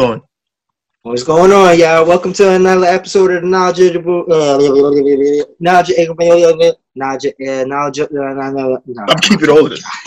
going? 0.00 0.22
What's 1.02 1.22
going 1.24 1.52
on, 1.52 1.78
y'all? 1.78 2.06
Welcome 2.06 2.32
to 2.34 2.52
another 2.54 2.86
episode 2.86 3.30
of 3.32 3.42
the 3.42 3.48
knowledgeable, 3.48 4.24
uh, 4.32 4.56
knowledge, 5.60 5.92
knowledge, 6.96 7.28
uh, 7.28 7.64
knowledge, 7.66 8.00
uh, 8.00 8.06
I'm 8.96 9.18
keeping 9.20 9.50
all 9.50 9.64
of 9.66 9.70
this. 9.70 9.84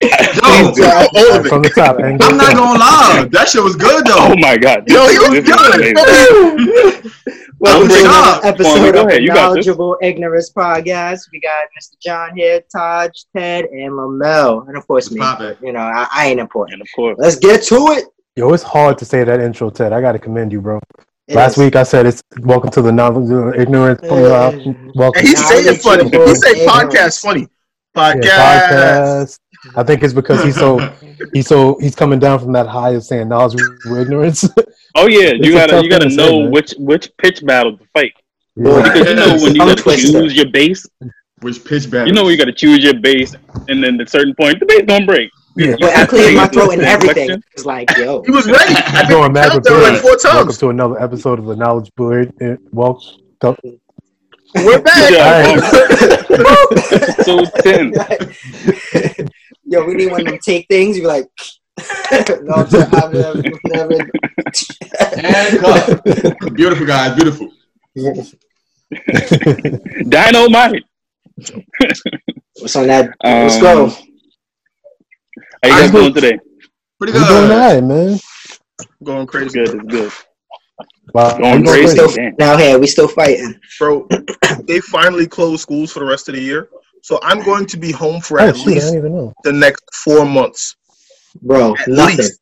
Yo, 0.00 0.86
all 0.86 1.36
of 1.36 1.46
From 1.46 1.60
it. 1.64 1.68
the 1.68 1.72
top. 1.74 1.98
and 1.98 2.22
I'm 2.22 2.38
not 2.38 2.54
gonna 2.54 2.78
lie, 2.78 3.28
that 3.30 3.46
shit 3.50 3.62
was 3.62 3.76
good 3.76 4.06
though. 4.06 4.14
Oh 4.32 4.36
my 4.38 4.56
god. 4.56 4.88
Yo, 4.88 5.04
This- 5.06 5.12
you 5.12 5.42
this 5.42 5.50
is 5.50 7.12
good. 7.12 7.12
Welcome 7.60 7.88
to 7.88 7.94
Good 7.94 8.04
another 8.06 8.46
episode 8.46 8.92
Go 8.92 9.02
of 9.04 9.08
the 9.08 9.20
you 9.22 9.28
got 9.28 9.34
this. 9.34 9.66
knowledgeable 9.66 9.96
ignorance 10.02 10.50
podcast. 10.50 11.20
We 11.32 11.40
got 11.40 11.66
Mr. 11.78 11.98
John 12.02 12.36
here, 12.36 12.62
Tahj, 12.74 13.10
Ted, 13.34 13.66
and 13.66 13.92
Lamel, 13.92 14.66
and 14.68 14.76
of 14.76 14.86
course 14.86 15.10
me. 15.10 15.20
You 15.62 15.72
know, 15.72 15.80
I, 15.80 16.06
I 16.12 16.26
ain't 16.26 16.40
important. 16.40 16.74
And 16.74 16.82
of 16.82 16.88
course, 16.94 17.16
Let's 17.18 17.36
get 17.36 17.62
to 17.64 17.76
it. 17.92 18.04
Yo, 18.36 18.52
it's 18.52 18.62
hard 18.64 18.98
to 18.98 19.04
say 19.04 19.22
that 19.22 19.40
intro, 19.40 19.70
Ted. 19.70 19.92
I 19.92 20.00
got 20.00 20.12
to 20.12 20.18
commend 20.18 20.50
you, 20.52 20.60
bro. 20.60 20.80
It 21.28 21.36
Last 21.36 21.52
is- 21.56 21.64
week 21.64 21.76
I 21.76 21.84
said 21.84 22.04
it's 22.06 22.22
welcome 22.40 22.70
to 22.70 22.82
the 22.82 22.90
knowledge 22.92 23.30
of 23.30 23.54
ignorance. 23.60 24.02
Uh, 24.02 24.50
welcome 24.94 25.20
And 25.20 25.28
he's 25.28 25.40
Nah, 25.40 25.46
saying 25.46 25.68
I 25.68 25.70
it 25.72 25.80
funny. 25.82 26.10
get 26.10 26.20
you, 26.20 26.26
He 26.26 26.34
say 26.34 26.64
bro. 26.66 26.74
podcast 26.74 27.20
funny. 27.20 27.46
yeah, 27.96 28.12
Podcast. 28.14 28.26
podcast. 28.26 29.38
I 29.76 29.82
think 29.84 30.02
it's 30.02 30.12
because 30.12 30.42
he's 30.42 30.56
so 30.56 30.78
he's 31.32 31.46
so 31.46 31.78
he's 31.80 31.94
coming 31.94 32.18
down 32.18 32.40
from 32.40 32.52
that 32.52 32.66
high 32.66 32.90
of 32.90 33.04
saying 33.04 33.28
knowledge 33.28 33.54
of 33.86 33.96
ignorance. 33.98 34.44
oh 34.96 35.06
yeah, 35.06 35.32
you 35.32 35.52
gotta 35.52 35.80
you 35.82 35.88
gotta 35.88 36.08
thing 36.08 36.16
to 36.18 36.22
say, 36.24 36.40
know 36.42 36.50
which 36.50 36.74
which 36.76 37.10
pitch 37.18 37.42
battle 37.46 37.78
to 37.78 37.84
fight 37.94 38.12
Yeah. 38.56 38.82
because 38.82 39.08
you 39.08 39.14
know 39.14 39.28
when 39.34 39.54
you 39.54 39.60
Tongue 39.60 39.68
gotta 39.68 39.82
twister. 39.82 40.10
choose 40.20 40.34
your 40.34 40.50
base. 40.50 40.84
Which 41.40 41.64
pitch 41.64 41.88
battle? 41.90 42.08
You 42.08 42.12
know 42.14 42.24
when 42.24 42.32
you 42.32 42.38
gotta 42.38 42.52
choose 42.52 42.82
your 42.82 42.94
base, 42.98 43.34
and 43.68 43.82
then 43.82 43.98
at 44.00 44.08
a 44.08 44.10
certain 44.10 44.34
point 44.34 44.58
the 44.58 44.66
base 44.66 44.82
don't 44.86 45.06
break. 45.06 45.30
Yeah. 45.56 45.76
But 45.80 45.96
I 45.96 46.06
cleared 46.06 46.34
my 46.36 46.46
throat 46.48 46.70
and 46.72 46.82
Inflection. 46.82 47.08
everything. 47.10 47.42
It's 47.52 47.64
like, 47.64 47.96
yo, 47.96 48.22
He 48.26 48.30
was 48.32 48.46
ready. 48.46 48.74
I 48.76 49.06
think 49.06 49.08
Going 49.10 49.30
he 49.30 49.32
mad 49.34 49.50
counted 49.52 49.72
with 49.72 49.82
like 49.82 50.02
four 50.02 50.16
Welcome 50.24 50.54
to 50.54 50.68
another 50.70 51.00
episode 51.02 51.38
of 51.38 51.44
the 51.46 51.56
Knowledge 51.56 51.90
Board. 51.96 52.32
Uh, 52.42 52.56
Welcome. 52.72 53.20
We're 54.56 54.80
back. 54.80 55.10
Yeah, 55.10 55.56
So 57.22 57.44
ten. 57.62 57.92
yo, 59.64 59.84
we 59.84 59.94
need 59.94 60.10
one 60.10 60.20
of 60.22 60.26
them 60.28 60.38
take 60.44 60.66
things. 60.68 60.96
You're 60.96 61.08
like, 61.08 61.26
no, 62.42 62.54
I've 62.54 63.12
never, 63.12 63.42
never. 63.64 64.10
And 65.16 65.58
cut. 65.58 66.54
beautiful 66.54 66.86
guys, 66.86 67.14
beautiful. 67.16 67.50
Dino, 67.94 68.22
Dynamite. 70.08 70.82
What's 72.60 72.76
on 72.76 72.86
that? 72.86 73.06
Um, 73.24 73.48
Let's 73.48 73.60
go. 73.60 73.90
How 75.70 75.76
you 75.78 75.82
guys 75.82 75.90
doing 75.92 76.14
today? 76.14 76.38
Pretty 76.98 77.12
You 77.14 77.18
good. 77.24 77.28
doing 77.28 77.50
all 77.50 77.58
right, 77.58 77.82
man? 77.82 78.18
Going 79.02 79.22
It's 79.22 79.30
crazy. 79.30 79.64
good. 79.64 79.74
It's 79.74 79.84
good. 79.86 80.12
Wow. 81.14 81.38
Going 81.38 81.64
you 81.64 81.70
crazy. 81.70 81.96
Still, 81.96 82.28
now 82.38 82.56
here, 82.56 82.78
we 82.78 82.86
still 82.86 83.08
fighting. 83.08 83.58
Bro, 83.78 84.08
they 84.64 84.80
finally 84.80 85.26
closed 85.26 85.62
schools 85.62 85.92
for 85.92 86.00
the 86.00 86.06
rest 86.06 86.28
of 86.28 86.34
the 86.34 86.40
year. 86.40 86.68
So 87.02 87.18
I'm 87.22 87.42
going 87.44 87.66
to 87.66 87.76
be 87.76 87.92
home 87.92 88.20
for 88.20 88.40
Oh 88.40 88.48
at 88.48 88.56
shit! 88.56 88.66
Least 88.66 88.86
didn't 88.86 88.98
even 88.98 89.12
know. 89.14 89.32
the 89.44 89.52
next 89.52 89.84
four 90.04 90.24
months. 90.24 90.76
Bro, 91.42 91.76
At 91.76 91.88
nothing. 91.88 92.16
least. 92.18 92.40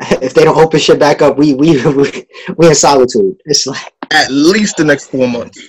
If 0.20 0.34
they 0.34 0.42
don't 0.44 0.58
open 0.58 0.80
shit 0.80 0.98
back 0.98 1.22
up, 1.22 1.38
we 1.38 1.54
we 1.54 1.80
we 1.94 2.26
we 2.58 2.66
in 2.68 2.74
solitude. 2.74 3.36
It's 3.46 3.64
like, 3.66 3.92
At 4.12 4.28
least 4.30 4.76
the 4.76 4.84
next 4.84 5.10
four 5.10 5.28
months. 5.28 5.60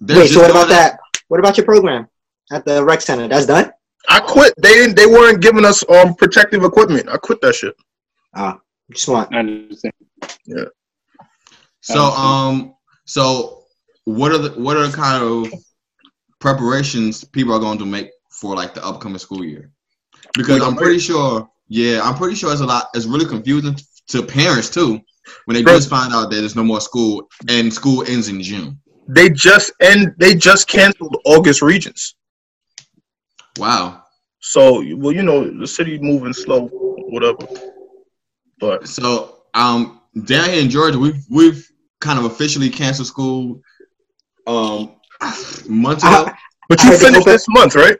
They're 0.00 0.18
wait. 0.18 0.30
So 0.30 0.40
what 0.42 0.50
about 0.50 0.68
that? 0.68 0.98
What 1.28 1.38
about 1.38 1.56
your 1.56 1.64
program 1.66 2.08
at 2.50 2.64
the 2.64 2.84
rec 2.84 3.00
center? 3.00 3.28
That's 3.28 3.46
done. 3.46 3.70
I 4.08 4.20
quit. 4.20 4.54
They 4.58 4.72
didn't 4.74 4.96
they 4.96 5.06
weren't 5.06 5.42
giving 5.42 5.64
us 5.64 5.84
um 5.90 6.14
protective 6.14 6.64
equipment. 6.64 7.08
I 7.08 7.16
quit 7.16 7.40
that 7.42 7.54
shit. 7.54 7.76
Ah, 8.34 8.58
just 8.90 9.08
want. 9.08 9.34
I 9.34 9.40
understand. 9.40 9.94
So 11.80 12.00
um, 12.00 12.74
so 13.04 13.64
what 14.04 14.32
are 14.32 14.38
the 14.38 14.50
what 14.60 14.76
are 14.76 14.86
the 14.86 14.96
kind 14.96 15.22
of 15.22 15.52
preparations 16.38 17.24
people 17.24 17.54
are 17.54 17.60
going 17.60 17.78
to 17.78 17.86
make 17.86 18.10
for 18.30 18.54
like 18.54 18.74
the 18.74 18.84
upcoming 18.84 19.18
school 19.18 19.44
year? 19.44 19.70
Because 20.34 20.62
I'm 20.62 20.76
pretty 20.76 21.00
sure, 21.00 21.48
yeah, 21.68 22.00
I'm 22.02 22.14
pretty 22.14 22.36
sure 22.36 22.52
it's 22.52 22.60
a 22.60 22.66
lot. 22.66 22.88
It's 22.94 23.06
really 23.06 23.26
confusing 23.26 23.76
to 24.08 24.22
parents 24.22 24.70
too 24.70 25.00
when 25.44 25.54
they 25.54 25.62
just 25.62 25.88
find 25.88 26.12
out 26.12 26.30
that 26.30 26.36
there's 26.36 26.56
no 26.56 26.64
more 26.64 26.80
school 26.80 27.28
and 27.48 27.72
school 27.72 28.04
ends 28.06 28.28
in 28.28 28.42
June. 28.42 28.78
They 29.08 29.30
just 29.30 29.72
end 29.80 30.14
they 30.18 30.34
just 30.34 30.68
canceled 30.68 31.16
August 31.24 31.62
regions. 31.62 32.14
Wow. 33.58 34.04
So 34.40 34.82
well, 34.96 35.12
you 35.12 35.22
know, 35.22 35.50
the 35.50 35.66
city 35.66 35.98
moving 35.98 36.32
slow, 36.32 36.68
whatever. 36.68 37.46
But 38.58 38.88
So 38.88 39.42
um, 39.54 40.00
down 40.24 40.50
here 40.50 40.62
in 40.62 40.70
Georgia, 40.70 40.98
we've 40.98 41.24
we've 41.30 41.66
kind 42.00 42.18
of 42.18 42.24
officially 42.24 42.70
canceled 42.70 43.08
school 43.08 43.60
um 44.46 44.96
months 45.68 46.02
ago. 46.02 46.26
I, 46.26 46.34
but 46.68 46.82
you 46.82 46.96
finished 46.96 47.26
this 47.26 47.46
month, 47.48 47.74
right? 47.74 47.98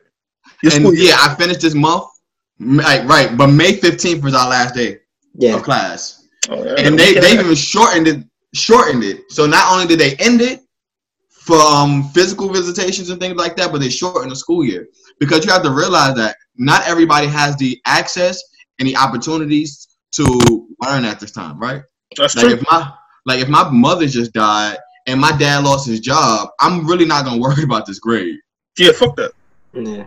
And 0.62 0.96
yeah, 0.96 1.16
I 1.18 1.34
finished 1.34 1.60
this 1.60 1.74
month. 1.74 2.04
Like 2.58 3.08
right, 3.08 3.36
but 3.36 3.48
May 3.48 3.72
15th 3.72 4.22
was 4.22 4.34
our 4.34 4.48
last 4.48 4.74
day 4.74 4.98
yeah. 5.34 5.56
of 5.56 5.62
class. 5.62 6.28
Oh, 6.48 6.62
yeah. 6.64 6.74
and 6.78 6.98
they 6.98 7.14
they 7.14 7.32
even 7.32 7.54
shortened 7.54 8.08
it 8.08 8.24
shortened 8.54 9.04
it. 9.04 9.30
So 9.30 9.46
not 9.46 9.72
only 9.72 9.86
did 9.86 9.98
they 9.98 10.16
end 10.16 10.40
it 10.40 10.60
for 11.28 11.56
um 11.56 12.08
physical 12.10 12.48
visitations 12.50 13.10
and 13.10 13.20
things 13.20 13.36
like 13.36 13.56
that, 13.56 13.72
but 13.72 13.80
they 13.80 13.88
shortened 13.88 14.30
the 14.30 14.36
school 14.36 14.64
year 14.64 14.88
because 15.20 15.44
you 15.44 15.52
have 15.52 15.62
to 15.62 15.70
realize 15.70 16.14
that 16.16 16.34
not 16.56 16.86
everybody 16.88 17.26
has 17.28 17.56
the 17.56 17.80
access 17.86 18.42
and 18.78 18.88
the 18.88 18.96
opportunities 18.96 19.86
to 20.12 20.24
learn 20.82 21.04
at 21.04 21.20
this 21.20 21.30
time, 21.30 21.58
right? 21.58 21.82
That's 22.16 22.34
Like 22.34 22.46
true. 22.46 22.54
if 22.54 22.62
my 22.70 22.92
like 23.26 23.40
if 23.40 23.48
my 23.48 23.68
mother 23.70 24.06
just 24.06 24.32
died 24.32 24.78
and 25.06 25.20
my 25.20 25.36
dad 25.36 25.62
lost 25.62 25.86
his 25.86 26.00
job, 26.00 26.48
I'm 26.58 26.86
really 26.86 27.04
not 27.04 27.24
gonna 27.24 27.40
worry 27.40 27.62
about 27.62 27.86
this 27.86 28.00
grade. 28.00 28.36
Yeah, 28.78 28.92
fuck 28.92 29.14
that. 29.16 29.32
Yeah. 29.72 30.06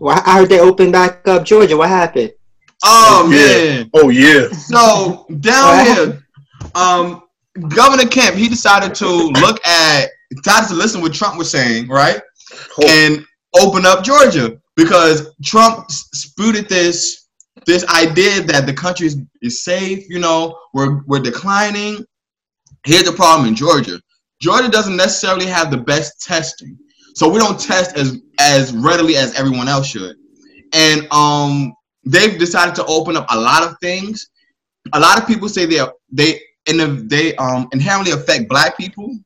Well, 0.00 0.20
I 0.24 0.38
heard 0.40 0.48
they 0.48 0.60
opened 0.60 0.92
back 0.92 1.26
up 1.28 1.44
Georgia. 1.44 1.76
What 1.76 1.88
happened? 1.88 2.32
Oh 2.84 3.28
Yeah. 3.30 3.76
man. 3.78 3.90
Oh 3.94 4.08
yeah. 4.08 4.48
So 4.50 5.26
down 5.40 5.84
here, 5.86 6.22
um, 6.74 7.22
Governor 7.68 8.08
Kemp 8.08 8.36
he 8.36 8.48
decided 8.48 8.94
to 8.96 9.06
look 9.08 9.64
at 9.66 10.08
decided 10.30 10.68
to 10.68 10.74
listen 10.74 11.00
what 11.00 11.12
Trump 11.12 11.36
was 11.36 11.50
saying, 11.50 11.88
right, 11.88 12.20
and 12.86 13.24
open 13.54 13.86
up 13.86 14.04
Georgia 14.04 14.58
because 14.76 15.34
Trump 15.42 15.90
spouted 15.90 16.68
this 16.68 17.28
this 17.66 17.86
idea 17.88 18.40
that 18.42 18.66
the 18.66 18.72
country 18.72 19.06
is, 19.08 19.18
is 19.42 19.64
safe. 19.64 20.08
You 20.08 20.18
know, 20.18 20.58
we're 20.74 21.02
we're 21.06 21.20
declining. 21.20 22.04
Here's 22.84 23.04
the 23.04 23.12
problem 23.12 23.48
in 23.48 23.54
Georgia. 23.54 24.00
Georgia 24.40 24.68
doesn't 24.68 24.96
necessarily 24.96 25.46
have 25.46 25.70
the 25.70 25.76
best 25.76 26.22
testing, 26.24 26.78
so 27.14 27.28
we 27.28 27.38
don't 27.38 27.60
test 27.60 27.96
as 27.96 28.18
as 28.38 28.72
readily 28.72 29.16
as 29.16 29.34
everyone 29.34 29.68
else 29.68 29.86
should. 29.86 30.16
And 30.72 31.08
um, 31.10 31.74
they've 32.04 32.38
decided 32.38 32.74
to 32.76 32.84
open 32.86 33.16
up 33.16 33.26
a 33.30 33.38
lot 33.38 33.64
of 33.64 33.76
things. 33.80 34.30
A 34.92 35.00
lot 35.00 35.18
of 35.18 35.26
people 35.26 35.48
say 35.48 35.66
they 35.66 35.80
they 36.10 36.40
and 36.68 37.10
they 37.10 37.34
um 37.36 37.68
inherently 37.72 38.12
affect 38.12 38.48
black 38.48 38.76
people, 38.76 39.18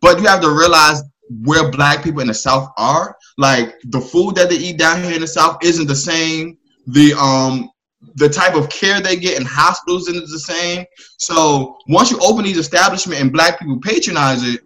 but 0.00 0.18
you 0.18 0.26
have 0.26 0.40
to 0.40 0.50
realize 0.50 1.02
where 1.28 1.70
black 1.70 2.02
people 2.02 2.20
in 2.20 2.28
the 2.28 2.34
South 2.34 2.70
are. 2.76 3.16
Like 3.38 3.74
the 3.84 4.00
food 4.00 4.34
that 4.36 4.50
they 4.50 4.56
eat 4.56 4.78
down 4.78 5.02
here 5.02 5.14
in 5.14 5.20
the 5.20 5.26
South 5.26 5.58
isn't 5.62 5.86
the 5.86 5.96
same. 5.96 6.58
The 6.86 7.14
um 7.14 7.70
the 8.16 8.28
type 8.28 8.54
of 8.54 8.68
care 8.68 9.00
they 9.00 9.16
get 9.16 9.40
in 9.40 9.46
hospitals 9.46 10.08
isn't 10.08 10.28
the 10.28 10.38
same. 10.38 10.84
So 11.18 11.78
once 11.88 12.10
you 12.10 12.18
open 12.20 12.44
these 12.44 12.58
establishments 12.58 13.20
and 13.20 13.32
black 13.32 13.58
people 13.58 13.80
patronize 13.80 14.42
it, 14.42 14.60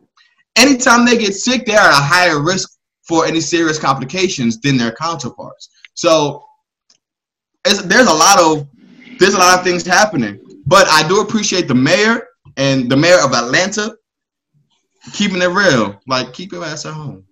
anytime 0.56 1.06
they 1.06 1.16
get 1.16 1.34
sick, 1.34 1.64
they're 1.64 1.78
at 1.78 1.90
a 1.90 2.02
higher 2.02 2.42
risk 2.42 2.78
for 3.06 3.24
any 3.26 3.40
serious 3.40 3.78
complications 3.78 4.60
than 4.60 4.76
their 4.76 4.92
counterparts. 4.92 5.70
So 5.94 6.44
there's 7.64 8.08
a 8.08 8.12
lot 8.12 8.40
of 8.40 8.68
there's 9.18 9.34
a 9.34 9.38
lot 9.38 9.58
of 9.58 9.64
things 9.64 9.86
happening. 9.86 10.40
But 10.66 10.86
I 10.88 11.06
do 11.08 11.20
appreciate 11.20 11.68
the 11.68 11.74
mayor 11.74 12.28
and 12.56 12.90
the 12.90 12.96
mayor 12.96 13.18
of 13.20 13.32
Atlanta 13.32 13.96
keeping 15.12 15.42
it 15.42 15.46
real. 15.46 16.00
Like 16.06 16.32
keep 16.32 16.52
your 16.52 16.64
ass 16.64 16.86
at 16.86 16.94
home. 16.94 17.24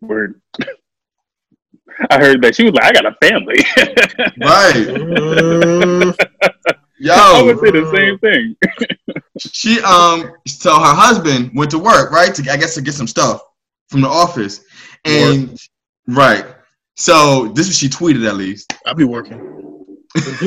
Word. 0.00 0.40
I 2.10 2.18
heard 2.18 2.42
that 2.42 2.56
she 2.56 2.64
was 2.64 2.74
like, 2.74 2.84
I 2.84 2.92
got 2.92 3.06
a 3.06 3.14
family. 3.22 3.56
Right. 4.40 6.14
Mm, 7.04 7.10
I 7.10 7.42
would 7.42 7.58
say 7.58 7.70
the 7.70 7.90
same 7.94 8.18
thing. 8.18 8.56
she 9.38 9.80
um 9.80 10.32
so 10.46 10.72
her 10.72 10.94
husband 10.94 11.50
went 11.54 11.70
to 11.72 11.78
work, 11.78 12.10
right? 12.10 12.34
To 12.34 12.50
I 12.50 12.56
guess 12.56 12.74
to 12.76 12.82
get 12.82 12.94
some 12.94 13.08
stuff 13.08 13.42
from 13.88 14.00
the 14.00 14.08
office. 14.08 14.64
And 15.04 15.60
right. 16.06 16.46
So 16.96 17.48
this 17.48 17.68
is 17.68 17.76
she 17.76 17.88
tweeted 17.88 18.26
at 18.26 18.36
least. 18.36 18.72
I'll 18.86 18.94
be 18.94 19.04
working. 19.04 19.38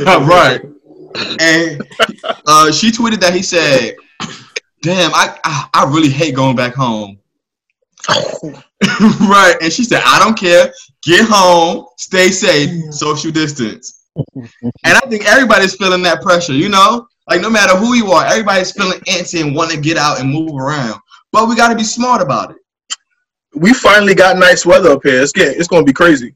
right. 0.06 0.62
And 1.40 1.82
uh, 2.48 2.72
she 2.72 2.92
tweeted 2.92 3.20
that 3.20 3.34
he 3.34 3.42
said, 3.42 3.96
"Damn, 4.82 5.12
I, 5.14 5.38
I 5.44 5.68
I 5.74 5.86
really 5.86 6.10
hate 6.10 6.36
going 6.36 6.56
back 6.56 6.74
home." 6.74 7.20
right. 8.10 9.56
And 9.62 9.72
she 9.72 9.84
said, 9.84 10.02
"I 10.06 10.20
don't 10.20 10.38
care. 10.38 10.72
Get 11.04 11.26
home. 11.28 11.86
Stay 11.98 12.30
safe. 12.30 12.94
Social 12.94 13.32
distance." 13.32 14.06
and 14.36 14.54
I 14.84 15.00
think 15.02 15.26
everybody's 15.26 15.76
feeling 15.76 16.02
that 16.04 16.22
pressure. 16.22 16.54
You 16.54 16.70
know, 16.70 17.08
like 17.28 17.42
no 17.42 17.50
matter 17.50 17.76
who 17.76 17.94
you 17.94 18.12
are, 18.12 18.26
everybody's 18.26 18.72
feeling 18.72 19.00
antsy 19.02 19.42
and 19.46 19.56
want 19.56 19.72
to 19.72 19.80
get 19.80 19.98
out 19.98 20.20
and 20.20 20.30
move 20.30 20.56
around. 20.56 21.00
But 21.32 21.48
we 21.48 21.56
got 21.56 21.70
to 21.70 21.76
be 21.76 21.84
smart 21.84 22.22
about 22.22 22.52
it. 22.52 22.58
We 23.54 23.74
finally 23.74 24.16
got 24.16 24.38
nice 24.38 24.66
weather 24.66 24.92
up 24.92 25.02
here. 25.04 25.22
It's 25.22 25.32
getting, 25.32 25.60
it's 25.60 25.68
gonna 25.68 25.84
be 25.84 25.94
crazy. 25.94 26.36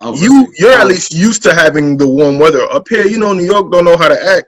Oh, 0.00 0.14
You 0.14 0.52
you're 0.58 0.72
at 0.72 0.86
least 0.86 1.14
used 1.14 1.42
to 1.44 1.54
having 1.54 1.96
the 1.96 2.06
warm 2.06 2.38
weather 2.38 2.62
up 2.70 2.88
here. 2.88 3.06
You 3.06 3.18
know, 3.18 3.32
New 3.32 3.44
York 3.44 3.70
don't 3.70 3.84
know 3.84 3.96
how 3.96 4.08
to 4.08 4.22
act, 4.22 4.46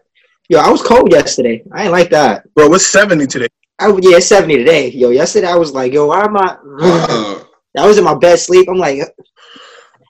Yo, 0.48 0.58
I 0.58 0.70
was 0.70 0.82
cold 0.82 1.12
yesterday. 1.12 1.62
I 1.72 1.84
ain't 1.84 1.92
like 1.92 2.10
that. 2.10 2.52
bro. 2.54 2.68
what's 2.68 2.86
seventy 2.86 3.26
today. 3.26 3.48
I 3.78 3.88
yeah, 3.88 4.16
it's 4.16 4.26
seventy 4.26 4.56
today. 4.56 4.90
Yo, 4.90 5.10
yesterday 5.10 5.48
I 5.48 5.56
was 5.56 5.72
like, 5.72 5.92
yo, 5.92 6.06
why 6.08 6.24
am 6.24 6.36
I? 6.36 6.56
Uh, 6.80 7.44
I 7.78 7.86
was 7.86 7.98
in 7.98 8.04
my 8.04 8.14
bed 8.14 8.38
sleep. 8.38 8.68
I'm 8.68 8.76
like, 8.76 9.00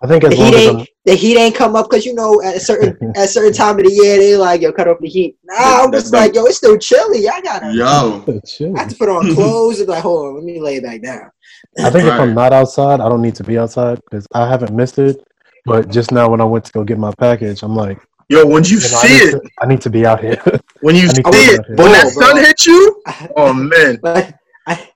I 0.03 0.07
think 0.07 0.23
the 0.23 0.29
as 0.29 0.39
long 0.39 0.49
heat 0.49 0.55
as 0.55 0.67
ain't 0.67 0.89
the 1.05 1.15
heat 1.15 1.39
ain't 1.39 1.55
come 1.55 1.77
up 1.77 1.89
because 1.89 2.05
you 2.05 2.15
know 2.15 2.43
at 2.43 2.57
a 2.57 2.61
certain 2.61 2.97
at 3.17 3.25
a 3.25 3.29
certain 3.29 3.53
time 3.53 3.79
of 3.79 3.85
the 3.85 3.93
year 3.93 4.17
they 4.17 4.37
like 4.37 4.63
yo 4.63 4.73
cut 4.73 4.89
off 4.89 4.99
the 5.01 5.09
heat. 5.09 5.37
Nah, 5.45 5.85
I'm 5.85 5.93
just 5.93 6.13
like 6.13 6.35
yo, 6.35 6.45
it's 6.47 6.57
still 6.57 6.79
chilly. 6.79 7.29
I 7.29 7.41
gotta. 7.41 7.73
yo, 7.73 8.25
I 8.75 8.81
have 8.81 8.89
to 8.89 8.97
put 8.97 9.09
on 9.09 9.35
clothes 9.35 9.79
and 9.79 9.87
be 9.87 9.93
like, 9.93 10.03
hold 10.03 10.27
on, 10.27 10.35
let 10.37 10.45
me 10.45 10.61
lay 10.61 10.81
back 10.81 11.03
down. 11.03 11.31
I 11.79 11.91
think 11.91 12.05
if 12.05 12.19
I'm 12.19 12.35
not 12.35 12.53
outside, 12.53 13.01
I 13.01 13.09
don't 13.09 13.23
need 13.23 13.35
to 13.37 13.45
be 13.45 13.59
outside 13.59 14.01
because 14.05 14.27
I 14.35 14.49
haven't 14.49 14.75
missed 14.75 14.99
it. 14.99 15.17
But 15.65 15.91
just 15.91 16.11
now, 16.11 16.29
when 16.29 16.41
I 16.41 16.45
went 16.45 16.65
to 16.65 16.73
go 16.73 16.83
get 16.83 16.99
my 16.99 17.13
package, 17.19 17.63
I'm 17.63 17.77
like, 17.77 17.99
Yo, 18.33 18.47
when 18.47 18.65
you 18.65 18.77
you 18.77 18.77
know, 18.77 18.81
see 19.03 19.09
need 19.09 19.23
it, 19.25 19.31
to, 19.33 19.41
I 19.61 19.67
need 19.67 19.81
to 19.83 19.91
be 19.91 20.07
out 20.07 20.21
here. 20.21 20.41
when 20.81 20.95
you 20.97 21.09
see 21.09 21.17
need 21.19 21.25
to 21.25 21.31
be 21.31 21.37
it, 21.39 21.61
out 21.61 21.67
here. 21.67 21.77
when 21.77 21.93
that 21.93 22.13
Bro, 22.15 22.15
bro. 22.15 22.27
sun 22.29 22.37
hits 22.39 22.67
you, 22.67 23.03
oh 23.37 23.53
man, 23.53 23.99
But 24.03 24.35
I, 24.67 24.89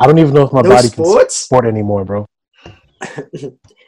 I 0.00 0.06
don't 0.06 0.18
even 0.18 0.32
know 0.34 0.42
if 0.44 0.52
my 0.52 0.62
no 0.62 0.68
body 0.70 0.88
can 0.88 1.04
sports. 1.04 1.34
sport 1.36 1.66
anymore, 1.66 2.04
bro. 2.04 2.26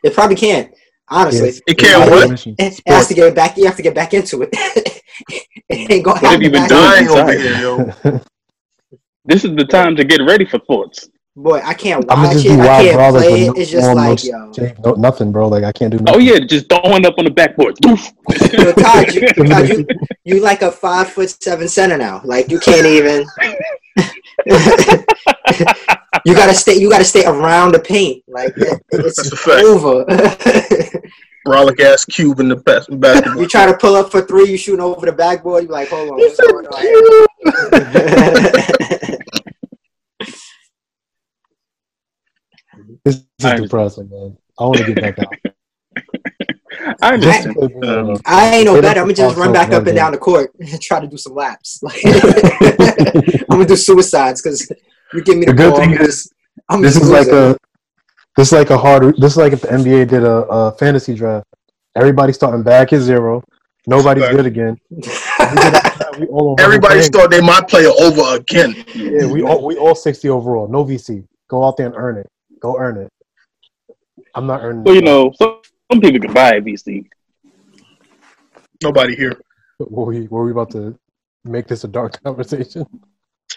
It 0.05 0.15
probably 0.15 0.35
can't. 0.35 0.75
Honestly, 1.09 1.49
It's- 1.51 1.61
It 1.69 1.79
can't 1.79 2.11
what? 2.11 2.25
commission. 2.25 2.57
it 2.59 2.81
has 2.87 3.07
to 3.09 3.15
get 3.15 3.33
back. 3.37 3.57
You 3.57 3.67
have 3.67 3.77
to 3.77 3.83
get 3.83 3.95
back 3.95 4.13
into 4.15 4.43
it. 4.43 4.49
it 4.53 5.91
ain't 5.91 6.05
gonna 6.05 6.19
What 6.21 6.33
have 6.33 6.43
you 6.43 6.51
been 6.51 6.67
doing? 6.67 6.81
dying 6.81 7.09
over 7.09 7.33
here, 7.33 7.57
yo. 7.61 8.21
This 9.25 9.45
is 9.45 9.55
the 9.55 9.65
time 9.65 9.95
to 9.97 10.03
get 10.05 10.21
ready 10.27 10.45
for 10.45 10.59
thoughts. 10.59 11.09
Boy, 11.35 11.61
I 11.65 11.73
can't 11.73 12.05
I'm 12.11 12.17
gonna 12.17 12.29
watch 12.29 12.33
just 12.35 12.45
it. 12.47 12.57
be 12.57 12.61
I 12.61 12.83
can't 12.83 12.95
brother 12.97 13.19
play 13.21 13.43
it. 13.43 13.47
no 13.47 13.53
It's 13.55 13.71
just 13.71 13.89
no 13.89 13.95
like 13.95 14.23
yo, 14.23 14.53
no, 14.85 14.93
nothing, 14.93 15.33
bro. 15.33 15.49
Like 15.49 15.65
I 15.65 15.73
can't 15.73 15.91
do 15.91 15.97
nothing. 15.99 16.15
Oh 16.15 16.19
yeah, 16.19 16.39
just 16.41 16.69
throwing 16.69 17.07
up 17.07 17.15
on 17.17 17.25
the 17.25 17.31
backboard. 17.31 17.77
Yo 17.83 17.97
Todd, 18.73 19.15
you, 19.15 19.27
Todd, 19.49 19.67
you, 19.69 19.87
you 20.25 20.41
like 20.41 20.61
a 20.61 20.71
five 20.71 21.09
foot 21.09 21.31
seven 21.43 21.69
center 21.69 21.97
now. 21.97 22.21
Like 22.23 22.51
you 22.51 22.61
can't 22.61 22.87
even. 22.87 23.25
you 26.27 26.35
gotta 26.35 26.53
stay. 26.55 26.75
You 26.79 26.91
gotta 26.91 27.05
stay 27.05 27.25
around 27.25 27.73
the 27.73 27.81
paint. 27.81 28.23
Like 28.29 28.53
it, 28.59 28.83
it's 28.91 29.33
a 29.33 29.53
over. 29.53 30.05
Brolic 31.47 31.81
ass 31.81 32.05
cube 32.05 32.39
in 32.41 32.49
the 32.49 32.57
bas- 32.57 32.87
basketball. 32.89 33.41
you 33.43 33.49
try 33.49 33.65
to 33.67 33.75
pull 33.77 33.97
up 33.97 34.13
for 34.13 34.21
three. 34.21 34.49
You 34.51 34.57
shooting 34.59 34.81
over 34.81 35.07
the 35.07 35.13
backboard. 35.13 35.65
You're 35.65 35.73
like, 35.73 35.89
hold 35.89 36.11
on, 36.11 36.19
He 36.19 36.25
what's 36.27 36.37
said 36.37 36.53
going 36.53 36.67
on? 36.69 36.73
This 43.05 43.17
is 43.17 43.45
I 43.45 43.57
depressing, 43.57 44.09
man. 44.11 44.37
I 44.59 44.65
want 44.65 44.79
to 44.79 44.95
get 44.95 45.01
back 45.03 45.19
out. 45.19 45.35
I 47.03 47.15
understand. 47.15 47.57
Um, 47.85 48.17
I 48.27 48.57
ain't 48.57 48.67
no 48.67 48.81
better. 48.81 49.01
I'm 49.01 49.07
gonna 49.07 49.15
just 49.15 49.37
run 49.37 49.53
back 49.53 49.73
up 49.73 49.87
and 49.87 49.95
down 49.97 50.13
the 50.13 50.19
court 50.19 50.53
and 50.61 50.81
try 50.81 51.01
to 51.01 51.07
do 51.07 51.17
some 51.17 51.35
laps. 51.35 51.81
Like, 51.83 52.01
I'm 52.05 53.47
gonna 53.59 53.67
do 53.67 53.77
suicides 53.77 54.41
because 54.43 54.71
you 55.13 55.23
give 55.23 55.37
me 55.37 55.45
the, 55.47 55.53
The 55.53 55.57
good 55.57 55.71
ball. 55.71 55.81
thing 55.81 55.91
I'm 55.93 55.99
just, 55.99 56.33
I'm 56.69 56.83
This 56.83 56.97
is 56.97 57.11
like 57.11 57.27
losing. 57.27 57.55
a, 57.55 57.57
this 58.37 58.49
is 58.49 58.53
like 58.53 58.71
a 58.71 58.79
hard. 58.79 59.17
This 59.17 59.33
is 59.33 59.37
like 59.37 59.53
if 59.53 59.61
the 59.63 59.69
NBA 59.69 60.09
did 60.09 60.25
a, 60.25 60.43
a 60.49 60.73
fantasy 60.73 61.15
draft. 61.15 61.47
Everybody's 61.95 62.37
starting 62.37 62.63
back 62.63 62.93
at 62.93 63.01
zero. 63.01 63.43
Nobody's 63.87 64.25
Fact. 64.25 64.37
good 64.37 64.47
again. 64.47 64.77
We 66.19 66.27
all 66.29 66.51
on 66.53 66.61
Everybody 66.61 67.01
level 67.01 67.11
thought 67.21 67.31
they 67.31 67.41
might 67.41 67.69
play 67.69 67.87
over 67.87 68.37
again. 68.37 68.85
Yeah, 68.95 69.27
we 69.27 69.43
all 69.43 69.65
we 69.65 69.77
all 69.77 69.95
sixty 69.95 70.29
overall. 70.29 70.69
No 70.69 70.85
VC. 70.85 71.27
Go 71.49 71.65
out 71.65 71.77
there 71.77 71.87
and 71.87 71.95
earn 71.97 72.17
it. 72.19 72.29
Go 72.63 72.79
earn 72.79 72.97
it. 72.97 73.13
I'm 74.37 74.47
not 74.47 74.63
earning. 74.63 74.85
Well, 74.85 74.95
you 74.95 75.03
know, 75.03 75.33
some, 75.37 75.59
some 75.91 76.01
people 76.01 76.21
can 76.21 76.33
buy 76.33 76.55
a 76.55 76.61
VC. 76.61 77.07
Nobody 78.83 79.17
here. 79.17 79.41
were 79.79 80.07
we 80.07 80.29
were 80.29 80.45
we 80.45 80.53
about 80.53 80.71
to 80.71 80.97
make 81.45 81.67
this 81.67 81.83
a 81.85 81.89
dark 81.89 82.23
conversation? 82.25 82.87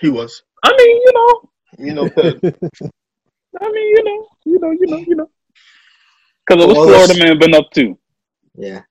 He 0.02 0.10
was. 0.10 0.42
I 0.64 0.76
mean, 0.76 1.02
you 1.06 1.14
know, 1.14 1.50
You 1.78 1.94
know, 1.94 2.04
I 3.62 3.72
mean, 3.72 3.88
you 3.96 4.04
know, 4.04 4.28
you 4.46 4.60
know, 4.60 4.72
you 4.72 4.88
know, 4.88 4.98
you 4.98 5.16
know. 5.16 5.30
Because 6.48 6.66
what's 6.66 6.78
Well, 6.80 6.88
Florida 7.06 7.24
man 7.26 7.40
been 7.40 7.54
up 7.54 7.70
to? 7.76 7.98
yeah. 8.58 8.82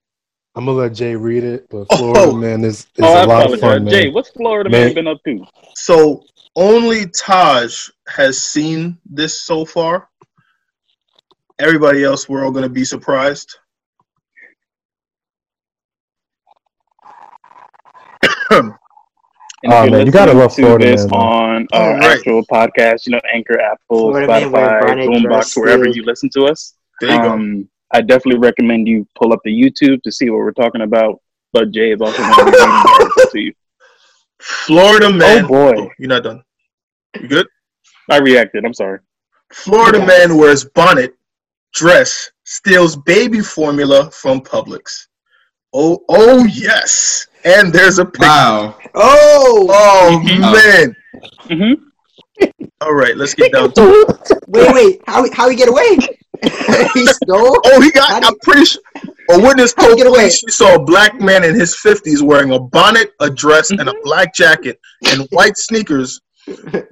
I'm 0.57 0.67
gonna 0.67 0.79
let 0.79 0.93
Jay 0.95 1.17
read 1.17 1.43
it, 1.43 1.67
but 1.69 1.89
Oh. 1.91 1.97
Florida 1.97 2.21
oh. 2.21 2.33
man 2.33 2.63
is, 2.63 2.81
is 2.81 2.87
oh, 3.03 3.13
I 3.13 3.25
a 3.25 3.27
lot 3.27 3.53
of 3.53 3.59
fun, 3.59 3.85
man. 3.85 3.93
Jay. 3.93 4.09
What's 4.11 4.31
Florida 4.31 4.71
man, 4.71 4.87
Man. 4.87 4.95
been 4.95 5.09
up 5.09 5.19
to? 5.27 5.45
So 5.75 6.23
only 6.57 7.07
Tahj 7.07 7.91
has 8.09 8.43
seen 8.43 8.99
this 9.05 9.43
so 9.43 9.65
far. 9.65 10.09
Everybody 11.59 12.05
else, 12.05 12.29
we're 12.29 12.45
all 12.45 12.51
gonna 12.53 12.69
be 12.69 12.85
surprised. 12.85 13.57
And 19.65 19.73
Oh, 19.73 19.83
you're 19.85 19.93
man, 19.93 20.07
you 20.07 20.13
gotta 20.13 20.33
listening 20.33 20.41
love 20.43 20.51
to 20.51 20.61
Florida 20.63 20.85
this 20.85 21.11
Man, 21.11 21.11
man. 21.11 21.21
on 21.23 21.67
our 21.73 21.93
All 21.93 21.95
right. 21.99 22.19
actual 22.19 22.43
podcast, 22.53 23.07
you 23.07 23.13
know, 23.13 23.21
Anchor, 23.33 23.59
Apple, 23.59 24.13
Florida 24.13 24.27
Spotify, 24.27 24.81
bonnet, 24.81 25.09
Boombox, 25.09 25.57
wherever 25.57 25.89
you 25.89 26.05
listen 26.05 26.29
to 26.35 26.45
us. 26.45 26.75
There 27.01 27.11
you 27.11 27.23
go. 27.23 27.33
Um, 27.33 27.69
I 27.91 28.03
definitely 28.03 28.41
recommend 28.41 28.87
you 28.89 29.07
pull 29.19 29.33
up 29.33 29.41
the 29.45 29.51
YouTube 29.51 30.03
to 30.03 30.13
see 30.13 30.29
what 30.29 30.39
we're 30.39 30.53
talking 30.53 30.83
about. 30.83 31.21
But 31.55 31.71
Jay 31.71 31.93
is 31.93 32.01
also 32.03 32.19
going 32.19 32.35
to 32.35 32.45
be 32.45 32.51
reading 32.51 32.67
the 32.67 32.97
article 33.01 33.31
to 33.31 33.41
you. 33.41 33.55
Florida 34.45 35.11
man. 35.11 35.45
Oh 35.47 35.49
boy, 35.49 35.89
You're 35.99 36.09
not 36.09 36.23
done. 36.25 36.43
You 37.21 37.29
good? 37.29 37.47
I 38.11 38.19
reacted. 38.19 38.65
I'm 38.65 38.75
sorry. 38.75 38.99
Florida 39.53 39.99
Yeah. 39.99 40.07
man 40.07 40.37
wears 40.37 40.65
bonnet, 40.65 41.15
dress, 41.73 42.31
steals 42.45 42.97
baby 42.97 43.41
formula 43.41 44.11
from 44.11 44.41
Publix. 44.41 45.07
Oh, 45.73 46.05
oh 46.09 46.45
yes. 46.45 47.27
And 47.45 47.73
there's 47.73 47.99
a 47.99 48.05
picture. 48.05 48.27
wow. 48.29 48.79
Oh, 48.95 49.67
Oh 49.71 50.21
man. 50.53 50.97
hmm 51.49 51.75
All 52.81 52.95
right, 52.95 53.17
let's 53.17 53.35
get 53.35 53.53
down 53.53 53.73
to 53.73 53.83
it. 53.83 54.39
wait, 54.49 54.75
wait. 54.75 55.03
How 55.07 55.25
how 55.33 55.49
he 55.49 55.57
get 55.57 55.69
away? 55.69 55.97
he 56.95 57.07
stole. 57.07 57.59
Oh, 57.65 57.81
he 57.81 57.91
got. 57.91 58.23
do 58.23 58.29
I'm 58.29 58.39
pretty 58.41 58.65
sure. 58.67 58.83
A 59.31 59.41
witness 59.41 59.73
How'd 59.77 59.87
told 59.87 59.99
get 59.99 60.07
away? 60.07 60.29
she 60.29 60.51
saw 60.51 60.75
a 60.75 60.85
black 60.85 61.19
man 61.21 61.45
in 61.45 61.55
his 61.55 61.75
50s 61.77 62.21
wearing 62.21 62.53
a 62.53 62.59
bonnet, 62.59 63.13
a 63.21 63.31
dress, 63.31 63.71
and 63.71 63.89
a 63.89 63.95
black 64.03 64.35
jacket 64.35 64.79
and 65.07 65.27
white 65.31 65.57
sneakers 65.57 66.21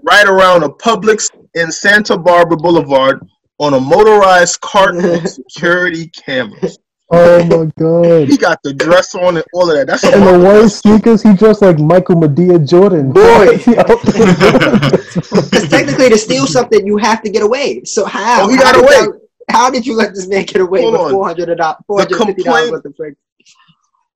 right 0.03 0.27
around 0.27 0.63
a 0.63 0.69
Publix 0.69 1.29
in 1.55 1.71
Santa 1.71 2.17
Barbara 2.17 2.57
Boulevard 2.57 3.21
on 3.59 3.75
a 3.75 3.81
motorized 3.81 4.61
cart 4.61 4.95
with 4.95 5.29
security 5.53 6.09
cameras. 6.09 6.79
Oh 7.15 7.45
my 7.45 7.71
god! 7.79 8.29
He 8.29 8.37
got 8.39 8.59
the 8.65 8.73
dress 8.73 9.15
on 9.15 9.37
and 9.37 9.45
all 9.53 9.71
of 9.71 9.77
that. 9.77 9.87
That's 9.87 10.03
a 10.05 10.13
And 10.15 10.27
the 10.27 10.39
mark. 10.39 10.63
white 10.63 10.69
sneakers, 10.71 11.23
he 11.23 11.35
dressed 11.35 11.61
like 11.63 11.79
Michael 11.79 12.17
Medea 12.17 12.59
Jordan. 12.59 13.13
Boy. 13.13 13.59
He. 13.65 13.75
Because 13.75 15.69
technically, 15.71 16.09
to 16.09 16.17
steal 16.19 16.47
something, 16.47 16.87
you 16.87 16.97
have 16.97 17.23
to 17.23 17.31
get 17.31 17.43
away. 17.43 17.85
So 17.85 18.05
how? 18.07 18.45
Oh, 18.45 18.49
he 18.49 18.57
how 18.57 18.63
got 18.63 18.73
did 18.75 18.83
away. 18.85 18.91
that- 19.13 19.19
how 19.51 19.69
did 19.71 19.85
you 19.87 19.95
let 19.97 20.15
this 20.15 20.29
man 20.29 20.45
get 20.45 20.63
away 20.63 20.81
Hold 20.83 20.93
with 20.95 21.11
four 21.11 21.27
hundred 21.27 21.55
dollars, 21.57 21.77
four 21.87 21.99
hundred 21.99 22.17
fifty 22.17 22.43
dollars 22.45 22.71
complaint- 22.71 22.73
worth 22.73 22.85
of 22.87 22.97
freight? 22.97 23.15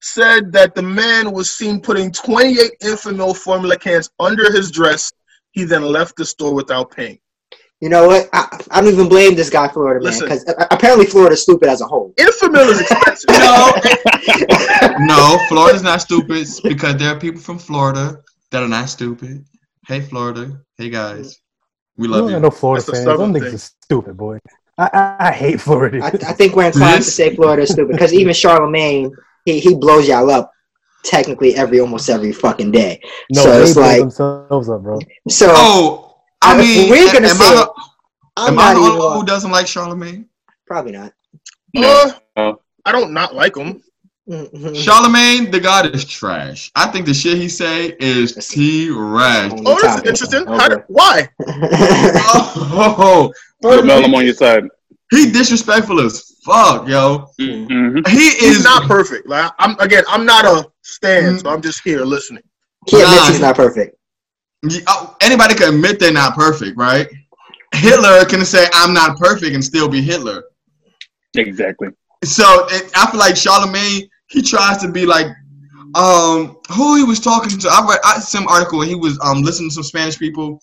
Said 0.00 0.52
that 0.52 0.74
the 0.74 0.82
man 0.82 1.32
was 1.32 1.50
seen 1.50 1.80
putting 1.80 2.12
28 2.12 2.70
Enfamil 2.82 3.36
formula 3.36 3.76
cans 3.76 4.08
under 4.20 4.50
his 4.52 4.70
dress. 4.70 5.12
He 5.50 5.64
then 5.64 5.82
left 5.82 6.16
the 6.16 6.24
store 6.24 6.54
without 6.54 6.90
paying. 6.92 7.18
You 7.80 7.90
know 7.90 8.06
what? 8.06 8.28
I, 8.32 8.58
I 8.70 8.80
don't 8.80 8.90
even 8.92 9.08
blame 9.08 9.34
this 9.34 9.50
guy, 9.50 9.68
Florida 9.68 10.02
man, 10.02 10.18
because 10.18 10.44
apparently 10.70 11.04
Florida's 11.06 11.42
stupid 11.42 11.68
as 11.68 11.82
a 11.82 11.86
whole. 11.86 12.14
Enfamil 12.18 12.68
is 12.70 12.80
expensive. 12.80 13.28
No, 14.98 15.06
no, 15.06 15.38
Florida's 15.48 15.82
not 15.82 16.00
stupid 16.00 16.46
because 16.64 16.96
there 16.96 17.14
are 17.14 17.18
people 17.18 17.40
from 17.40 17.58
Florida 17.58 18.18
that 18.50 18.62
are 18.62 18.68
not 18.68 18.88
stupid. 18.88 19.44
Hey, 19.86 20.00
Florida. 20.00 20.58
Hey, 20.78 20.90
guys. 20.90 21.38
We 21.96 22.08
love 22.08 22.20
don't 22.22 22.28
got 22.30 22.36
you. 22.36 22.42
no 22.42 22.50
Florida 22.50 22.80
That's 22.84 22.88
a 22.88 22.92
fans. 22.92 23.04
southern 23.04 23.32
Them 23.32 23.42
niggas 23.42 23.46
thing. 23.46 23.54
is 23.54 23.74
stupid, 23.82 24.16
boy. 24.16 24.38
I, 24.78 24.90
I, 24.92 25.16
I 25.28 25.32
hate 25.32 25.60
Florida. 25.60 26.02
I, 26.02 26.08
I 26.08 26.32
think 26.32 26.54
we're 26.56 26.66
inclined 26.66 27.04
to 27.04 27.10
say 27.10 27.34
Florida 27.34 27.62
is 27.62 27.70
stupid 27.70 27.92
because 27.92 28.12
even 28.12 28.34
Charlemagne, 28.34 29.10
he, 29.44 29.60
he 29.60 29.74
blows 29.74 30.06
y'all 30.08 30.30
up 30.30 30.50
technically 31.04 31.54
every 31.56 31.80
almost 31.80 32.08
every 32.10 32.32
fucking 32.32 32.70
day. 32.72 33.00
no, 33.30 33.42
so 33.42 33.50
they 33.52 33.62
it's 33.62 33.74
blow 33.74 33.82
like- 33.82 34.00
themselves 34.00 34.68
up, 34.68 34.82
bro. 34.82 34.98
So 35.28 35.46
Oh, 35.50 36.05
I 36.42 36.56
mean, 36.58 36.90
we're 36.90 37.12
gonna 37.12 37.28
am, 37.28 37.36
say 37.36 37.44
I. 37.44 37.66
I'm 38.36 38.52
am 38.52 38.58
I 38.58 38.74
the 38.74 38.80
only 38.80 38.98
one 38.98 39.18
who 39.20 39.26
doesn't 39.26 39.50
like 39.50 39.66
Charlemagne? 39.66 40.28
probably 40.66 40.92
not. 40.92 41.12
No. 41.74 42.12
Uh, 42.36 42.52
I 42.84 42.92
don't 42.92 43.12
not 43.12 43.34
like 43.34 43.56
him. 43.56 43.82
Mhm. 44.28 44.76
Charlemagne, 44.76 45.50
the 45.52 45.60
god 45.60 45.94
is 45.94 46.04
trash. 46.04 46.72
I 46.74 46.86
think 46.88 47.06
the 47.06 47.14
shit 47.14 47.38
he 47.38 47.48
say 47.48 47.94
is 48.00 48.32
T-rash. 48.48 49.52
Oh, 49.64 49.78
this 49.80 49.94
is 49.94 50.02
interesting. 50.02 50.48
Okay. 50.48 50.56
How 50.56 50.68
did, 50.68 50.82
why? 50.88 51.28
Oh, 52.28 53.32
Put 53.62 53.86
Mel, 53.86 54.04
I'm 54.04 54.14
on 54.14 54.24
your 54.24 54.34
side. 54.34 54.64
he 55.10 55.30
disrespectful 55.30 56.00
as 56.00 56.34
fuck, 56.44 56.88
yo. 56.88 57.30
Mhm. 57.40 58.06
He 58.08 58.30
He's 58.30 58.58
is 58.58 58.64
not 58.64 58.82
perfect. 58.88 59.28
Like 59.28 59.50
I'm 59.58 59.78
again, 59.78 60.04
I'm 60.08 60.26
not 60.26 60.44
a 60.44 60.66
stan, 60.82 61.38
so 61.38 61.48
I'm 61.50 61.62
just 61.62 61.80
here 61.84 62.00
listening. 62.04 62.42
He 62.88 62.96
admits 63.00 63.16
Nah. 63.16 63.26
he's 63.30 63.40
not 63.40 63.56
perfect. 63.56 63.95
Oh, 64.86 65.16
anybody 65.20 65.54
can 65.54 65.74
admit 65.74 65.98
they're 65.98 66.12
not 66.12 66.34
perfect, 66.34 66.76
right? 66.76 67.08
Hitler 67.74 68.24
can 68.24 68.44
say 68.44 68.66
I'm 68.72 68.94
not 68.94 69.18
perfect 69.18 69.54
and 69.54 69.64
still 69.64 69.88
be 69.88 70.00
Hitler. 70.00 70.44
Exactly. 71.34 71.88
So 72.24 72.44
it, 72.70 72.90
I 72.96 73.10
feel 73.10 73.20
like 73.20 73.36
Charlemagne, 73.36 74.08
he 74.28 74.42
tries 74.42 74.78
to 74.78 74.90
be 74.90 75.06
like, 75.06 75.26
um, 75.94 76.58
who 76.72 76.96
he 76.96 77.04
was 77.04 77.20
talking 77.20 77.58
to. 77.58 77.68
I 77.68 77.86
read 77.88 77.98
I, 78.04 78.18
some 78.20 78.46
article 78.48 78.80
he 78.80 78.94
was 78.94 79.18
um 79.24 79.42
listening 79.42 79.70
to 79.70 79.74
some 79.74 79.82
Spanish 79.82 80.18
people, 80.18 80.60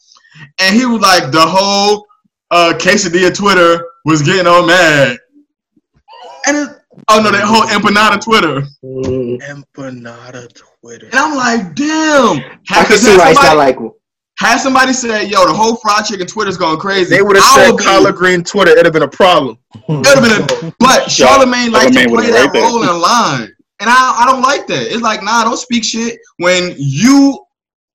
and 0.59 0.75
he 0.75 0.85
was 0.85 1.01
like 1.01 1.31
the 1.31 1.41
whole 1.41 2.05
uh 2.51 2.73
quesadilla 2.77 3.35
Twitter 3.35 3.85
was 4.05 4.21
getting 4.21 4.47
all 4.47 4.65
mad, 4.65 5.17
and 6.47 6.57
it, 6.57 6.77
oh 7.09 7.21
no, 7.21 7.31
that 7.31 7.43
whole 7.43 7.63
empanada 7.63 8.21
Twitter, 8.23 8.61
Mm, 8.83 9.41
Empanada 9.41 10.47
Twitter. 10.53 11.05
and 11.07 11.15
I'm 11.15 11.35
like, 11.35 11.75
damn. 11.75 12.37
I 12.71 12.83
can 12.85 12.97
see 12.97 13.17
why 13.17 13.29
he's 13.29 13.37
not 13.37 13.57
like. 13.57 13.77
Had 14.39 14.57
somebody 14.57 14.93
said, 14.93 15.29
"Yo, 15.29 15.45
the 15.45 15.53
whole 15.53 15.75
fried 15.75 16.05
chicken 16.05 16.25
Twitter's 16.25 16.57
going 16.57 16.79
crazy," 16.79 17.15
They 17.15 17.21
would 17.21 17.35
have 17.35 17.45
said 17.45 17.69
would 17.71 17.77
be- 17.77 17.83
collard 17.83 18.15
green 18.15 18.43
Twitter, 18.43 18.71
it'd 18.71 18.85
have 18.85 18.93
been 18.93 19.03
a 19.03 19.07
problem. 19.07 19.57
It 19.75 19.83
would 19.87 20.05
have 20.07 20.23
been, 20.49 20.69
a, 20.69 20.73
but 20.79 21.09
Charlemagne 21.09 21.71
likes 21.71 21.91
to 21.95 22.01
Charlemagne 22.01 22.15
play 22.15 22.31
that 22.31 22.45
right 22.45 22.53
there. 22.53 22.63
role 22.63 22.81
in 22.81 22.99
line, 22.99 23.51
and 23.79 23.89
I, 23.89 24.15
I 24.21 24.25
don't 24.25 24.41
like 24.41 24.65
that. 24.67 24.91
It's 24.91 25.03
like, 25.03 25.21
nah, 25.23 25.43
don't 25.43 25.57
speak 25.57 25.83
shit 25.83 26.19
when 26.37 26.73
you 26.77 27.45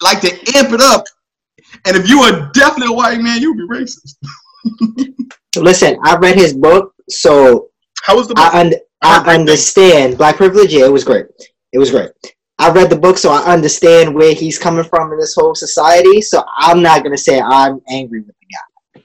like 0.01 0.21
to 0.21 0.31
amp 0.57 0.73
it 0.73 0.81
up, 0.81 1.05
and 1.87 1.97
if 1.97 2.09
you 2.09 2.21
are 2.21 2.51
definitely 2.53 2.95
a 2.95 2.97
white 2.97 3.21
man, 3.21 3.41
you 3.43 3.55
be 3.57 3.67
racist. 3.67 4.15
Listen, 5.57 5.99
I 6.05 6.17
read 6.17 6.37
his 6.37 6.55
book, 6.55 6.95
so 7.09 7.69
How 8.05 8.17
was 8.17 8.29
the 8.29 8.35
book? 8.35 8.45
I 8.55 8.63
heard 8.65 8.75
I 9.03 9.35
understand 9.35 10.19
black 10.19 10.37
privilege. 10.37 10.75
Yeah, 10.75 10.87
it 10.87 10.93
was 10.93 11.05
great. 11.05 11.27
It 11.73 11.79
was 11.79 11.91
great. 11.91 12.11
I 12.59 12.71
read 12.73 12.91
the 12.91 12.97
book, 12.99 13.19
so 13.19 13.31
I 13.31 13.53
understand 13.53 14.13
where 14.15 14.35
he's 14.35 14.59
coming 14.59 14.85
from 14.85 15.13
in 15.13 15.19
this 15.19 15.35
whole 15.37 15.55
society. 15.55 16.21
So 16.21 16.45
I'm 16.57 16.83
not 16.83 17.05
gonna 17.05 17.17
say 17.17 17.41
I'm 17.41 17.81
angry 17.89 18.21
with 18.21 18.35
the 18.41 18.47
guy. 18.53 19.03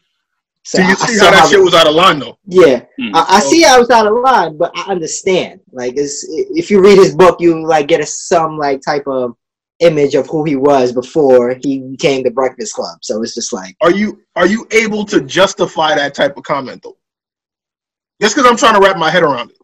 So 0.63 0.77
Do 0.79 0.83
you 0.85 0.89
I- 0.89 0.93
I 0.93 0.95
see 1.07 1.15
saw 1.17 1.25
how 1.25 1.31
that 1.31 1.39
how- 1.41 1.47
shit 1.49 1.61
was 1.61 1.75
out 1.75 1.87
of 1.87 1.93
line 1.93 2.19
though? 2.19 2.37
Yeah, 2.45 2.85
Hmm. 2.97 3.15
I, 3.15 3.25
I 3.27 3.39
see 3.41 3.63
I 3.65 3.77
was 3.77 3.89
out 3.91 4.07
of 4.07 4.13
line, 4.13 4.57
but 4.57 4.71
I 4.75 4.89
understand. 4.91 5.59
Like, 5.71 5.93
it's, 5.97 6.25
if 6.29 6.71
you 6.71 6.81
read 6.81 6.97
his 6.97 7.13
book, 7.15 7.39
you 7.39 7.65
like 7.67 7.87
get 7.87 7.99
a, 8.01 8.05
some 8.05 8.57
like 8.57 8.81
type 8.81 9.05
of 9.07 9.35
image 9.81 10.15
of 10.15 10.25
who 10.27 10.45
he 10.45 10.55
was 10.55 10.91
before 10.93 11.55
he 11.61 11.79
became 11.91 12.23
the 12.23 12.31
Breakfast 12.31 12.73
Club. 12.73 12.99
So 13.03 13.21
it's 13.21 13.35
just 13.35 13.51
like, 13.53 13.75
Are 13.81 13.91
you 13.91 14.21
are 14.35 14.47
you 14.47 14.65
able 14.71 15.05
to 15.05 15.21
justify 15.21 15.93
that 15.95 16.15
type 16.15 16.37
of 16.37 16.43
comment 16.43 16.81
though? 16.81 16.97
Just 18.21 18.35
because 18.35 18.49
I'm 18.49 18.57
trying 18.57 18.75
to 18.75 18.79
wrap 18.79 18.97
my 18.97 19.11
head 19.11 19.23
around 19.23 19.51
it. 19.51 19.57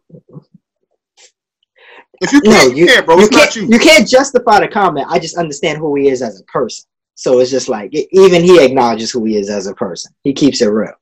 If 2.22 2.32
you 2.32 2.40
can't, 2.42 2.76
you, 2.76 2.84
you, 2.84 2.86
can't, 2.86 3.06
bro. 3.06 3.16
you 3.16 3.22
It's 3.22 3.30
can't, 3.30 3.48
not 3.48 3.56
you. 3.56 3.66
you 3.68 3.78
can't 3.78 4.06
justify 4.08 4.60
the 4.60 4.68
comment. 4.68 5.06
I 5.08 5.18
just 5.18 5.38
understand 5.38 5.78
who 5.78 5.94
he 5.96 6.08
is 6.08 6.20
as 6.22 6.38
a 6.40 6.44
person. 6.44 6.84
So 7.14 7.38
it's 7.40 7.50
just 7.50 7.68
like 7.68 7.92
even 8.12 8.42
he 8.42 8.62
acknowledges 8.64 9.10
who 9.10 9.24
he 9.24 9.36
is 9.36 9.48
as 9.50 9.66
a 9.66 9.74
person. 9.74 10.12
He 10.22 10.32
keeps 10.32 10.60
it 10.62 10.66
real. 10.66 10.92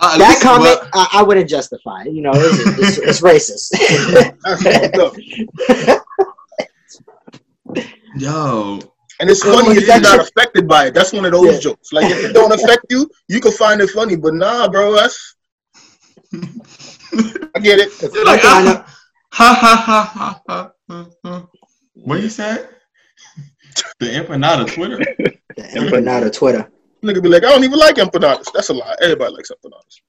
Uh, 0.00 0.18
That 0.18 0.28
listen, 0.30 0.42
comment, 0.42 0.78
but- 0.80 0.90
I, 0.92 1.08
I 1.20 1.22
wouldn't 1.22 1.48
justify. 1.48 2.02
You 2.04 2.22
know, 2.22 2.32
it's, 2.34 2.98
it's, 2.98 2.98
it's 2.98 3.20
racist. 3.30 3.70
That's 4.42 5.96
yo, 8.16 8.78
And 9.20 9.30
it's 9.30 9.44
Well, 9.44 9.64
funny 9.64 9.76
if 9.78 9.86
you're 9.86 10.00
not 10.00 10.20
affected 10.20 10.66
by 10.68 10.86
it. 10.86 10.94
That's 10.94 11.12
one 11.12 11.24
of 11.24 11.32
those 11.32 11.54
Yeah. 11.54 11.60
jokes. 11.60 11.92
Like 11.92 12.10
if 12.10 12.24
it 12.24 12.32
don't 12.32 12.52
affect 12.52 12.86
you, 12.90 13.08
you 13.28 13.40
can 13.40 13.52
find 13.52 13.80
it 13.80 13.90
funny. 13.90 14.16
But 14.16 14.34
nah, 14.34 14.68
bro, 14.68 14.92
that's 14.92 15.36
I 17.54 17.58
get 17.60 17.78
it. 17.78 17.90
you're 18.14 18.24
like, 18.24 18.40
I 18.44 18.62
know- 18.64 18.84
ah, 18.84 18.86
ha 19.30 19.54
ha 19.54 19.76
ha 19.76 20.02
ha 20.14 20.42
ha. 20.46 20.72
ha, 20.88 21.06
ha. 21.24 21.46
What 21.94 22.20
you 22.22 22.28
said? 22.28 22.68
The 24.00 24.06
empanada 24.06 24.66
Twitter. 24.72 24.98
The 24.98 25.62
empanada 25.74 26.32
Twitter. 26.32 26.70
Nigga 27.02 27.22
be 27.22 27.28
like, 27.28 27.42
I 27.44 27.50
don't 27.50 27.64
even 27.64 27.78
like 27.78 27.96
empanadas. 27.96 28.46
That's 28.52 28.68
a 28.68 28.74
lie. 28.74 28.94
Everybody 29.02 29.34
likes 29.34 29.50
empanadas. 29.50 30.00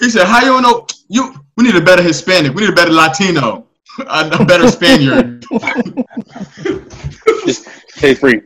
He 0.00 0.08
said, 0.10 0.26
"How 0.26 0.40
you 0.44 0.60
know? 0.60 0.86
You 1.08 1.34
we 1.56 1.64
need 1.64 1.76
a 1.76 1.80
better 1.80 2.02
Hispanic. 2.02 2.54
We 2.54 2.62
need 2.62 2.70
a 2.70 2.74
better 2.74 2.92
Latino, 2.92 3.68
a, 4.00 4.30
a 4.40 4.44
better 4.44 4.68
Spaniard." 4.68 5.44
Just 7.46 7.68
stay 7.96 8.14
free. 8.14 8.40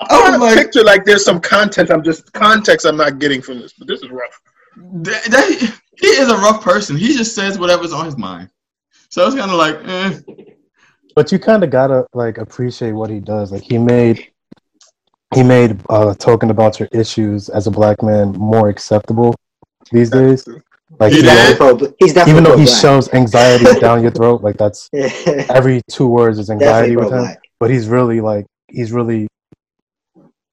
I'm 0.00 0.06
Oh 0.10 0.20
trying 0.20 0.32
to 0.32 0.38
my- 0.38 0.54
picture 0.54 0.82
like 0.84 1.04
there's 1.04 1.24
some 1.24 1.40
content 1.40 1.90
I'm 1.90 2.02
just 2.02 2.32
context 2.32 2.84
I'm 2.86 2.96
not 2.96 3.18
getting 3.18 3.40
from 3.40 3.60
this, 3.60 3.72
but 3.78 3.86
this 3.88 4.02
is 4.02 4.10
rough. 4.10 4.40
That- 4.76 5.24
that- 5.30 5.80
he 5.98 6.06
is 6.08 6.28
a 6.30 6.36
rough 6.36 6.62
person. 6.62 6.96
He 6.96 7.16
just 7.16 7.34
says 7.34 7.58
whatever's 7.58 7.92
on 7.92 8.04
his 8.04 8.16
mind. 8.16 8.50
So 9.08 9.26
it's 9.26 9.36
kind 9.36 9.50
of 9.50 9.56
like, 9.56 9.76
eh. 9.86 10.54
But 11.14 11.30
you 11.30 11.38
kind 11.38 11.62
of 11.62 11.70
gotta 11.70 12.06
like 12.12 12.38
appreciate 12.38 12.92
what 12.92 13.10
he 13.10 13.20
does. 13.20 13.52
Like 13.52 13.62
he 13.62 13.78
made, 13.78 14.28
he 15.34 15.42
made 15.42 15.80
uh, 15.88 16.14
talking 16.14 16.50
about 16.50 16.80
your 16.80 16.88
issues 16.92 17.48
as 17.48 17.66
a 17.66 17.70
black 17.70 18.02
man 18.02 18.32
more 18.32 18.68
acceptable 18.68 19.34
these 19.92 20.10
days. 20.10 20.44
Like 20.98 21.12
He's 21.12 21.22
did? 21.22 21.28
definitely 21.28 21.86
pro. 21.86 21.94
He's 21.98 22.12
definitely 22.14 22.32
even 22.32 22.44
though 22.44 22.56
he 22.56 22.64
pro-black. 22.64 22.80
shows 22.82 23.12
anxiety 23.14 23.64
down 23.80 24.02
your 24.02 24.10
throat, 24.10 24.42
like 24.42 24.56
that's 24.56 24.88
every 24.94 25.82
two 25.90 26.06
words 26.08 26.38
is 26.38 26.50
anxiety 26.50 26.96
with 26.96 27.06
him. 27.06 27.10
pro-black. 27.10 27.40
But 27.60 27.70
he's 27.70 27.88
really 27.88 28.20
like 28.20 28.46
he's 28.68 28.92
really 28.92 29.28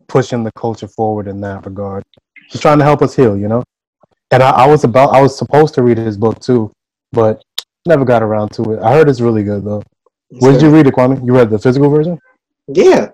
pushing 0.07 0.43
the 0.43 0.51
culture 0.53 0.88
forward 0.88 1.27
in 1.27 1.41
that 1.41 1.65
regard. 1.65 2.03
He's 2.50 2.62
trying 2.62 2.79
to 2.79 2.83
help 2.83 3.01
us 3.01 3.15
heal, 3.15 3.38
you 3.38 3.48
know. 3.48 3.63
And 4.32 4.42
I, 4.42 4.52
I 4.52 4.68
was 4.68 4.84
about 4.84 5.14
I 5.14 5.22
was 5.22 5.38
supposed 5.38 5.74
to 5.76 5.84
read 5.84 5.98
his 5.98 6.18
book 6.18 6.40
too, 6.40 6.72
but 7.12 7.42
never 7.86 8.06
got 8.06 8.24
around 8.24 8.50
to 8.54 8.74
it. 8.74 8.80
I 8.82 8.94
heard 8.94 9.10
it's 9.10 9.20
really 9.22 9.44
good 9.44 9.64
though. 9.66 9.84
Where 10.40 10.54
did 10.54 10.62
you 10.62 10.70
read 10.70 10.88
it, 10.88 10.94
Kwame? 10.94 11.26
You 11.26 11.36
read 11.36 11.50
the 11.50 11.60
physical 11.60 11.90
version? 11.90 12.18
Yeah. 12.68 13.10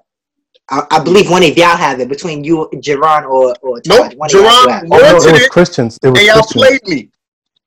I, 0.69 0.83
I 0.91 0.99
believe 1.03 1.29
one 1.31 1.43
of 1.43 1.57
y'all 1.57 1.75
have 1.77 1.99
it 1.99 2.09
between 2.09 2.43
you, 2.43 2.69
Jerron, 2.75 3.23
or 3.27 3.55
or 3.61 3.79
Tahj. 3.79 3.87
Nope, 3.87 4.13
One 4.17 4.29
Jerron- 4.29 4.87
Oh, 4.91 4.97
no, 4.97 5.15
it 5.17 5.31
was 5.31 5.47
Christians. 5.47 5.97
It 6.03 6.09
was 6.09 6.19
They 6.19 6.27
Christians. 6.27 6.63
outplayed 6.63 6.81
me. 6.87 7.09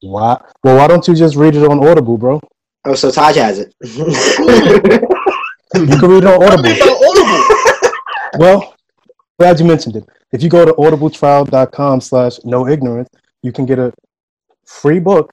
Why? 0.02 0.40
Well, 0.62 0.76
why 0.76 0.87
don't 0.87 1.07
you 1.09 1.14
just 1.14 1.35
read 1.35 1.57
it 1.57 1.64
on 1.66 1.85
Audible, 1.87 2.16
bro? 2.19 2.40
Oh, 2.85 2.95
so 2.95 3.11
Tahj 3.11 3.35
has 3.37 3.59
it. 3.59 3.75
You 5.75 5.87
can 5.99 6.11
read 6.11 6.25
it 6.25 6.26
on 6.26 6.42
Audible. 6.42 6.71
about 6.71 7.02
Audible? 7.02 7.90
Well, 8.38 8.75
glad 9.38 9.59
you 9.61 9.66
mentioned 9.66 9.97
it. 9.97 10.04
If 10.33 10.42
you 10.42 10.49
go 10.49 10.64
to 10.64 10.73
audibletrial.com 10.73 12.00
slash 12.00 12.38
no 12.45 12.66
ignorance, 12.69 13.09
you 13.42 13.52
can 13.52 13.66
get 13.66 13.78
a 13.78 13.92
free 14.66 14.99
book. 15.00 15.30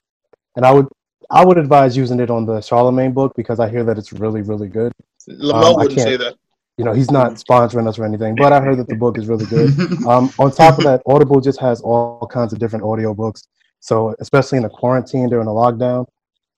And 0.56 0.64
I 0.66 0.72
would 0.72 0.86
I 1.30 1.44
would 1.44 1.58
advise 1.58 1.96
using 1.96 2.20
it 2.20 2.30
on 2.30 2.46
the 2.46 2.60
Charlemagne 2.60 3.12
book 3.12 3.32
because 3.36 3.60
I 3.60 3.68
hear 3.68 3.84
that 3.84 3.98
it's 3.98 4.12
really, 4.12 4.42
really 4.42 4.68
good. 4.68 4.92
Lamel 5.28 5.54
Um, 5.54 5.64
I 5.64 5.70
wouldn't 5.76 5.94
can't- 5.96 6.08
say 6.08 6.16
that. 6.16 6.34
You 6.78 6.84
know, 6.84 6.92
he's 6.92 7.10
not 7.10 7.32
sponsoring 7.34 7.88
us 7.88 7.98
or 7.98 8.04
anything, 8.04 8.36
but 8.36 8.52
I 8.52 8.60
heard 8.60 8.78
that 8.78 8.86
the 8.86 8.94
book 8.94 9.18
is 9.18 9.26
really 9.26 9.46
good. 9.46 9.70
Um, 10.06 10.30
on 10.38 10.52
top 10.52 10.78
of 10.78 10.84
that, 10.84 11.02
Audible 11.06 11.40
just 11.40 11.58
has 11.60 11.80
all 11.80 12.24
kinds 12.32 12.52
of 12.52 12.60
different 12.60 12.84
audio 12.84 13.12
books. 13.14 13.42
So, 13.80 14.14
especially 14.20 14.58
in 14.58 14.64
a 14.64 14.70
quarantine 14.70 15.28
during 15.28 15.48
a 15.48 15.50
lockdown, 15.50 16.06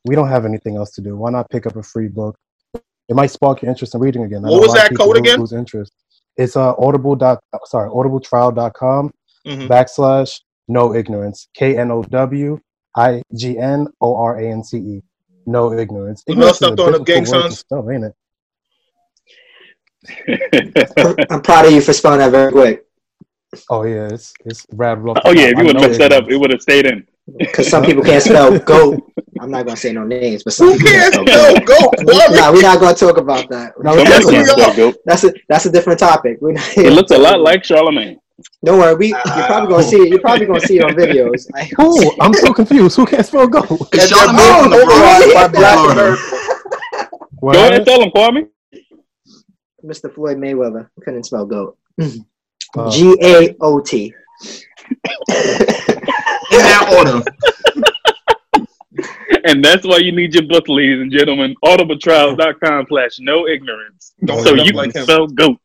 we 0.04 0.14
don't 0.14 0.28
have 0.28 0.44
anything 0.44 0.76
else 0.76 0.90
to 0.92 1.00
do. 1.00 1.16
Why 1.16 1.30
not 1.30 1.48
pick 1.48 1.64
up 1.66 1.76
a 1.76 1.82
free 1.82 2.08
book? 2.08 2.36
It 3.08 3.16
might 3.16 3.30
spark 3.30 3.62
your 3.62 3.70
interest 3.70 3.94
in 3.94 4.00
reading 4.02 4.24
again. 4.24 4.42
What 4.42 4.60
was 4.60 4.74
that 4.74 4.94
code 4.94 5.16
again? 5.16 5.42
Interest. 5.52 5.90
It's 6.36 6.54
uh, 6.54 6.74
audible 6.78 7.16
dot 7.16 7.40
sorry 7.64 7.88
audibletrial.com 7.88 9.12
Mhm. 9.46 9.68
backslash 9.68 10.38
no 10.76 10.94
ignorance 10.94 11.48
k 11.58 11.76
n 11.76 11.90
o 11.90 12.02
w 12.02 12.58
i 12.96 13.22
g 13.34 13.58
n 13.58 13.80
o 14.00 14.08
r 14.30 14.32
a 14.40 14.46
n 14.58 14.62
c 14.62 14.78
e 14.78 15.02
no 15.46 15.72
ignorance. 15.82 16.22
You 16.26 16.34
Ignorance 16.34 16.60
know, 16.60 16.68
stop 16.68 16.72
is 16.72 16.72
a 16.72 16.76
throwing 16.76 17.00
up 17.00 17.06
gang 17.06 17.24
difficult 17.24 17.42
word 17.42 17.48
to 17.50 17.56
signs. 17.56 17.58
spell, 17.64 17.90
ain't 17.90 18.04
it? 18.08 18.14
I'm 21.30 21.42
proud 21.42 21.66
of 21.66 21.72
you 21.72 21.80
for 21.80 21.92
spelling 21.92 22.20
that 22.20 22.30
very 22.30 22.52
quick. 22.52 22.84
Oh 23.68 23.82
yeah, 23.84 24.08
it's 24.14 24.32
it's 24.44 24.64
rattled 24.72 25.18
off. 25.18 25.22
oh 25.26 25.32
yeah, 25.32 25.48
if 25.50 25.58
you 25.58 25.64
would 25.66 25.76
have 25.76 25.88
messed 25.90 25.98
that 26.00 26.12
up, 26.12 26.30
it 26.30 26.36
would 26.36 26.50
have 26.52 26.62
stayed 26.62 26.86
in. 26.86 27.04
Because 27.38 27.68
some 27.68 27.84
people 27.84 28.02
can't 28.02 28.22
spell 28.22 28.56
goat. 28.72 29.02
I'm 29.40 29.50
not 29.50 29.66
gonna 29.66 29.76
say 29.76 29.92
no 29.92 30.04
names, 30.04 30.42
but 30.44 30.52
some 30.52 30.68
Who 30.68 30.78
people 30.78 30.92
can't 30.92 31.14
spell 31.14 31.54
Go, 31.54 31.90
goat. 31.90 31.94
Nah, 32.38 32.52
we're 32.52 32.62
not 32.62 32.78
gonna 32.80 32.94
talk 32.96 33.16
about 33.18 33.48
that. 33.50 33.72
No, 33.82 33.94
Somebody 33.96 34.10
that's 34.10 34.30
can't 34.30 34.46
what- 34.48 34.58
spell 34.58 34.74
goat. 34.76 34.94
That's 35.04 35.24
a 35.24 35.32
that's 35.48 35.66
a 35.66 35.72
different 35.72 35.98
topic. 35.98 36.38
We're 36.40 36.52
not, 36.52 36.78
It 36.78 36.92
looks 36.92 37.10
a 37.10 37.18
lot 37.18 37.40
like 37.40 37.64
Charlemagne. 37.64 38.18
Don't 38.64 38.78
worry, 38.78 38.94
we 38.94 39.08
you're 39.08 39.20
probably 39.46 39.68
gonna 39.70 39.82
see 39.82 39.96
it. 39.96 40.08
You're 40.08 40.20
probably 40.20 40.46
gonna 40.46 40.60
see 40.60 40.78
it 40.78 40.84
on 40.84 40.92
videos. 40.92 41.46
I, 41.54 41.64
Who? 41.76 42.12
I'm 42.20 42.34
so 42.34 42.52
confused. 42.52 42.96
Who 42.96 43.06
can't 43.06 43.24
spell 43.24 43.46
go? 43.48 43.62
Is 43.62 43.68
That- 43.68 44.08
Charlemagne 44.08 44.36
that 44.36 44.60
from 44.62 44.70
the 44.70 44.84
Bronx? 44.86 45.34
by 45.34 45.48
Black 45.48 45.78
Florida. 45.78 46.00
America. 46.00 47.08
Go 47.40 47.48
ahead 47.50 47.72
and 47.74 47.86
tell 47.86 48.02
him, 48.02 48.10
Kwame. 48.10 48.48
Mr. 49.84 50.12
Floyd 50.14 50.36
Mayweather 50.36 50.90
couldn't 51.02 51.24
spell 51.24 51.46
goat. 51.46 51.78
Uh, 51.98 52.90
G 52.90 53.16
A 53.22 53.56
O 53.60 53.80
T. 53.80 54.12
In 55.28 55.32
that 56.58 56.94
order. 56.98 57.22
And 59.44 59.64
that's 59.64 59.86
why 59.86 59.96
you 59.98 60.12
need 60.12 60.34
your 60.34 60.42
book, 60.46 60.68
ladies 60.68 61.00
and 61.00 61.10
gentlemen. 61.10 61.54
Audibletrial.com 61.64 62.86
slash 62.88 63.18
no 63.20 63.46
ignorance. 63.46 64.12
So 64.26 64.54
you 64.54 64.72
can 64.72 64.90
him. 64.90 65.02
spell 65.04 65.26
goat. 65.28 65.58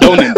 Don't. 0.00 0.18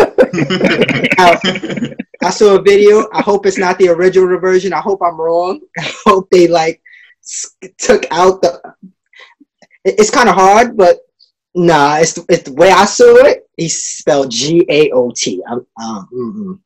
I 2.22 2.30
saw 2.30 2.56
a 2.56 2.62
video. 2.62 3.06
I 3.12 3.20
hope 3.22 3.46
it's 3.46 3.58
not 3.58 3.78
the 3.78 3.88
original 3.88 4.38
version. 4.38 4.72
I 4.72 4.80
hope 4.80 5.00
I'm 5.02 5.20
wrong. 5.20 5.60
I 5.78 5.92
hope 6.04 6.28
they 6.30 6.46
like 6.48 6.80
took 7.78 8.06
out 8.10 8.40
the. 8.42 8.60
it- 9.84 9.98
It's 9.98 10.10
kind 10.10 10.28
of 10.28 10.34
hard, 10.34 10.76
but 10.76 10.98
nah, 11.54 11.98
it's 11.98 12.14
the, 12.14 12.24
it's 12.28 12.44
the 12.44 12.52
way 12.54 12.70
I 12.70 12.84
saw 12.86 13.14
it. 13.26 13.48
He 13.56 13.68
spelled 13.68 14.30
G 14.30 14.64
A 14.68 14.90
O 14.90 15.10
T. 15.14 15.42
I'm 15.48 15.66
um. 15.82 16.60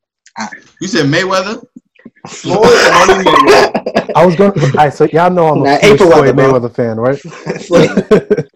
You 0.80 0.88
said 0.88 1.06
Mayweather? 1.06 1.64
Floyd 2.28 2.60
Mayweather. 2.62 4.12
I 4.14 4.24
was 4.24 4.36
going. 4.36 4.52
All 4.52 4.68
right, 4.74 4.92
so 4.94 5.04
y'all 5.12 5.30
know 5.30 5.48
I'm 5.48 5.62
a 5.62 5.64
Nah, 5.64 5.78
huge 5.78 5.92
April 5.94 6.10
Floyd 6.12 6.36
Weather. 6.36 6.68
Mayweather 6.68 6.74
fan, 6.74 6.96
right? 6.98 7.20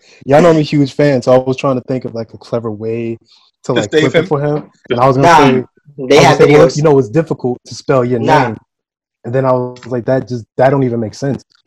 Y'all 0.26 0.40
know 0.40 0.50
I'm 0.50 0.56
a 0.56 0.60
huge 0.62 0.92
fan, 0.92 1.20
so 1.22 1.32
I 1.32 1.38
was 1.38 1.56
trying 1.56 1.74
to 1.76 1.80
think 1.82 2.04
of 2.04 2.14
like 2.14 2.32
a 2.34 2.38
clever 2.38 2.70
way 2.70 3.18
to 3.64 3.72
like 3.72 3.84
stave 3.84 4.02
flip 4.02 4.14
him? 4.14 4.24
it 4.24 4.28
for 4.28 4.40
him, 4.40 4.70
and 4.90 5.00
I 5.00 5.06
was 5.06 5.16
gonna 5.16 5.28
Nah, 5.28 5.38
say, 5.38 5.64
they 6.08 6.16
have 6.22 6.38
was 6.38 6.38
gonna 6.38 6.50
say, 6.52 6.58
well, 6.58 6.70
you 6.76 6.82
know, 6.82 6.98
it's 6.98 7.08
difficult 7.08 7.58
to 7.66 7.74
spell 7.74 8.04
your 8.04 8.20
Nah. 8.20 8.48
name, 8.48 8.56
and 9.24 9.34
then 9.34 9.44
I 9.44 9.52
was 9.52 9.86
like, 9.86 10.04
that 10.06 10.28
just 10.28 10.46
that 10.56 10.70
don't 10.70 10.84
even 10.84 11.00
make 11.00 11.14
sense. 11.14 11.44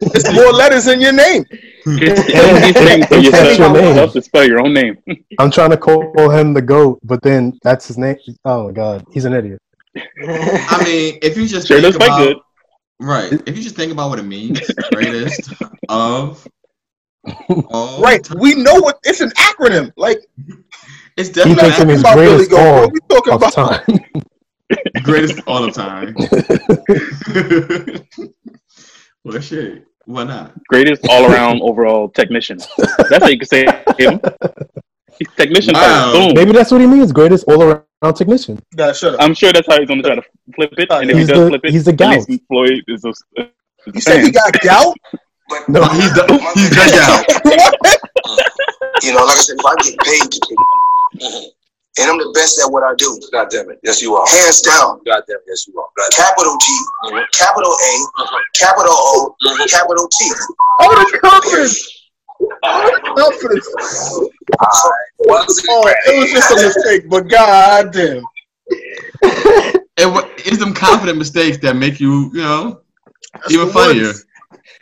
It's 0.00 0.30
more 0.32 0.52
letters 0.52 0.86
in 0.88 1.00
your 1.00 1.12
name. 1.12 1.44
It's 1.50 2.22
the 2.32 2.58
easiest 2.68 2.78
thing 2.78 3.04
for 3.06 3.16
It's 3.16 3.58
yourself, 3.58 3.58
your 3.58 3.72
name. 3.72 3.84
yourself 3.88 4.12
to 4.14 4.22
spell 4.22 4.46
your 4.46 4.60
own 4.60 4.74
name. 4.74 4.96
I'm 5.38 5.50
trying 5.50 5.70
to 5.70 5.76
call 5.76 6.30
him 6.30 6.54
the 6.54 6.62
goat, 6.62 6.98
but 7.04 7.22
then 7.22 7.58
that's 7.62 7.86
his 7.88 7.98
name. 7.98 8.16
Oh 8.44 8.66
my 8.66 8.72
god, 8.72 9.04
he's 9.12 9.24
an 9.24 9.32
idiot. 9.34 9.60
I 9.96 10.82
mean, 10.84 11.18
if 11.22 11.36
you 11.36 11.46
just 11.46 11.68
Sure 11.68 11.80
think 11.80 11.94
about 11.96 12.18
good. 12.26 12.36
right, 13.00 13.32
if 13.46 13.56
you 13.56 13.62
just 13.62 13.76
think 13.76 13.92
about 13.92 14.10
what 14.10 14.18
it 14.18 14.24
means, 14.24 14.70
greatest 14.90 15.52
of 15.88 16.46
all 17.70 18.00
Right. 18.00 18.22
time. 18.24 18.38
We 18.40 18.54
know 18.54 18.74
what 18.74 18.98
it's 19.04 19.20
an 19.20 19.30
acronym. 19.30 19.92
Like 19.96 20.24
It's 21.16 21.28
He 21.28 21.34
definitely 21.34 21.62
thinks 21.62 21.78
it 21.80 21.86
means 21.88 22.00
about 22.00 22.16
Billy 22.16 22.28
greatest 22.46 22.50
Goat, 22.50 22.58
bro. 22.58 22.88
We 22.92 23.00
talking 23.08 23.32
about 23.34 23.52
time. 23.52 23.82
greatest 25.04 25.40
all 25.46 25.62
the 25.62 25.70
time. 25.72 26.14
well, 29.24 29.40
shit. 29.40 29.86
Why 30.04 30.24
not? 30.24 30.52
Greatest 30.68 31.04
all 31.08 31.30
around 31.32 31.60
overall 31.62 32.08
technician. 32.08 32.58
That's 33.10 33.22
how 33.24 33.28
you 33.28 33.38
can 33.38 33.48
say 33.48 33.64
him. 33.98 34.20
He's 35.18 35.28
technician 35.36 35.74
Wow. 35.74 36.12
Boom. 36.12 36.34
Maybe 36.34 36.52
that's 36.52 36.70
what 36.70 36.80
he 36.80 36.86
means. 36.86 37.10
Greatest 37.10 37.44
all 37.48 37.62
around 37.62 38.14
technician. 38.14 38.60
Nah, 38.74 38.92
shut 38.92 39.14
up. 39.14 39.20
I'm 39.22 39.34
sure 39.34 39.52
that's 39.52 39.66
how 39.66 39.78
he's 39.80 39.88
gonna 39.88 40.02
try 40.02 40.14
to 40.14 40.22
flip 40.54 40.72
it. 40.76 40.88
And 40.90 41.10
if 41.10 41.16
He's 41.16 41.26
he 41.28 41.32
does 41.34 41.40
the- 41.44 41.48
flip 41.48 41.60
it, 41.64 41.70
he's 41.72 41.84
the 41.86 41.92
gout. 41.92 42.24
Floyd 42.48 42.84
is 42.86 43.04
a, 43.04 43.08
is 43.08 43.22
a 43.38 43.50
You 43.94 44.00
said 44.00 44.22
he 44.22 44.30
got 44.30 44.52
gout? 44.60 44.94
No, 45.68 45.82
He's 45.94 46.12
the 46.14 46.26
he's 46.54 46.70
the 46.70 46.82
uh, 47.06 48.36
You 49.02 49.14
know, 49.14 49.24
like 49.24 49.38
I 49.38 49.42
said, 49.42 49.56
if 49.58 49.66
I 49.66 49.74
get 49.82 49.94
paid 50.02 50.26
to 50.32 50.40
do 50.40 50.56
it, 51.22 51.52
and 51.98 52.10
I'm 52.10 52.18
the 52.18 52.30
best 52.34 52.58
at 52.60 52.70
what 52.70 52.82
I 52.82 52.94
do. 52.98 53.18
God 53.32 53.48
damn 53.50 53.70
it. 53.70 53.78
Yes, 53.82 54.02
you 54.02 54.14
are. 54.16 54.26
Hands 54.26 54.60
down. 54.60 55.00
God 55.06 55.22
damn 55.26 55.36
it. 55.38 55.42
Yes, 55.46 55.66
you 55.68 55.78
are. 55.80 55.86
Capital 56.12 56.56
G, 56.60 56.66
capital 57.32 57.72
A, 57.72 57.92
capital 58.54 58.92
O, 58.92 59.34
capital 59.70 60.08
T. 60.08 60.30
All 60.80 60.90
the 60.90 61.18
confidence. 61.22 62.06
All 62.62 62.90
the 62.90 63.00
confidence. 63.16 63.68
Oh, 65.28 65.94
it 66.06 66.18
was 66.20 66.30
just 66.32 66.50
a 66.50 66.54
mistake, 66.56 67.08
but 67.08 67.28
god 67.28 67.92
damn. 67.92 68.22
it, 69.22 70.06
wa- 70.06 70.28
it's 70.38 70.58
them 70.58 70.74
confident 70.74 71.18
mistakes 71.18 71.56
that 71.58 71.76
make 71.76 71.98
you, 71.98 72.30
you 72.34 72.42
know, 72.42 72.82
That's 73.32 73.52
even 73.52 73.70
funnier. 73.70 74.06
ones. 74.06 74.25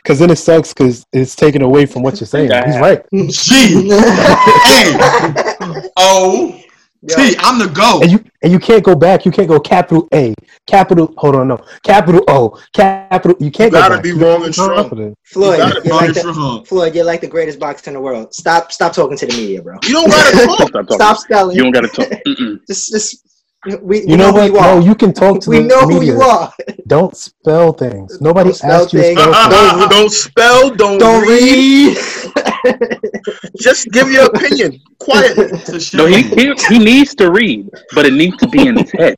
Because 0.05 0.19
then 0.19 0.29
it 0.29 0.35
sucks 0.35 0.71
because 0.71 1.03
it's 1.13 1.35
taken 1.35 1.63
away 1.63 1.87
from 1.87 2.03
what 2.03 2.19
you're 2.19 2.27
saying. 2.27 2.51
He's 2.65 2.77
right, 2.77 3.03
G 3.11 3.89
A 3.89 3.95
O 5.97 6.61
T. 7.09 7.35
I'm 7.39 7.57
the 7.59 7.67
go. 7.73 8.01
and 8.01 8.11
you 8.11 8.23
and 8.43 8.51
you 8.51 8.59
can't 8.59 8.83
go 8.83 8.93
back. 8.95 9.25
You 9.25 9.31
can't 9.31 9.47
go 9.47 9.59
capital 9.59 10.07
A, 10.13 10.33
capital. 10.67 11.11
Hold 11.17 11.35
on, 11.37 11.47
no, 11.47 11.57
capital 11.83 12.21
O, 12.27 12.59
capital. 12.73 13.35
You 13.39 13.49
can't 13.51 13.71
You 13.73 13.79
gotta 13.79 13.89
go 13.89 13.95
back. 13.97 14.03
be 14.03 14.09
You 14.09 14.15
wrong 14.19 14.41
gotta 14.41 14.45
and 14.45 14.47
be 14.47 14.53
strong. 14.53 15.15
Floyd, 15.25 15.59
You 15.59 15.65
you're 15.65 15.83
Wrong 15.93 16.07
like 16.07 16.07
and 16.07 16.15
the. 16.15 16.63
Floyd, 16.67 16.95
you're 16.95 17.05
like 17.05 17.21
the 17.21 17.27
greatest 17.27 17.59
boxer 17.59 17.89
in 17.89 17.95
the 17.95 18.01
world. 18.01 18.31
Stop, 18.33 18.71
stop 18.71 18.93
talking 18.93 19.17
to 19.17 19.25
the 19.25 19.33
media, 19.35 19.61
bro. 19.63 19.77
You 19.83 19.93
don't 19.93 20.09
gotta 20.09 20.37
talk. 20.45 20.57
Stop 20.57 20.71
talking. 20.71 20.95
Stop 20.97 21.17
spelling. 21.17 21.55
You 21.57 21.63
don't 21.63 21.71
gotta 21.71 21.87
talk. 21.87 22.09
Just, 22.67 22.91
just. 22.91 23.21
We, 23.65 23.75
we 23.77 24.07
You 24.07 24.17
know 24.17 24.31
who 24.31 24.37
what? 24.37 24.45
you 24.51 24.57
are. 24.57 24.75
No, 24.75 24.85
you 24.85 24.95
can 24.95 25.11
talk 25.13 25.41
to 25.41 25.49
we 25.49 25.57
the 25.59 25.63
know 25.63 25.81
who 25.81 26.03
you 26.03 26.21
are. 26.21 26.53
Don't 26.87 27.15
spell 27.17 27.73
things. 27.73 28.21
Nobody 28.21 28.51
Don't 28.51 28.63
asked 28.71 28.93
you 28.93 28.99
to 28.99 29.05
things. 29.05 29.19
spell 29.19 29.33
things. 29.33 29.55
Uh-uh, 29.55 29.87
don't 29.95 30.11
spell, 30.11 30.69
don't, 30.75 30.99
Don't 30.99 31.27
read. 31.27 31.97
read. 31.97 32.99
Just 33.59 33.89
give 33.91 34.11
your 34.11 34.25
opinion 34.25 34.79
quietly. 34.99 35.47
No, 35.95 36.05
he, 36.05 36.21
he 36.21 36.53
he 36.69 36.77
needs 36.79 37.15
to 37.15 37.31
read, 37.31 37.69
but 37.95 38.05
it 38.05 38.13
needs 38.13 38.37
to 38.37 38.47
be 38.47 38.67
in 38.67 38.77
his 38.77 38.91
head. 38.91 39.15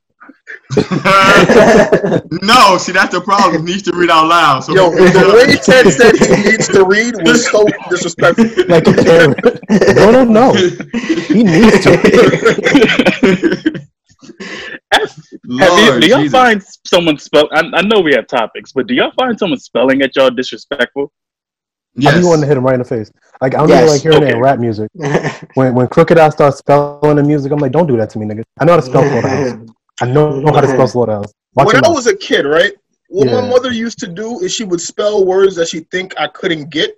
no, 2.42 2.78
see 2.78 2.92
that's 2.94 3.14
the 3.14 3.22
problem. 3.24 3.66
He 3.68 3.74
needs 3.74 3.84
to 3.84 3.96
read 3.96 4.10
out 4.10 4.28
loud. 4.28 4.62
So 4.62 4.74
Yo, 4.74 4.92
the 4.92 5.34
way 5.36 5.56
Ted 5.58 5.92
said 5.92 6.16
he 6.16 6.50
needs 6.52 6.68
to 6.70 6.86
read 6.86 7.16
was 7.26 7.46
so 7.50 7.66
disrespectful. 7.90 8.46
like 8.68 8.88
a 8.88 8.94
parent. 8.94 9.40
no, 9.96 10.12
no, 10.12 10.24
no. 10.24 10.54
He 10.54 11.44
needs 11.44 11.84
to. 11.84 11.92
Have 14.94 15.78
you, 15.80 16.00
do 16.02 16.08
y'all 16.08 16.20
Jesus. 16.22 16.32
find 16.32 16.64
someone 16.86 17.18
spell? 17.18 17.48
I, 17.52 17.60
I 17.74 17.82
know 17.84 18.00
we 18.00 18.14
have 18.14 18.28
topics, 18.28 18.72
but 18.72 18.88
do 18.88 18.94
y'all 18.94 19.12
find 19.12 19.38
someone 19.38 19.60
spelling 19.60 20.02
at 20.02 20.16
y'all 20.16 20.30
disrespectful? 20.30 21.12
I 21.98 22.02
Yes. 22.02 22.20
be 22.20 22.24
wanting 22.26 22.42
to 22.42 22.48
hit 22.48 22.58
him 22.58 22.64
right 22.64 22.76
in 22.76 22.80
the 22.80 22.86
face. 22.86 23.12
Like 23.42 23.56
I 23.56 23.60
don't 23.60 23.70
Yes. 23.70 23.80
even 23.82 23.90
like 23.90 24.02
hearing 24.02 24.24
Okay. 24.24 24.34
in 24.34 24.40
rap 24.40 24.60
music. 24.60 24.90
When 25.56 25.74
when 25.74 25.88
Crocodile 25.88 26.32
starts 26.32 26.58
spelling 26.58 27.16
the 27.16 27.24
music, 27.24 27.52
I'm 27.52 27.60
like, 27.60 27.72
don't 27.72 27.88
do 27.88 27.98
that 27.98 28.10
to 28.12 28.20
me, 28.20 28.26
nigga. 28.28 28.44
I 28.60 28.66
know 28.66 28.74
how 28.74 28.80
to 28.80 28.86
spell 28.86 29.04
Slaughterhouse. 29.10 29.68
I 30.02 30.06
know, 30.06 30.40
know 30.40 30.54
how 30.54 30.62
to 30.62 30.68
spell 30.68 30.88
Slaughterhouse. 30.88 31.34
Watch 31.56 31.68
when 31.68 31.76
I 31.78 31.82
mouth. 31.82 31.96
was 31.96 32.06
a 32.08 32.16
kid, 32.16 32.46
right? 32.46 32.74
What 33.10 33.28
my 33.32 33.42
mother 33.50 33.72
used 33.72 33.98
to 34.00 34.08
do 34.08 34.40
is 34.42 34.54
she 34.54 34.64
would 34.64 34.82
spell 34.82 35.26
words 35.26 35.56
that 35.56 35.70
she 35.70 35.80
think 35.92 36.14
I 36.20 36.28
couldn't 36.28 36.70
get 36.70 36.96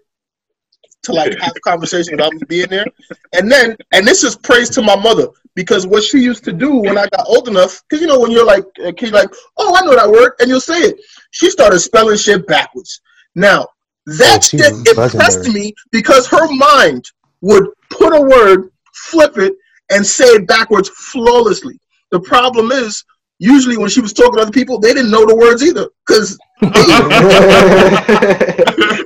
to 1.03 1.13
like 1.13 1.37
have 1.41 1.53
a 1.55 1.59
conversation 1.61 2.13
without 2.13 2.33
me 2.33 2.41
being 2.47 2.69
there. 2.69 2.85
And 3.33 3.51
then, 3.51 3.75
and 3.93 4.05
this 4.07 4.23
is 4.23 4.35
praise 4.35 4.69
to 4.71 4.81
my 4.81 4.95
mother 4.95 5.27
because 5.55 5.85
what 5.87 6.03
she 6.03 6.19
used 6.19 6.43
to 6.45 6.53
do 6.53 6.75
when 6.77 6.97
I 6.97 7.07
got 7.07 7.25
old 7.27 7.47
enough, 7.47 7.81
because 7.89 8.01
you 8.01 8.07
know 8.07 8.19
when 8.19 8.31
you're 8.31 8.45
like 8.45 8.65
a 8.83 8.93
kid, 8.93 9.13
like, 9.13 9.29
oh, 9.57 9.75
I 9.75 9.81
know 9.85 9.95
that 9.95 10.09
word, 10.09 10.33
and 10.39 10.49
you'll 10.49 10.61
say 10.61 10.79
it. 10.79 10.99
She 11.31 11.49
started 11.49 11.79
spelling 11.79 12.17
shit 12.17 12.45
backwards. 12.47 13.01
Now 13.35 13.67
that 14.05 14.37
Oh, 14.53 14.57
shit 14.57 14.87
impressed 14.97 15.15
legendary. 15.15 15.53
me 15.53 15.73
because 15.91 16.27
her 16.27 16.47
mind 16.53 17.05
would 17.41 17.67
put 17.91 18.13
a 18.15 18.21
word, 18.21 18.71
flip 18.93 19.37
it, 19.37 19.53
and 19.91 20.05
say 20.05 20.25
it 20.25 20.47
backwards 20.47 20.89
flawlessly. 20.89 21.79
The 22.11 22.19
problem 22.21 22.71
is, 22.71 23.03
usually 23.39 23.77
when 23.77 23.89
she 23.89 24.01
was 24.01 24.13
talking 24.13 24.35
to 24.35 24.41
other 24.41 24.51
people, 24.51 24.79
they 24.79 24.93
didn't 24.93 25.11
know 25.11 25.25
the 25.25 25.35
words 25.35 25.63
either. 25.63 25.87
Because 26.05 26.37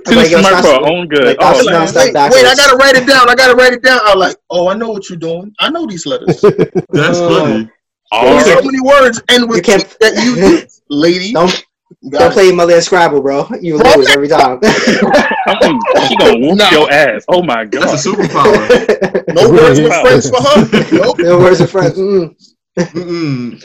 Too 0.05 0.15
Like, 0.15 0.29
yo, 0.31 0.41
smart 0.41 0.65
for 0.65 0.87
own 0.89 1.07
good. 1.07 1.25
like, 1.25 1.37
oh, 1.39 1.63
that's 1.63 1.95
man. 1.95 2.13
wait, 2.13 2.31
wait, 2.33 2.45
I 2.45 2.55
gotta 2.55 2.75
write 2.77 2.95
it 2.95 3.07
down. 3.07 3.29
I 3.29 3.35
gotta 3.35 3.55
write 3.55 3.73
it 3.73 3.81
down. 3.83 3.99
I'm 4.03 4.17
like, 4.19 4.35
oh, 4.49 4.67
I 4.67 4.73
know 4.75 4.89
what 4.89 5.09
you're 5.09 5.17
doing. 5.19 5.53
I 5.59 5.69
know 5.69 5.85
these 5.85 6.05
letters. 6.05 6.41
That's 6.91 7.19
funny. 7.19 7.69
There's 8.11 8.45
so 8.45 8.59
Oh, 8.59 8.61
many 8.63 8.81
words, 8.81 9.21
and 9.29 9.47
with 9.49 9.57
You 9.57 9.63
can't- 9.63 9.97
that 10.01 10.23
you 10.23 10.35
do, 10.35 10.67
lady. 10.89 11.31
don't 11.33 11.63
don't 12.09 12.31
it. 12.31 12.33
play 12.33 12.51
Mother 12.51 12.73
and 12.75 12.83
Scrabble, 12.83 13.21
bro. 13.21 13.47
You 13.61 13.77
Bro, 13.77 13.93
lose 13.97 14.09
every 14.09 14.27
time. 14.27 14.59
I'm- 14.63 15.79
she 16.07 16.15
gonna 16.17 16.37
whoop 16.39 16.57
No. 16.57 16.69
your 16.69 16.91
ass. 16.91 17.23
Oh 17.29 17.41
my 17.43 17.65
god. 17.65 17.83
That's 17.83 18.05
a 18.05 18.09
superpower. 18.09 19.33
No 19.33 19.49
words 19.51 19.79
with 19.79 19.91
Yeah. 19.91 20.01
friends 20.01 20.29
for 20.29 20.41
her. 20.41 20.95
Nope. 20.97 21.17
no 21.19 21.37
words 21.39 21.61
of 21.61 21.69
friends. 21.71 21.97
Mm. 21.97 22.35
Mm-mm. 22.77 23.63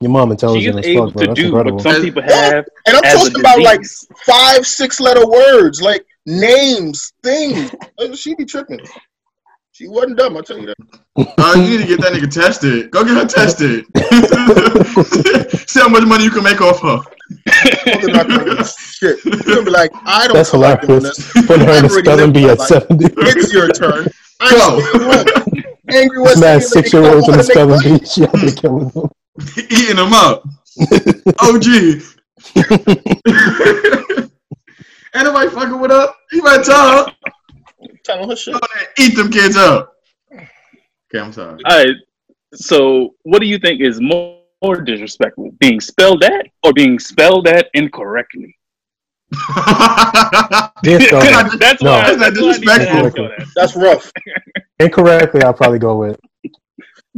Your 0.00 0.10
mom 0.12 0.28
She 0.28 0.32
intelligent 0.32 0.78
is 0.78 0.86
as 0.86 0.86
able 0.86 1.10
fuck, 1.10 1.20
to 1.20 1.26
That's 1.26 1.40
do 1.40 1.46
incredible. 1.46 1.76
what 1.78 1.82
some 1.82 2.02
people 2.02 2.22
have 2.22 2.64
And 2.86 2.96
I'm 2.96 3.04
as 3.04 3.14
a 3.14 3.18
talking 3.30 3.40
about 3.40 3.60
like 3.60 3.80
five, 4.24 4.64
six 4.66 5.00
letter 5.00 5.26
words, 5.26 5.82
like 5.82 6.06
names, 6.26 7.12
things. 7.22 7.74
She 8.14 8.34
be 8.36 8.44
tripping. 8.44 8.78
She 9.72 9.88
wasn't 9.88 10.18
dumb, 10.18 10.36
I'll 10.36 10.42
tell 10.44 10.58
you 10.58 10.66
that. 10.66 10.76
Uh, 11.38 11.54
you 11.56 11.70
need 11.78 11.82
to 11.82 11.86
get 11.86 12.00
that 12.00 12.12
nigga 12.12 12.32
tested. 12.32 12.92
Go 12.92 13.02
get 13.02 13.16
her 13.16 13.26
tested. 13.26 13.84
See 15.68 15.80
how 15.80 15.88
much 15.88 16.04
money 16.04 16.22
you 16.22 16.30
can 16.30 16.44
make 16.44 16.60
off 16.60 16.80
her. 16.80 16.98
Mother 17.86 18.12
not 18.12 18.28
gonna 18.28 18.44
do 18.56 18.64
shit. 18.64 19.24
You're 19.24 19.36
gonna 19.56 19.64
be 19.64 19.70
like, 19.70 19.90
I 20.06 20.28
don't 20.28 20.34
That's 20.36 20.50
feel 20.52 20.60
like 20.60 20.80
doing 20.82 21.00
hilarious. 21.00 21.16
this. 21.32 21.46
Putting 21.46 21.66
her 21.66 21.72
in 21.78 21.84
a 21.84 21.88
I've 21.88 21.90
already 21.90 22.06
spelling 22.06 22.32
lived 22.32 22.34
bee 22.34 22.46
my 22.46 22.52
at 22.52 22.58
life. 22.60 22.68
70. 22.68 23.04
It's 23.18 23.52
your 23.52 23.68
turn. 23.68 24.06
I'm 24.40 24.50
Go. 24.52 24.80
staying 24.80 25.02
home. 25.02 25.64
Angry 25.90 26.20
West 26.22 26.40
Mad 26.40 26.62
Indian 26.62 26.68
six 26.68 26.92
lady 26.94 27.04
year 27.06 27.14
olds 27.14 27.28
in 27.28 27.34
don't 27.34 27.36
the 27.36 27.36
wanna 27.36 27.36
make 27.38 27.50
spelling 27.50 27.82
money. 27.82 27.98
bee. 27.98 28.06
She 28.06 28.22
out 28.24 28.32
there 28.32 28.52
killing 28.52 28.88
them. 28.90 29.10
Eating 29.70 29.96
them 29.96 30.12
up. 30.12 30.42
OG. 31.40 31.66
Ain't 35.14 35.24
nobody 35.24 35.48
fucking 35.50 35.80
with 35.80 35.90
her. 35.90 36.08
You 36.32 36.42
better 36.42 36.62
tell 36.62 37.06
her. 37.06 37.12
Telling 38.04 38.28
her 38.28 38.36
shit. 38.36 38.56
Eat 38.98 39.16
them 39.16 39.30
kids 39.30 39.56
up. 39.56 39.94
Okay, 40.32 41.20
I'm 41.24 41.32
sorry. 41.32 41.58
All 41.64 41.84
right. 41.84 41.94
So, 42.54 43.14
what 43.22 43.40
do 43.40 43.46
you 43.46 43.58
think 43.58 43.80
is 43.80 44.00
more, 44.00 44.40
more 44.62 44.80
disrespectful, 44.80 45.50
being 45.60 45.80
spelled 45.80 46.24
at 46.24 46.46
or 46.64 46.72
being 46.72 46.98
spelled 46.98 47.46
at 47.48 47.68
incorrectly? 47.74 48.54
Being 50.82 51.00
spelled 51.00 51.24
at. 51.24 51.30
That's 51.32 51.56
that's 51.58 51.82
No. 51.82 51.90
why. 51.92 52.14
That's 52.14 52.18
That's 52.18 52.20
why 52.20 52.26
I 52.26 52.30
need 52.30 52.34
to 52.34 52.40
disrespectful. 52.52 53.28
that. 53.28 53.46
That's 53.54 53.76
rough. 53.76 54.10
Incorrectly, 54.80 55.42
I'll 55.42 55.54
probably 55.54 55.78
go 55.78 55.96
with. 55.96 56.18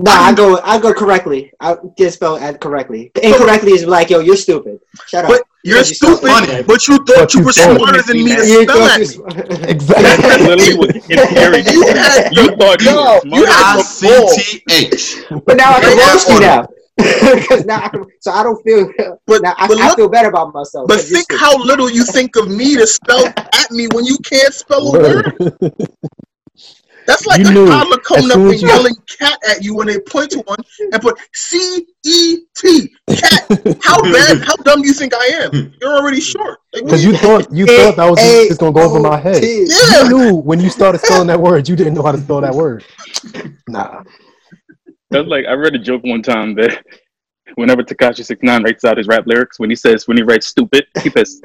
Nah, 0.02 0.12
I 0.12 0.32
go 0.34 0.58
I 0.64 0.80
go 0.80 0.94
correctly. 0.94 1.52
I 1.60 1.76
get 1.96 2.12
spelled 2.14 2.40
at 2.40 2.58
correctly. 2.60 3.12
Incorrectly 3.22 3.72
is 3.72 3.84
like, 3.84 4.08
yo, 4.08 4.20
you're 4.20 4.36
stupid. 4.36 4.78
Shut 5.06 5.24
up. 5.26 5.30
But 5.30 5.42
You're 5.62 5.76
Because 5.76 5.90
you 5.90 5.96
sound 5.96 6.16
stupid, 6.18 6.30
funny. 6.48 6.62
but 6.62 6.88
you 6.88 6.96
thought 7.04 7.16
But 7.18 7.34
you 7.34 7.40
you 7.40 7.46
were 7.46 7.52
smarter 7.52 8.02
than 8.08 8.16
me 8.24 8.34
to 8.34 8.44
spell 8.44 8.78
thought 8.78 8.90
at 8.96 9.00
you- 9.12 9.24
me. 9.24 9.68
Exactly. 9.74 10.04
That 10.04 10.40
literally 10.40 10.76
was 10.80 10.90
infuriating. 11.10 11.74
You 11.74 11.82
had 11.86 12.32
You 12.32 12.46
thought 12.56 12.80
you 12.80 12.90
No, 12.90 13.20
were 13.24 13.36
you 13.36 13.44
smart. 13.44 13.58
had 13.60 13.76
I 13.76 13.82
C 13.82 14.58
T 14.66 14.74
H. 14.86 15.24
But 15.44 15.56
now 15.58 15.70
I 15.76 15.80
can 15.80 15.96
Right 15.98 16.12
roast 16.14 16.28
you 16.30 16.40
now. 16.40 16.56
now. 16.62 16.68
Because 17.40 17.64
now, 17.66 17.80
I 17.84 17.88
can, 17.88 18.04
so 18.20 18.30
I 18.30 18.42
don't 18.42 18.60
feel. 18.64 18.90
But, 19.26 19.42
now 19.42 19.54
I, 19.58 19.66
but 19.68 19.78
I 19.80 19.94
feel 19.94 20.08
better 20.08 20.28
about 20.28 20.52
myself. 20.54 20.86
But 20.88 21.00
think 21.00 21.26
how 21.44 21.56
little 21.62 21.90
you 21.90 22.04
think 22.04 22.36
of 22.36 22.48
me 22.48 22.76
to 22.76 22.86
spell 22.86 23.24
at 23.26 23.70
me 23.70 23.86
when 23.94 24.04
you 24.04 24.16
can't 24.18 24.52
spell 24.52 24.94
a 24.94 24.98
word. 24.98 25.34
That's 27.06 27.26
like 27.26 27.40
You 27.40 27.48
a 27.48 27.52
knew 27.52 27.66
toddler 27.66 27.96
coming 27.98 28.30
up 28.30 28.36
and 28.36 28.60
you- 28.60 28.68
yelling 28.68 28.94
cat 29.18 29.38
at 29.48 29.62
you 29.64 29.74
when 29.74 29.86
they 29.88 29.98
point 30.00 30.30
to 30.32 30.38
one 30.40 30.58
and 30.92 31.00
put 31.02 31.18
C 31.34 31.86
E 32.04 32.38
T 32.56 32.94
cat. 33.08 33.46
How 33.82 34.00
bad? 34.12 34.42
How 34.42 34.54
dumb 34.56 34.82
do 34.82 34.88
you 34.88 34.94
think 34.94 35.12
I 35.14 35.26
am? 35.44 35.72
You're 35.80 35.96
already 35.98 36.20
short. 36.20 36.58
Because 36.72 37.02
do 37.02 37.10
you 37.10 37.16
thought 37.16 37.52
you 37.52 37.66
thought 37.66 37.96
that 37.96 38.08
was 38.10 38.18
A- 38.20 38.48
just 38.48 38.60
gonna 38.60 38.72
go 38.72 38.82
over 38.82 39.00
my 39.00 39.16
head. 39.18 39.42
Yeah. 39.42 40.04
You 40.04 40.08
knew 40.08 40.34
when 40.36 40.60
you 40.60 40.70
started 40.70 41.00
spelling 41.00 41.26
that 41.28 41.40
word, 41.40 41.68
you 41.68 41.76
didn't 41.76 41.94
know 41.94 42.02
how 42.02 42.12
to 42.12 42.18
spell 42.18 42.40
that 42.40 42.54
word. 42.54 42.84
Nah. 43.68 44.02
That's 45.10 45.26
like 45.28 45.44
I 45.46 45.52
read 45.52 45.74
a 45.74 45.78
joke 45.78 46.02
one 46.04 46.22
time 46.22 46.54
that 46.54 46.84
whenever 47.56 47.82
Tekashi 47.82 48.24
Six 48.24 48.42
Nine 48.42 48.62
writes 48.62 48.84
out 48.84 48.96
his 48.98 49.06
rap 49.08 49.24
lyrics, 49.26 49.58
when 49.58 49.68
he 49.70 49.76
says 49.76 50.06
when 50.06 50.16
he 50.16 50.22
writes 50.22 50.46
stupid, 50.46 50.86
he 51.02 51.10
says 51.10 51.40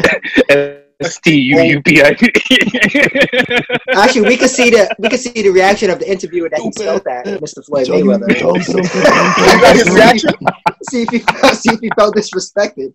S 1.02 1.20
T 1.20 1.36
U 1.36 1.62
U 1.62 1.82
P 1.82 2.02
I. 2.02 2.16
Actually, 3.96 4.28
we 4.30 4.38
could 4.38 4.50
see 4.50 4.70
the 4.70 4.94
we 5.00 5.10
could 5.10 5.20
see 5.20 5.32
the 5.32 5.50
reaction 5.50 5.90
of 5.90 6.00
the 6.00 6.10
interviewer 6.10 6.50
that 6.50 6.60
he 6.60 6.72
spelled 6.72 7.04
that, 7.06 7.26
Mr. 7.26 7.66
Floyd 7.66 7.88
Mayweather. 7.88 8.30
His 9.76 9.90
reaction? 9.94 10.32
see 10.90 11.04
if 11.04 11.10
he 11.10 11.20
see 11.54 11.74
if 11.74 11.80
he 11.80 11.90
felt 11.96 12.16
disrespected. 12.16 12.94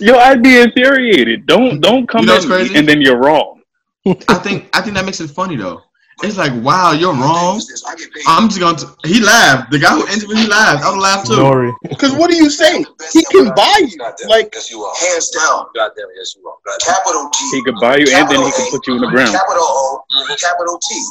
Yo, 0.00 0.16
I'd 0.16 0.42
be 0.42 0.60
infuriated. 0.60 1.46
Don't 1.46 1.80
don't 1.80 2.06
come 2.08 2.22
You 2.22 2.26
know 2.26 2.36
at 2.36 2.70
me 2.70 2.76
and 2.78 2.88
then 2.88 3.00
you're 3.00 3.18
wrong. 3.18 3.62
I 4.06 4.34
think 4.34 4.68
I 4.72 4.82
think 4.82 4.94
that 4.96 5.04
makes 5.04 5.20
it 5.20 5.30
funny 5.30 5.56
though. 5.56 5.82
It's 6.22 6.36
like, 6.36 6.52
wow, 6.62 6.92
you're 6.92 7.12
wrong. 7.12 7.60
I 7.86 7.94
get 7.96 8.12
paid. 8.12 8.22
I'm 8.26 8.48
just 8.48 8.60
gonna. 8.60 8.78
T- 8.78 8.86
he 9.08 9.20
laughed. 9.20 9.70
The 9.70 9.78
guy 9.78 9.94
who 9.94 10.06
interviewed, 10.06 10.38
he 10.38 10.46
laughed. 10.46 10.84
I 10.84 10.90
would 10.90 11.00
laugh 11.00 11.26
too. 11.26 11.74
Because 11.88 12.12
what 12.14 12.30
do 12.30 12.36
you 12.36 12.48
say? 12.48 12.84
He 13.12 13.24
can 13.24 13.52
buy 13.54 13.80
you. 13.82 13.98
Like, 14.28 14.54
yes, 14.54 14.70
you 14.70 14.82
are. 14.82 14.94
Hands 14.94 15.30
down. 15.30 15.66
Goddamn, 15.74 16.06
yes, 16.16 16.36
you 16.36 16.46
are. 16.48 16.56
Capital 16.80 17.30
G. 17.34 17.56
He 17.56 17.62
could 17.64 17.74
buy 17.80 17.96
you 17.96 18.06
and 18.12 18.28
then 18.28 18.42
he 18.44 18.52
can 18.52 18.70
put 18.70 18.86
you 18.86 18.94
in 18.94 19.00
the 19.00 19.08
ground. 19.08 19.32
Capital 19.32 19.62
O. 19.62 20.04
Capital 20.40 20.78
T. 20.78 21.04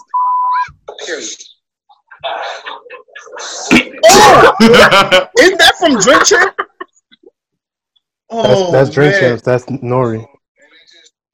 Period. 1.06 1.30
oh, 4.06 4.56
isn't 5.40 5.58
that 5.58 5.74
from 5.80 6.00
Drink 6.00 6.26
Champ? 6.26 6.56
That's, 6.58 8.46
Oh, 8.46 8.72
that's 8.72 8.90
drink 8.90 9.14
oh, 9.16 9.20
champs. 9.20 9.44
That's 9.44 9.66
Nori. 9.66 10.26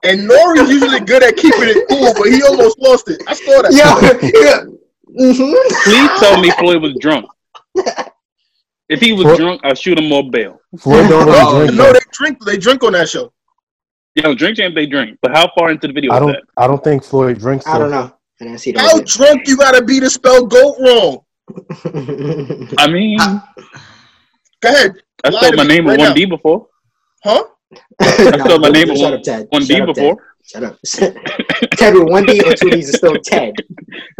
And 0.03 0.21
N.O.R.E.'s 0.21 0.69
usually 0.69 0.99
good 1.01 1.23
at 1.23 1.35
keeping 1.35 1.63
it 1.63 1.87
cool, 1.89 2.13
but 2.13 2.31
he 2.31 2.41
almost 2.43 2.79
lost 2.79 3.09
it. 3.09 3.21
I 3.27 3.33
saw 3.33 3.61
that. 3.61 3.73
Yeah, 3.73 3.99
yeah. 4.39 4.63
hmm 5.13 5.53
Please 5.83 6.19
tell 6.19 6.39
me 6.41 6.51
Floyd 6.51 6.81
was 6.81 6.95
drunk. 6.99 7.25
If 8.87 9.01
he 9.01 9.13
was 9.13 9.25
What? 9.25 9.37
drunk, 9.37 9.61
I'll 9.63 9.75
shoot 9.75 9.99
him 9.99 10.07
more 10.09 10.29
bail. 10.29 10.59
Floyd 10.79 11.09
don't 11.09 11.25
No, 11.27 11.33
really 11.33 11.65
drink. 11.67 11.77
no, 11.77 11.83
though. 11.85 11.93
they 11.93 11.99
drink. 12.13 12.37
They 12.45 12.57
drink 12.57 12.83
on 12.83 12.93
that 12.93 13.09
show. 13.09 13.31
You 14.15 14.23
know, 14.23 14.33
drink 14.33 14.57
champ 14.57 14.73
they 14.73 14.85
drink. 14.87 15.19
But 15.21 15.31
how 15.35 15.49
far 15.57 15.69
into 15.71 15.87
the 15.87 15.93
video 15.93 16.11
I 16.11 16.15
is 16.15 16.19
don't. 16.21 16.31
that? 16.31 16.43
I 16.57 16.65
don't 16.67 16.83
think 16.83 17.03
Floyd 17.03 17.37
drinks. 17.39 17.67
I 17.67 17.77
don't 17.77 17.91
know. 17.91 18.11
I 18.41 18.43
didn't 18.45 18.57
see 18.59 18.71
How 18.71 18.97
that. 18.97 19.05
drunk 19.05 19.47
you 19.47 19.57
gotta 19.57 19.83
be 19.83 19.99
to 19.99 20.09
spell 20.09 20.45
goat 20.45 20.75
wrong? 20.79 21.19
I 22.77 22.87
mean, 22.89 23.19
I- 23.19 23.41
Go 24.61 24.69
ahead, 24.69 24.93
I 25.23 25.29
spelled 25.31 25.55
my 25.55 25.63
name 25.63 25.85
with 25.85 25.93
right 25.93 25.99
one 25.99 26.09
now. 26.09 26.13
D 26.15 26.25
before. 26.25 26.67
huh? 27.23 27.43
I 27.99 28.11
spelled 28.39 28.61
my 28.61 28.69
name 28.69 28.89
with 28.89 28.97
Shut 28.97 29.11
one, 29.11 29.13
up, 29.19 29.23
Ted. 29.23 29.47
one 29.49 29.61
D 29.61 29.67
Shut 29.67 29.81
up, 29.89 29.95
before. 29.95 30.25
Shut 30.43 30.63
up. 30.63 30.79
Ted 31.77 31.93
with 31.93 32.09
one 32.09 32.25
D 32.25 32.41
or 32.45 32.53
two 32.55 32.69
D's 32.71 32.89
is 32.89 32.95
still 32.95 33.15
Ted. 33.23 33.53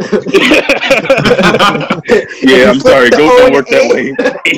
Yeah, 2.42 2.70
I'm 2.70 2.80
sorry. 2.80 3.10
Go 3.10 3.16
the 3.16 3.36
don't 3.38 3.52
work 3.52 3.68
that 3.68 3.90
way. 3.92 4.14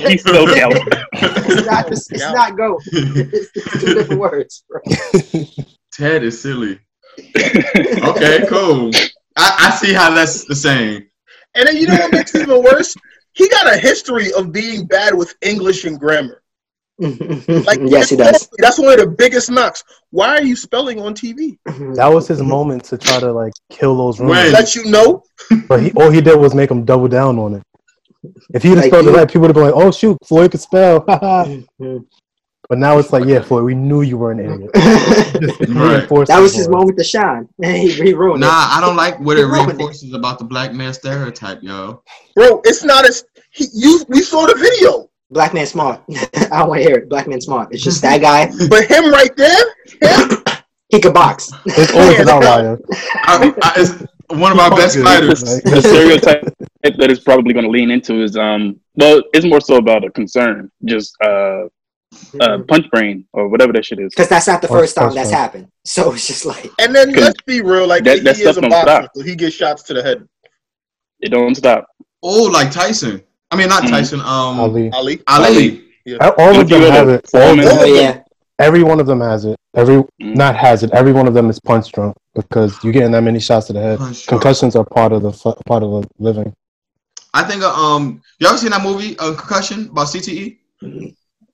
He's 0.10 0.20
still 0.22 0.48
out. 0.62 0.72
it's 1.12 1.66
not, 1.66 1.90
it's, 1.92 2.10
it's 2.10 2.20
Yeah. 2.22 2.32
not 2.32 2.56
go. 2.56 2.78
It's, 2.86 3.50
it's 3.54 3.80
two 3.80 3.94
different 3.94 4.20
words. 4.20 4.64
Bro. 4.68 4.80
Ted 5.92 6.22
is 6.24 6.40
silly. 6.40 6.78
Okay, 7.36 8.46
cool. 8.48 8.90
I, 9.36 9.56
I 9.58 9.70
see 9.80 9.92
how 9.92 10.14
that's 10.14 10.44
the 10.44 10.54
same. 10.54 11.06
And 11.54 11.68
then 11.68 11.76
you 11.76 11.86
know 11.86 11.96
what 11.96 12.12
makes 12.12 12.34
it 12.34 12.42
even 12.42 12.62
worse? 12.62 12.94
He 13.34 13.48
got 13.48 13.72
a 13.72 13.78
history 13.78 14.32
of 14.32 14.52
being 14.52 14.86
bad 14.86 15.14
with 15.14 15.34
English 15.42 15.84
and 15.84 15.98
grammar. 15.98 16.41
Like, 16.98 17.78
yes, 17.82 18.10
he 18.10 18.16
does. 18.16 18.48
That's 18.58 18.78
one 18.78 18.92
of 18.92 18.98
the 19.00 19.06
biggest 19.16 19.50
knocks. 19.50 19.82
Why 20.10 20.28
are 20.36 20.42
you 20.42 20.54
spelling 20.56 21.00
on 21.00 21.14
TV? 21.14 21.58
That 21.96 22.08
was 22.08 22.28
his 22.28 22.42
moment 22.42 22.84
to 22.84 22.98
try 22.98 23.18
to 23.20 23.32
like 23.32 23.52
kill 23.70 23.96
those 23.96 24.20
rumors. 24.20 24.36
When? 24.36 24.52
Let 24.52 24.74
you 24.74 24.84
know. 24.86 25.22
But 25.68 25.82
he, 25.82 25.92
all 25.92 26.10
he 26.10 26.20
did 26.20 26.38
was 26.38 26.54
make 26.54 26.70
him 26.70 26.84
double 26.84 27.08
down 27.08 27.38
on 27.38 27.54
it. 27.54 27.62
If 28.54 28.62
he 28.62 28.68
would 28.68 28.78
have 28.78 28.84
Like 28.84 28.92
spelled 28.92 29.06
it 29.08 29.10
right, 29.18 29.26
people 29.26 29.40
would 29.42 29.48
have 29.48 29.54
been 29.56 29.64
like, 29.64 29.74
"Oh 29.74 29.90
shoot, 29.90 30.16
Floyd 30.24 30.50
could 30.52 30.60
spell." 30.60 31.00
But 32.68 32.78
now 32.78 32.96
it's 32.98 33.12
like, 33.12 33.24
"Yeah, 33.26 33.40
Floyd, 33.42 33.64
we 33.64 33.74
knew 33.74 34.02
you 34.02 34.16
were 34.16 34.30
an 34.30 34.38
idiot." 34.38 34.70
Right. 35.68 36.08
that 36.08 36.38
was 36.40 36.52
for 36.52 36.58
his 36.58 36.60
us. 36.60 36.68
moment 36.68 36.96
to 36.98 37.04
shine. 37.04 37.48
he, 37.62 37.90
he 37.92 38.14
ruined 38.14 38.40
Nah, 38.40 38.48
I 38.48 38.78
don't 38.80 38.96
like 38.96 39.18
what 39.18 39.36
it 39.36 39.40
He 39.40 39.44
ruined 39.44 39.70
it. 39.70 39.76
reinforces 39.76 40.14
about 40.14 40.38
the 40.38 40.44
black 40.44 40.72
man 40.72 40.94
stereotype, 40.94 41.58
yo. 41.62 42.02
Bro, 42.36 42.62
it's 42.64 42.84
not 42.84 43.04
as 43.04 43.24
he, 43.50 43.66
you 43.74 44.04
we 44.08 44.22
saw 44.22 44.46
the 44.46 44.54
video. 44.54 45.10
It. 45.32 45.34
Black 45.34 45.54
man 45.54 45.66
smart. 45.66 46.02
I 46.34 46.58
don't 46.60 46.68
want 46.68 46.82
to 46.82 46.88
hear 46.88 46.96
it. 46.98 47.08
Black 47.08 47.26
man 47.26 47.40
smart. 47.40 47.68
It's 47.72 47.82
just 47.82 48.02
that 48.02 48.20
guy. 48.20 48.50
But 48.68 48.84
him 48.86 49.10
right 49.10 49.34
there, 49.36 49.64
him, 50.02 50.42
He 50.90 51.00
could 51.00 51.14
box. 51.14 51.50
It's 51.66 51.92
always 51.94 52.20
an 52.20 52.28
outlier. 52.28 52.78
I, 53.24 53.52
I, 53.62 53.72
it's 53.76 53.92
one 54.28 54.52
of 54.52 54.58
our 54.58 54.70
best 54.70 54.98
fighters. 54.98 55.42
Like, 55.42 55.62
the 55.74 55.80
stereotype 55.80 56.54
that 56.98 57.10
is 57.10 57.20
probably 57.20 57.52
going 57.54 57.64
to 57.64 57.70
lean 57.70 57.90
into 57.90 58.22
is 58.22 58.36
um 58.36 58.78
well 58.96 59.22
it's 59.34 59.46
more 59.46 59.60
so 59.60 59.76
about 59.76 60.04
a 60.04 60.10
concern 60.10 60.70
just 60.84 61.14
uh 61.24 61.64
uh 62.40 62.58
punch 62.68 62.90
brain 62.90 63.24
or 63.32 63.48
whatever 63.48 63.72
that 63.72 63.84
shit 63.84 63.98
is 64.00 64.10
Because 64.14 64.28
that's 64.28 64.46
not 64.48 64.60
the 64.60 64.68
Punch- 64.68 64.80
first 64.80 64.94
time 64.96 65.04
punch 65.04 65.14
that's 65.14 65.30
him. 65.30 65.36
happened. 65.36 65.68
So 65.84 66.12
it's 66.12 66.26
just 66.26 66.44
like 66.44 66.70
and 66.80 66.94
then 66.94 67.12
let's 67.12 67.40
be 67.46 67.60
real, 67.62 67.86
like 67.86 68.04
that- 68.04 68.18
he 68.18 68.24
that 68.24 68.36
is 68.36 68.40
stuff 68.42 68.56
a 68.58 68.60
don't 68.62 68.70
boxer, 68.70 68.90
stop. 68.90 69.10
so 69.14 69.22
he 69.22 69.34
gets 69.36 69.54
shots 69.56 69.82
to 69.84 69.94
the 69.94 70.02
head. 70.02 70.26
it 71.20 71.30
don't 71.30 71.54
stop 71.54 71.86
Oh, 72.22 72.44
like 72.44 72.70
Tyson. 72.70 73.22
I 73.52 73.56
mean, 73.56 73.68
not 73.68 73.82
Mhm. 73.84 73.90
Tyson. 73.90 74.20
Um, 74.20 74.60
Ali. 74.60 74.90
Ali. 74.92 75.22
Ali. 75.28 75.84
All 76.38 76.58
of 76.58 76.68
them 76.68 76.82
have 76.90 77.08
it. 77.10 77.30
All, 77.34 77.40
Foreman. 77.40 77.66
oh 77.68 77.84
yeah. 77.84 78.20
every 78.58 78.82
one 78.82 78.98
of 78.98 79.06
them 79.06 79.20
has 79.20 79.44
it. 79.44 79.56
Every 79.74 79.96
Mhm. 79.96 80.36
not 80.36 80.56
has 80.56 80.82
it. 80.82 80.90
Every 80.92 81.12
one 81.12 81.28
of 81.28 81.34
them 81.34 81.50
is 81.50 81.60
punch 81.60 81.92
drunk 81.92 82.16
because 82.34 82.82
you're 82.82 82.92
getting 82.92 83.12
that 83.12 83.22
many 83.22 83.40
shots 83.40 83.66
to 83.66 83.74
the 83.74 83.80
head. 83.80 83.98
Punch 83.98 84.26
drunk. 84.26 84.42
Concussions 84.42 84.74
are 84.74 84.84
part 84.84 85.12
of 85.12 85.22
the 85.22 85.32
part 85.66 85.82
of 85.82 85.90
the 85.90 86.08
living. 86.18 86.54
I 87.34 87.44
think. 87.44 87.62
Uh, 87.62 87.72
um, 87.72 88.22
you 88.38 88.46
ever 88.48 88.58
seen 88.58 88.70
that 88.70 88.82
movie, 88.82 89.18
uh, 89.18 89.34
Concussion, 89.34 89.88
about? 89.90 90.08
CTE? 90.08 90.58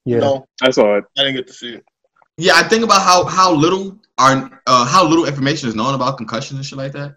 Yeah. 0.04 0.18
No, 0.18 0.46
i 0.62 0.70
saw 0.70 0.96
it 0.96 1.04
I 1.18 1.22
didn't 1.22 1.36
get 1.36 1.46
to 1.48 1.52
see 1.52 1.74
it. 1.74 1.84
Yeah, 2.38 2.54
I 2.54 2.62
think 2.62 2.82
about 2.84 3.02
how 3.02 3.24
how 3.24 3.52
little 3.52 3.98
are 4.18 4.50
uh, 4.66 4.84
how 4.86 5.04
little 5.04 5.26
information 5.26 5.68
is 5.68 5.74
known 5.74 5.94
about 5.94 6.16
concussions 6.16 6.58
and 6.58 6.64
shit 6.64 6.78
like 6.78 6.92
that. 6.92 7.16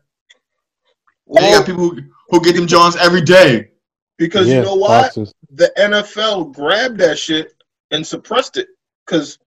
And 1.28 1.46
you 1.46 1.52
got 1.52 1.66
people 1.66 1.90
who, 1.90 2.02
who 2.30 2.42
get 2.42 2.56
them 2.56 2.68
Johns 2.68 2.96
every 2.98 3.22
day. 3.22 3.71
Because 4.22 4.48
yeah, 4.48 4.58
you 4.58 4.62
know 4.62 4.76
what? 4.76 4.90
boxers. 5.16 5.34
the 5.50 5.72
NFL 5.80 6.54
grabbed 6.54 7.00
that 7.00 7.18
shit 7.18 7.56
and 7.90 8.06
suppressed 8.06 8.56
it 8.56 8.68
because 9.04 9.40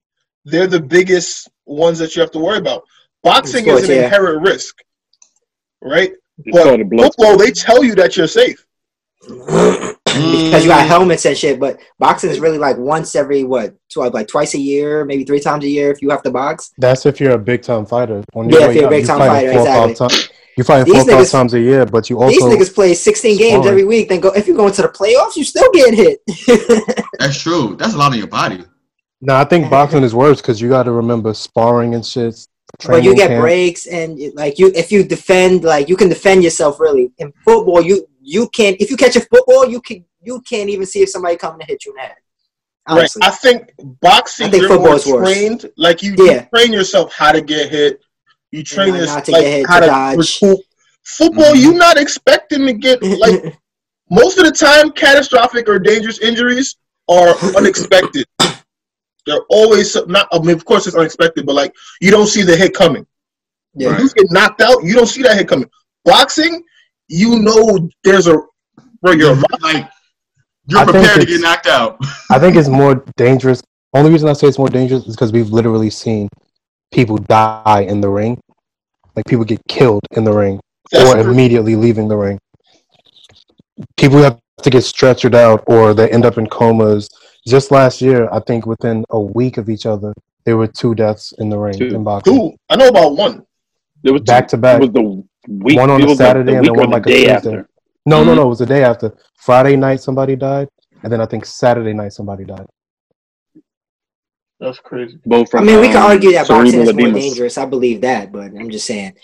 they're 0.44 0.66
the 0.66 0.80
biggest 0.80 1.48
ones 1.64 1.96
that 2.00 2.16
you 2.16 2.20
have 2.22 2.32
to 2.32 2.40
worry 2.40 2.58
about. 2.58 2.82
Boxing 3.22 3.62
Sports, 3.62 3.84
is 3.84 3.88
an 3.90 3.94
yeah. 3.94 4.04
inherent 4.06 4.42
risk, 4.42 4.82
right? 5.80 6.10
it's 6.44 6.56
But 6.56 6.64
called 6.64 6.80
a 6.80 6.84
blood 6.84 7.14
Football, 7.16 7.37
they 7.38 7.52
tell 7.52 7.84
you 7.84 7.94
that 7.94 8.16
you're 8.16 8.26
safe. 8.26 8.66
because 9.22 10.64
you 10.64 10.68
got 10.68 10.88
helmets 10.88 11.24
and 11.24 11.38
shit, 11.38 11.60
but 11.60 11.78
boxing 12.00 12.30
is 12.30 12.40
really 12.40 12.58
like 12.58 12.76
once 12.76 13.14
every 13.14 13.44
what, 13.44 13.76
tw- 13.90 14.12
like 14.12 14.26
twice 14.26 14.54
a 14.54 14.58
year, 14.58 15.04
maybe 15.04 15.22
three 15.24 15.38
times 15.40 15.62
a 15.62 15.68
year 15.68 15.92
if 15.92 16.02
you 16.02 16.10
have 16.10 16.24
to 16.24 16.32
box. 16.32 16.72
That's 16.78 17.06
if 17.06 17.20
you're 17.20 17.34
a 17.34 17.38
big 17.38 17.62
time 17.62 17.87
fighter. 17.87 18.24
When 18.32 18.50
Yeah, 18.50 18.68
if 18.70 18.74
you're 18.74 18.88
a 18.88 18.90
big 18.90 19.06
time 19.06 19.18
fighter, 19.18 19.52
four 19.52 19.60
or 19.60 19.66
five 19.66 19.90
exactly. 19.90 20.18
ti- 20.18 20.34
You 20.57 20.64
fight 20.64 20.85
These 20.85 20.95
four 20.95 21.03
or 21.03 21.05
five 21.07 21.27
niggas- 21.27 21.31
times 21.33 21.55
a 21.55 21.61
year, 21.61 21.85
but 21.87 22.09
you 22.09 22.21
also 22.23 22.31
These 22.31 22.43
niggas 22.45 22.75
play 22.75 22.95
16 22.95 23.37
games 23.37 23.51
sparring. 23.51 23.69
every 23.69 23.85
week. 23.85 24.09
Then 24.09 24.21
go 24.21 24.29
if 24.31 24.47
you 24.47 24.55
go 24.55 24.67
into 24.67 24.83
the 24.83 24.88
playoffs, 24.88 25.37
you 25.37 25.45
still 25.45 25.71
getting 25.73 25.95
hit. 25.95 26.21
That's 27.19 27.40
true. 27.40 27.77
That's 27.79 27.95
a 27.95 27.99
lot 27.99 28.12
on 28.12 28.19
your 28.19 28.27
body. 28.29 28.64
No, 29.21 29.35
I 29.37 29.45
think 29.45 29.71
boxing 29.71 30.03
is 30.03 30.14
worse 30.14 30.40
because 30.40 30.61
you 30.61 30.69
got 30.69 30.85
to 30.85 30.93
remember 30.93 31.33
sparring 31.35 31.95
and 31.95 32.05
shit. 32.05 32.47
but 32.87 33.03
you 33.03 33.14
get 33.14 33.29
camp. 33.29 33.40
breaks 33.40 33.87
and 33.87 34.19
like 34.35 34.59
you 34.59 34.71
if 34.75 34.93
you 34.93 35.03
defend 35.03 35.64
like 35.64 35.88
you 35.88 35.97
can 35.97 36.09
defend 36.09 36.43
yourself 36.45 36.79
really. 36.79 37.12
In 37.19 37.33
football, 37.45 37.81
you 37.81 38.07
you 38.21 38.49
can't 38.51 38.77
if 38.81 38.90
you 38.90 38.97
catch 38.97 39.17
a 39.17 39.21
football, 39.21 39.69
you 39.69 39.81
can 39.81 40.05
you 40.23 40.40
can't 40.43 40.69
even 40.71 40.87
see 40.87 41.01
if 41.03 41.09
somebody 41.11 41.37
coming 41.37 41.61
to 41.61 41.67
hit 41.67 41.85
you 41.85 41.93
in 41.93 41.97
the 41.97 42.03
head. 42.03 42.14
Honestly. 42.87 43.21
Right. 43.23 43.33
I 43.33 43.35
think 43.37 43.73
boxing, 44.03 44.47
I 44.47 44.51
think 44.51 44.61
you're 44.62 44.69
football 44.71 44.87
more 44.88 44.97
is 44.97 45.07
worse. 45.07 45.67
Like 45.79 46.03
you, 46.03 46.14
Yeah. 46.19 46.33
you 46.43 46.47
train 46.55 46.73
yourself 46.73 47.12
how 47.14 47.33
to 47.33 47.40
get 47.40 47.71
hit. 47.71 48.01
You 48.55 48.62
train 48.62 48.90
not- 48.90 49.01
yourself 49.01 49.25
to 49.25 49.33
like 49.33 49.67
how 49.67 49.81
to 49.81 49.87
to 49.87 49.90
dodge. 49.93 50.40
recoup. 50.43 50.61
Football, 51.05 51.53
Mhm. 51.53 51.62
you're 51.62 51.75
not 51.75 51.99
expecting 51.99 52.67
to 52.67 52.73
get 52.73 53.03
like 53.25 53.57
most 54.11 54.38
of 54.38 54.45
the 54.45 54.53
time 54.53 54.90
catastrophic 54.93 55.69
or 55.69 55.79
dangerous 55.79 56.19
injuries 56.21 56.77
are 57.09 57.35
unexpected. 57.57 58.25
They're 59.27 59.40
always 59.51 59.97
not. 60.07 60.29
I 60.33 60.38
mean, 60.38 60.51
of 60.51 60.64
course, 60.64 60.87
it's 60.87 60.97
unexpected, 60.97 61.47
but 61.47 61.55
like 61.55 61.75
you 62.01 62.11
don't 62.11 62.27
see 62.27 62.43
the 62.43 62.57
hit 62.57 62.75
coming. 62.75 63.07
Yeah. 63.75 63.88
When 63.88 64.01
you 64.03 64.11
get 64.11 64.27
knocked 64.31 64.61
out, 64.61 64.85
you 64.85 64.95
don't 64.95 65.07
see 65.07 65.23
that 65.23 65.37
hit 65.37 65.49
coming. 65.49 65.69
Boxing, 66.05 66.62
you 67.09 67.40
know, 67.40 67.88
there's 68.05 68.27
a 68.29 68.38
bro. 69.03 69.12
You're 69.12 69.33
a 69.33 69.43
like 69.62 69.88
you're 70.67 70.81
I 70.81 70.85
prepared 70.85 71.21
to 71.21 71.27
get 71.27 71.40
knocked 71.40 71.67
out. 71.67 71.99
I 72.31 72.38
think 72.38 72.57
it's 72.57 72.69
more 72.69 73.05
dangerous. 73.17 73.62
Only 73.95 74.11
reason 74.11 74.29
I 74.29 74.33
say 74.35 74.47
it's 74.49 74.59
more 74.59 74.69
dangerous 74.69 75.07
is 75.07 75.17
because 75.17 75.33
we've 75.33 75.51
literally 75.51 75.90
seen 75.90 76.29
people 76.93 77.17
die 77.17 77.87
in 77.88 78.01
the 78.01 78.09
ring, 78.09 78.38
like 79.16 79.24
people 79.27 79.44
get 79.44 79.61
killed 79.68 80.03
in 80.12 80.24
the 80.24 80.33
ring 80.33 80.61
That's 80.90 81.11
or 81.11 81.22
true. 81.22 81.31
immediately 81.33 81.77
leaving 81.77 82.09
the 82.09 82.16
ring. 82.16 82.38
People 83.96 84.18
have 84.22 84.38
to 84.62 84.70
get 84.70 84.83
stretchered 84.83 85.35
out 85.35 85.62
or 85.66 85.94
they 85.94 86.09
end 86.11 86.24
up 86.24 86.38
in 86.38 86.46
comas. 86.46 87.09
Just 87.46 87.70
last 87.70 88.00
year, 88.00 88.29
I 88.33 88.40
think 88.40 88.66
within 88.66 89.05
a 89.11 89.20
week 89.20 89.59
of 89.59 89.68
each 89.68 89.87
other, 89.87 90.12
there 90.44 90.57
were 90.57 90.66
two 90.66 90.94
deaths 90.94 91.33
in 91.38 91.48
the 91.48 91.59
ring 91.59 91.79
Two. 91.79 91.94
in 91.94 92.05
boxing. 92.05 92.35
Two. 92.37 92.53
I 92.68 92.77
know 92.77 92.88
about 92.88 93.16
one. 93.16 93.44
There 94.03 94.12
was 94.12 94.22
Back 94.22 94.48
to 94.48 94.57
back. 94.57 94.77
It 94.77 94.81
was 94.83 94.90
the 94.92 95.24
week. 95.48 95.79
One 95.79 95.90
on 95.90 96.03
a 96.03 96.07
the- 96.07 96.14
Saturday 96.14 96.53
the 96.53 96.59
and 96.59 96.66
then 96.66 96.74
one 96.74 96.90
the 96.90 96.96
like 96.96 97.07
a 97.07 97.09
day 97.11 97.16
Tuesday. 97.24 97.35
after. 97.35 97.68
No, 98.07 98.22
no, 98.22 98.33
Mhm. 98.33 98.37
no. 98.37 98.42
It 98.46 98.48
was 98.48 98.59
the 98.59 98.66
day 98.66 98.85
after. 98.85 99.14
Friday 99.38 99.77
night, 99.77 100.00
somebody 100.00 100.37
died, 100.37 100.68
and 101.03 101.12
then 101.12 101.20
I 101.20 101.27
think 101.27 101.46
Saturday 101.46 101.92
night, 101.94 102.12
somebody 102.12 102.44
died. 102.44 102.66
That's 104.61 104.79
crazy. 104.79 105.19
Both 105.27 105.55
I 105.55 105.62
mean, 105.62 105.81
we 105.81 105.88
can 105.88 105.97
um, 105.97 106.05
argue 106.12 106.33
that 106.33 106.49
boxing 106.49 106.85
cerebral 106.85 106.88
is 106.88 106.95
more 106.97 107.07
edemas. 107.09 107.21
dangerous. 107.23 107.59
I 107.59 107.64
believe 107.67 108.01
that, 108.03 108.33
but 108.33 108.47
I'm 108.59 108.71
just 108.71 108.87
saying. 108.87 109.14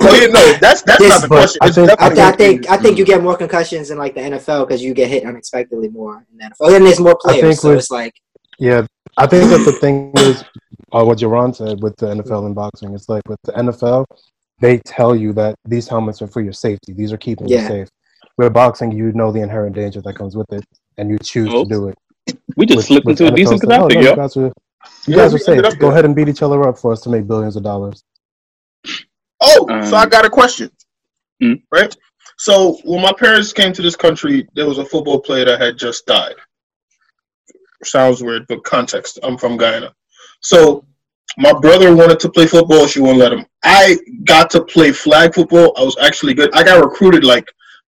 Oh 0.00 0.14
yeah, 0.14 0.26
no, 0.28 0.52
that's 0.60 0.82
that's 0.82 0.98
This- 0.98 1.08
not 1.10 1.22
the 1.22 1.28
question. 1.28 1.58
I 1.60 1.70
think- 1.70 1.90
I, 1.90 2.08
definitely 2.08 2.22
I 2.22 2.32
think. 2.36 2.70
I 2.70 2.76
think 2.78 2.98
you 2.98 3.04
get 3.04 3.22
more 3.22 3.36
concussions 3.36 3.90
in 3.90 3.98
like 3.98 4.14
the 4.14 4.20
NFL 4.22 4.66
because 4.66 4.82
you 4.82 4.94
get 4.94 5.08
hit 5.08 5.24
unexpectedly 5.24 5.88
more 5.88 6.24
in 6.30 6.38
the 6.38 6.44
NFL. 6.44 6.74
And 6.76 6.86
there's 6.86 7.00
more 7.00 7.18
I 7.26 7.32
think 7.32 7.40
players, 7.42 7.60
so 7.60 7.68
with- 7.70 7.78
it's 7.78 7.90
like 7.90 8.14
Yeah, 8.58 8.86
I 9.16 9.26
think 9.26 9.50
that 9.50 9.64
the 9.64 9.72
thing 9.72 10.12
is, 10.16 10.42
uh, 10.92 11.04
what 11.04 11.18
Jaron 11.18 11.54
said 11.54 11.82
with 11.82 11.96
the 11.96 12.06
NFL 12.06 12.46
and 12.46 12.54
boxing, 12.54 12.94
it's 12.94 13.08
like 13.08 13.28
with 13.28 13.38
the 13.44 13.52
NFL, 13.52 14.06
they 14.60 14.78
tell 14.78 15.14
you 15.14 15.32
that 15.34 15.54
these 15.66 15.86
helmets 15.86 16.22
are 16.22 16.26
for 16.28 16.40
your 16.40 16.52
safety. 16.54 16.92
These 16.92 17.12
are 17.12 17.16
keeping 17.18 17.48
you 17.48 17.60
safe. 17.60 17.88
With 18.38 18.52
boxing, 18.52 18.90
you 18.92 19.12
know 19.12 19.32
the 19.32 19.40
inherent 19.40 19.74
danger 19.74 20.00
that 20.00 20.14
comes 20.14 20.34
with 20.36 20.50
it, 20.52 20.64
and 20.96 21.10
you 21.10 21.18
choose 21.18 21.50
Oh, 21.52 21.64
to 21.64 21.68
do 21.68 21.88
it. 21.88 21.98
We 22.56 22.66
just 22.66 22.76
With- 22.78 22.86
slipped 22.86 23.06
with 23.06 23.20
into 23.20 23.32
a 23.32 23.36
decent 23.36 23.62
it's 23.62 23.64
like, 23.64 23.80
oh, 23.80 23.88
no, 23.88 24.00
yo. 24.00 24.50
You 24.84 24.90
guys 24.90 24.90
are, 25.08 25.10
you 25.10 25.16
Yeah, 25.16 25.22
guys 25.24 25.32
we 25.32 25.52
are 25.52 25.56
ended 25.56 25.72
safe. 25.72 25.80
Go 25.80 25.90
ahead 25.90 26.04
and 26.04 26.14
beat 26.14 26.28
each 26.28 26.42
other 26.42 26.68
up 26.68 26.78
for 26.78 26.92
us 26.92 27.00
to 27.02 27.10
make 27.10 27.26
billions 27.26 27.56
of 27.56 27.62
dollars. 27.62 28.04
Oh, 29.40 29.66
Um, 29.70 29.84
so 29.84 29.96
I 29.96 30.06
got 30.06 30.24
a 30.24 30.30
question. 30.30 30.70
Hmm? 31.42 31.54
Right? 31.70 31.96
So 32.38 32.78
when 32.84 33.02
my 33.02 33.12
parents 33.12 33.52
came 33.52 33.72
to 33.72 33.82
this 33.82 33.96
country, 33.96 34.48
there 34.54 34.66
was 34.66 34.78
a 34.78 34.84
football 34.84 35.20
player 35.20 35.44
that 35.46 35.60
had 35.60 35.76
just 35.76 36.06
died. 36.06 36.34
Sounds 37.84 38.22
weird, 38.22 38.46
but 38.48 38.64
context. 38.64 39.18
I'm 39.22 39.36
from 39.36 39.56
Guyana. 39.56 39.92
So 40.40 40.84
my 41.36 41.52
brother 41.52 41.94
wanted 41.94 42.20
to 42.20 42.30
play 42.30 42.46
football, 42.46 42.86
she 42.86 43.00
wouldn't 43.00 43.18
let 43.18 43.32
him. 43.32 43.46
I 43.64 43.98
got 44.24 44.50
to 44.50 44.64
play 44.64 44.92
flag 44.92 45.34
football. 45.34 45.72
I 45.76 45.82
was 45.82 45.96
actually 45.98 46.34
good. 46.34 46.50
I 46.54 46.62
got 46.64 46.82
recruited 46.82 47.24
like 47.24 47.46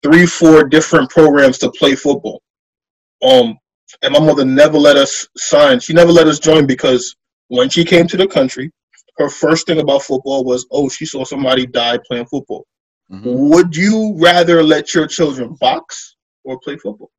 three, 0.03 0.25
four 0.25 0.63
different 0.63 1.09
programs 1.09 1.57
to 1.59 1.71
play 1.71 1.95
football. 1.95 2.41
Um, 3.23 3.57
and 4.01 4.13
my 4.13 4.19
mother 4.19 4.45
never 4.45 4.77
let 4.77 4.95
us 4.97 5.27
sign. 5.37 5.79
She 5.79 5.93
never 5.93 6.11
let 6.11 6.27
us 6.27 6.39
join 6.39 6.65
because 6.65 7.15
when 7.47 7.69
she 7.69 7.85
came 7.85 8.07
to 8.07 8.17
the 8.17 8.27
country, 8.27 8.71
her 9.17 9.29
first 9.29 9.67
thing 9.67 9.79
about 9.79 10.03
football 10.03 10.43
was, 10.43 10.65
oh, 10.71 10.89
she 10.89 11.05
saw 11.05 11.23
somebody 11.23 11.65
die 11.65 11.99
playing 12.07 12.25
football. 12.25 12.65
Mhm. 13.11 13.49
Would 13.49 13.75
you 13.75 14.15
rather 14.17 14.63
let 14.63 14.93
your 14.93 15.07
children 15.07 15.55
box 15.61 16.15
or 16.43 16.59
play 16.59 16.77
football? 16.77 17.11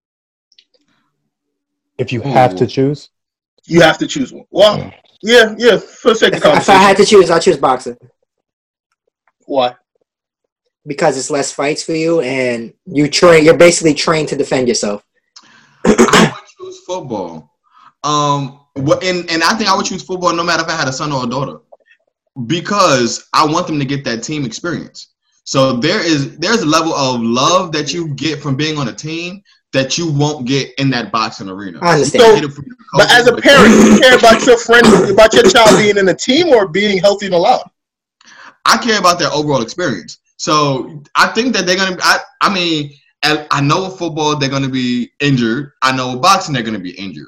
If 1.98 2.12
you 2.12 2.20
have 2.20 2.54
to 2.56 2.66
choose, 2.66 3.10
You 3.68 3.80
have 3.80 3.98
to 3.98 4.06
choose 4.06 4.32
one. 4.32 4.44
Well, 4.50 4.92
yeah, 5.22 5.54
yeah. 5.58 5.78
For 5.78 6.10
the 6.10 6.14
sake 6.14 6.34
of 6.34 6.44
if, 6.44 6.56
if 6.58 6.68
I 6.68 6.74
had 6.74 6.96
to 6.98 7.04
choose, 7.04 7.30
I'd 7.30 7.42
choose 7.42 7.56
boxing 7.56 7.96
why? 9.46 9.74
because 10.86 11.18
it's 11.18 11.30
less 11.30 11.50
fights 11.50 11.82
for 11.82 11.92
you 11.92 12.20
and 12.20 12.72
you 12.86 13.08
train. 13.08 13.44
You're 13.44 13.56
basically 13.56 13.94
trained 13.94 14.28
to 14.28 14.36
defend 14.36 14.68
yourself. 14.68 15.04
I 16.76 16.84
would 16.84 16.84
choose 16.84 16.84
football. 16.84 17.52
Um, 18.04 18.60
and 19.02 19.30
and 19.30 19.42
I 19.42 19.54
think 19.54 19.70
I 19.70 19.76
would 19.76 19.86
choose 19.86 20.02
football 20.02 20.32
no 20.34 20.44
matter 20.44 20.62
if 20.62 20.68
I 20.68 20.76
had 20.76 20.88
a 20.88 20.92
son 20.92 21.12
or 21.12 21.24
a 21.24 21.26
daughter, 21.28 21.58
because 22.46 23.28
I 23.32 23.46
want 23.46 23.66
them 23.66 23.78
to 23.78 23.84
get 23.84 24.04
that 24.04 24.22
team 24.22 24.44
experience. 24.44 25.08
So 25.44 25.74
there 25.74 26.00
is 26.04 26.36
there's 26.38 26.62
a 26.62 26.66
level 26.66 26.94
of 26.94 27.20
love 27.22 27.72
that 27.72 27.92
you 27.92 28.08
get 28.14 28.40
from 28.40 28.56
being 28.56 28.78
on 28.78 28.88
a 28.88 28.92
team 28.92 29.42
that 29.72 29.98
you 29.98 30.10
won't 30.10 30.46
get 30.46 30.70
in 30.78 30.90
that 30.90 31.12
boxing 31.12 31.48
arena. 31.48 31.78
I 31.82 31.94
understand. 31.94 32.22
So- 32.22 32.28
You 32.34 32.40
get 32.40 32.50
it 32.50 32.54
from 32.54 32.64
your 32.66 32.76
But 32.94 33.10
as 33.12 33.26
a 33.26 33.36
parent, 33.36 33.74
you 33.74 34.00
care 34.00 34.16
about 34.16 34.46
your 34.46 34.58
friend, 34.58 34.86
about 35.10 35.32
your 35.34 35.42
child 35.44 35.76
being 35.78 35.96
in 35.98 36.08
a 36.08 36.14
team 36.14 36.48
or 36.48 36.66
being 36.68 36.98
healthy 36.98 37.26
and 37.26 37.34
allowed. 37.34 37.68
I 38.64 38.78
care 38.78 38.98
about 38.98 39.18
their 39.18 39.30
overall 39.30 39.62
experience. 39.62 40.18
So 40.38 41.02
I 41.14 41.28
think 41.28 41.54
that 41.54 41.66
they're 41.66 41.76
gonna. 41.76 41.96
I 42.02 42.18
I 42.42 42.52
mean, 42.52 42.92
I 43.50 43.60
know 43.60 43.88
football 43.90 44.36
they're 44.36 44.48
gonna 44.48 44.68
be 44.68 45.10
injured. 45.20 45.72
I 45.82 45.96
know 45.96 46.18
boxing 46.18 46.54
they're 46.54 46.62
gonna 46.62 46.78
be 46.78 46.98
injured. 46.98 47.26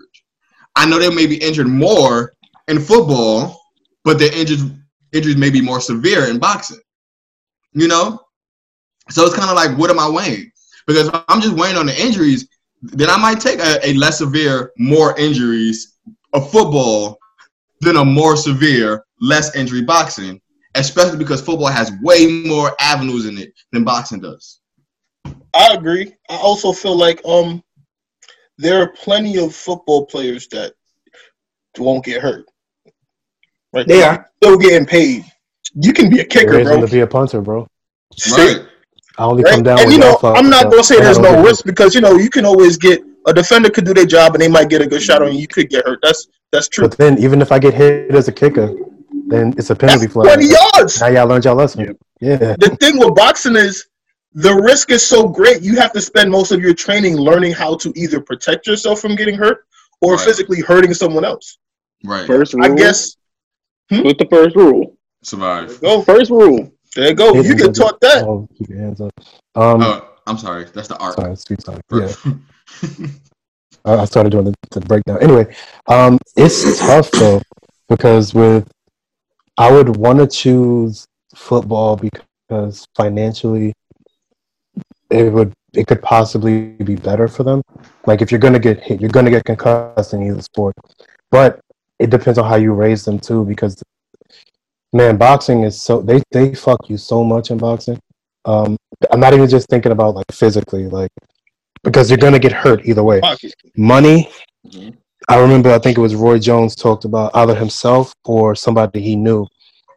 I 0.77 0.87
know 0.87 0.99
they 0.99 1.15
may 1.15 1.27
be 1.27 1.37
injured 1.37 1.67
more 1.67 2.35
in 2.69 2.81
football, 2.81 3.61
but 4.05 4.19
their 4.19 4.33
injuries 4.35 4.71
injuries 5.13 5.37
may 5.37 5.51
be 5.51 5.61
more 5.61 5.81
severe 5.81 6.27
in 6.29 6.39
boxing. 6.39 6.81
You 7.73 7.89
know, 7.89 8.21
so 9.11 9.25
it's 9.25 9.37
kind 9.37 9.51
of 9.51 9.57
like, 9.57 9.77
what 9.79 9.91
am 9.91 9.99
I 9.99 10.09
weighing? 10.09 10.51
Because 10.87 11.09
if 11.09 11.25
I'm 11.29 11.41
just 11.41 11.57
weighing 11.57 11.77
on 11.77 11.87
the 11.87 12.01
injuries, 12.01 12.49
then 12.83 13.11
I 13.11 13.17
might 13.17 13.41
take 13.41 13.59
a, 13.61 13.79
a 13.87 13.95
less 13.95 14.19
severe, 14.19 14.73
more 14.79 15.19
injuries 15.19 15.99
of 16.33 16.51
football 16.51 17.19
than 17.81 17.97
a 17.97 18.05
more 18.05 18.37
severe, 18.37 19.05
less 19.21 19.55
injury 19.55 19.83
boxing 19.83 20.41
especially 20.79 21.19
because 21.19 21.41
football 21.41 21.69
has 21.69 21.93
way 22.03 22.27
more 22.47 22.75
avenues 22.81 23.27
in 23.27 23.39
it 23.39 23.53
than 23.73 23.85
boxing 23.85 24.21
does. 24.21 24.61
I 25.59 25.75
agree. 25.75 26.15
I 26.31 26.37
also 26.37 26.73
feel 26.73 26.97
like 26.97 27.21
um, 27.25 27.63
there 28.59 28.81
are 28.81 28.89
plenty 28.89 29.39
of 29.39 29.55
football 29.55 30.07
players 30.07 30.47
that 30.49 30.73
won't 31.77 32.05
get 32.05 32.23
hurt. 32.23 32.47
Right? 33.73 33.87
They 33.87 34.03
are. 34.03 34.31
still 34.37 34.57
getting 34.57 34.87
paid. 34.87 35.25
You 35.75 35.93
can 35.93 36.09
be 36.11 36.21
a 36.21 36.25
kicker, 36.25 36.53
raising 36.53 36.79
bro. 36.79 36.87
to 36.87 36.93
be 36.93 37.01
a 37.01 37.07
punter, 37.07 37.41
bro. 37.41 37.67
See? 38.17 38.57
I 39.19 39.25
only 39.25 39.43
Right? 39.43 39.55
come 39.55 39.63
down 39.65 39.81
And 39.81 39.93
you 39.93 39.99
know, 39.99 40.11
alpha, 40.11 40.29
I'm 40.29 40.49
not 40.49 40.71
gonna 40.71 40.85
say 40.85 41.01
there's 41.01 41.19
no 41.19 41.43
risk 41.43 41.65
because 41.65 41.95
you 41.95 42.01
know 42.01 42.17
you 42.17 42.31
can 42.31 42.45
always 42.45 42.77
get 42.77 43.03
a 43.27 43.35
defender 43.35 43.69
could 43.69 43.85
do 43.85 43.93
their 43.93 44.07
job 44.07 44.35
and 44.35 44.41
they 44.41 44.49
might 44.49 44.69
get 44.69 44.81
a 44.81 44.87
good 44.87 45.03
shot 45.03 45.23
on 45.23 45.33
you. 45.33 45.41
You 45.41 45.49
could 45.49 45.69
get 45.69 45.85
hurt. 45.85 45.99
That's 46.03 46.29
that's 46.53 46.69
true. 46.69 46.89
But 46.89 46.97
then, 46.97 47.19
even 47.19 47.43
if 47.43 47.51
I 47.53 47.59
get 47.59 47.75
hit 47.75 48.15
as 48.15 48.29
a 48.29 48.33
kicker, 48.33 48.73
then 49.27 49.53
it's 49.59 49.71
a 49.71 49.77
penalty 49.77 50.07
That's 50.07 50.13
flag. 50.15 50.39
20 50.39 50.49
yards. 50.49 51.01
Now 51.01 51.09
y'all 51.09 51.27
learned 51.29 51.45
y'all 51.45 51.57
lesson. 51.57 51.99
Yeah. 52.21 52.37
The 52.37 52.77
thing 52.81 52.99
with 52.99 53.15
boxing 53.15 53.57
is 53.57 53.89
the 54.45 54.55
risk 54.55 54.91
is 54.91 55.05
so 55.05 55.29
great. 55.29 55.63
You 55.63 55.75
have 55.77 55.93
to 55.93 56.01
spend 56.01 56.31
most 56.31 56.53
of 56.53 56.61
your 56.61 56.75
training 56.75 57.17
learning 57.17 57.53
how 57.53 57.77
to 57.83 57.93
either 57.97 58.21
protect 58.21 58.67
yourself 58.67 59.01
from 59.01 59.17
getting 59.17 59.35
hurt 59.35 59.59
or 60.01 60.15
Right. 60.15 60.25
physically 60.27 60.61
hurting 60.61 60.95
someone 60.95 61.25
else. 61.25 61.59
Right. 62.05 62.27
First 62.27 62.55
rule. 62.55 62.65
I 62.65 62.69
guess. 62.75 63.17
With 63.91 64.19
the 64.19 64.27
first 64.31 64.55
rule? 64.55 64.97
Survive. 65.23 65.81
Go 65.81 66.03
First 66.03 66.31
rule. 66.31 66.71
there 66.95 67.09
you 67.09 67.15
go. 67.15 67.35
You 67.35 67.43
him 67.43 67.57
get 67.57 67.75
taught 67.75 68.01
that. 68.03 68.23
Oh, 68.25 68.47
keep 68.57 68.69
your 68.69 68.79
hands 68.79 69.01
up. 69.01 69.13
Um, 69.57 69.83
Oh, 69.83 70.09
I'm 70.27 70.39
sorry. 70.39 70.67
That's 70.75 70.89
the 70.89 70.97
art. 70.99 71.15
sorry, 71.17 71.35
sweet 71.37 71.63
sorry. 71.63 71.81
Yeah, 71.93 72.13
I 73.85 73.95
I 74.03 74.05
started 74.05 74.31
doing 74.31 74.45
the, 74.45 74.55
the 74.71 74.81
breakdown. 74.83 75.19
Anyway, 75.23 75.47
um, 75.87 76.19
it's 76.37 76.79
tough 76.79 77.11
though 77.13 77.41
because 77.89 78.35
with 78.35 78.69
I 79.57 79.73
would 79.73 79.97
want 79.97 80.19
to 80.21 80.27
choose 80.27 81.07
football 81.35 81.97
because 81.97 82.87
financially 82.95 83.73
it 85.11 85.33
would 85.33 85.53
it 85.75 85.87
could 85.87 86.03
possibly 86.03 86.71
be 86.85 86.97
better 86.97 87.29
for 87.29 87.43
them. 87.43 87.63
Like 88.07 88.23
if 88.23 88.31
you're 88.31 88.41
gonna 88.41 88.59
get 88.59 88.81
hit, 88.81 89.01
you're 89.01 89.11
gonna 89.11 89.31
get 89.31 89.45
concussed 89.45 90.15
in 90.15 90.23
either 90.23 90.43
sport. 90.43 90.75
But 91.31 91.61
it 91.99 92.11
depends 92.11 92.39
on 92.39 92.49
how 92.49 92.57
you 92.57 92.73
raise 92.73 93.05
them 93.05 93.19
too, 93.19 93.45
because 93.45 93.83
man, 94.93 95.17
boxing 95.17 95.65
is 95.65 95.81
so 95.81 96.01
they 96.01 96.23
they 96.33 96.55
fuck 96.55 96.89
you 96.89 96.97
so 96.97 97.23
much 97.25 97.51
in 97.51 97.59
boxing. 97.59 97.99
Um, 98.45 98.77
I'm 99.11 99.21
not 99.21 99.35
even 99.35 99.49
just 99.49 99.69
thinking 99.69 99.93
about 99.93 100.15
like 100.15 100.31
physically, 100.33 100.87
like 100.87 101.11
because 101.83 102.11
you're 102.11 102.19
gonna 102.19 102.39
get 102.39 102.53
hurt 102.53 102.87
either 102.87 103.05
way. 103.05 103.21
Money. 103.77 104.31
Mhm. 104.67 104.97
I 105.29 105.39
remember, 105.39 105.71
I 105.71 105.79
think 105.79 105.99
it 105.99 106.01
was 106.01 106.15
Roy 106.15 106.39
Jones 106.39 106.75
talked 106.75 107.05
about 107.05 107.33
either 107.35 107.55
himself 107.55 108.15
or 108.25 108.55
somebody 108.55 109.03
he 109.03 109.15
knew 109.15 109.47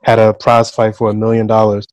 had 0.04 0.19
a 0.19 0.34
prize 0.34 0.69
fight 0.71 0.95
for 0.95 1.10
a 1.10 1.13
million 1.13 1.47
dollars, 1.47 1.88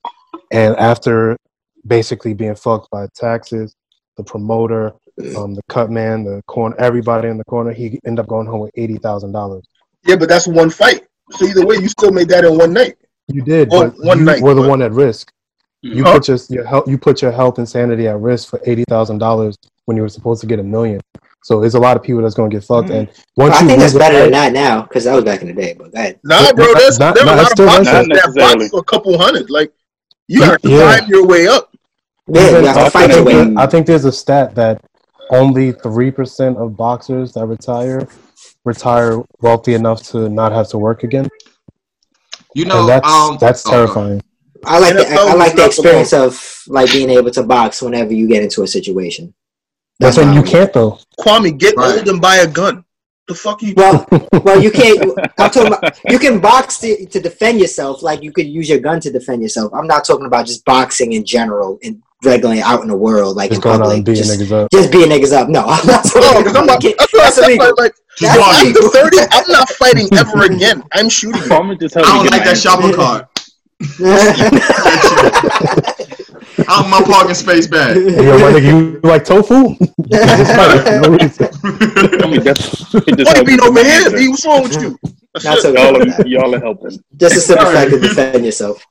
and 0.50 0.74
after 0.76 1.36
basically 1.86 2.34
being 2.34 2.54
fucked 2.54 2.90
by 2.90 3.06
taxes, 3.14 3.74
the 4.16 4.24
promoter, 4.24 4.92
um, 5.36 5.54
the 5.54 5.62
cut 5.68 5.90
man, 5.90 6.24
the 6.24 6.42
corner, 6.46 6.76
everybody 6.78 7.28
in 7.28 7.38
the 7.38 7.44
corner, 7.44 7.72
he 7.72 7.98
ended 8.06 8.20
up 8.20 8.28
going 8.28 8.46
home 8.46 8.60
with 8.60 8.70
eighty 8.76 8.96
thousand 8.98 9.32
dollars. 9.32 9.64
Yeah, 10.06 10.16
but 10.16 10.28
that's 10.28 10.46
one 10.46 10.70
fight. 10.70 11.06
So 11.32 11.46
either 11.46 11.66
way, 11.66 11.76
you 11.76 11.88
still 11.88 12.10
made 12.12 12.28
that 12.28 12.44
in 12.44 12.56
one 12.56 12.72
night. 12.72 12.96
You 13.26 13.42
did, 13.42 13.68
Well, 13.70 13.90
but 13.90 14.04
one 14.04 14.18
you 14.20 14.24
night, 14.24 14.42
were 14.42 14.54
the 14.54 14.62
but- 14.62 14.68
one 14.70 14.82
at 14.82 14.92
risk. 14.92 15.30
You 15.82 16.02
Huh? 16.02 16.14
put 16.14 16.26
your, 16.28 16.38
your 16.48 16.64
health, 16.64 16.88
you 16.88 16.98
put 16.98 17.22
your 17.22 17.30
health 17.30 17.58
and 17.58 17.68
sanity 17.68 18.08
at 18.08 18.18
risk 18.18 18.48
for 18.48 18.60
eighty 18.66 18.82
thousand 18.88 19.18
dollars 19.18 19.56
when 19.84 19.96
you 19.96 20.02
were 20.02 20.08
supposed 20.08 20.40
to 20.40 20.46
get 20.46 20.58
a 20.58 20.62
million. 20.62 21.00
So 21.44 21.62
it's 21.62 21.76
a 21.76 21.78
lot 21.78 21.96
of 21.96 22.02
people 22.02 22.20
that's 22.20 22.34
gonna 22.34 22.48
get 22.48 22.64
fucked. 22.64 22.90
And 22.90 23.08
once 23.36 23.54
I 23.54 23.60
you 23.62 23.68
think 23.68 23.80
that's 23.80 23.94
better 23.94 24.16
it, 24.18 24.20
than 24.22 24.32
that 24.32 24.52
now 24.52 24.82
because 24.82 25.04
that 25.04 25.14
was 25.14 25.22
back 25.24 25.40
in 25.40 25.46
the 25.46 25.52
day. 25.54 25.74
But 25.78 25.92
go 25.92 25.98
ahead. 25.98 26.18
Nah, 26.24 26.52
bro, 26.52 26.74
that's, 26.74 26.98
Not- 26.98 27.14
there 27.14 27.22
are 27.22 27.26
not- 27.26 27.34
a 27.34 27.42
lot 27.42 27.44
of 27.44 27.48
still 27.50 27.66
like 27.66 27.76
boxers 27.84 28.08
that. 28.08 28.32
that 28.34 28.58
box 28.58 28.68
for 28.70 28.80
a 28.80 28.84
couple 28.84 29.16
hundred. 29.18 29.50
Like 29.50 29.72
you 30.28 30.42
have 30.42 30.60
to 30.62 30.68
Yeah. 30.70 30.96
climb 30.98 31.08
your 31.10 31.26
way 31.26 31.48
up. 31.48 31.70
Yeah, 32.26 32.58
you 32.60 32.66
have 32.66 32.74
to 32.76 32.80
I, 32.82 32.88
fight 32.90 33.08
your 33.10 33.24
think, 33.24 33.26
way. 33.26 33.46
way. 33.46 33.54
I 33.56 33.66
think 33.66 33.86
there's 33.86 34.04
a 34.04 34.12
stat 34.12 34.54
that 34.54 34.84
only 35.30 35.72
three 35.72 36.10
percent 36.10 36.56
of 36.58 36.76
boxers 36.76 37.32
that 37.32 37.46
retire 37.46 38.06
retire 38.64 39.22
wealthy 39.40 39.74
enough 39.74 40.02
to 40.10 40.28
not 40.28 40.52
have 40.52 40.68
to 40.68 40.78
work 40.78 41.02
again, 41.04 41.28
You 42.54 42.66
know, 42.66 42.80
and 42.80 42.88
that's 42.88 43.08
um, 43.08 43.38
that's 43.40 43.66
oh, 43.66 43.70
go. 43.70 43.76
terrifying. 43.76 44.22
I 44.64 44.78
like 44.78 44.94
the, 44.94 45.02
NFL 45.04 45.16
I 45.28 45.34
like 45.34 45.52
the 45.52 45.58
not 45.58 45.66
experience 45.68 46.12
of 46.12 46.62
like 46.66 46.90
being 46.92 47.10
able 47.10 47.30
to 47.30 47.42
box 47.44 47.80
whenever 47.80 48.12
you 48.12 48.26
get 48.28 48.42
into 48.42 48.62
a 48.62 48.66
situation. 48.66 49.32
That's 50.00 50.16
when 50.18 50.32
you 50.34 50.42
can't 50.42 50.72
though. 50.72 50.98
Kwame, 51.20 51.56
get 51.58 51.76
Right. 51.76 51.98
old 51.98 52.08
and 52.08 52.20
buy 52.20 52.36
a 52.36 52.46
gun. 52.46 52.84
The 53.28 53.34
fuck 53.34 53.60
you? 53.62 53.74
Well, 53.76 54.06
well, 54.42 54.60
you 54.62 54.70
can't. 54.70 55.00
I'm 55.38 55.50
talking 55.50 55.66
about 55.72 55.98
you 56.10 56.18
can 56.18 56.40
box 56.40 56.78
to, 56.80 57.04
to 57.06 57.20
defend 57.20 57.60
yourself, 57.60 58.02
like 58.02 58.22
you 58.22 58.32
could 58.32 58.46
use 58.46 58.68
your 58.70 58.78
gun 58.78 59.00
to 59.00 59.10
defend 59.12 59.42
yourself. 59.42 59.72
I'm 59.74 59.86
not 59.86 60.04
talking 60.06 60.24
about 60.26 60.46
just 60.46 60.64
boxing 60.64 61.12
in 61.12 61.26
general 61.26 61.78
and 61.84 62.02
regularly 62.24 62.62
out 62.62 62.80
in 62.80 62.88
the 62.88 62.96
world, 62.96 63.36
like 63.36 63.50
Just 63.50 63.58
in 63.58 63.62
going 63.64 63.74
out 63.76 63.80
public. 63.82 63.96
and 63.98 64.04
beating 64.06 64.24
just, 64.24 64.40
niggas 64.40 64.50
up. 64.64 64.70
just 64.72 64.90
being 64.90 65.10
niggas 65.10 65.32
up. 65.32 65.48
No, 65.50 65.60
I'm 65.66 65.86
not 65.86 66.04
No, 66.14 66.20
talking 66.22 66.46
I'm 66.48 66.48
about 66.48 66.66
not. 66.66 66.80
get- 66.80 66.96
That's 66.98 67.14
I 67.14 67.18
That's 67.18 67.36
said. 67.36 67.44
illegal. 67.44 67.74
Like, 67.76 67.92
Just 68.18 68.34
That's 68.34 68.38
walking. 68.40 68.70
illegal. 68.70 68.84
I'm 68.86 69.10
30. 69.10 69.16
I'm 69.30 69.50
not 69.52 69.68
fighting 69.70 70.08
ever 70.14 70.44
again. 70.50 70.82
I'm 70.92 71.08
shooting. 71.10 71.42
you. 71.42 71.48
Farmer 71.48 71.74
just 71.76 71.96
I 71.98 72.00
don't 72.00 72.30
like 72.30 72.44
that 72.44 72.46
my 72.46 72.54
shopper 72.54 72.92
cart. 72.96 73.28
I 76.66 76.80
want 76.80 76.90
my 76.90 77.02
parking 77.14 77.34
space 77.34 77.66
back. 77.66 77.94
Hey, 77.96 78.24
yo, 78.24 78.38
my 78.38 78.50
nigga, 78.52 78.62
you 78.64 79.00
like 79.02 79.24
tofu? 79.24 79.74
Just 80.10 80.54
fight 80.56 80.82
for 80.82 81.00
no 81.00 81.16
reason. 81.16 81.48
I 82.22 82.26
mean, 82.26 82.42
that's 82.42 82.92
What 82.92 83.04
helped 83.08 83.36
you 83.38 83.44
me 83.44 83.56
been 83.56 83.60
over 83.60 83.74
get 83.74 83.74
my 83.74 83.82
here? 83.82 84.04
answer. 84.06 84.30
What's 84.30 84.44
wrong 84.46 84.62
with 84.64 84.82
you? 84.82 84.98
Not 85.44 85.58
so 85.58 85.72
y'all, 85.72 86.02
are, 86.02 86.26
y'all 86.26 86.54
are 86.54 86.60
helping. 86.60 86.98
Just 87.16 87.36
a 87.36 87.40
simple 87.40 87.66
Sorry. 87.66 87.76
fact 87.76 87.90
to 87.92 88.00
defend 88.00 88.44
yourself. 88.44 88.84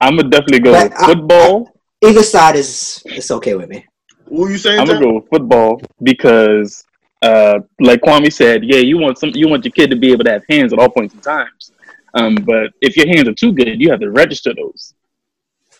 I'm 0.00 0.16
gonna 0.16 0.28
definitely 0.28 0.60
go 0.60 0.72
But 0.72 0.90
with 0.90 1.00
I- 1.00 1.06
football. 1.06 1.72
Either 2.04 2.22
side 2.22 2.56
is 2.56 3.02
it's 3.06 3.30
okay 3.30 3.54
with 3.54 3.70
me. 3.70 3.86
What 4.26 4.48
you 4.50 4.58
saying? 4.58 4.78
I'm 4.80 4.86
gonna 4.86 5.00
go 5.00 5.14
with 5.14 5.28
football 5.30 5.80
because, 6.02 6.84
uh, 7.22 7.60
like 7.80 8.02
Kwame 8.02 8.30
said, 8.30 8.62
yeah, 8.64 8.78
you 8.80 8.98
want 8.98 9.16
some, 9.18 9.30
you 9.34 9.48
want 9.48 9.64
your 9.64 9.72
kid 9.72 9.88
to 9.90 9.96
be 9.96 10.12
able 10.12 10.24
to 10.24 10.32
have 10.32 10.42
hands 10.50 10.72
at 10.74 10.78
all 10.78 10.90
points 10.90 11.14
in 11.14 11.20
times. 11.20 11.72
Um, 12.12 12.34
but 12.34 12.72
if 12.82 12.96
your 12.96 13.06
hands 13.06 13.28
are 13.28 13.32
too 13.34 13.52
good, 13.52 13.80
you 13.80 13.90
have 13.90 14.00
to 14.00 14.10
register 14.10 14.52
those. 14.54 14.92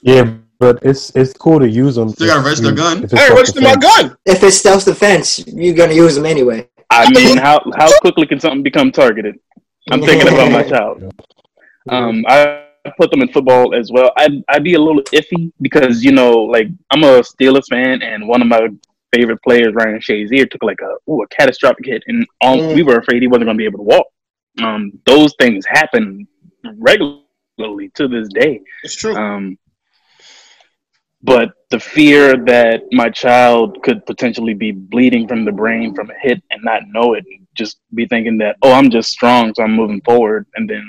Yeah, 0.01 0.35
but 0.59 0.79
it's 0.83 1.11
it's 1.15 1.33
cool 1.33 1.59
to 1.61 1.69
use 1.69 1.95
them. 1.97 2.09
Still 2.11 2.29
gotta 2.29 2.45
register 2.45 2.69
a 2.71 2.75
gun? 2.75 3.05
If 3.05 3.13
I 3.13 3.17
it's 3.17 3.23
ain't 3.23 3.35
registered 3.35 3.63
my 3.63 3.77
gun. 3.77 4.17
If 4.25 4.43
it's 4.43 4.57
self 4.61 4.85
defense, 4.85 5.45
you're 5.47 5.75
gonna 5.75 5.95
use 5.95 6.15
them 6.15 6.27
anyway. 6.27 6.69
I 6.91 7.11
mean, 7.11 7.37
how 7.37 7.61
how 7.77 7.91
quickly 8.01 8.27
can 8.27 8.41
something 8.41 8.63
become 8.63 8.93
targeted? 8.93 9.39
I'm 9.91 10.01
thinking 10.03 10.29
about 10.29 10.51
my 10.53 10.63
child. 10.63 11.15
Um, 11.89 12.25
I 12.29 12.65
put 12.99 13.11
them 13.11 13.23
in 13.23 13.29
football 13.29 13.75
as 13.75 13.91
well. 13.93 14.13
I'd 14.17 14.43
I'd 14.49 14.65
be 14.65 14.75
a 14.75 14.81
little 14.81 15.03
iffy 15.13 15.53
because 15.61 16.05
you 16.05 16.13
know, 16.13 16.33
like 16.39 16.69
I'm 16.91 17.03
a 17.05 17.21
Steelers 17.21 17.67
fan, 17.69 18.03
and 18.03 18.27
one 18.27 18.43
of 18.43 18.49
my 18.49 18.69
favorite 19.15 19.43
players, 19.43 19.73
Ryan 19.75 19.99
Shazier, 19.99 20.51
took 20.51 20.63
like 20.63 20.81
a 20.83 21.11
ooh, 21.11 21.23
a 21.23 21.29
catastrophic 21.29 21.87
hit, 21.87 22.03
and 22.07 22.27
all, 22.41 22.59
Mm. 22.59 22.75
we 22.75 22.83
were 22.83 22.97
afraid 22.97 23.23
he 23.23 23.29
wasn't 23.29 23.47
going 23.47 23.57
to 23.57 23.61
be 23.61 23.65
able 23.65 23.79
to 23.79 23.85
walk. 23.85 24.07
Um, 24.63 24.93
those 25.05 25.35
things 25.39 25.65
happen 25.69 26.27
regularly 26.79 27.91
to 27.95 28.09
this 28.09 28.29
day. 28.29 28.61
It's 28.83 28.97
true. 28.97 29.15
Um, 29.15 29.59
but 31.27 31.51
the 31.71 31.81
fear 31.81 32.37
that 32.45 32.85
my 32.93 33.11
child 33.11 33.83
could 33.83 34.07
potentially 34.07 34.55
be 34.55 34.71
bleeding 34.71 35.27
from 35.27 35.45
the 35.45 35.51
brain 35.51 35.93
from 35.93 36.09
a 36.09 36.15
hit 36.21 36.41
and 36.53 36.63
not 36.63 36.83
know 36.89 37.15
it, 37.15 37.25
and 37.27 37.47
just 37.55 37.79
be 37.95 38.07
thinking 38.07 38.39
that, 38.39 38.57
oh, 38.63 38.73
I'm 38.73 38.91
just 38.91 39.11
strong, 39.11 39.53
so 39.55 39.65
I'm 39.65 39.73
moving 39.73 40.01
forward, 40.03 40.47
and 40.55 40.71
then 40.71 40.85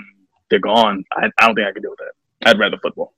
they're 0.49 0.59
gone. 0.59 1.03
I, 1.13 1.29
I 1.39 1.47
don't 1.47 1.55
think 1.55 1.67
I 1.67 1.71
could 1.71 1.81
deal 1.81 1.91
with 1.91 1.99
that. 1.99 2.49
I'd 2.49 2.59
rather 2.59 2.77
football. 2.77 3.13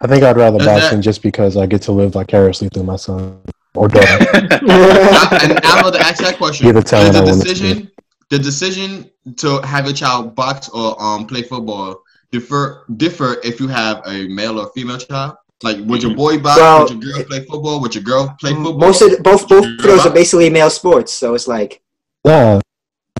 I 0.00 0.08
think 0.08 0.24
I'd 0.24 0.36
rather 0.36 0.58
boxing 0.58 0.98
that- 0.98 1.04
just 1.04 1.22
because 1.22 1.56
I 1.56 1.66
get 1.66 1.82
to 1.82 1.92
live 1.92 2.12
vicariously 2.12 2.68
through 2.70 2.84
my 2.84 2.96
son 2.96 3.40
or 3.74 3.88
daughter. 3.94 4.26
And 4.32 5.60
I'm 5.64 5.78
about 5.80 5.94
to 5.94 6.00
ask 6.00 6.22
that 6.22 6.36
question. 6.38 6.66
Either 6.66 6.80
Is 6.80 6.90
the 6.90 6.96
I 6.96 7.22
want 7.22 7.42
decision, 7.42 7.90
the 8.30 8.38
decision 8.38 9.10
to 9.36 9.60
have 9.62 9.86
your 9.86 9.94
child 9.94 10.34
box 10.34 10.68
or 10.70 11.00
um 11.02 11.26
play 11.26 11.42
football 11.42 12.02
differ 12.32 12.84
differ 12.96 13.36
if 13.44 13.60
you 13.60 13.68
have 13.68 14.02
a 14.06 14.26
male 14.28 14.58
or 14.60 14.70
female 14.74 14.98
child? 14.98 15.36
Like, 15.62 15.78
would 15.86 16.02
your 16.02 16.14
boy 16.14 16.38
box? 16.38 16.58
Well, 16.60 16.80
would 16.86 16.90
your 17.04 17.12
girl 17.12 17.24
play 17.24 17.40
football? 17.44 17.80
Would 17.80 17.94
your 17.94 18.04
girl 18.04 18.36
play 18.40 18.52
football? 18.54 18.78
Most 18.78 19.02
of 19.02 19.10
the, 19.10 19.22
both 19.22 19.48
both 19.48 19.64
of 19.66 19.78
those 19.78 20.06
are 20.06 20.10
basically 20.12 20.50
male 20.50 20.70
sports, 20.70 21.12
so 21.12 21.34
it's 21.34 21.48
like 21.48 21.80
Nah, 22.24 22.60
uh, 22.60 22.60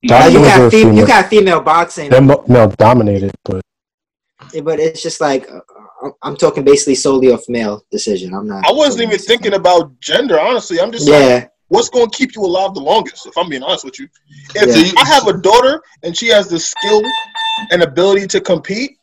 you 0.03 0.09
got 0.39 0.61
a 0.61 0.71
fem- 0.71 0.71
you 0.71 0.71
female- 0.71 1.07
got 1.07 1.29
female 1.29 1.61
boxing, 1.61 2.11
they're 2.11 2.21
mo- 2.21 2.45
male 2.47 2.69
dominated, 2.69 3.33
but 3.45 3.61
but 4.63 4.79
it's 4.79 5.03
just 5.03 5.21
like 5.21 5.51
uh, 5.51 5.61
I'm- 6.03 6.13
I'm 6.23 6.37
talking 6.37 6.63
basically 6.63 6.95
solely 6.95 7.33
off 7.33 7.43
male 7.49 7.85
decision. 7.91 8.33
I'm 8.33 8.47
not. 8.47 8.65
I 8.69 8.71
wasn't 8.73 9.03
even 9.09 9.19
thinking 9.19 9.55
about 9.55 9.99
gender. 9.99 10.39
Honestly, 10.39 10.81
I'm 10.81 10.93
just 10.93 11.09
like, 11.09 11.21
Yeah, 11.21 11.47
what's 11.67 11.89
going 11.89 12.09
to 12.09 12.17
keep 12.17 12.37
you 12.37 12.43
alive 12.45 12.73
the 12.75 12.81
longest? 12.81 13.27
If 13.27 13.37
I'm 13.37 13.49
being 13.49 13.65
honest 13.65 13.85
with 13.85 13.99
you, 13.99 14.07
if 14.55 14.69
Yeah. 14.69 14.77
You- 14.77 14.93
I 14.97 15.05
have 15.07 15.27
a 15.27 15.33
daughter 15.39 15.83
and 16.05 16.17
she 16.17 16.29
has 16.29 16.47
the 16.49 16.61
skill 16.61 17.03
and 17.73 17.83
ability 17.83 18.29
to 18.29 18.41
compete, 18.41 18.98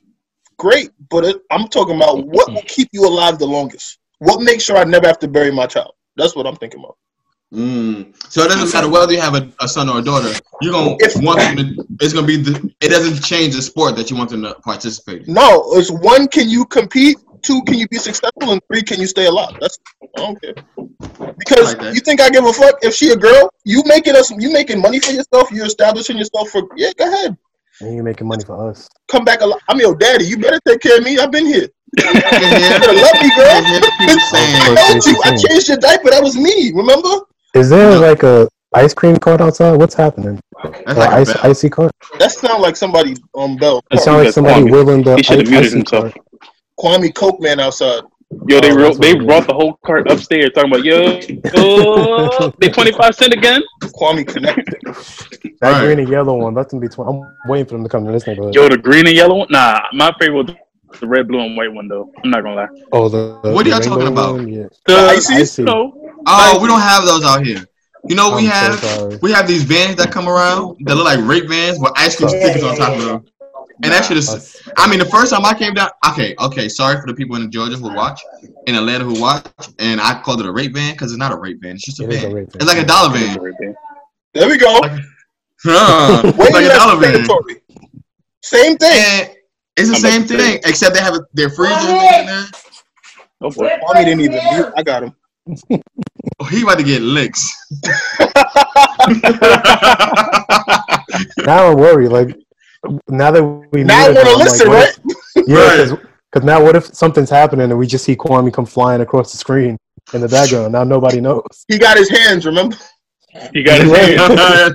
great. 0.58 0.89
But 1.10 1.26
it, 1.26 1.38
I'm 1.52 1.68
talking 1.68 1.96
about 1.96 2.26
what 2.28 2.52
will 2.52 2.63
keep 2.68 2.89
you 2.91 3.06
alive 3.08 3.39
the 3.39 3.46
longest. 3.46 4.00
What 4.20 4.41
makes 4.41 4.63
sure 4.63 4.78
I 4.78 4.84
never 4.84 5.08
have 5.08 5.20
to 5.20 5.28
bury 5.28 5.52
my 5.52 5.65
child? 5.68 5.94
That's 6.15 6.36
what 6.36 6.48
I'm 6.48 6.56
thinking 6.56 6.80
about. 6.80 6.98
Mm. 7.54 8.13
So 8.32 8.41
it 8.44 8.50
doesn't 8.50 8.74
matter 8.74 8.89
whether 8.89 9.13
you 9.13 9.22
have 9.22 9.36
a, 9.36 9.50
a 9.62 9.68
son 9.68 9.88
or 9.89 10.00
a 10.00 10.02
daughter. 10.02 10.34
You're 10.62 10.74
gonna 10.74 10.96
If- 11.00 11.22
want 11.24 11.39
them 11.39 11.56
to. 11.58 11.86
It's 12.02 12.13
gonna 12.13 12.26
be 12.28 12.38
the. 12.38 12.72
It 12.82 12.89
doesn't 12.89 13.22
change 13.24 13.56
the 13.56 13.62
sport 13.62 13.96
that 13.98 14.10
you 14.10 14.18
want 14.18 14.30
them 14.32 14.41
to 14.44 14.56
participate 14.56 15.28
in. 15.28 15.34
No, 15.34 15.63
it's 15.74 15.91
one. 15.91 16.28
Can 16.28 16.50
you 16.50 16.65
compete? 16.65 17.18
Two. 17.44 17.62
Can 17.63 17.76
you 17.76 17.88
be 17.88 17.98
successful? 17.98 18.52
And 18.52 18.62
three. 18.68 18.82
Can 18.82 19.00
you 19.00 19.06
stay 19.08 19.28
alive? 19.28 19.56
That's 19.62 19.78
I 20.02 20.08
don't 20.15 20.41
care. 20.41 20.56
Because 21.38 21.76
Like 21.78 21.94
you 21.94 22.02
think 22.02 22.20
I 22.20 22.30
give 22.30 22.46
a 22.46 22.52
fuck 22.52 22.76
if 22.82 22.96
she 22.96 23.12
a 23.12 23.15
girl? 23.15 23.50
You 23.63 23.84
making 23.86 24.15
us? 24.15 24.32
You 24.32 24.52
making 24.52 24.82
money 24.82 25.00
for 25.00 25.12
yourself? 25.12 25.52
You're 25.52 25.68
establishing 25.68 26.18
yourself 26.18 26.50
for? 26.50 26.63
Yeah, 26.76 26.91
go 26.98 27.12
ahead. 27.13 27.38
And 27.82 27.96
you're 27.96 28.04
making 28.04 28.28
money 28.28 28.44
for 28.46 28.70
us. 28.70 28.88
Come 29.08 29.26
back 29.26 29.42
alive. 29.42 29.60
I'm 29.68 29.80
your 29.80 29.96
daddy. 29.96 30.26
You 30.26 30.38
better 30.38 30.60
take 30.68 30.82
care 30.82 30.98
of 30.98 31.04
me. 31.04 31.18
I've 31.20 31.32
been 31.32 31.46
here. 31.46 31.68
You 31.98 32.04
You 32.04 32.12
better 32.12 32.94
love 32.94 33.22
me, 33.22 33.30
girl. 33.36 33.62
hear 33.66 33.82
people 33.82 34.18
I 34.78 34.86
told 34.92 35.06
you. 35.06 35.22
I 35.24 35.36
changed 35.36 35.68
your 35.70 35.78
diaper. 35.78 36.10
That 36.10 36.24
was 36.24 36.36
me. 36.38 36.72
Remember? 36.74 37.10
Is 37.54 37.70
there 37.70 37.92
No. 37.92 38.00
like 38.00 38.24
a 38.24 38.48
ice 38.74 38.94
cream 38.94 39.18
cart 39.18 39.42
outside? 39.42 39.78
What's 39.78 39.96
happening? 39.96 40.40
That's 40.64 40.88
Or 40.88 40.94
like 40.96 41.10
ice, 41.12 41.34
bell. 41.34 41.52
icy 41.52 41.70
cart? 41.70 41.92
That 42.20 42.32
sounds 42.32 42.62
like 42.62 42.76
somebody 42.76 43.16
um 43.36 43.58
bell. 43.58 43.82
It 43.92 44.00
sounds 44.00 44.26
like 44.26 44.34
somebody 44.34 44.62
Kwame. 44.64 44.72
wheeling 44.72 45.04
the 45.04 45.16
He 45.16 45.24
should 45.24 45.48
have 45.48 45.64
icy 45.64 45.76
himself. 45.78 46.14
cart. 46.14 46.26
Kwame 46.80 47.14
Coke 47.14 47.40
man 47.40 47.60
outside. 47.60 48.04
Yo, 48.48 48.60
they 48.60 48.72
Oh, 48.72 48.76
wrote, 48.76 49.00
they 49.00 49.14
brought 49.14 49.42
is. 49.42 49.48
the 49.48 49.54
whole 49.54 49.78
cart 49.86 50.10
upstairs 50.12 50.50
talking 50.54 50.72
about 50.72 50.84
yo, 50.84 51.20
oh, 51.56 52.52
they 52.60 52.70
twenty 52.70 52.92
five 52.92 53.16
cent 53.16 53.34
again. 53.34 53.62
Kwame 53.84 54.28
connect. 54.28 54.70
That 55.62 55.62
Right. 55.62 55.86
green 55.86 56.00
and 56.00 56.10
yellow 56.10 56.36
one, 56.38 56.54
that's 56.54 56.72
gonna 56.74 56.82
be. 56.82 56.88
Tw- 56.90 57.00
I'm 57.08 57.28
waiting 57.48 57.66
for 57.66 57.74
them 57.74 57.84
to 57.84 57.90
come 57.90 58.06
to 58.06 58.12
this 58.12 58.26
neighborhood. 58.28 58.56
Yo, 58.56 58.68
the 58.68 58.78
green 58.78 59.08
and 59.08 59.16
yellow 59.16 59.36
one. 59.36 59.48
Nah, 59.52 59.80
my 59.94 60.12
favorite 60.20 60.48
was 60.48 61.00
the 61.00 61.08
red, 61.08 61.28
blue, 61.28 61.40
and 61.40 61.56
white 61.56 61.72
one 61.72 61.88
though. 61.88 62.12
I'm 62.24 62.30
not 62.32 62.44
gonna 62.44 62.56
lie. 62.56 62.68
oh, 62.92 63.10
the, 63.10 63.40
the 63.44 63.52
What 63.52 63.66
are 63.68 63.70
y'all 63.70 63.80
talking 63.80 64.08
about? 64.08 64.34
one? 64.34 64.48
Yeah. 64.52 64.68
The 64.86 64.96
icy? 64.98 65.34
Icy. 65.36 65.64
No, 65.64 65.94
Oh, 66.26 66.60
we 66.62 66.68
don't 66.68 66.82
have 66.82 67.06
those 67.06 67.24
out 67.24 67.46
here. 67.46 67.64
You 68.08 68.16
know 68.16 68.36
we 68.36 68.46
I'm 68.46 68.52
have? 68.52 68.80
so. 68.80 69.18
We 69.22 69.32
have 69.32 69.48
these 69.48 69.64
vans 69.64 69.96
that 69.98 70.12
come 70.12 70.28
around 70.28 70.78
that 70.86 70.96
look 70.96 71.06
like 71.06 71.20
rape 71.26 71.48
vans 71.48 71.80
with 71.80 71.92
ice 71.96 72.16
cream 72.16 72.30
Yeah, 72.30 72.40
stickers 72.40 72.64
yeah, 72.64 72.70
on 72.70 72.76
top 72.78 72.90
yeah, 72.90 72.96
of 72.96 73.02
yeah. 73.02 73.12
them. 73.14 73.26
And 73.84 73.92
that 73.92 74.06
shit 74.06 74.16
is. 74.18 74.30
Us. 74.30 74.70
I 74.78 74.90
mean, 74.90 75.00
the 75.00 75.06
first 75.06 75.32
time 75.34 75.44
I 75.46 75.54
came 75.54 75.74
down. 75.74 75.90
Okay, 76.12 76.34
okay. 76.40 76.70
Sorry 76.70 76.96
for 77.00 77.08
the 77.08 77.14
people 77.14 77.36
in 77.36 77.52
Georgia 77.52 77.76
who 77.76 77.94
watch, 77.94 78.22
in 78.68 78.76
Atlanta 78.76 79.04
who 79.04 79.20
watch, 79.20 79.46
and 79.80 79.99
I 79.99 80.22
called 80.22 80.39
it 80.39 80.45
a 80.45 80.52
rape 80.52 80.74
van 80.74 80.93
because 80.93 81.12
it's 81.12 81.20
not 81.20 81.34
a 81.34 81.38
rape 81.38 81.60
van. 81.62 81.76
It's 81.76 81.86
just 81.86 81.99
a 81.99 82.06
It 82.06 82.14
is 82.14 82.22
van. 82.22 82.32
a 82.32 82.36
rape 82.36 82.52
van. 82.54 82.62
It's 82.62 82.66
like 82.74 82.78
a 82.82 82.86
dollar 82.86 83.12
van. 83.18 83.38
There 84.34 84.47
we 84.47 84.58
go. 84.58 84.80
Huh, 85.64 86.32
Wait, 86.38 86.54
like 86.54 86.66
a 86.66 86.70
dollar 86.78 86.99
van. 87.02 87.26
Same 88.43 88.78
thing. 88.78 89.04
And 89.28 89.30
it's 89.78 89.89
the 89.89 89.95
I'm 89.95 90.02
same 90.02 90.22
about 90.22 90.28
to 90.30 90.38
say. 90.39 90.52
thing, 90.52 90.62
except 90.66 90.95
they 90.95 91.02
have 91.02 91.16
a, 91.16 91.20
their 91.34 91.49
freezer 91.49 91.76
in 91.89 92.26
there. 92.28 92.45
Oh 93.41 93.49
boy. 93.52 93.70
Kwame 93.84 94.06
didn't 94.06 94.22
even 94.22 94.39
mute. 94.54 94.72
I 94.78 94.84
got 94.84 95.04
him. 95.04 95.14
Oh, 96.39 96.45
he 96.45 96.64
about 96.64 96.80
to 96.80 96.84
get 96.84 97.02
licks. 97.04 97.54
Now 101.45 101.72
I 101.72 101.74
worry. 101.76 102.08
Like 102.08 102.36
now 103.10 103.32
that 103.32 103.44
we 103.72 103.84
Now 103.84 104.06
I 104.06 104.10
muted 104.10 104.26
want 104.26 104.38
to 104.38 104.44
listen, 104.44 104.68
like, 104.68 104.78
right? 104.78 104.98
if- 105.36 105.48
yeah, 105.48 105.96
because 106.32 106.46
now 106.46 106.62
what 106.64 106.76
if 106.76 106.86
something's 106.94 107.30
happening 107.30 107.70
and 107.70 107.78
we 107.80 107.86
just 107.88 108.04
see 108.06 108.16
Kwame 108.16 108.52
come 108.54 108.66
flying 108.66 109.02
across 109.02 109.32
the 109.32 109.38
screen 109.38 109.78
in 110.14 110.22
the 110.22 110.28
background? 110.28 110.74
Now 110.74 110.84
nobody 110.84 111.22
knows. 111.22 111.44
He 111.68 111.78
got 111.78 111.98
his 111.98 112.10
hands. 112.10 112.46
Remember? 112.46 112.76
You 113.54 113.64
got 113.66 113.82
it. 113.82 113.88
Right. 114.18 114.74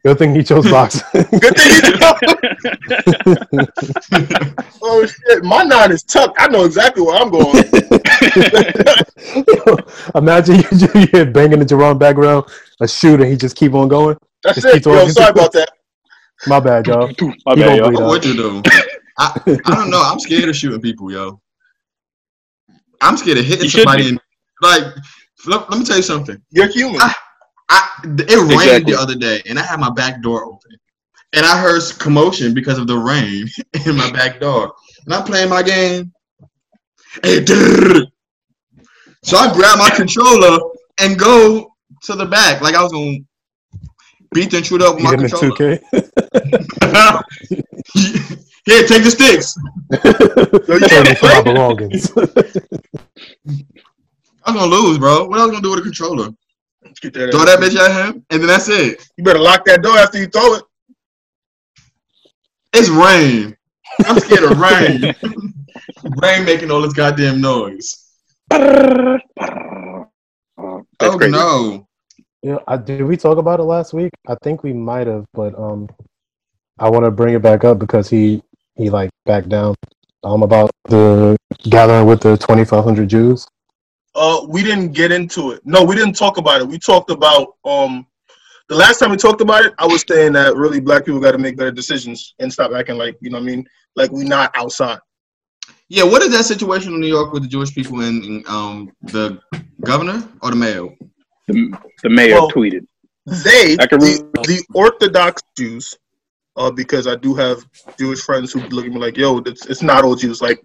Good 0.02 0.18
thing 0.18 0.34
he 0.34 0.42
chose 0.42 0.68
boxing. 0.70 1.02
Good 1.12 1.54
thing 1.56 1.74
he 1.74 1.80
did. 1.82 2.00
oh 4.82 5.06
shit! 5.06 5.44
My 5.44 5.62
nine 5.62 5.92
is 5.92 6.02
tucked. 6.02 6.36
I 6.40 6.48
know 6.48 6.64
exactly 6.64 7.02
where 7.02 7.16
I'm 7.16 7.30
going. 7.30 7.54
Imagine 10.14 10.56
you, 10.56 10.64
you 10.72 10.88
hear 11.12 11.26
banging 11.26 11.52
in 11.54 11.58
the 11.60 11.64
Jerome 11.66 11.98
background. 11.98 12.44
a 12.80 12.88
shooter. 12.88 13.24
He 13.26 13.36
just 13.36 13.56
keep 13.56 13.74
on 13.74 13.88
going. 13.88 14.16
That's 14.42 14.62
Just 14.62 14.74
it. 14.74 14.86
Yo, 14.86 15.06
sorry 15.08 15.30
about 15.30 15.52
that. 15.52 15.68
My 16.46 16.60
bad, 16.60 16.86
y'all. 16.86 17.08
My 17.46 17.54
He 17.54 17.60
bad, 17.60 17.66
gonna 17.66 17.76
yo. 17.76 17.90
bleed 17.90 18.00
out. 18.00 18.08
What 18.08 18.24
you 18.24 18.34
do? 18.34 18.62
I, 19.18 19.58
I 19.64 19.74
don't 19.74 19.90
know. 19.90 20.02
I'm 20.02 20.20
scared 20.20 20.48
of 20.48 20.56
shooting 20.56 20.80
people, 20.80 21.10
yo. 21.10 21.40
I'm 23.00 23.16
scared 23.16 23.38
of 23.38 23.44
hitting 23.44 23.64
You 23.64 23.70
somebody. 23.70 24.04
be. 24.04 24.08
And, 24.10 24.20
like, 24.62 24.82
let, 25.46 25.70
let 25.70 25.78
me 25.78 25.84
tell 25.84 25.96
you 25.96 26.02
something. 26.02 26.40
You're 26.50 26.68
human. 26.68 27.00
I, 27.70 27.88
it 28.04 28.56
rained 28.56 28.86
the 28.86 28.96
other 28.98 29.14
day, 29.14 29.42
and 29.46 29.58
I 29.58 29.62
had 29.62 29.78
my 29.80 29.90
back 29.90 30.22
door 30.22 30.44
open, 30.44 30.70
and 31.34 31.44
I 31.44 31.60
heard 31.60 31.82
commotion 31.98 32.54
because 32.54 32.78
of 32.78 32.86
the 32.86 32.96
rain 32.96 33.48
in 33.86 33.96
my 33.96 34.10
back 34.12 34.40
door. 34.40 34.72
And 35.04 35.14
I'm 35.14 35.24
playing 35.24 35.50
my 35.50 35.62
game. 35.62 36.12
Hey, 37.22 37.44
so 39.24 39.36
I 39.36 39.52
grab 39.52 39.78
my 39.78 39.90
controller 39.94 40.58
and 41.00 41.18
go 41.18 41.74
to 42.02 42.14
the 42.14 42.26
back, 42.26 42.60
like 42.60 42.74
I 42.74 42.82
was 42.82 42.92
gonna 42.92 43.18
beat 44.32 44.50
the 44.50 44.58
intruder 44.58 44.86
up 44.86 44.94
with 44.96 45.04
my 45.04 45.14
him 45.14 45.24
in 45.24 45.28
controller. 45.28 45.56
2K. 45.56 46.12
Here, 48.64 48.86
take 48.86 49.02
the 49.02 49.10
sticks. 49.10 49.56
Yo, 50.68 50.78
Turn 50.78 51.16
for 51.16 51.26
my 51.26 51.42
belongings. 51.42 52.12
I'm 54.44 54.54
gonna 54.54 54.66
lose, 54.66 54.98
bro. 54.98 55.26
What 55.26 55.38
else 55.38 55.50
gonna 55.50 55.62
do 55.62 55.70
with 55.70 55.80
a 55.80 55.82
controller? 55.82 56.30
Let's 56.84 57.00
get 57.00 57.14
that 57.14 57.30
Throw 57.30 57.44
that 57.44 57.60
bitch 57.60 57.76
at 57.76 57.90
him, 57.92 58.24
and 58.30 58.40
then 58.40 58.46
that's 58.46 58.68
it. 58.68 59.02
You 59.16 59.24
better 59.24 59.38
lock 59.38 59.64
that 59.66 59.82
door 59.82 59.96
after 59.96 60.18
you 60.18 60.26
throw 60.26 60.54
it. 60.54 60.62
It's 62.74 62.88
rain. 62.88 63.56
I'm 64.06 64.18
scared 64.20 64.44
of 64.44 64.58
rain. 64.58 65.14
rain 66.22 66.44
making 66.44 66.70
all 66.70 66.82
this 66.82 66.92
goddamn 66.92 67.40
noise. 67.40 68.12
That's 68.50 69.22
oh 69.36 71.18
crazy. 71.18 71.32
no. 71.32 71.86
Yeah, 72.42 72.58
I, 72.68 72.76
did 72.76 73.02
we 73.02 73.16
talk 73.16 73.38
about 73.38 73.60
it 73.60 73.64
last 73.64 73.92
week? 73.92 74.12
I 74.28 74.36
think 74.42 74.62
we 74.62 74.72
might 74.72 75.06
have, 75.06 75.24
but 75.34 75.58
um, 75.58 75.88
I 76.78 76.88
want 76.88 77.04
to 77.04 77.10
bring 77.10 77.34
it 77.34 77.42
back 77.42 77.64
up 77.64 77.78
because 77.78 78.08
he 78.08 78.42
he 78.76 78.90
like 78.90 79.10
backed 79.26 79.48
down. 79.48 79.74
Um, 80.24 80.42
about 80.42 80.70
the 80.88 81.36
gathering 81.70 82.06
with 82.06 82.20
the 82.20 82.36
twenty 82.36 82.64
five 82.64 82.82
hundred 82.84 83.08
Jews. 83.08 83.46
Uh, 84.14 84.44
we 84.48 84.64
didn't 84.64 84.92
get 84.92 85.12
into 85.12 85.52
it. 85.52 85.60
No, 85.64 85.84
we 85.84 85.94
didn't 85.94 86.14
talk 86.16 86.38
about 86.38 86.60
it. 86.60 86.66
We 86.66 86.76
talked 86.78 87.10
about 87.10 87.54
um, 87.64 88.04
the 88.68 88.74
last 88.74 88.98
time 88.98 89.10
we 89.10 89.16
talked 89.16 89.40
about 89.40 89.64
it. 89.64 89.74
I 89.78 89.86
was 89.86 90.04
saying 90.08 90.32
that 90.32 90.56
really 90.56 90.80
black 90.80 91.04
people 91.04 91.20
got 91.20 91.32
to 91.32 91.38
make 91.38 91.56
better 91.56 91.70
decisions 91.70 92.34
and 92.40 92.52
stop 92.52 92.72
acting 92.72 92.96
like 92.96 93.16
you 93.20 93.30
know 93.30 93.38
what 93.38 93.44
I 93.44 93.46
mean, 93.46 93.68
like 93.94 94.10
we 94.10 94.24
not 94.24 94.50
outside. 94.56 94.98
Yeah, 95.88 96.02
what 96.02 96.22
is 96.22 96.30
that 96.36 96.44
situation 96.44 96.94
in 96.94 97.00
New 97.00 97.06
York 97.06 97.32
with 97.32 97.42
the 97.44 97.48
Jewish 97.48 97.74
people 97.74 98.00
and, 98.00 98.24
and 98.24 98.46
um 98.48 98.92
the 99.02 99.38
governor 99.82 100.28
or 100.42 100.50
the 100.50 100.56
mayor? 100.56 100.88
The, 101.46 101.78
the 102.02 102.10
mayor 102.10 102.34
Well- 102.34 102.50
tweeted. 102.50 102.86
They, 103.44 103.76
I 103.78 103.86
can 103.86 104.00
the, 104.00 104.26
the 104.46 104.64
Orthodox 104.72 105.42
Jews, 105.54 105.94
uh, 106.58 106.70
because 106.70 107.06
I 107.06 107.14
do 107.14 107.34
have 107.34 107.64
Jewish 107.98 108.20
friends 108.20 108.52
who 108.52 108.60
look 108.60 108.84
at 108.84 108.92
me 108.92 108.98
like, 108.98 109.16
yo, 109.16 109.38
it's, 109.38 109.66
it's 109.66 109.80
not 109.80 110.04
all 110.04 110.16
Jews. 110.16 110.42
Like, 110.42 110.62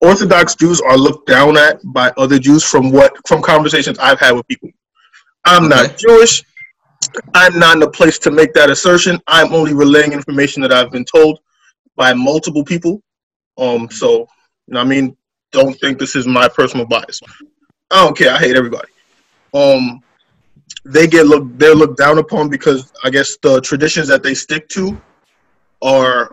Orthodox 0.00 0.54
Jews 0.54 0.80
are 0.80 0.96
looked 0.96 1.28
down 1.28 1.58
at 1.58 1.78
by 1.84 2.10
other 2.16 2.38
Jews 2.38 2.64
from 2.64 2.90
what 2.90 3.14
from 3.28 3.42
conversations 3.42 3.98
I've 3.98 4.18
had 4.18 4.32
with 4.32 4.48
people. 4.48 4.70
I'm 5.44 5.68
not 5.68 5.98
Jewish. 5.98 6.42
I'm 7.34 7.58
not 7.58 7.76
in 7.76 7.82
a 7.82 7.90
place 7.90 8.18
to 8.20 8.30
make 8.30 8.54
that 8.54 8.70
assertion. 8.70 9.20
I'm 9.26 9.52
only 9.52 9.74
relaying 9.74 10.12
information 10.12 10.62
that 10.62 10.72
I've 10.72 10.90
been 10.90 11.04
told 11.04 11.40
by 11.96 12.14
multiple 12.14 12.64
people. 12.64 13.02
Um, 13.58 13.90
so 13.90 14.20
you 14.68 14.74
know, 14.74 14.80
what 14.80 14.86
I 14.86 14.88
mean, 14.88 15.16
don't 15.52 15.78
think 15.80 15.98
this 15.98 16.16
is 16.16 16.26
my 16.26 16.48
personal 16.48 16.86
bias. 16.86 17.20
I 17.90 18.02
don't 18.02 18.16
care. 18.16 18.32
I 18.32 18.38
hate 18.38 18.56
everybody. 18.56 18.88
Um, 19.52 20.00
they 20.86 21.06
get 21.06 21.26
looked 21.26 21.58
they're 21.58 21.74
looked 21.74 21.98
down 21.98 22.16
upon 22.16 22.48
because 22.48 22.90
I 23.04 23.10
guess 23.10 23.36
the 23.42 23.60
traditions 23.60 24.08
that 24.08 24.22
they 24.22 24.32
stick 24.32 24.66
to 24.70 24.98
are 25.82 26.30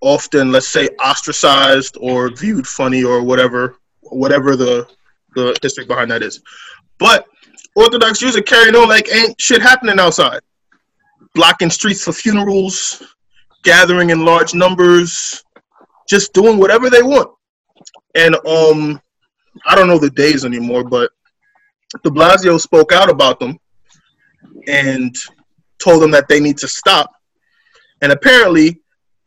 often, 0.00 0.52
let's 0.52 0.68
say, 0.68 0.88
ostracized 1.02 1.96
or 2.00 2.30
viewed 2.30 2.66
funny 2.66 3.02
or 3.02 3.22
whatever, 3.22 3.76
whatever 4.02 4.56
the 4.56 4.86
the 5.34 5.56
history 5.62 5.84
behind 5.84 6.10
that 6.10 6.22
is. 6.22 6.40
But 6.98 7.26
Orthodox 7.74 8.18
Jews 8.18 8.36
are 8.36 8.42
carrying 8.42 8.74
on 8.74 8.88
like 8.88 9.12
ain't 9.12 9.40
shit 9.40 9.60
happening 9.60 9.98
outside, 9.98 10.40
blocking 11.34 11.70
streets 11.70 12.02
for 12.02 12.12
funerals, 12.12 13.02
gathering 13.62 14.10
in 14.10 14.24
large 14.24 14.54
numbers, 14.54 15.44
just 16.08 16.32
doing 16.32 16.58
whatever 16.58 16.88
they 16.88 17.02
want. 17.02 17.30
And 18.14 18.34
um, 18.46 19.00
I 19.66 19.74
don't 19.74 19.88
know 19.88 19.98
the 19.98 20.10
days 20.10 20.44
anymore, 20.44 20.84
but 20.84 21.10
De 22.02 22.10
Blasio 22.10 22.58
spoke 22.60 22.92
out 22.92 23.10
about 23.10 23.38
them 23.38 23.58
and 24.66 25.14
told 25.78 26.02
them 26.02 26.10
that 26.10 26.28
they 26.28 26.40
need 26.40 26.58
to 26.58 26.68
stop. 26.68 27.12
And 28.06 28.12
apparently, 28.12 28.80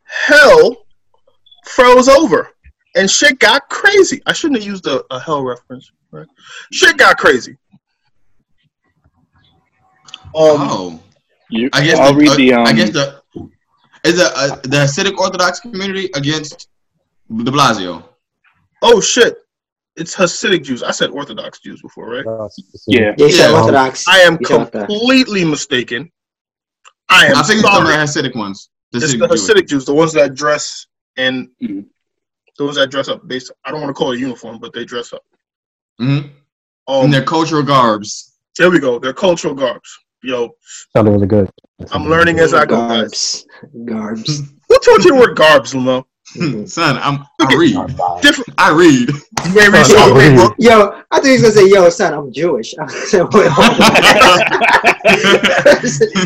hell 0.04 0.86
froze 1.66 2.08
over 2.08 2.48
and 2.96 3.10
shit 3.10 3.38
got 3.38 3.68
crazy. 3.68 4.22
I 4.24 4.32
shouldn't 4.32 4.58
have 4.58 4.66
used 4.66 4.86
a, 4.86 5.04
a 5.10 5.20
hell 5.20 5.44
reference. 5.44 5.92
Right? 6.10 6.26
Shit 6.72 6.96
got 6.96 7.18
crazy. 7.18 7.58
Um, 10.24 10.30
oh, 10.34 11.00
You, 11.50 11.68
I 11.74 11.84
guess 11.84 11.98
I'll 11.98 12.14
the, 12.14 12.20
read 12.20 12.30
uh, 12.30 12.36
the. 12.36 12.52
Um, 12.54 12.66
I 12.66 12.72
guess 12.72 12.88
the 12.90 13.20
is 14.04 14.16
the 14.16 14.32
uh, 14.34 14.56
the 14.62 14.78
Hasidic 14.86 15.18
Orthodox 15.18 15.60
community 15.60 16.08
against 16.14 16.70
De 17.28 17.50
Blasio. 17.50 18.02
oh 18.80 18.98
shit, 19.02 19.36
it's 19.96 20.16
Hasidic 20.16 20.64
Jews. 20.64 20.82
I 20.82 20.92
said 20.92 21.10
Orthodox 21.10 21.60
Jews 21.60 21.82
before, 21.82 22.08
right? 22.12 22.26
Uh, 22.26 22.48
Yeah. 22.86 23.12
Yeah, 23.18 23.26
Yeah. 23.26 23.52
Orthodox. 23.60 24.08
I 24.08 24.20
am 24.20 24.38
You 24.40 24.46
said 24.46 24.58
Orthodox. 24.60 24.86
completely 24.86 25.44
mistaken. 25.44 26.10
I 27.10 27.26
am 27.26 27.36
I 27.36 27.42
think 27.42 27.60
it's 27.60 27.68
some 27.68 27.82
of 27.82 27.88
the 27.88 28.06
sorry. 28.06 28.28
Hasidic 28.28 28.36
ones. 28.36 28.70
The 28.92 28.98
It's 28.98 29.12
the 29.12 29.26
Hasidic 29.26 29.68
Jews, 29.68 29.84
the 29.84 29.94
ones 29.94 30.12
that 30.14 30.34
dress 30.34 30.86
and 31.16 31.48
Mhm. 31.62 31.86
the 32.58 32.64
ones 32.64 32.76
that 32.76 32.90
dress 32.90 33.08
up. 33.08 33.26
Based, 33.26 33.50
I 33.64 33.70
don't 33.70 33.80
want 33.80 33.90
to 33.90 33.94
call 33.94 34.12
it 34.12 34.18
uniform, 34.20 34.58
but 34.60 34.72
they 34.72 34.84
dress 34.84 35.12
up. 35.12 35.22
Mhm. 36.00 36.30
Um, 36.88 37.04
in 37.04 37.10
their 37.10 37.24
cultural 37.24 37.62
garbs. 37.62 38.26
there 38.58 38.70
we 38.70 38.78
go. 38.78 38.98
Their 38.98 39.12
cultural 39.14 39.54
garbs. 39.54 39.88
Yo, 40.22 40.50
Sounded 40.94 41.12
really 41.12 41.26
good. 41.26 41.48
I'm 41.92 42.06
learning 42.10 42.40
as 42.40 42.52
I 42.52 42.66
go, 42.66 42.76
guys. 42.88 43.46
Garbs. 43.84 44.22
Garbs. 44.26 44.40
Who 44.68 44.78
told 44.84 45.04
you 45.04 45.12
the 45.12 45.16
word 45.16 45.36
garbs, 45.36 45.74
Lamo? 45.74 46.06
Mhm. 46.36 46.68
Son, 46.76 46.96
I'm 46.98 47.24
I 47.40 47.54
read. 47.56 47.74
Different. 48.22 48.50
I 48.58 48.70
read. 48.72 49.08
You 49.08 49.60
ain't 49.60 49.72
read 49.72 49.86
Oh, 49.88 50.14
some 50.14 50.36
book. 50.36 50.54
Yo, 50.58 51.02
I 51.10 51.20
think 51.20 51.32
he's 51.32 51.42
gonna 51.42 51.54
say, 51.54 51.68
"Yo, 51.68 51.88
son, 51.90 52.14
I'm 52.14 52.32
Jewish." 52.32 52.74
I 52.80 52.86
said, 52.86 53.22
"Wait. 53.32 53.50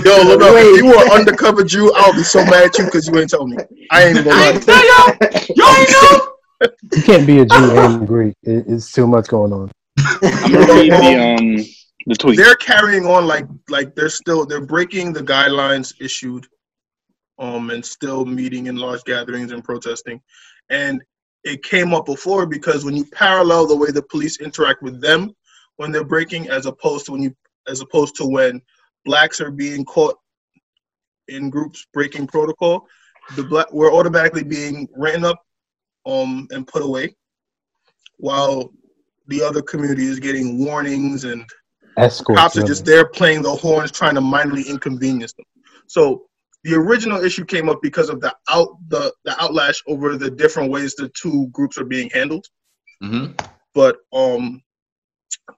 Yo, 0.04 0.16
Lamo, 0.24 0.54
Wait. 0.54 0.66
if 0.66 0.76
you 0.82 0.86
were 0.86 1.02
an 1.04 1.10
undercover 1.12 1.64
Jew, 1.64 1.92
I'll 1.96 2.12
be 2.12 2.22
so 2.22 2.44
mad 2.44 2.64
at 2.66 2.78
you 2.78 2.84
because 2.86 3.06
you 3.08 3.18
ain't 3.18 3.30
told 3.30 3.50
me. 3.50 3.56
I 3.90 4.04
ain't 4.04 4.18
even 4.18 4.24
gonna 4.24 4.40
lie. 4.40 4.50
ain't 4.50 4.62
tell 4.62 4.84
y'all. 4.84 5.16
Y'all 5.56 5.76
ain't 5.76 5.90
know. 5.90 6.68
You 6.92 7.02
can't 7.02 7.26
be 7.26 7.38
a 7.40 7.46
Jew 7.46 7.78
and 7.78 8.06
Greek. 8.06 8.34
It, 8.42 8.64
it's 8.68 8.92
too 8.92 9.06
much 9.06 9.28
going 9.28 9.52
on. 9.52 9.70
I'm 9.98 10.52
gonna 10.52 10.74
read 10.74 10.92
the 10.92 11.36
um 11.38 11.64
the 12.06 12.14
tweet. 12.16 12.36
They're 12.36 12.56
carrying 12.56 13.06
on 13.06 13.26
like 13.26 13.46
like 13.68 13.94
they're 13.94 14.08
still 14.10 14.44
they're 14.44 14.64
breaking 14.64 15.12
the 15.12 15.20
guidelines 15.22 15.94
issued, 16.00 16.46
um, 17.38 17.70
and 17.70 17.84
still 17.84 18.24
meeting 18.24 18.66
in 18.66 18.76
large 18.76 19.02
gatherings 19.04 19.52
and 19.52 19.64
protesting, 19.64 20.20
and 20.70 21.02
it 21.44 21.62
came 21.62 21.92
up 21.92 22.06
before 22.06 22.46
because 22.46 22.84
when 22.84 22.96
you 22.96 23.04
parallel 23.04 23.66
the 23.66 23.76
way 23.76 23.90
the 23.90 24.02
police 24.02 24.40
interact 24.40 24.82
with 24.82 25.00
them 25.00 25.30
when 25.76 25.92
they're 25.92 26.04
breaking 26.04 26.48
as 26.48 26.66
opposed 26.66 27.06
to 27.06 27.12
when 27.12 27.22
you 27.22 27.34
as 27.68 27.80
opposed 27.80 28.16
to 28.16 28.26
when 28.26 28.60
blacks 29.04 29.40
are 29.40 29.50
being 29.50 29.84
caught 29.84 30.16
in 31.28 31.50
groups 31.50 31.86
breaking 31.92 32.26
protocol 32.26 32.86
the 33.36 33.42
black 33.42 33.70
we're 33.72 33.92
automatically 33.92 34.42
being 34.42 34.88
written 34.96 35.24
up 35.24 35.40
um 36.06 36.46
and 36.50 36.66
put 36.66 36.82
away 36.82 37.14
while 38.18 38.70
the 39.28 39.42
other 39.42 39.62
community 39.62 40.04
is 40.04 40.20
getting 40.20 40.64
warnings 40.64 41.24
and 41.24 41.44
Escorts. 41.96 42.40
cops 42.40 42.58
are 42.58 42.62
just 42.62 42.84
there 42.84 43.06
playing 43.06 43.42
the 43.42 43.50
horns 43.50 43.90
trying 43.90 44.14
to 44.14 44.20
mindly 44.20 44.62
inconvenience 44.68 45.32
them 45.34 45.46
so 45.86 46.26
the 46.64 46.74
original 46.74 47.22
issue 47.22 47.44
came 47.44 47.68
up 47.68 47.80
because 47.82 48.08
of 48.08 48.20
the 48.20 48.34
out 48.50 48.68
the, 48.88 49.12
the 49.24 49.32
outlash 49.32 49.82
over 49.86 50.16
the 50.16 50.30
different 50.30 50.70
ways 50.70 50.94
the 50.94 51.08
two 51.10 51.46
groups 51.48 51.78
are 51.78 51.84
being 51.84 52.10
handled 52.10 52.46
hmm 53.00 53.26
but 53.74 53.96
um 54.12 54.62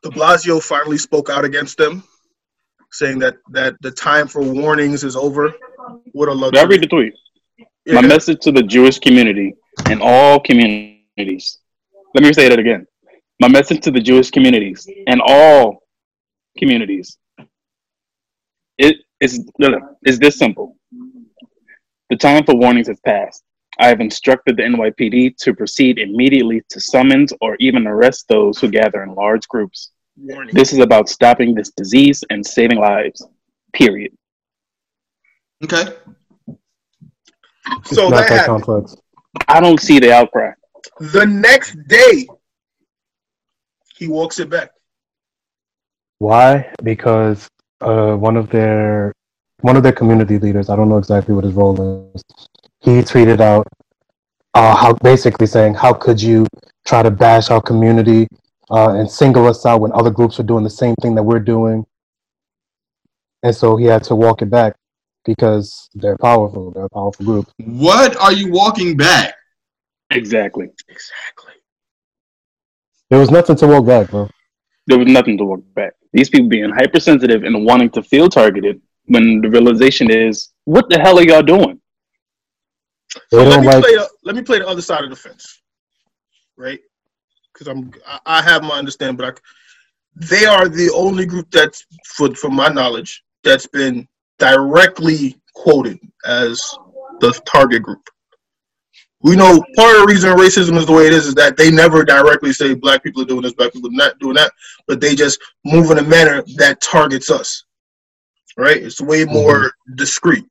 de 0.03 0.11
blasio 0.11 0.63
finally 0.63 0.99
spoke 0.99 1.31
out 1.31 1.45
against 1.45 1.77
them 1.79 2.03
saying 2.91 3.19
that 3.19 3.37
that 3.51 3.75
the 3.83 3.91
time 3.91 4.27
for 4.27 4.43
warnings 4.43 5.05
is 5.05 5.17
over 5.17 5.55
what 6.13 6.29
a 6.29 6.51
Did 6.51 6.59
I 6.59 6.65
read 6.65 6.83
the 6.83 6.87
tweet? 6.87 7.15
Yeah, 7.85 8.01
My 8.01 8.07
message 8.07 8.41
to 8.41 8.53
the 8.53 8.63
Jewish 8.63 8.99
community 8.99 9.55
and 9.87 10.01
all 10.03 10.41
communities. 10.41 11.59
Let 12.15 12.25
me 12.25 12.33
say 12.33 12.49
that 12.49 12.59
again. 12.59 12.87
My 13.41 13.49
message 13.49 13.81
to 13.83 13.91
the 13.91 14.01
Jewish 14.01 14.31
communities 14.31 14.89
and 15.07 15.21
all 15.25 15.83
communities. 16.59 17.19
It 18.79 18.97
is 19.21 19.45
no, 19.59 19.69
no, 19.69 19.97
is 20.05 20.19
this 20.19 20.39
simple. 20.39 20.76
The 22.11 22.17
time 22.17 22.45
for 22.45 22.55
warnings 22.55 22.89
has 22.89 23.01
passed. 23.01 23.43
I 23.79 23.89
have 23.89 24.01
instructed 24.01 24.57
the 24.57 24.63
NYPD 24.63 25.37
to 25.39 25.55
proceed 25.55 25.99
immediately 25.99 26.63
to 26.71 26.81
summons 26.81 27.33
or 27.41 27.57
even 27.61 27.87
arrest 27.87 28.27
those 28.29 28.59
who 28.59 28.69
gather 28.69 29.03
in 29.03 29.15
large 29.15 29.47
groups 29.49 29.91
Warning. 30.19 30.55
This 30.55 30.73
is 30.73 30.79
about 30.79 31.09
stopping 31.09 31.55
this 31.55 31.71
disease 31.71 32.25
and 32.31 32.45
saving 32.45 32.79
lives. 32.79 33.27
Period. 33.73 34.13
Okay. 35.63 35.93
It's 36.49 37.91
So 37.91 38.09
not 38.09 38.21
that 38.21 38.29
that 38.31 38.47
complex. 38.47 38.97
I 39.49 39.61
don't 39.61 39.81
see 39.81 39.99
the 39.99 40.15
outcry. 40.15 40.53
The 41.01 41.27
next 41.27 41.77
day, 41.87 42.27
he 43.99 44.09
walks 44.09 44.39
it 44.41 44.49
back. 44.49 44.71
Why? 46.19 46.73
Because 46.83 47.47
uh, 47.83 48.15
one 48.15 48.39
of 48.39 48.49
their 48.49 49.13
one 49.61 49.77
of 49.77 49.83
their 49.83 49.93
community 49.93 50.39
leaders, 50.39 50.69
I 50.71 50.77
don't 50.77 50.89
know 50.89 50.99
exactly 50.99 51.35
what 51.35 51.45
his 51.45 51.55
role 51.55 52.11
is, 52.15 52.23
he 52.81 53.01
tweeted 53.01 53.41
out 53.41 53.67
uh, 54.55 54.75
how 54.75 54.95
basically 55.03 55.47
saying, 55.47 55.75
"How 55.75 55.93
could 55.93 56.21
you 56.21 56.47
try 56.87 57.03
to 57.03 57.11
bash 57.11 57.51
our 57.51 57.61
community 57.61 58.27
uh, 58.71 58.95
and 58.95 59.11
single 59.11 59.47
us 59.47 59.67
out 59.67 59.81
when 59.81 59.93
other 59.93 60.11
groups 60.11 60.41
are 60.41 60.45
doing 60.45 60.65
the 60.65 60.71
same 60.71 60.95
thing 61.03 61.15
that 61.15 61.23
we're 61.23 61.41
doing?" 61.41 61.85
And 63.43 63.55
so 63.55 63.77
he 63.77 63.85
had 63.85 64.03
to 64.05 64.17
walk 64.17 64.43
it 64.43 64.51
back 64.51 64.75
because 65.25 65.91
they're 65.95 66.17
powerful. 66.17 66.71
They're 66.71 66.87
a 66.87 66.89
powerful 66.91 67.25
group. 67.25 67.51
What 67.65 68.17
are 68.17 68.33
you 68.33 68.51
walking 68.51 68.97
back? 68.97 69.35
Exactly. 70.11 70.71
Exactly. 70.89 71.53
There 73.11 73.19
was 73.19 73.31
nothing 73.31 73.57
to 73.57 73.67
walk 73.67 73.87
back, 73.87 74.11
bro. 74.11 74.29
There 74.87 74.99
was 74.99 75.09
nothing 75.09 75.37
to 75.39 75.45
walk 75.45 75.61
back. 75.75 75.95
These 76.13 76.31
people 76.31 76.49
being 76.49 76.71
hypersensitive 76.71 77.43
and 77.45 77.65
wanting 77.65 77.91
to 77.91 78.03
feel 78.03 78.29
targeted 78.29 78.81
when 79.07 79.41
the 79.41 79.49
realization 79.49 80.11
is, 80.11 80.53
what 80.65 80.89
the 80.89 80.99
hell 80.99 81.19
are 81.19 81.23
y'all 81.23 81.43
doing? 81.43 81.81
So 83.31 83.43
let 83.43 83.61
me 83.61 83.67
like. 83.67 83.83
play. 83.83 83.95
The, 83.95 84.09
let 84.25 84.37
me 84.37 84.43
play 84.43 84.59
the 84.59 84.69
other 84.69 84.83
side 84.83 85.05
of 85.05 85.11
the 85.11 85.17
fence, 85.17 85.63
right? 86.57 86.81
Because 87.53 87.69
I'm. 87.69 87.93
I, 88.07 88.19
I 88.27 88.43
have 88.43 88.63
my 88.63 88.79
understanding, 88.79 89.17
but 89.17 89.27
I, 89.27 89.39
they 90.17 90.47
are 90.47 90.69
the 90.69 90.91
only 90.95 91.27
group 91.27 91.51
that's, 91.51 91.85
for 92.05 92.35
from 92.35 92.55
my 92.55 92.69
knowledge, 92.69 93.23
that's 93.45 93.67
been 93.67 94.09
directly 94.39 95.37
quoted 95.55 95.99
as 96.25 96.77
the 97.21 97.33
target 97.47 97.83
group. 97.83 98.09
We 99.23 99.35
know 99.35 99.63
part 99.77 99.97
of 99.97 100.03
the 100.03 100.07
reason 100.09 100.37
racism 100.37 100.77
is 100.77 100.87
the 100.87 100.93
way 100.93 101.07
it 101.07 101.13
is 101.13 101.27
is 101.27 101.35
that 101.35 101.57
they 101.57 101.71
never 101.71 102.05
directly 102.05 102.53
say 102.53 102.75
black 102.75 103.03
people 103.03 103.23
are 103.23 103.27
doing 103.27 103.43
this, 103.43 103.55
black 103.55 103.73
people 103.73 103.91
are 103.91 103.93
not 103.93 104.19
doing 104.19 104.35
that, 104.35 104.53
but 104.87 105.01
they 105.01 105.15
just 105.15 105.41
move 105.65 105.91
in 105.91 105.99
a 105.99 106.03
manner 106.03 106.43
that 106.57 106.81
targets 106.81 107.31
us. 107.31 107.65
Right? 108.57 108.83
It's 108.83 109.01
way 109.01 109.25
more 109.25 109.73
discreet. 109.97 110.45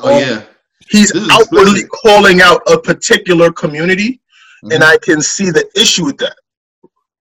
Oh 0.00 0.14
Um, 0.14 0.20
yeah. 0.20 0.42
He's 0.90 1.12
outwardly 1.30 1.82
explicit. 1.82 1.90
calling 1.90 2.42
out 2.42 2.60
a 2.70 2.78
particular 2.78 3.50
community, 3.52 4.20
and 4.64 4.82
Mhm. 4.82 4.82
I 4.82 4.98
can 4.98 5.22
see 5.22 5.50
the 5.50 5.66
issue 5.80 6.04
with 6.04 6.18
that. 6.18 6.36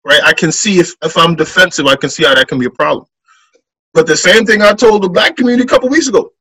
Right? 0.04 0.20
I 0.24 0.32
can 0.32 0.50
see 0.50 0.78
if, 0.80 0.94
if 1.02 1.16
I'm 1.16 1.36
defensive, 1.36 1.86
I 1.86 1.94
can 1.94 2.10
see 2.10 2.24
how 2.24 2.34
that 2.34 2.48
can 2.48 2.58
be 2.58 2.66
a 2.66 2.70
problem. 2.70 3.06
But 3.92 4.06
the 4.06 4.16
same 4.16 4.46
thing 4.46 4.62
I 4.62 4.72
told 4.72 5.02
the 5.02 5.08
black 5.08 5.36
community 5.36 5.64
a 5.64 5.66
couple 5.66 5.88
weeks 5.88 6.08
ago 6.08 6.32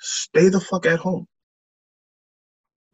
stay 0.00 0.48
the 0.48 0.60
fuck 0.60 0.86
at 0.86 0.98
home. 1.00 1.26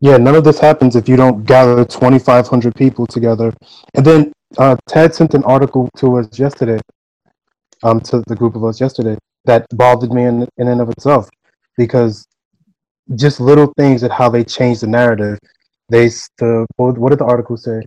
Yeah, 0.01 0.17
none 0.17 0.35
of 0.35 0.45
this 0.45 0.59
happens 0.59 0.97
if 0.97 1.09
you 1.09 1.17
don't 1.17 1.45
gather 1.45 1.85
2,500 1.85 2.75
people 2.75 3.07
together. 3.07 3.53
And 3.95 4.05
then 4.05 4.33
uh, 4.59 4.77
Ted 4.89 5.15
sent 5.15 5.35
an 5.35 5.45
article 5.45 5.89
to 5.99 6.17
us 6.19 6.39
yesterday, 6.39 6.81
um, 7.83 8.01
to 8.03 8.23
the 8.27 8.35
group 8.35 8.55
of 8.57 8.65
us 8.65 8.81
yesterday, 8.81 9.17
that 9.45 9.67
bothered 9.75 10.13
me 10.13 10.25
in, 10.25 10.49
in 10.57 10.69
and 10.69 10.81
of 10.81 10.89
itself 10.91 11.29
because 11.77 12.27
just 13.15 13.41
little 13.41 13.73
things 13.77 14.03
at 14.03 14.11
how 14.11 14.29
they 14.29 14.45
changed 14.45 14.81
the 14.83 14.87
narrative. 14.87 15.39
They 15.91 16.09
the 16.39 16.67
what, 16.77 17.11
did 17.11 17.19
the 17.19 17.25
article 17.27 17.57
say? 17.57 17.83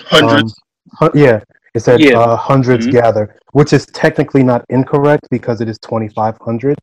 Hundreds. 0.00 0.54
Um, 1.00 1.10
hu- 1.12 1.18
yeah, 1.18 1.40
it 1.74 1.80
said 1.80 2.00
Yeah. 2.00 2.18
uh, 2.18 2.36
100s 2.36 2.86
Mhm. 2.86 2.92
gather, 2.92 3.36
which 3.52 3.72
is 3.72 3.86
technically 3.86 4.42
not 4.42 4.64
incorrect 4.68 5.28
because 5.30 5.60
it 5.60 5.68
is 5.68 5.78
2,500. 5.78 6.76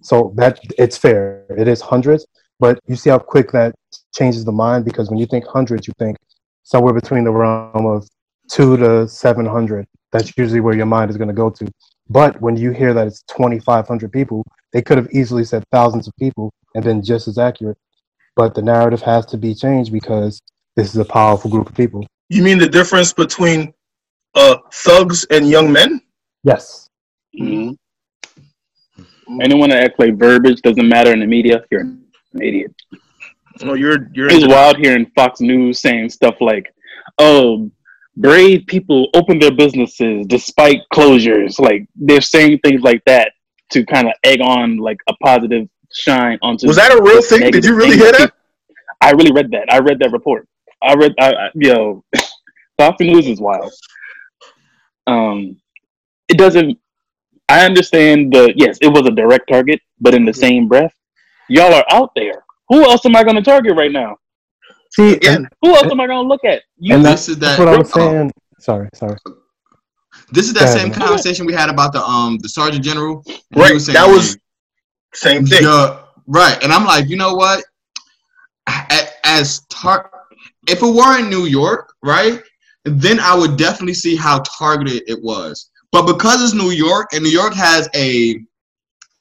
So 0.00 0.32
that 0.36 0.58
it's 0.78 0.96
fair. 0.96 1.44
It 1.50 1.68
is 1.68 1.80
hundreds, 1.80 2.26
but 2.60 2.78
you 2.86 2.96
see 2.96 3.10
how 3.10 3.18
quick 3.18 3.50
that 3.52 3.74
changes 4.14 4.44
the 4.44 4.52
mind 4.52 4.84
because 4.84 5.10
when 5.10 5.18
you 5.18 5.26
think 5.26 5.44
hundreds, 5.46 5.86
you 5.86 5.94
think 5.98 6.16
somewhere 6.62 6.94
between 6.94 7.24
the 7.24 7.32
realm 7.32 7.86
of 7.86 8.06
two 8.50 8.76
to 8.78 9.06
700. 9.08 9.86
That's 10.12 10.32
usually 10.38 10.60
where 10.60 10.74
your 10.76 10.86
mind 10.86 11.10
is 11.10 11.16
going 11.16 11.28
to 11.28 11.34
go 11.34 11.50
to. 11.50 11.66
But 12.08 12.40
when 12.40 12.56
you 12.56 12.70
hear 12.70 12.94
that 12.94 13.06
it's 13.06 13.22
2,500 13.22 14.12
people, 14.12 14.44
they 14.72 14.82
could 14.82 14.98
have 14.98 15.08
easily 15.12 15.44
said 15.44 15.64
thousands 15.72 16.06
of 16.06 16.14
people 16.18 16.52
and 16.74 16.84
been 16.84 17.02
just 17.02 17.26
as 17.28 17.38
accurate. 17.38 17.78
But 18.36 18.54
the 18.54 18.62
narrative 18.62 19.02
has 19.02 19.26
to 19.26 19.38
be 19.38 19.54
changed 19.54 19.92
because 19.92 20.40
this 20.76 20.90
is 20.90 20.96
a 20.96 21.04
powerful 21.04 21.50
group 21.50 21.68
of 21.68 21.74
people. 21.74 22.06
you 22.28 22.42
mean 22.42 22.58
the 22.58 22.68
difference 22.68 23.12
between 23.12 23.72
uh, 24.34 24.58
thugs 24.72 25.24
and 25.30 25.48
young 25.48 25.72
men? 25.72 26.00
Yes. 26.44 26.88
Mm-hmm. 27.38 27.72
Anyone 29.40 29.70
that 29.70 29.82
act 29.82 29.98
like 29.98 30.16
verbiage 30.16 30.60
doesn't 30.62 30.88
matter 30.88 31.12
in 31.12 31.20
the 31.20 31.26
media, 31.26 31.64
you're 31.70 31.80
an 31.80 32.06
idiot. 32.34 32.72
No, 33.62 33.74
you're 33.74 34.08
you're 34.12 34.28
It's 34.30 34.46
wild 34.46 34.76
hearing 34.76 35.10
Fox 35.16 35.40
News 35.40 35.80
saying 35.80 36.10
stuff 36.10 36.36
like, 36.40 36.72
"Oh, 37.18 37.70
brave 38.16 38.66
people 38.66 39.08
open 39.14 39.38
their 39.38 39.54
businesses 39.54 40.26
despite 40.26 40.80
closures." 40.92 41.58
Like 41.58 41.86
they're 41.94 42.20
saying 42.20 42.60
things 42.64 42.82
like 42.82 43.02
that 43.06 43.32
to 43.70 43.84
kind 43.84 44.06
of 44.06 44.14
egg 44.24 44.40
on 44.40 44.78
like 44.78 44.98
a 45.08 45.14
positive 45.22 45.68
shine 45.92 46.38
onto. 46.42 46.66
Was 46.66 46.76
that 46.76 46.92
a 46.92 47.02
real 47.02 47.22
thing? 47.22 47.50
Did 47.50 47.64
you 47.64 47.76
really 47.76 47.96
hear 47.96 48.12
that? 48.12 48.32
I 49.00 49.12
really 49.12 49.32
read 49.32 49.50
that. 49.50 49.72
I 49.72 49.78
read 49.78 49.98
that 50.00 50.12
report. 50.12 50.48
I 50.82 50.94
read. 50.94 51.14
I, 51.18 51.32
I, 51.32 51.50
yo, 51.54 52.04
Fox 52.78 53.00
News 53.00 53.26
is 53.26 53.40
wild. 53.40 53.72
Um, 55.06 55.60
it 56.28 56.38
doesn't. 56.38 56.78
I 57.48 57.64
understand 57.64 58.32
the 58.32 58.52
yes, 58.56 58.78
it 58.80 58.88
was 58.88 59.06
a 59.06 59.10
direct 59.10 59.48
target, 59.48 59.80
but 60.00 60.14
in 60.14 60.24
the 60.24 60.34
same 60.34 60.68
breath, 60.68 60.94
y'all 61.48 61.72
are 61.72 61.84
out 61.90 62.10
there. 62.16 62.44
Who 62.68 62.82
else 62.82 63.06
am 63.06 63.14
I 63.14 63.22
going 63.22 63.36
to 63.36 63.42
target 63.42 63.76
right 63.76 63.92
now? 63.92 64.16
See, 64.98 65.12
Again, 65.14 65.36
and, 65.36 65.48
Who 65.62 65.74
else 65.74 65.90
am 65.90 66.00
I 66.00 66.06
going 66.06 66.24
to 66.24 66.28
look 66.28 66.44
at? 66.44 66.62
You, 66.78 66.94
and 66.94 67.04
this 67.04 67.26
that's, 67.26 67.28
is 67.28 67.38
that's 67.38 67.58
that- 67.58 67.64
what 67.66 67.74
I 67.74 67.78
was 67.78 67.92
oh. 67.96 68.30
Sorry, 68.58 68.88
sorry. 68.94 69.16
This 70.32 70.46
is 70.48 70.54
that 70.54 70.60
Go 70.60 70.66
same 70.78 70.90
ahead. 70.90 71.02
conversation 71.02 71.46
we 71.46 71.52
had 71.52 71.68
about 71.68 71.92
the 71.92 72.02
um 72.02 72.38
the 72.38 72.48
sergeant 72.48 72.82
general. 72.84 73.22
And 73.26 73.36
he 73.54 73.60
Right, 73.60 73.80
saying, 73.80 73.94
that 73.94 74.08
was- 74.08 74.36
same 75.14 75.46
thing. 75.46 75.62
Yeah, 75.62 76.00
right. 76.26 76.62
And 76.64 76.72
I'm 76.72 76.84
like, 76.84 77.08
you 77.08 77.16
know 77.16 77.34
what? 77.34 77.62
As 79.24 79.60
tar- 79.68 80.10
if 80.68 80.82
it 80.82 80.94
were 80.94 81.18
in 81.18 81.28
New 81.30 81.44
York, 81.46 81.92
right, 82.02 82.40
then 82.84 83.20
I 83.20 83.34
would 83.36 83.56
definitely 83.56 83.94
see 83.94 84.16
how 84.16 84.40
targeted 84.58 85.02
it 85.06 85.22
was. 85.22 85.70
But 85.92 86.06
because 86.06 86.42
it's 86.42 86.54
New 86.54 86.70
York, 86.70 87.08
and 87.12 87.22
New 87.22 87.30
York 87.30 87.54
has 87.54 87.88
a, 87.94 88.38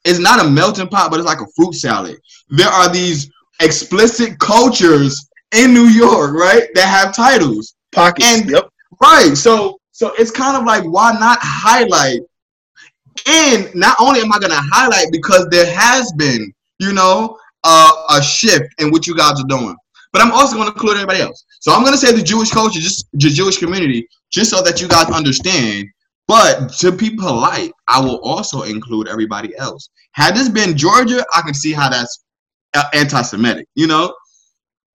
it's 0.04 0.20
not 0.20 0.44
a 0.44 0.50
melting 0.50 0.88
pot, 0.88 1.12
but 1.12 1.20
it's 1.20 1.28
like 1.28 1.42
a 1.42 1.48
fruit 1.56 1.74
salad. 1.76 2.18
There 2.50 2.68
are 2.68 2.90
these 2.90 3.32
explicit 3.62 4.38
cultures 4.40 5.28
in 5.54 5.74
New 5.74 5.88
York, 5.88 6.34
right, 6.34 6.64
that 6.74 6.88
have 6.88 7.16
titles. 7.16 7.76
Pockets. 7.92 8.26
And- 8.26 8.50
yep. 8.50 8.70
Right. 9.02 9.36
So 9.36 9.78
so 9.92 10.14
it's 10.18 10.32
kind 10.32 10.58
of 10.58 10.66
like 10.66 10.84
why 10.84 11.14
not 11.14 11.40
highlight? 11.42 12.22
And 13.26 13.74
not 13.76 13.96
only 14.00 14.20
am 14.22 14.32
I 14.32 14.40
gonna 14.40 14.56
highlight 14.58 15.08
because 15.12 15.48
there 15.50 15.74
has 15.74 16.12
been, 16.14 16.54
you 16.80 16.94
know, 16.94 17.38
uh, 17.64 17.92
a 18.12 18.22
shift 18.22 18.74
in 18.80 18.92
what 18.92 19.08
you 19.08 19.16
guys 19.16 19.40
are 19.42 19.48
doing. 19.48 19.76
But 20.12 20.22
I'm 20.22 20.32
also 20.32 20.56
gonna 20.56 20.72
include 20.72 20.98
everybody 20.98 21.22
else. 21.22 21.44
So 21.60 21.74
I'm 21.74 21.84
gonna 21.84 21.98
say 21.98 22.12
the 22.12 22.22
Jewish 22.22 22.52
culture, 22.52 22.80
just 22.80 23.08
the 23.14 23.30
Jewish 23.30 23.58
community, 23.58 24.08
just 24.32 24.50
so 24.52 24.62
that 24.62 24.82
you 24.82 24.88
guys 24.88 25.08
understand. 25.08 25.88
But 26.28 26.70
to 26.80 26.92
be 26.92 27.16
polite, 27.16 27.72
I 27.88 28.00
will 28.00 28.20
also 28.22 28.64
include 28.64 29.08
everybody 29.08 29.56
else. 29.58 29.90
Had 30.12 30.36
this 30.36 30.50
been 30.50 30.76
Georgia, 30.78 31.24
I 31.36 31.42
can 31.42 31.54
see 31.54 31.72
how 31.72 31.90
that's 31.90 32.24
uh, 32.74 32.86
anti-Semitic. 32.94 33.68
You 33.76 33.88
know, 33.88 34.14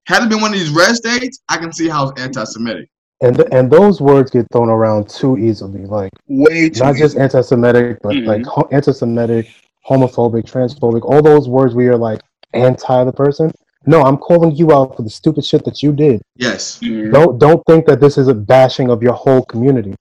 had 0.07 0.23
it 0.23 0.29
been 0.29 0.41
one 0.41 0.53
of 0.53 0.59
these 0.59 0.69
red 0.69 0.95
states, 0.95 1.39
I 1.49 1.57
can 1.57 1.71
see 1.71 1.87
how 1.87 2.09
it's 2.09 2.21
anti-Semitic. 2.21 2.89
And 3.23 3.39
and 3.53 3.69
those 3.69 4.01
words 4.01 4.31
get 4.31 4.47
thrown 4.51 4.69
around 4.69 5.07
too 5.09 5.37
easily. 5.37 5.85
Like 5.85 6.09
Way 6.27 6.69
too 6.69 6.83
not 6.83 6.95
just 6.95 7.17
anti-Semitic, 7.17 7.99
but 8.01 8.13
Mhm. 8.15 8.25
like 8.25 8.45
ho- 8.45 8.67
anti-Semitic, 8.71 9.47
homophobic, 9.87 10.43
transphobic, 10.45 11.03
all 11.03 11.21
those 11.21 11.47
words 11.47 11.75
where 11.75 11.85
you're 11.85 11.97
like 11.97 12.21
anti 12.53 13.03
the 13.03 13.11
person. 13.13 13.51
No, 13.85 14.01
I'm 14.03 14.17
calling 14.17 14.55
you 14.55 14.71
out 14.71 14.95
for 14.95 15.03
the 15.03 15.09
stupid 15.09 15.45
shit 15.45 15.63
that 15.65 15.81
you 15.83 15.91
did. 15.91 16.21
Yes. 16.35 16.79
Mhm. 16.81 17.11
Don't 17.13 17.37
don't 17.37 17.61
think 17.67 17.85
that 17.85 17.99
this 17.99 18.17
is 18.17 18.27
a 18.27 18.33
bashing 18.33 18.89
of 18.89 19.03
your 19.03 19.13
whole 19.13 19.43
community. 19.43 19.93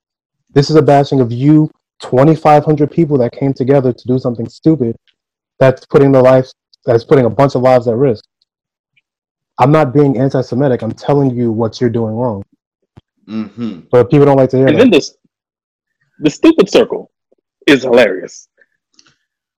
This 0.54 0.70
is 0.70 0.76
a 0.76 0.82
bashing 0.82 1.20
of 1.20 1.30
you, 1.30 1.70
2,500 2.00 2.90
people 2.90 3.18
that 3.18 3.32
came 3.32 3.52
together 3.52 3.92
to 3.92 4.06
do 4.08 4.18
something 4.18 4.48
stupid. 4.48 4.96
That's 5.58 5.84
putting 5.86 6.12
the 6.12 6.22
lives 6.22 6.54
That's 6.86 7.04
putting 7.04 7.26
a 7.26 7.30
bunch 7.30 7.54
of 7.54 7.60
lives 7.60 7.86
at 7.88 7.96
risk. 7.96 8.24
I'm 9.60 9.70
not 9.70 9.92
being 9.92 10.16
anti-Semitic. 10.18 10.82
I'm 10.82 10.92
telling 10.92 11.30
you 11.36 11.52
what 11.52 11.80
you're 11.80 11.90
doing 11.90 12.14
wrong. 12.14 12.42
Mm-hmm. 13.28 13.80
But 13.90 14.10
people 14.10 14.24
don't 14.26 14.36
like 14.38 14.50
to 14.50 14.56
hear 14.56 14.66
And 14.66 14.76
that. 14.76 14.80
then 14.80 14.90
this, 14.90 15.16
the 16.18 16.30
stupid 16.30 16.68
circle 16.70 17.10
is 17.66 17.82
hilarious. 17.82 18.48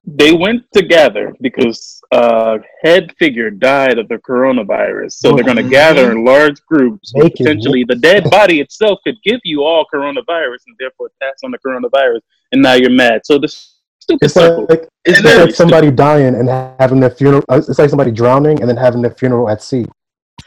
They 0.04 0.32
went 0.32 0.64
together 0.72 1.32
because 1.40 2.00
a 2.10 2.58
head 2.82 3.14
figure 3.20 3.50
died 3.50 3.98
of 3.98 4.08
the 4.08 4.16
coronavirus. 4.16 5.12
So 5.12 5.32
they're 5.32 5.44
going 5.44 5.58
to 5.58 5.62
Mhm. 5.62 5.70
gather 5.70 6.10
in 6.10 6.24
large 6.24 6.60
groups. 6.66 7.12
Make 7.14 7.34
it 7.34 7.36
Potentially, 7.36 7.84
the 7.84 7.94
dead 7.94 8.28
body 8.28 8.60
itself 8.60 8.98
could 9.04 9.14
give 9.22 9.38
you 9.44 9.62
all 9.62 9.86
coronavirus 9.94 10.62
and 10.66 10.76
therefore 10.80 11.10
pass 11.20 11.36
on 11.44 11.52
the 11.52 11.58
coronavirus. 11.58 12.20
And 12.50 12.60
now 12.60 12.72
you're 12.74 12.90
mad. 12.90 13.20
So 13.24 13.38
this 13.38 13.71
stupid 14.02 14.24
It's 14.26 14.34
circle. 14.34 14.66
like 14.68 14.82
It's 15.04 15.18
it's 15.18 15.20
very 15.20 15.46
like 15.46 15.54
somebody 15.54 15.90
dying 15.90 16.34
and 16.34 16.48
having 16.80 17.00
their 17.00 17.10
funeral. 17.10 17.42
uh, 17.48 17.60
It's 17.68 17.78
like 17.78 17.90
somebody 17.90 18.10
drowning 18.10 18.60
and 18.60 18.68
then 18.68 18.76
having 18.76 19.02
their 19.02 19.14
funeral 19.20 19.48
at 19.48 19.62
sea. 19.62 19.84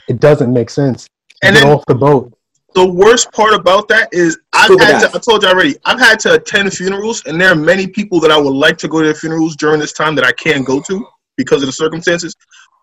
It 0.07 0.19
doesn't 0.19 0.51
make 0.51 0.69
sense. 0.69 1.07
And 1.43 1.55
Get 1.55 1.63
then- 1.63 1.71
off 1.73 1.83
the 1.87 1.95
boat. 1.95 2.31
the 2.75 2.85
worst 3.03 3.31
part 3.31 3.53
about 3.53 3.87
that 3.87 4.09
is 4.11 4.37
I've 4.53 4.65
Scuba 4.65 4.85
had 4.85 4.99
to, 5.09 5.09
I 5.17 5.19
told 5.19 5.43
you 5.43 5.49
already, 5.49 5.75
I've 5.85 5.99
had 5.99 6.19
to 6.25 6.33
attend 6.33 6.73
funerals, 6.73 7.23
and 7.25 7.39
there 7.39 7.49
are 7.53 7.55
many 7.73 7.87
people 7.87 8.19
that 8.19 8.31
I 8.31 8.37
would 8.37 8.53
like 8.65 8.77
to 8.79 8.87
go 8.89 8.99
to 9.01 9.05
their 9.05 9.15
funerals 9.23 9.55
during 9.55 9.79
this 9.79 9.93
time 9.93 10.13
that 10.15 10.25
I 10.25 10.33
can't 10.33 10.65
go 10.65 10.81
to 10.81 10.95
because 11.37 11.61
of 11.63 11.67
the 11.67 11.77
circumstances. 11.83 12.35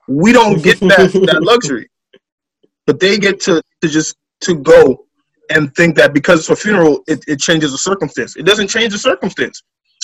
We 0.08 0.32
don't 0.32 0.62
get 0.62 0.80
that, 0.80 1.12
that 1.30 1.42
luxury, 1.42 1.88
but 2.86 3.00
they 3.00 3.18
get 3.18 3.38
to, 3.42 3.62
to 3.82 3.88
just 3.88 4.16
to 4.46 4.54
go 4.56 5.04
and 5.50 5.74
think 5.76 5.94
that 5.96 6.14
because 6.14 6.40
it's 6.40 6.48
a 6.50 6.56
funeral, 6.56 7.04
it, 7.06 7.22
it 7.28 7.38
changes 7.38 7.72
the 7.72 7.78
circumstance. 7.78 8.36
It 8.36 8.44
doesn't 8.44 8.68
change 8.68 8.92
the 8.92 8.98
circumstance. 8.98 9.62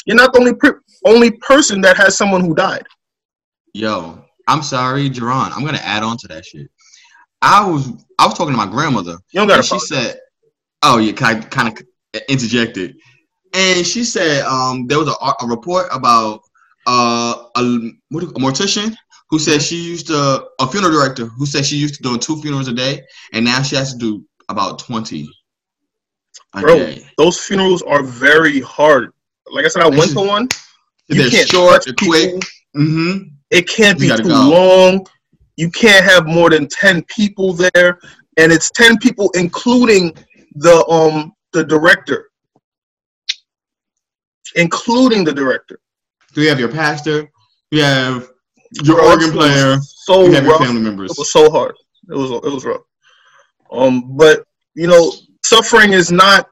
You're 0.08 0.16
not 0.16 0.32
the 0.32 0.38
only 0.40 0.54
per- 0.54 0.80
only 1.04 1.30
person 1.32 1.82
that 1.82 1.96
has 1.98 2.16
someone 2.16 2.40
who 2.40 2.54
died. 2.54 2.86
Yo, 3.74 4.24
I'm 4.48 4.62
sorry, 4.62 5.10
Jerron. 5.10 5.52
I'm 5.54 5.64
gonna 5.66 5.78
add 5.82 6.02
on 6.02 6.16
to 6.16 6.28
that 6.28 6.46
shit. 6.46 6.68
I 7.42 7.64
was 7.68 7.92
I 8.18 8.24
was 8.26 8.34
talking 8.36 8.54
to 8.54 8.56
my 8.56 8.66
grandmother, 8.66 9.12
You 9.32 9.40
don't 9.40 9.48
got 9.48 9.58
and 9.58 9.64
to. 9.64 9.74
she 9.74 9.78
said, 9.80 10.18
"Oh, 10.82 10.96
yeah, 10.98 11.12
kind 11.12 11.38
of, 11.44 11.50
kind 11.50 11.68
of 11.68 12.22
interjected," 12.30 12.96
and 13.52 13.86
she 13.86 14.02
said, 14.02 14.44
"Um, 14.46 14.86
there 14.86 14.98
was 14.98 15.08
a, 15.08 15.44
a 15.44 15.46
report 15.46 15.86
about 15.92 16.40
uh 16.86 17.44
a 17.56 17.90
what 18.08 18.24
a 18.24 18.26
mortician 18.28 18.96
who 19.28 19.38
said 19.38 19.60
she 19.60 19.76
used 19.76 20.06
to 20.06 20.46
a 20.58 20.66
funeral 20.66 20.90
director 20.90 21.26
who 21.26 21.44
said 21.44 21.66
she 21.66 21.76
used 21.76 21.94
to 21.96 22.02
do 22.02 22.16
two 22.16 22.40
funerals 22.40 22.68
a 22.68 22.72
day, 22.72 23.02
and 23.34 23.44
now 23.44 23.60
she 23.60 23.76
has 23.76 23.92
to 23.92 23.98
do 23.98 24.24
about 24.48 24.78
twenty 24.78 25.28
a 26.54 26.62
Bro, 26.62 26.76
day. 26.78 27.06
those 27.18 27.38
funerals 27.38 27.82
are 27.82 28.02
very 28.02 28.60
hard. 28.62 29.12
Like 29.52 29.64
I 29.64 29.68
said, 29.68 29.82
I 29.82 29.88
went 29.88 30.12
to 30.12 30.20
one. 30.20 30.48
You 31.08 31.22
They're 31.22 31.30
can't 31.30 31.48
short, 31.48 31.84
they're 31.84 31.94
quick. 31.94 32.34
Mm-hmm. 32.76 33.28
It 33.50 33.68
can't 33.68 33.98
You 33.98 34.14
be 34.14 34.22
too 34.22 34.28
go. 34.28 34.48
long. 34.50 35.06
You 35.56 35.70
can't 35.70 36.04
have 36.04 36.26
more 36.26 36.50
than 36.50 36.68
ten 36.68 37.02
people 37.04 37.52
there, 37.54 37.98
and 38.36 38.52
it's 38.52 38.70
ten 38.70 38.98
people, 38.98 39.30
including 39.34 40.14
the 40.54 40.86
um 40.88 41.32
the 41.52 41.64
director, 41.64 42.28
including 44.54 45.24
the 45.24 45.32
director. 45.32 45.80
So 46.32 46.40
you 46.42 46.48
have 46.48 46.60
your 46.60 46.70
pastor, 46.70 47.28
you 47.70 47.82
have 47.82 48.28
your 48.84 48.96
Bro, 48.96 49.10
organ 49.10 49.32
player, 49.32 49.78
So 49.82 50.26
you 50.26 50.32
have 50.32 50.44
your 50.44 50.58
family 50.58 50.82
members. 50.82 51.12
It 51.12 51.18
was 51.18 51.32
so 51.32 51.50
hard. 51.50 51.74
It 52.10 52.14
was 52.16 52.30
it 52.30 52.52
was 52.52 52.64
rough. 52.64 52.82
Um, 53.72 54.16
but 54.16 54.44
you 54.74 54.86
know, 54.86 55.12
suffering 55.44 55.92
is 55.92 56.12
not 56.12 56.48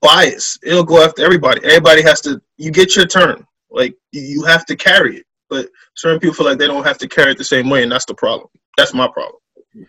bias. 0.00 0.58
It'll 0.62 0.84
go 0.84 1.02
after 1.04 1.24
everybody. 1.24 1.60
Everybody 1.64 2.02
has 2.02 2.20
to. 2.22 2.40
You 2.56 2.70
get 2.70 2.96
your 2.96 3.06
turn. 3.06 3.44
Like 3.70 3.94
you- 4.12 4.22
you 4.22 4.44
have 4.44 4.64
to 4.66 4.76
carry 4.76 5.18
it. 5.18 5.26
But 5.50 5.68
certain 5.94 6.18
people 6.20 6.34
feel 6.34 6.46
like 6.46 6.58
they 6.58 6.66
don't 6.66 6.84
have 6.84 6.98
to 6.98 7.08
carry 7.08 7.32
it 7.32 7.38
the 7.38 7.44
same 7.44 7.68
way, 7.68 7.82
and 7.82 7.92
that's 7.92 8.06
the 8.06 8.14
problem. 8.14 8.48
That's 8.76 8.94
my 8.94 9.06
problem. 9.08 9.36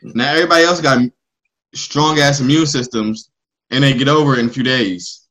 Now 0.04 0.34
everybody 0.34 0.64
else 0.66 0.82
got 0.82 1.01
strong 1.74 2.20
ass 2.20 2.39
immune 2.39 2.66
systems, 2.66 3.30
and 3.72 3.84
they 3.84 3.93
get 3.93 4.08
over 4.08 4.34
it 4.36 4.39
in 4.39 4.47
a 4.47 4.49
few 4.49 4.64
days. 4.64 5.22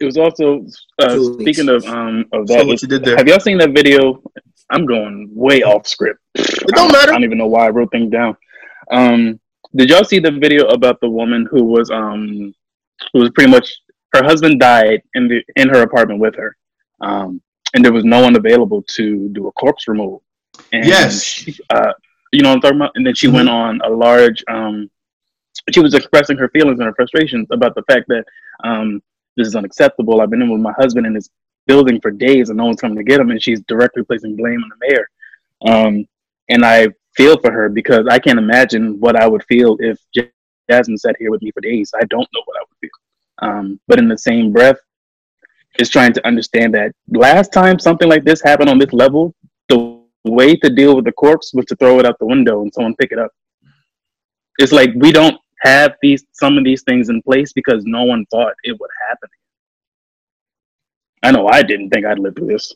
It 0.00 0.04
was 0.06 0.16
also 0.18 0.66
uh, 1.00 1.22
speaking 1.22 1.68
of 1.68 1.84
um 1.86 2.24
of 2.32 2.48
So 2.48 2.56
that. 2.56 2.66
what 2.66 2.82
you 2.82 2.88
did 2.88 3.04
there? 3.04 3.16
Have 3.16 3.28
y'all 3.28 3.40
seen 3.40 3.58
that 3.58 3.70
video? 3.70 4.22
I'm 4.70 4.86
going 4.86 5.28
way 5.32 5.62
off 5.62 5.86
script. 5.86 6.20
It 6.34 6.66
don't 6.74 6.90
I 6.90 6.92
matter. 6.92 7.10
I 7.12 7.14
don't 7.14 7.24
even 7.24 7.38
know 7.38 7.46
why 7.46 7.66
I 7.66 7.70
wrote 7.70 7.90
things 7.92 8.10
down. 8.10 8.36
Um, 8.90 9.40
did 9.76 9.90
y'all 9.90 10.04
see 10.04 10.18
the 10.18 10.30
video 10.30 10.66
about 10.68 11.00
the 11.00 11.08
woman 11.10 11.46
who 11.50 11.64
was 11.64 11.90
um 11.90 12.54
who 13.12 13.20
was 13.20 13.30
pretty 13.30 13.50
much 13.50 13.68
her 14.14 14.22
husband 14.24 14.60
died 14.60 15.02
in 15.14 15.28
the 15.28 15.42
in 15.56 15.68
her 15.68 15.82
apartment 15.82 16.20
with 16.20 16.34
her, 16.36 16.56
um, 17.00 17.40
and 17.74 17.84
there 17.84 17.92
was 17.92 18.04
no 18.04 18.20
one 18.22 18.36
available 18.36 18.82
to 18.82 19.28
do 19.30 19.48
a 19.48 19.52
corpse 19.52 19.88
removal. 19.88 20.22
And 20.72 20.86
Yes. 20.86 21.22
she, 21.22 21.56
uh, 21.70 21.92
you 22.32 22.42
know 22.42 22.50
what 22.50 22.56
I'm 22.56 22.60
talking 22.60 22.76
about. 22.78 22.92
And 22.94 23.06
then 23.06 23.14
she 23.14 23.28
went 23.28 23.48
on 23.48 23.80
a 23.84 23.90
large 23.90 24.42
um, 24.48 24.90
she 25.72 25.80
was 25.80 25.94
expressing 25.94 26.36
her 26.36 26.48
feelings 26.50 26.78
and 26.78 26.86
her 26.86 26.94
frustrations 26.94 27.48
about 27.50 27.74
the 27.74 27.82
fact 27.82 28.06
that 28.08 28.24
um, 28.64 29.02
this 29.36 29.46
is 29.46 29.56
unacceptable. 29.56 30.20
I've 30.20 30.30
been 30.30 30.42
in 30.42 30.50
with 30.50 30.60
my 30.60 30.72
husband 30.78 31.06
in 31.06 31.14
this 31.14 31.30
building 31.66 32.00
for 32.00 32.10
days 32.10 32.50
and 32.50 32.56
no 32.58 32.66
one's 32.66 32.80
coming 32.80 32.98
to 32.98 33.04
get 33.04 33.20
him, 33.20 33.30
and 33.30 33.42
she's 33.42 33.60
directly 33.62 34.04
placing 34.04 34.36
blame 34.36 34.62
on 34.62 34.70
the 34.70 34.86
mayor. 34.88 35.08
Um, 35.66 36.06
and 36.48 36.64
I 36.64 36.88
feel 37.16 37.38
for 37.38 37.50
her 37.50 37.68
because 37.68 38.06
I 38.08 38.18
can't 38.18 38.38
imagine 38.38 38.98
what 39.00 39.16
I 39.16 39.26
would 39.26 39.44
feel 39.44 39.76
if 39.80 39.98
Jasmine 40.70 40.98
sat 40.98 41.16
here 41.18 41.30
with 41.30 41.42
me 41.42 41.50
for 41.52 41.60
days. 41.60 41.92
I 41.94 42.04
don't 42.06 42.28
know 42.34 42.42
what 42.44 42.56
I 42.56 42.64
would 42.68 42.78
feel. 42.80 42.90
Um, 43.42 43.80
but 43.88 43.98
in 43.98 44.08
the 44.08 44.18
same 44.18 44.52
breath, 44.52 44.78
is 45.78 45.90
trying 45.90 46.12
to 46.12 46.26
understand 46.26 46.74
that 46.74 46.92
last 47.08 47.52
time 47.52 47.78
something 47.78 48.08
like 48.08 48.24
this 48.24 48.40
happened 48.42 48.70
on 48.70 48.78
this 48.78 48.92
level, 48.92 49.34
the 49.68 50.00
way 50.24 50.56
to 50.56 50.70
deal 50.70 50.94
with 50.96 51.04
the 51.04 51.12
corpse 51.12 51.52
was 51.54 51.66
to 51.66 51.76
throw 51.76 51.98
it 51.98 52.06
out 52.06 52.18
the 52.18 52.26
window 52.26 52.62
and 52.62 52.72
someone 52.72 52.94
pick 52.96 53.12
it 53.12 53.18
up. 53.18 53.30
It's 54.58 54.72
like 54.72 54.90
we 54.94 55.10
don't 55.10 55.36
have 55.62 55.94
these 56.02 56.24
some 56.32 56.58
of 56.58 56.64
these 56.64 56.82
things 56.82 57.08
in 57.08 57.22
place 57.22 57.52
because 57.52 57.84
no 57.84 58.04
one 58.04 58.24
thought 58.30 58.54
it 58.62 58.78
would 58.78 58.90
happen. 59.08 59.28
I 61.22 61.30
know 61.32 61.48
I 61.48 61.62
didn't 61.62 61.90
think 61.90 62.06
I'd 62.06 62.18
live 62.18 62.36
through 62.36 62.48
this. 62.48 62.72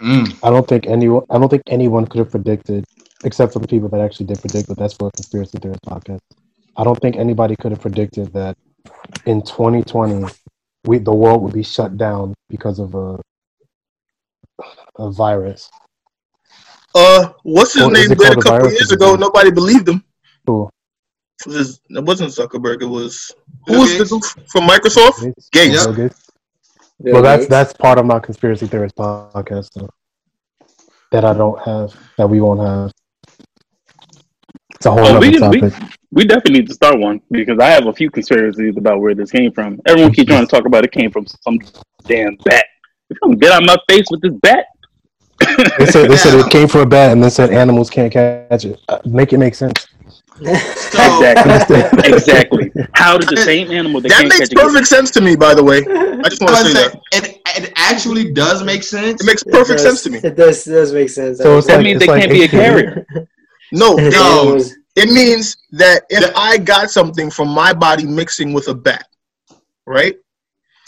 Mm. 0.00 0.38
I 0.42 0.50
don't 0.50 0.66
think 0.66 0.86
anyone. 0.86 1.24
I 1.30 1.38
don't 1.38 1.48
think 1.48 1.62
anyone 1.66 2.06
could 2.06 2.18
have 2.18 2.30
predicted, 2.30 2.84
except 3.24 3.52
for 3.52 3.58
the 3.58 3.68
people 3.68 3.88
that 3.90 4.00
actually 4.00 4.26
did 4.26 4.40
predict. 4.40 4.68
But 4.68 4.78
that's 4.78 4.94
for 4.94 5.08
a 5.08 5.10
conspiracy 5.12 5.58
theorist 5.58 5.82
podcast. 5.82 6.20
I 6.76 6.84
don't 6.84 6.98
think 7.00 7.16
anybody 7.16 7.56
could 7.56 7.72
have 7.72 7.80
predicted 7.80 8.32
that 8.34 8.56
in 9.26 9.42
2020, 9.42 10.26
we 10.84 10.98
the 10.98 11.12
world 11.12 11.42
would 11.42 11.52
be 11.54 11.62
shut 11.64 11.96
down 11.96 12.34
because 12.48 12.78
of 12.78 12.94
a 12.94 13.18
a 14.96 15.10
virus. 15.10 15.68
Uh, 16.94 17.32
what's 17.42 17.74
his 17.74 17.82
Or 17.82 17.90
name 17.90 18.10
it 18.12 18.18
did 18.18 18.32
a 18.38 18.40
couple 18.40 18.70
years 18.70 18.90
ago? 18.90 19.06
disease? 19.16 19.20
Nobody 19.20 19.50
believed 19.50 19.88
him. 19.88 20.02
Cool. 20.46 20.70
It, 21.46 21.50
was, 21.50 21.80
it 21.88 22.04
wasn't 22.04 22.30
Zuckerberg. 22.30 22.82
It 22.82 22.86
was 22.86 23.30
who 23.66 23.80
was 23.80 23.92
the 23.92 23.98
Gates? 24.04 24.34
dude 24.34 24.48
from 24.50 24.66
Microsoft? 24.66 25.22
Gates? 25.22 25.48
Gates. 25.52 25.84
Bill 25.86 25.94
Gates? 25.94 26.30
Bill 27.02 27.12
Well, 27.14 27.22
that's 27.22 27.42
Gates. 27.42 27.50
that's 27.50 27.72
part 27.74 27.98
of 27.98 28.06
my 28.06 28.18
conspiracy 28.18 28.66
theorist 28.66 28.96
podcast 28.96 29.68
so, 29.72 29.88
that 31.12 31.24
I 31.24 31.34
don't 31.34 31.60
have 31.62 31.94
that 32.16 32.28
we 32.28 32.40
won't 32.40 32.60
have. 32.60 32.90
It's 34.78 34.86
a 34.86 34.90
whole 34.90 35.00
Oh, 35.00 35.16
other 35.16 35.20
we 35.20 35.32
can- 35.38 35.50
we- 35.50 35.72
We 36.10 36.24
definitely 36.24 36.60
need 36.60 36.68
to 36.68 36.74
start 36.74 36.98
one 36.98 37.20
because 37.30 37.58
I 37.58 37.66
have 37.66 37.86
a 37.86 37.92
few 37.92 38.10
conspiracies 38.10 38.76
about 38.78 39.00
where 39.00 39.14
this 39.14 39.30
came 39.30 39.52
from. 39.52 39.78
Everyone 39.86 40.10
keeps 40.12 40.28
trying 40.28 40.46
to 40.46 40.50
talk 40.50 40.64
about 40.66 40.82
it 40.84 40.90
came 40.92 41.10
from 41.10 41.26
some 41.26 41.58
damn 42.06 42.34
bat. 42.46 42.64
If 43.10 43.18
you 43.22 43.28
don't 43.28 43.38
get 43.38 43.52
out 43.52 43.62
of 43.62 43.66
my 43.66 43.76
face 43.90 44.06
with 44.10 44.22
this 44.22 44.32
bat, 44.40 44.64
They 45.78 45.86
said 45.86 46.10
they 46.10 46.16
said 46.16 46.34
it 46.38 46.50
came 46.56 46.66
from 46.66 46.80
a 46.82 46.86
bat, 46.86 47.12
and 47.12 47.22
then 47.22 47.30
said 47.30 47.50
animals 47.50 47.90
can't 47.90 48.10
catch 48.12 48.64
it. 48.64 48.80
Uh, 48.88 48.98
make 49.04 49.32
it 49.34 49.38
make 49.38 49.54
sense. 49.54 49.86
So 50.40 50.50
exactly, 50.50 51.80
exactly. 52.12 52.72
How 52.94 53.18
did 53.18 53.28
the 53.28 53.36
same 53.36 53.70
animal 53.70 54.00
that, 54.00 54.08
That 54.08 54.14
can't 54.18 54.28
makes 54.28 54.38
catch 54.38 54.52
it 54.52 54.54
get- 54.56 54.64
perfect 54.64 54.86
sense 54.86 55.10
to 55.12 55.20
me. 55.20 55.36
By 55.36 55.54
the 55.54 55.62
way, 55.64 55.78
I 56.24 56.28
just 56.28 56.40
want 56.40 56.56
to 56.56 56.64
say 56.64 56.72
that 56.72 57.00
it, 57.12 57.40
it 57.56 57.72
actually 57.76 58.32
does 58.32 58.62
make 58.64 58.82
sense. 58.82 59.20
it 59.20 59.26
makes 59.26 59.42
It 59.42 59.52
perfect 59.52 59.80
does- 59.80 59.82
sense 59.82 60.02
to 60.04 60.10
me. 60.10 60.18
It 60.24 60.36
does, 60.36 60.66
it 60.66 60.72
does 60.72 60.92
make 60.92 61.10
sense. 61.10 61.38
So 61.38 61.60
That 61.60 61.76
like- 61.76 61.84
means 61.84 62.00
they 62.00 62.06
like 62.06 62.20
can't 62.22 62.32
be 62.32 62.42
a 62.44 62.48
HPV. 62.48 62.50
carrier. 62.50 63.06
No, 63.72 63.94
it, 63.98 64.12
No. 64.12 64.40
animals- 64.42 64.74
it 64.96 65.10
means 65.10 65.56
that 65.72 66.02
if 66.10 66.22
Yeah. 66.22 66.32
I 66.34 66.58
got 66.58 66.90
something 66.90 67.30
from 67.30 67.48
my 67.48 67.72
body 67.72 68.04
mixing 68.04 68.52
with 68.52 68.66
a 68.68 68.74
bat, 68.74 69.06
right? 69.86 70.16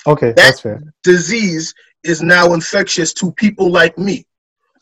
Okay, 0.07 0.33
that's 0.35 0.61
fair. 0.61 0.83
disease 1.05 1.74
is 2.03 2.22
now 2.22 2.55
infectious 2.55 3.12
to 3.14 3.31
people 3.33 3.70
like 3.70 3.97
me. 3.99 4.26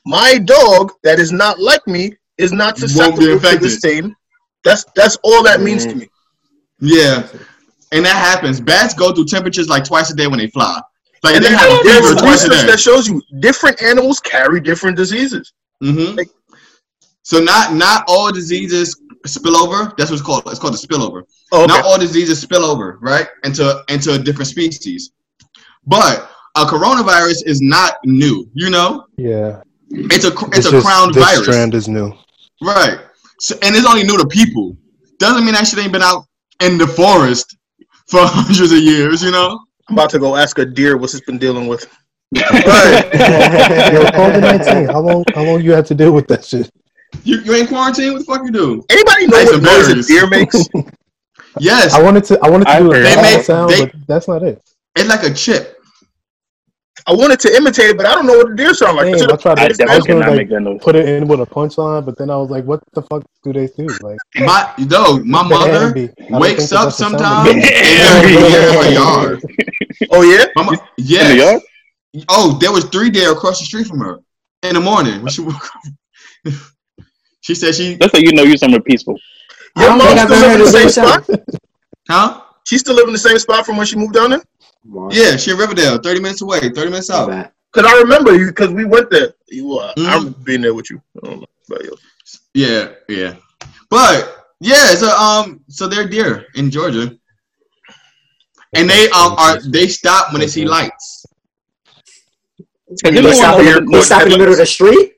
My 0.06 0.38
dog 0.38 0.92
that 1.02 1.18
is 1.18 1.32
not 1.32 1.58
like 1.60 1.86
me 1.86 2.14
is 2.38 2.52
not 2.52 2.78
susceptible 2.78 3.38
to 3.40 3.58
the 3.58 3.68
same. 3.68 4.14
That's 4.64 4.84
that's 4.94 5.18
all 5.24 5.42
that 5.42 5.60
means 5.60 5.84
to 5.86 5.94
me. 5.94 6.08
Yeah, 6.80 7.26
and 7.92 8.04
that 8.06 8.16
happens. 8.16 8.60
Bats 8.60 8.94
go 8.94 9.12
through 9.12 9.26
temperatures 9.26 9.68
like 9.68 9.84
twice 9.84 10.10
a 10.10 10.14
day 10.14 10.28
when 10.28 10.38
they 10.38 10.46
fly. 10.48 10.80
Like 11.24 11.34
And 11.34 11.44
they 11.44 11.48
then 11.50 11.58
have 11.58 11.80
a 11.80 11.82
there's 11.82 12.08
fever 12.08 12.20
twice 12.20 12.44
a 12.44 12.48
research 12.48 12.66
day. 12.66 12.70
that 12.72 12.78
shows 12.80 13.08
you 13.08 13.20
different 13.40 13.82
animals 13.82 14.20
carry 14.20 14.60
different 14.60 14.96
diseases. 14.96 15.52
hmm 15.82 16.14
Like- 16.14 16.30
So 17.28 17.40
not 17.40 17.74
not 17.74 18.04
all 18.08 18.32
diseases 18.32 18.98
spill 19.26 19.54
over. 19.58 19.92
That's 19.98 20.10
what's 20.10 20.22
called. 20.22 20.44
It's 20.46 20.58
called 20.58 20.72
a 20.72 20.78
spillover. 20.78 21.24
Oh, 21.52 21.64
okay. 21.64 21.74
Not 21.74 21.84
all 21.84 21.98
diseases 21.98 22.40
spill 22.40 22.64
over, 22.64 22.98
right, 23.02 23.26
into 23.44 23.84
into 23.90 24.14
a 24.14 24.18
different 24.18 24.48
species. 24.48 25.10
But 25.86 26.30
a 26.56 26.64
coronavirus 26.64 27.44
is 27.44 27.60
not 27.60 27.96
new. 28.06 28.48
You 28.54 28.70
know, 28.70 29.04
Yeah, 29.18 29.60
it's 29.90 30.24
a 30.24 30.32
it's, 30.56 30.68
a 30.68 30.70
just- 30.70 30.86
crowned 30.86 31.12
this 31.12 31.22
virus, 31.22 31.42
strand 31.42 31.74
is 31.74 31.86
new. 31.86 32.14
right? 32.62 32.98
So, 33.40 33.56
and 33.62 33.76
it's 33.76 33.86
only 33.86 34.04
new 34.04 34.16
to 34.16 34.26
people. 34.26 34.74
Doesn't 35.18 35.44
mean 35.44 35.52
that 35.52 35.66
shit 35.66 35.80
ain't 35.80 35.92
been 35.92 36.02
out 36.02 36.24
in 36.62 36.78
the 36.78 36.86
forest 36.86 37.58
for 38.06 38.20
hundreds 38.22 38.72
of 38.72 38.78
years. 38.78 39.22
You 39.22 39.32
know. 39.32 39.60
I'm 39.90 39.96
about 39.96 40.08
to 40.10 40.18
go 40.18 40.34
ask 40.34 40.58
a 40.58 40.64
deer 40.64 40.96
what's 40.96 41.12
it's 41.14 41.26
been 41.26 41.36
dealing 41.38 41.66
with. 41.68 41.84
Right. 42.34 43.04
Yo, 43.92 44.00
COVID 44.16 44.40
nineteen. 44.40 44.86
How 44.88 45.00
long? 45.00 45.24
How 45.34 45.42
long 45.44 45.60
you 45.62 45.72
have 45.72 45.86
to 45.88 45.94
deal 45.94 46.12
with 46.12 46.26
that 46.28 46.44
shit? 46.46 46.70
You, 47.24 47.38
you 47.40 47.54
ain't 47.54 47.68
quarantined? 47.68 48.12
What 48.14 48.18
the 48.20 48.24
fuck 48.24 48.42
you 48.44 48.50
do? 48.52 48.84
Anybody 48.90 49.26
know 49.26 49.36
Nice 49.36 49.46
what 49.46 49.54
and 49.56 49.62
noise 49.64 49.88
a 49.88 50.02
deer 50.08 50.26
makes? 50.28 50.56
Yes, 51.60 51.92
I 51.92 52.00
wanted 52.02 52.22
to. 52.24 52.38
I 52.40 52.48
wanted 52.50 52.66
to 52.66 52.70
I 52.70 52.78
do 52.78 52.92
a 52.92 53.00
They 53.00 53.16
make- 53.20 53.44
sound, 53.44 53.70
they- 53.70 53.86
but 53.86 53.94
that's 54.06 54.28
not 54.28 54.42
it. 54.44 54.62
it's 54.94 55.08
like 55.08 55.24
a 55.24 55.32
chip. 55.34 55.74
I 57.06 57.12
wanted 57.14 57.40
to 57.40 57.56
imitate 57.56 57.86
it, 57.90 57.96
but 57.96 58.06
I 58.06 58.12
don't 58.14 58.26
know 58.26 58.36
what 58.36 58.52
a 58.52 58.54
deer 58.54 58.74
sound 58.74 58.96
like. 58.96 59.06
Damn, 59.06 59.14
Is 59.14 59.22
it 59.22 59.30
I 59.30 59.34
a- 59.34 59.38
tried 59.38 59.54
to. 59.56 59.86
I 59.88 59.92
I 59.94 59.96
was 59.96 60.06
gonna 60.06 60.20
like 60.20 60.36
make 60.36 60.50
that 60.50 60.60
noise. 60.60 60.78
put 60.82 60.94
it 60.94 61.08
in 61.08 61.26
with 61.26 61.40
a 61.40 61.46
punchline, 61.46 62.04
but 62.04 62.16
then 62.18 62.30
I 62.30 62.36
was 62.36 62.50
like, 62.50 62.64
"What 62.64 62.80
the 62.92 63.02
fuck 63.02 63.24
do 63.42 63.52
they 63.52 63.66
do?" 63.66 63.86
Like 64.02 64.18
My 64.36 64.72
no, 64.78 65.18
my 65.24 65.42
mother 65.42 65.90
Ambi. 65.92 66.12
I 66.20 66.28
don't 66.28 66.40
wakes 66.40 66.70
up 66.70 66.84
that's 66.84 66.98
the 66.98 67.04
sound 67.04 67.14
of 67.16 67.20
sometimes 67.22 67.50
and 67.50 67.58
it. 67.64 67.64
there's 67.64 68.46
a 68.46 68.50
deer 68.50 68.68
in 68.68 68.74
my 68.76 68.88
yard. 68.88 69.42
Oh 70.12 70.22
yeah, 70.22 70.44
My 70.54 70.62
mo- 70.64 70.78
the 70.98 71.62
Oh, 72.28 72.56
there 72.60 72.70
was 72.72 72.84
three 72.84 73.10
deer 73.10 73.32
across 73.32 73.58
the 73.58 73.64
street 73.64 73.86
from 73.88 74.00
her 74.00 74.18
in 74.62 74.74
the 74.74 74.80
morning 74.80 75.22
when 75.22 75.32
she 77.48 77.66
woke 77.66 77.72
she 77.72 77.72
said 77.72 77.74
she, 77.74 77.96
That's 77.96 78.12
how 78.12 78.18
you 78.18 78.32
know 78.32 78.42
you're 78.42 78.56
somewhere 78.56 78.80
peaceful. 78.80 79.18
Your 79.76 79.96
mom 79.96 80.18
still 80.18 80.44
ever 80.44 80.46
live 80.48 80.52
in 80.52 80.58
the 80.58 80.64
the 80.64 80.70
same 80.70 80.88
same 80.88 81.04
spot. 81.04 81.40
huh? 82.08 82.40
She 82.64 82.78
still 82.78 82.94
live 82.94 83.06
in 83.06 83.12
the 83.12 83.18
same 83.18 83.38
spot 83.38 83.66
from 83.66 83.76
when 83.76 83.86
she 83.86 83.96
moved 83.96 84.14
down 84.14 84.30
there. 84.30 84.42
Yeah, 85.10 85.36
she 85.36 85.50
in 85.52 85.58
Riverdale, 85.58 85.98
thirty 85.98 86.20
minutes 86.20 86.42
away, 86.42 86.60
thirty 86.60 86.90
minutes 86.90 87.10
out. 87.10 87.52
Cause 87.72 87.84
I 87.86 87.98
remember 88.00 88.36
you, 88.36 88.52
cause 88.52 88.70
we 88.70 88.86
went 88.86 89.10
there. 89.10 89.34
You, 89.48 89.78
uh, 89.78 89.92
I 89.96 90.00
Mhm. 90.00 90.14
remember 90.16 90.38
being 90.44 90.60
there 90.62 90.74
with 90.74 90.90
you. 90.90 91.02
I 91.22 91.28
don't 91.28 91.40
know 91.40 91.46
about. 91.68 91.98
Yeah, 92.54 92.88
yeah. 93.08 93.36
But 93.90 94.46
yeah, 94.60 94.94
so 94.94 95.08
um, 95.10 95.60
so 95.68 95.86
they're 95.86 96.08
deer 96.08 96.46
in 96.54 96.70
Georgia, 96.70 97.16
and 98.74 98.88
they 98.88 99.10
um 99.10 99.34
are 99.38 99.60
they 99.60 99.88
stop 99.88 100.32
when 100.32 100.40
they 100.40 100.46
see 100.46 100.64
lights. 100.64 101.26
Cause 102.88 103.12
You 103.12 103.20
you 103.20 103.22
They 103.22 103.32
stop, 103.34 103.60
in, 103.60 103.90
they 103.90 104.00
stop 104.00 104.22
in 104.22 104.30
the 104.30 104.38
middle 104.38 104.52
of 104.52 104.58
the 104.58 104.66
street. 104.66 105.17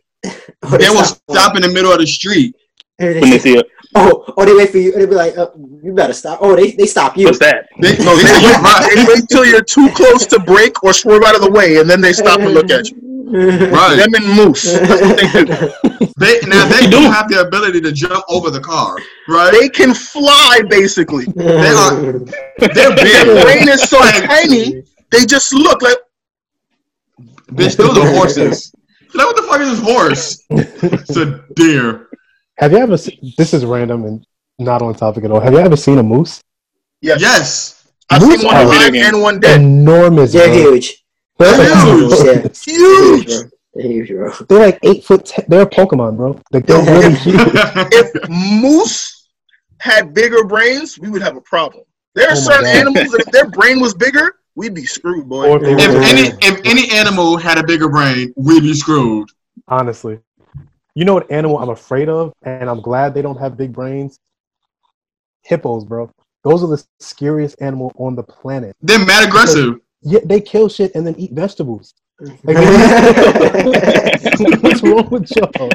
Or 0.62 0.78
They 0.78 0.88
will 0.90 1.04
stop- 1.04 1.22
stop 1.30 1.56
in 1.56 1.62
the 1.62 1.68
middle 1.70 1.92
of 1.92 1.98
the 1.98 2.06
street. 2.06 2.54
when 2.98 3.20
they 3.20 3.38
see 3.38 3.56
it. 3.56 3.66
Oh, 3.94 4.24
oh, 4.36 4.44
they 4.44 4.54
wait 4.54 4.70
for 4.70 4.78
you. 4.78 4.92
They'll 4.92 5.08
be 5.08 5.14
like, 5.16 5.36
uh, 5.36 5.48
"You 5.82 5.92
better 5.92 6.12
stop." 6.12 6.38
Oh, 6.42 6.54
they 6.54 6.70
they 6.72 6.86
stop 6.86 7.16
you. 7.16 7.24
What's 7.26 7.40
that? 7.40 7.66
They, 7.80 7.96
No, 8.04 8.14
they 8.14 8.22
they, 8.22 8.28
say, 8.28 8.46
wait, 8.46 8.60
right, 8.62 8.92
they 8.94 9.04
wait 9.04 9.24
till 9.28 9.44
you're 9.44 9.64
too 9.64 9.88
close 9.96 10.26
to 10.26 10.38
break 10.38 10.84
or 10.84 10.92
swerve 10.92 11.24
out 11.24 11.34
of 11.34 11.42
the 11.42 11.50
way, 11.50 11.78
and 11.78 11.90
then 11.90 12.00
they 12.00 12.12
stop 12.12 12.38
and 12.40 12.54
look 12.54 12.70
at 12.70 12.88
you. 12.88 12.96
right. 13.72 13.96
Them 14.00 14.14
and 14.14 14.26
moose. 14.36 14.64
That's 14.78 15.00
what 15.02 15.16
they 15.18 15.44
do. 15.44 16.12
They 16.18 16.38
now 16.46 16.68
they 16.68 16.86
do 16.86 17.00
do. 17.02 17.10
have 17.10 17.28
the 17.28 17.40
ability 17.40 17.80
to 17.80 17.90
jump 17.90 18.22
over 18.28 18.48
the 18.50 18.60
car, 18.60 18.96
right? 19.28 19.50
They 19.58 19.68
can 19.70 19.92
fly 19.94 20.60
basically. 20.68 21.24
They 21.34 21.68
are 21.74 21.94
they're 22.58 22.94
Their 22.94 23.24
brain 23.44 23.68
is 23.68 23.82
so 23.88 23.98
tiny, 23.98 24.84
they 25.10 25.24
just 25.26 25.52
look 25.52 25.82
like 25.82 25.98
Bitch, 27.52 27.76
those 27.76 27.98
are 27.98 28.06
horses. 28.14 28.72
Like, 29.14 29.26
what 29.26 29.36
the 29.36 29.42
fuck 29.42 29.60
is 29.60 29.70
this 29.70 29.80
horse? 29.80 30.42
It's 30.50 31.16
a 31.16 31.44
deer. 31.54 32.08
Have 32.58 32.72
you 32.72 32.78
ever? 32.78 32.96
Seen, 32.96 33.32
this 33.38 33.54
is 33.54 33.64
random 33.64 34.04
and 34.04 34.26
not 34.58 34.82
on 34.82 34.94
topic 34.94 35.24
at 35.24 35.30
all. 35.30 35.40
Have 35.40 35.52
you 35.52 35.58
ever 35.58 35.76
seen 35.76 35.98
a 35.98 36.02
moose? 36.02 36.42
yes. 37.00 37.20
Yes. 37.20 37.76
I've 38.10 38.22
Moose 38.22 38.38
seen 38.40 38.46
one 38.46 38.56
are 38.56 38.62
alive 38.64 38.92
video 38.92 39.06
and 39.08 39.22
one 39.22 39.40
dead. 39.40 39.60
Enormous. 39.60 40.32
They're 40.32 40.48
bro. 40.48 40.72
huge. 40.72 41.04
They're 41.38 41.56
They're 41.56 42.36
like- 42.42 42.56
huge. 42.56 42.68
Yeah. 42.68 42.74
Huge. 42.74 43.50
They're 43.72 43.86
huge, 43.86 44.08
bro. 44.08 44.32
They're 44.48 44.58
like 44.58 44.78
eight 44.82 45.04
foot. 45.04 45.24
Ten. 45.26 45.44
They're 45.48 45.62
a 45.62 45.66
Pokemon, 45.70 46.16
bro. 46.16 46.40
Like 46.52 46.66
they're 46.66 46.82
really 46.82 47.14
huge. 47.14 47.38
If 47.92 48.28
moose 48.28 49.28
had 49.78 50.12
bigger 50.12 50.44
brains, 50.44 50.98
we 50.98 51.08
would 51.08 51.22
have 51.22 51.36
a 51.36 51.40
problem. 51.40 51.84
There 52.16 52.26
are 52.28 52.32
Oh 52.32 52.34
certain 52.34 52.64
God. 52.64 52.76
animals 52.76 53.10
that 53.12 53.20
if 53.26 53.32
their 53.32 53.48
brain 53.48 53.80
was 53.80 53.94
bigger, 53.94 54.34
we'd 54.60 54.74
be 54.74 54.84
screwed, 54.84 55.26
boy. 55.26 55.48
Or 55.48 55.64
if 55.64 55.78
if 55.78 55.94
any 56.10 56.28
if 56.42 56.60
any 56.66 56.90
animal 56.92 57.38
had 57.38 57.56
a 57.56 57.64
bigger 57.64 57.88
brain, 57.88 58.34
we'd 58.36 58.62
be 58.62 58.74
screwed. 58.74 59.30
honestly, 59.66 60.18
you 60.94 61.06
know 61.06 61.14
what 61.14 61.30
animal 61.30 61.58
I'm 61.58 61.70
afraid 61.70 62.10
of, 62.10 62.32
and 62.42 62.68
I'm 62.68 62.80
glad 62.80 63.14
they 63.14 63.22
don't 63.22 63.38
have 63.38 63.56
big 63.56 63.72
brains. 63.72 64.18
Hippos, 65.42 65.84
bro. 65.84 66.10
Those 66.44 66.62
are 66.62 66.68
the 66.68 66.84
scariest 67.00 67.56
animal 67.62 67.92
on 67.96 68.14
the 68.14 68.22
planet. 68.22 68.76
They're 68.82 69.04
mad 69.04 69.26
aggressive. 69.26 69.80
Yeah, 70.02 70.20
they 70.24 70.40
kill 70.40 70.68
shit 70.68 70.94
and 70.94 71.06
then 71.06 71.14
eat 71.16 71.32
vegetables. 71.32 71.94
Like, 72.20 72.38
what's 74.62 74.82
wrong 74.82 75.08
with 75.10 75.30
y'all? 75.36 75.70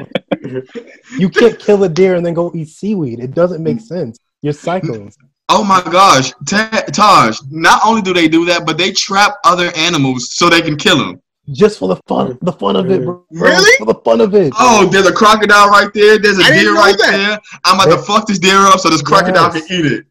You 1.18 1.28
can't 1.28 1.58
kill 1.58 1.82
a 1.82 1.88
deer 1.88 2.14
and 2.14 2.24
then 2.24 2.34
go 2.34 2.52
eat 2.54 2.68
seaweed. 2.68 3.18
It 3.18 3.34
doesn't 3.34 3.62
make 3.62 3.80
sense. 3.80 4.18
You're 4.42 4.52
psychos. 4.52 5.16
Oh 5.48 5.62
my 5.62 5.80
gosh, 5.82 6.32
Ta- 6.46 6.68
Tahj! 6.90 7.40
Not 7.50 7.80
only 7.84 8.02
do 8.02 8.12
they 8.12 8.26
do 8.28 8.44
that, 8.46 8.66
but 8.66 8.76
they 8.76 8.90
trap 8.92 9.36
other 9.44 9.70
animals 9.76 10.34
so 10.34 10.48
they 10.50 10.60
can 10.60 10.76
kill 10.76 10.98
them. 10.98 11.22
Just 11.52 11.78
for 11.78 11.86
the 11.86 11.96
fun, 12.08 12.36
the 12.42 12.52
fun 12.52 12.74
of 12.74 12.90
it, 12.90 13.04
bro. 13.04 13.24
Really? 13.30 13.70
For 13.78 13.84
the 13.86 14.00
fun 14.04 14.20
of 14.20 14.34
it. 14.34 14.52
Oh, 14.58 14.88
there's 14.90 15.06
a 15.06 15.12
crocodile 15.12 15.68
right 15.68 15.88
there. 15.94 16.18
There's 16.18 16.38
a 16.40 16.42
I 16.42 16.50
deer 16.50 16.74
right 16.74 16.96
that. 16.98 17.10
there. 17.12 17.40
I'm 17.64 17.78
about 17.78 17.96
to 17.96 18.02
fuck 18.02 18.26
this 18.26 18.40
deer 18.40 18.56
up 18.58 18.80
so 18.80 18.90
this 18.90 19.02
crocodile 19.02 19.54
Yes. 19.54 19.66
can 19.68 19.78
eat 19.78 19.92
it. 19.92 20.06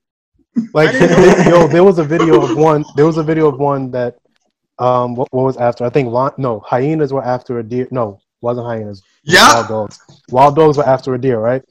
Like, 0.74 0.90
I 0.96 1.00
didn't 1.00 1.44
they- 1.44 1.50
yo, 1.52 1.68
there 1.68 1.84
was 1.84 2.00
a 2.00 2.06
video 2.06 2.42
of 2.42 2.56
one. 2.58 2.86
There 2.96 3.06
was 3.06 3.18
a 3.18 3.24
video 3.24 3.50
of 3.50 3.60
one 3.60 3.92
that, 3.92 4.16
um, 4.80 5.16
what, 5.16 5.28
what 5.34 5.44
was 5.44 5.58
after? 5.58 5.84
I 5.84 5.90
think 5.90 6.10
lion, 6.10 6.32
no 6.38 6.62
hyenas 6.62 7.12
were 7.12 7.24
after 7.26 7.60
a 7.60 7.64
deer. 7.64 7.90
No, 7.92 8.22
wasn't 8.40 8.68
hyenas. 8.68 9.02
Yeah. 9.26 9.54
Wild 9.56 9.68
dogs. 9.68 10.00
Wild 10.30 10.56
dogs 10.56 10.78
were 10.78 10.88
after 10.88 11.14
a 11.16 11.20
deer, 11.20 11.40
right? 11.40 11.62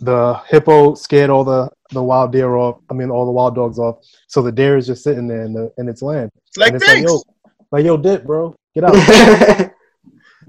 The 0.00 0.40
hippo 0.48 0.94
scared 0.94 1.30
all 1.30 1.44
the 1.44 1.68
the 1.90 2.02
wild 2.02 2.32
deer 2.32 2.56
off. 2.56 2.78
I 2.90 2.94
mean, 2.94 3.10
all 3.10 3.26
the 3.26 3.32
wild 3.32 3.54
dogs 3.54 3.78
off. 3.78 3.96
So 4.28 4.40
the 4.42 4.52
deer 4.52 4.76
is 4.76 4.86
just 4.86 5.02
sitting 5.04 5.26
there 5.28 5.42
in 5.44 5.52
the 5.52 5.72
in 5.78 5.88
its 5.88 6.02
land. 6.02 6.30
Like 6.56 6.72
and 6.72 6.82
it's 6.82 6.88
like, 6.88 7.02
yo, 7.04 7.22
like 7.70 7.84
yo, 7.84 7.96
dip, 7.96 8.24
bro, 8.24 8.54
get 8.74 8.84
out. 8.84 9.70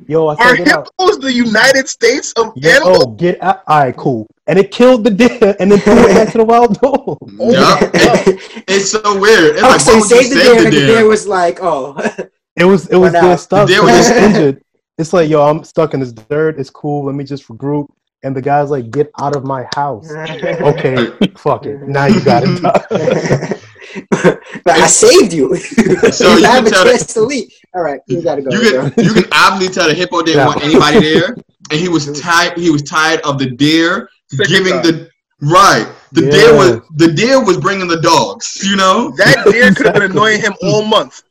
Yo, 0.08 0.26
I 0.28 0.34
Are 0.36 0.56
said 0.56 0.66
get 0.66 0.76
out. 0.76 0.90
hippos 1.00 1.20
the 1.20 1.32
United 1.32 1.88
States 1.88 2.34
of 2.34 2.54
Yo, 2.56 2.70
animals? 2.72 3.04
oh, 3.06 3.12
get 3.12 3.42
out. 3.44 3.62
All 3.68 3.80
right, 3.82 3.96
cool. 3.96 4.26
And 4.48 4.58
it 4.58 4.72
killed 4.72 5.04
the 5.04 5.12
deer 5.12 5.56
and 5.60 5.72
then 5.72 5.80
threw 5.80 5.94
it 5.94 6.08
back 6.16 6.32
to 6.32 6.40
the 6.40 6.44
wild 6.46 6.80
dog. 6.82 7.18
Yeah. 7.40 7.78
Oh 7.80 8.24
it- 8.26 8.64
it's 8.68 8.90
so 8.92 9.20
weird. 9.20 9.56
It's 9.58 9.64
oh, 9.64 9.68
like, 9.70 9.80
so 9.82 9.92
he 9.94 10.00
would 10.02 10.10
you 10.10 10.18
saved 10.24 10.32
the 10.32 10.36
deer, 10.42 10.54
the 10.54 10.58
and 10.58 10.66
the 10.68 10.72
deer? 10.72 10.88
deer 10.88 11.08
was 11.08 11.28
like, 11.28 11.60
"Oh, 11.62 11.96
It 12.56 12.66
was 12.66 12.88
it 12.88 12.96
was 12.96 13.12
Went 13.14 13.24
their 13.26 13.38
stuff. 13.38 13.68
The 13.68 13.74
deer 13.76 13.84
was 13.84 13.92
it's 14.00 14.10
just- 14.10 14.22
injured. 14.22 14.64
It's 14.98 15.14
like 15.14 15.30
yo, 15.30 15.42
I'm 15.48 15.64
stuck 15.64 15.94
in 15.94 16.00
this 16.00 16.14
dirt. 16.14 16.60
It's 16.60 16.70
cool. 16.72 17.06
Let 17.06 17.14
me 17.16 17.24
just 17.24 17.48
regroup. 17.48 17.88
And 18.24 18.36
the 18.36 18.42
guy's 18.42 18.70
like, 18.70 18.92
get 18.92 19.10
out 19.20 19.36
of 19.36 19.44
my 19.44 19.66
house. 19.76 20.10
Okay, 20.72 21.08
fuck 21.38 21.66
it. 21.66 21.82
Now 21.88 22.06
you 22.06 22.22
got 22.24 22.44
it. 22.46 22.62
but 24.64 24.68
I 24.68 24.88
saved 24.88 25.34
you. 25.34 25.56
So 26.12 26.34
you 26.34 26.40
you 26.40 26.46
have 26.46 26.64
can 26.66 26.68
a 26.68 26.70
tell 26.70 26.84
that- 26.86 26.92
chance 26.92 27.14
to 27.16 27.22
leave. 27.22 27.50
All 27.74 27.82
right, 27.82 28.00
you 28.08 28.22
gotta 28.22 28.42
go. 28.42 28.52
You 28.52 28.60
can 28.92 28.94
you 29.06 29.14
can 29.14 29.26
obviously 29.32 29.74
tell 29.74 29.88
the 29.88 29.94
hippo 29.96 30.22
didn't 30.22 30.38
Yeah. 30.40 30.46
want 30.48 30.62
anybody 30.64 31.00
there, 31.00 31.36
and 31.72 31.80
he 31.80 31.88
was 31.90 32.20
tired. 32.20 32.58
He 32.58 32.70
was 32.70 32.84
tired 32.84 33.22
of 33.22 33.40
the 33.40 33.50
deer 33.50 34.10
Sick 34.28 34.48
giving 34.48 34.74
and 34.74 34.84
the 34.84 35.10
right. 35.42 35.88
The 36.12 36.26
Yeah. 36.26 36.32
deer 36.32 36.54
was 36.56 36.82
the 36.98 37.08
deer 37.14 37.44
was 37.44 37.58
bringing 37.58 37.88
the 37.88 38.02
dogs. 38.02 38.62
You 38.64 38.76
know. 38.76 39.12
That 39.18 39.46
deer 39.50 39.74
could 39.74 39.86
have 39.88 39.96
been 39.96 40.12
annoying 40.12 40.42
him 40.42 40.54
all 40.62 40.84
month. 40.84 41.24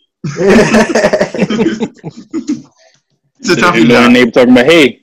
It's 3.42 3.48
a 3.50 3.56
tough 3.56 3.76
You 3.76 3.86
know, 3.86 4.02
job. 4.04 4.12
neighbor 4.12 4.30
talking 4.30 4.52
about, 4.52 4.66
hey, 4.66 4.99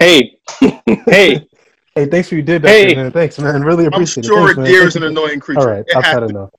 hey, 0.00 0.38
hey. 1.06 1.46
hey, 1.94 2.06
thanks 2.06 2.28
for 2.28 2.34
you 2.34 2.42
did 2.42 2.62
that. 2.62 2.68
Hey. 2.68 2.94
man. 2.96 3.12
Thanks, 3.12 3.38
man. 3.38 3.62
Really 3.62 3.86
appreciate 3.86 4.26
I'm 4.26 4.32
appreciate 4.32 4.38
sure 4.38 4.50
it. 4.50 4.52
a 4.52 4.54
Thanks, 4.56 4.70
deer 4.70 4.86
is 4.88 4.96
an 4.96 5.02
annoying 5.04 5.38
creature. 5.40 5.60
All 5.60 5.66
right, 5.68 5.84
It 5.86 5.96
I've 5.96 6.04
had 6.04 6.12
happens. 6.14 6.30
enough. 6.32 6.50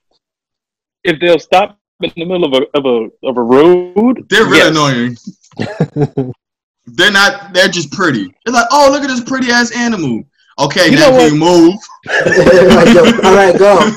If 1.04 1.20
they'll 1.20 1.38
stop 1.38 1.78
in 2.00 2.10
the 2.16 2.24
middle 2.24 2.44
of 2.44 2.54
a 2.54 2.66
of 2.78 2.86
a 2.86 3.26
of 3.28 3.36
a 3.36 3.42
road, 3.42 4.24
They're 4.30 4.44
really 4.44 4.58
yes. 4.58 4.70
annoying. 4.70 6.32
They're 6.86 7.12
not. 7.12 7.52
They're 7.52 7.68
just 7.68 7.92
pretty. 7.92 8.34
It's 8.46 8.54
like, 8.54 8.66
oh, 8.72 8.88
look 8.90 9.02
at 9.04 9.08
this 9.08 9.20
pretty 9.22 9.50
ass 9.50 9.70
animal. 9.76 10.24
Okay, 10.58 10.90
You 10.90 10.96
now 10.96 11.10
know 11.10 11.18
can 11.18 11.34
you 11.34 11.40
move? 11.40 11.74
All 13.24 13.34
right, 13.34 13.56
go. 13.58 13.90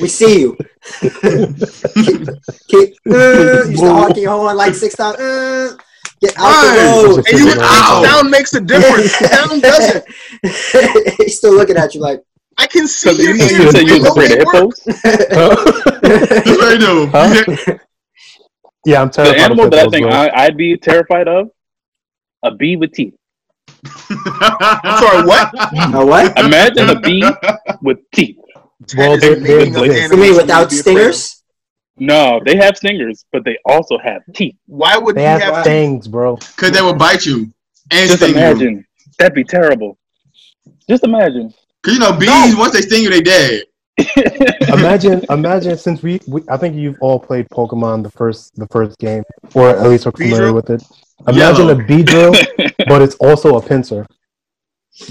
We 0.00 0.08
see 0.08 0.40
you. 0.40 0.56
keep, 1.00 2.28
keep, 2.66 2.94
uh, 3.08 3.64
you 3.68 3.76
start 3.76 3.92
honking 4.02 4.22
your 4.24 4.32
horn 4.32 4.56
like 4.56 4.74
six 4.74 4.96
times. 4.96 5.16
Uh, 5.18 5.76
get 6.24 6.34
out 6.38 6.44
Right. 6.44 6.74
the 6.76 7.08
road. 7.08 7.18
Oh, 7.18 7.22
and 7.28 7.38
you 7.38 7.44
would 7.46 7.58
Ow. 7.60 8.00
think 8.02 8.06
sound 8.10 8.30
makes 8.30 8.52
a 8.54 8.60
difference. 8.60 9.12
sound 9.30 9.62
doesn't. 9.62 10.04
He's 11.18 11.36
still 11.38 11.54
looking 11.54 11.76
at 11.76 11.94
you 11.94 12.00
like. 12.00 12.20
I 12.56 12.66
can 12.66 12.86
see 12.86 13.10
So 13.10 13.22
your 13.22 13.34
you 13.34 13.38
know 13.38 13.44
ears. 13.44 13.58
you 13.64 13.70
said 13.72 13.86
you 13.86 13.94
was 13.94 14.02
know 14.04 14.10
afraid 14.12 14.32
of 14.32 14.38
hippos. 14.38 14.80
That's 14.84 16.50
what 16.58 16.78
they. 16.78 17.06
Huh? 17.06 17.78
yeah, 18.86 19.02
I'm 19.02 19.08
The 19.10 19.34
animal 19.38 19.64
of 19.66 19.70
that 19.72 19.86
I 19.86 19.90
think 19.90 20.06
bro. 20.06 20.14
I, 20.14 20.44
I'd 20.44 20.56
be 20.56 20.76
terrified 20.76 21.26
of, 21.28 21.48
a 22.44 22.50
bee 22.54 22.76
with 22.76 22.92
teeth. 22.92 23.14
I'm 24.06 24.98
sorry, 24.98 25.26
what? 25.26 25.50
Oh, 25.94 26.06
what? 26.06 26.38
Imagine 26.38 26.90
a 26.90 27.00
bee 27.00 27.24
with 27.82 27.98
teeth. 28.12 28.36
Well, 28.96 29.18
they're- 29.18 29.34
the 29.36 29.40
meaning 29.40 29.72
they're- 29.72 29.82
of 29.84 29.88
they're- 29.88 29.96
You 29.96 30.02
animals 30.02 30.36
without 30.36 30.70
need 30.70 30.78
to 30.78 30.84
be 30.84 30.90
afraid 30.90 31.06
of. 31.08 31.14
stingers? 31.14 31.33
No, 31.96 32.40
they 32.44 32.56
have 32.56 32.76
stingers, 32.76 33.24
but 33.32 33.44
they 33.44 33.56
also 33.64 33.98
have 33.98 34.22
teeth. 34.34 34.56
Why 34.66 34.98
would 34.98 35.14
They 35.16 35.20
he 35.22 35.26
have 35.26 35.40
have 35.42 35.64
fangs, 35.64 36.08
bro. 36.08 36.36
Because 36.36 36.72
they 36.72 36.82
will 36.82 36.94
bite 36.94 37.24
you 37.24 37.52
and 37.90 38.08
Just 38.10 38.16
sting 38.22 38.30
you. 38.34 38.36
imagine. 38.40 38.86
That'd 39.18 39.34
be 39.34 39.44
terrible. 39.44 39.96
Just 40.88 41.04
imagine. 41.04 41.54
Because 41.82 41.94
you 41.94 42.00
know 42.00 42.12
bees, 42.18 42.56
once 42.56 42.72
they 42.72 42.80
sting 42.80 43.04
you, 43.04 43.10
they 43.10 43.20
dead. 43.22 43.62
imagine, 44.72 45.24
imagine 45.30 45.78
since 45.78 46.02
we, 46.02 46.20
we, 46.26 46.42
I 46.48 46.56
think 46.56 46.74
you've 46.74 46.96
all 47.00 47.20
played 47.20 47.48
Pokemon 47.50 48.02
the 48.02 48.10
first, 48.10 48.56
the 48.56 48.66
first 48.68 48.98
game, 48.98 49.22
or 49.54 49.68
at 49.70 49.82
least 49.88 50.06
are 50.08 50.12
familiar 50.12 50.48
Beedrill? 50.48 50.54
with 50.54 50.70
it. 50.70 50.82
Imagine 51.28 51.68
Yellow. 51.68 51.80
a 51.80 51.84
Beedrill, 51.84 52.76
but 52.88 53.02
it's 53.02 53.14
also 53.16 53.56
a 53.56 53.62
pincer. 53.62 54.04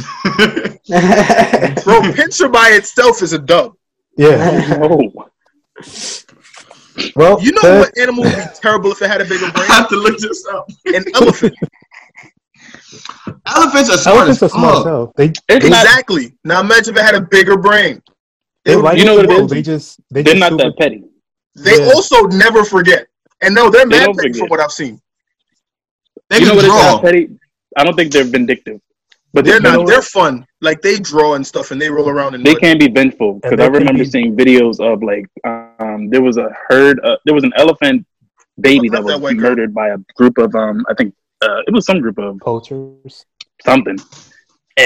Bro, 1.83 2.01
pincer 2.13 2.49
by 2.49 2.69
itself 2.73 3.21
is 3.21 3.31
a 3.33 3.39
dub. 3.39 3.73
Yeah. 4.17 4.77
oh, 4.81 5.11
Well, 7.15 7.41
You 7.41 7.51
know 7.53 7.61
that- 7.61 7.79
what 7.79 7.97
animal 7.97 8.23
would 8.23 8.35
be 8.35 8.41
terrible 8.55 8.91
if 8.91 9.01
it 9.01 9.07
had 9.09 9.21
a 9.21 9.25
bigger 9.25 9.39
brain? 9.51 9.53
I 9.55 9.67
brain? 9.67 9.67
have 9.69 9.89
to 9.89 9.95
look 9.95 10.17
this 10.19 10.45
up. 10.47 10.69
An 10.85 11.03
elephant. 11.15 11.55
Elephants 13.45 13.89
are 13.89 13.97
smart 13.97 14.17
Elephants 14.27 14.41
are 14.41 14.45
as 14.45 14.51
smart 14.51 14.77
as 14.77 14.83
fuck. 14.83 15.15
They, 15.15 15.25
it's 15.49 15.69
not. 15.69 15.83
Exactly. 15.85 16.35
Now 16.43 16.61
imagine 16.61 16.93
if 16.95 16.99
it 17.01 17.03
had 17.05 17.15
a 17.15 17.21
bigger 17.21 17.57
brain. 17.57 18.01
they 18.65 18.75
They, 18.75 18.81
like 18.81 18.97
you 18.97 19.05
know 19.05 19.15
what 19.15 19.25
it 19.25 19.29
people, 19.29 19.45
is? 19.45 19.51
They 19.51 19.61
just, 19.61 19.99
they 20.11 20.21
They're 20.23 20.33
just 20.35 20.39
not 20.51 20.51
super, 20.51 20.63
that 20.71 20.77
petty. 20.77 21.03
they 21.55 21.79
Yeah. 21.79 21.91
also 21.93 22.21
never 22.27 22.63
forget. 22.63 23.07
And 23.41 23.53
no, 23.53 23.69
they're 23.69 23.85
mad 23.85 24.05
don't 24.05 24.17
petty 24.17 24.33
from 24.39 24.47
what 24.47 24.59
I've 24.59 24.71
seen. 24.71 25.01
They 26.29 26.39
you 26.39 26.45
know 26.45 26.51
can 26.51 26.55
what 26.57 26.65
is 26.65 26.71
draw. 26.71 26.91
not 26.93 27.03
petty? 27.03 27.29
I 27.77 27.83
don't 27.83 27.95
think 27.95 28.11
they're 28.13 28.23
vindictive, 28.23 28.79
but 29.33 29.43
They're 29.45 29.59
they, 29.59 29.75
not. 29.75 29.87
They're 29.87 30.01
fun. 30.01 30.45
Like 30.61 30.81
they 30.81 30.97
draw 30.99 31.33
and 31.33 31.45
stuff, 31.45 31.71
and 31.71 31.81
they 31.81 31.89
roll 31.89 32.07
around 32.09 32.35
in 32.35 32.43
they 32.43 32.53
mud. 32.53 32.61
can 32.61 32.77
be 32.77 32.87
vengeful 32.87 33.33
because 33.41 33.59
I 33.59 33.65
remember 33.67 34.03
be- 34.03 34.09
seeing 34.09 34.35
videos 34.37 34.79
of 34.79 35.03
like 35.03 35.25
um 35.83 35.99
there 36.11 36.23
was 36.27 36.35
a 36.45 36.47
herd 36.67 36.95
uh, 37.07 37.17
there 37.25 37.35
was 37.39 37.45
an 37.49 37.53
elephant 37.63 37.97
baby 38.67 38.87
that 38.89 39.01
love 39.03 39.07
that 39.11 39.21
was 39.25 39.33
murdered 39.45 39.71
by 39.81 39.87
a 39.95 39.97
group 40.19 40.35
of 40.45 40.49
um 40.63 40.77
I 40.91 40.93
think 40.97 41.09
uh, 41.45 41.59
it 41.67 41.73
was 41.77 41.83
some 41.89 41.99
group 42.05 42.17
of 42.25 42.31
poachers. 42.49 43.15
something, 43.69 43.97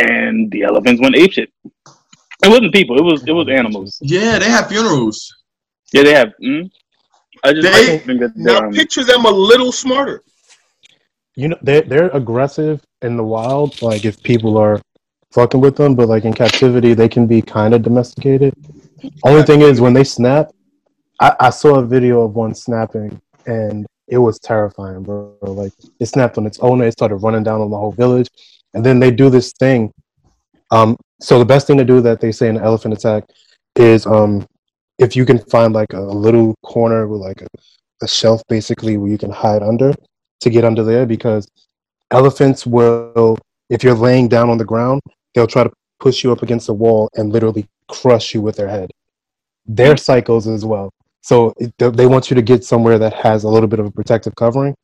and 0.03 0.35
the 0.53 0.61
elephants 0.69 0.99
went 1.03 1.15
apeshit. 1.23 1.49
It 2.45 2.49
wasn't 2.53 2.73
people. 2.79 2.93
It 3.01 3.05
was 3.09 3.19
it 3.31 3.35
was 3.39 3.47
animals. 3.61 3.89
Yeah, 4.15 4.33
they 4.41 4.49
have 4.57 4.65
funerals. 4.73 5.17
Yeah, 5.93 6.03
they 6.07 6.13
have. 6.21 6.29
Mm, 6.43 6.63
I 7.43 7.53
just 7.53 7.65
They- 7.67 7.93
I 7.95 7.97
think 8.07 8.19
that 8.23 8.31
Now 8.35 8.57
um, 8.59 8.71
picture 8.79 9.03
them 9.11 9.25
a 9.25 9.33
little 9.51 9.71
smarter. 9.83 10.17
You 11.35 11.47
know, 11.49 11.57
they're 11.67 11.85
they're 11.91 12.09
aggressive 12.21 12.77
in 13.07 13.13
the 13.19 13.23
wild. 13.35 13.69
Like 13.89 14.03
if 14.05 14.15
people 14.31 14.57
are 14.65 14.81
fucking 15.37 15.61
with 15.65 15.75
them, 15.79 15.91
but 15.95 16.07
like 16.13 16.25
in 16.25 16.33
captivity, 16.33 16.91
they 16.93 17.09
can 17.15 17.25
be 17.27 17.39
kind 17.57 17.71
of 17.75 17.79
domesticated. 17.83 18.53
Only 19.23 19.43
thing 19.43 19.61
is, 19.61 19.79
when 19.79 19.93
they 19.93 20.03
snap, 20.03 20.45
I, 21.19 21.35
I 21.39 21.49
saw 21.49 21.79
a 21.79 21.85
video 21.85 22.21
of 22.21 22.35
one 22.35 22.53
snapping, 22.53 23.19
and 23.45 23.85
it 24.07 24.17
was 24.17 24.39
terrifying, 24.39 25.03
bro. 25.03 25.35
Like 25.41 25.73
it 25.99 26.05
snapped 26.05 26.37
on 26.37 26.45
its 26.45 26.59
owner, 26.59 26.85
it 26.85 26.93
started 26.93 27.17
running 27.17 27.43
down 27.43 27.61
on 27.61 27.69
the 27.69 27.77
whole 27.77 27.91
village, 27.91 28.29
and 28.73 28.85
then 28.85 28.99
they 28.99 29.11
do 29.11 29.29
this 29.29 29.53
thing. 29.59 29.91
Um, 30.71 30.97
so 31.19 31.39
the 31.39 31.45
best 31.45 31.67
thing 31.67 31.77
to 31.77 31.85
do 31.85 32.01
that 32.01 32.21
they 32.21 32.31
say 32.31 32.49
in 32.49 32.57
an 32.57 32.63
elephant 32.63 32.93
attack 32.93 33.23
is 33.75 34.05
um, 34.05 34.45
if 34.99 35.15
you 35.15 35.25
can 35.25 35.39
find 35.39 35.73
like 35.73 35.93
a 35.93 36.01
little 36.01 36.55
corner 36.63 37.07
with 37.07 37.21
like 37.21 37.41
a, 37.41 37.47
a 38.01 38.07
shelf, 38.07 38.41
basically 38.49 38.97
where 38.97 39.09
you 39.09 39.17
can 39.17 39.31
hide 39.31 39.63
under 39.63 39.93
to 40.41 40.49
get 40.49 40.65
under 40.65 40.83
there, 40.83 41.05
because 41.05 41.47
elephants 42.11 42.65
will, 42.65 43.37
if 43.69 43.83
you're 43.83 43.95
laying 43.95 44.27
down 44.27 44.49
on 44.49 44.57
the 44.57 44.65
ground, 44.65 45.01
they'll 45.33 45.47
try 45.47 45.63
to 45.63 45.71
push 45.99 46.23
you 46.23 46.31
up 46.31 46.43
against 46.43 46.67
the 46.67 46.73
wall 46.73 47.09
and 47.15 47.33
literally 47.33 47.67
crush 47.87 48.33
you 48.33 48.41
with 48.41 48.55
their 48.55 48.67
head. 48.67 48.91
They're 49.65 49.97
cycles 49.97 50.47
as 50.47 50.63
well. 50.63 50.91
So 51.21 51.53
it, 51.57 51.73
they- 51.77 51.89
they 51.89 52.05
want 52.07 52.29
you 52.29 52.35
to 52.35 52.41
get 52.41 52.63
somewhere 52.63 52.97
that 52.99 53.13
has 53.13 53.43
a 53.43 53.49
little 53.49 53.67
bit 53.67 53.79
of 53.79 53.85
a 53.85 53.91
protective 53.91 54.35
covering 54.35 54.75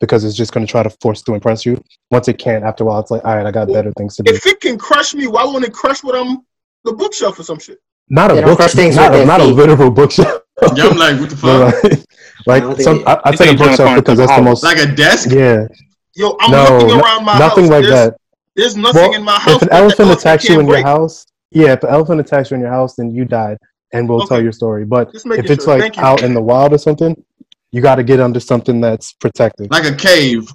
because 0.00 0.24
it's 0.24 0.36
just 0.36 0.52
going 0.52 0.66
to 0.66 0.70
try 0.70 0.82
to 0.82 0.90
force 1.00 1.22
to 1.22 1.34
impress 1.34 1.64
you. 1.64 1.80
Once 2.10 2.26
it 2.28 2.38
can't, 2.38 2.64
after 2.64 2.82
a 2.84 2.86
while, 2.88 2.98
it's 3.00 3.10
like, 3.10 3.24
all 3.24 3.36
right, 3.36 3.46
I 3.46 3.50
got 3.52 3.68
better 3.68 3.92
things 3.96 4.16
to 4.16 4.22
do. 4.24 4.32
If 4.34 4.46
it 4.46 4.60
can 4.60 4.76
crush 4.78 5.14
me, 5.14 5.26
why 5.28 5.44
won't 5.44 5.64
it 5.64 5.72
crush 5.72 6.02
what 6.02 6.16
I'm 6.16 6.38
the 6.84 6.92
bookshelf 6.92 7.38
or 7.38 7.44
some 7.44 7.58
shit? 7.60 7.78
Not 8.08 8.30
a 8.30 8.34
They 8.34 8.40
don't 8.40 8.50
book, 8.50 8.58
crush 8.58 8.72
things 8.72 8.96
not, 8.96 9.14
a, 9.14 9.24
not 9.24 9.40
a 9.40 9.44
literal 9.44 9.90
bookshelf. 9.90 10.40
Yeah, 10.76 10.84
I'm 10.88 10.96
like, 10.96 11.18
what 11.18 11.30
the 11.30 11.36
fuck? 11.36 11.82
like, 11.82 12.04
like 12.46 12.62
I 12.62 12.66
don't 12.66 12.80
some, 12.82 13.02
I, 13.06 13.20
I 13.24 13.30
You 13.30 13.36
said 13.36 13.48
a 13.48 13.56
think 13.56 13.58
you're 13.58 13.74
trying 13.74 13.76
to 13.76 13.82
bookshelf 13.82 13.96
because 13.96 14.18
that's 14.18 14.36
the 14.36 14.42
most. 14.42 14.62
Like 14.62 14.78
a 14.78 14.86
desk? 14.86 15.30
Yeah, 15.32 15.66
Yo, 16.14 16.36
I'm 16.40 16.50
no, 16.52 16.78
looking 16.78 17.00
around 17.00 17.24
my 17.24 17.32
house. 17.32 17.40
nothing 17.40 17.64
house. 17.64 17.70
like 17.72 17.82
there's, 17.84 17.94
that. 18.10 18.16
There's 18.54 18.76
nothing 18.76 19.00
Well, 19.02 19.14
in 19.14 19.22
my 19.24 19.32
house. 19.40 19.56
if 19.56 19.62
an 19.62 19.68
elephant 19.72 20.10
attacks 20.12 20.44
you 20.44 20.50
can't 20.50 20.62
in 20.62 20.68
your 20.68 20.82
house, 20.82 21.26
yeah, 21.50 21.72
if 21.72 21.82
an 21.82 21.88
elephant 21.88 22.20
attacks 22.20 22.50
you 22.50 22.56
in 22.56 22.60
your 22.60 22.70
house, 22.70 22.94
then 22.94 23.10
you 23.10 23.24
died, 23.24 23.58
and 23.92 24.08
we'll 24.08 24.26
tell 24.26 24.42
your 24.42 24.52
story. 24.52 24.84
But 24.84 25.10
if 25.14 25.50
it's 25.50 25.64
sure. 25.64 25.74
like 25.74 25.82
Thank 25.82 25.96
you. 25.96 26.02
out 26.02 26.22
in 26.22 26.34
the 26.34 26.42
wild 26.42 26.72
or 26.72 26.78
something, 26.78 27.22
you 27.70 27.80
got 27.80 27.96
to 27.96 28.04
get 28.04 28.20
under 28.20 28.40
something 28.40 28.80
that's 28.80 29.12
protected. 29.14 29.70
Like 29.70 29.84
a 29.84 29.94
cave. 29.94 30.50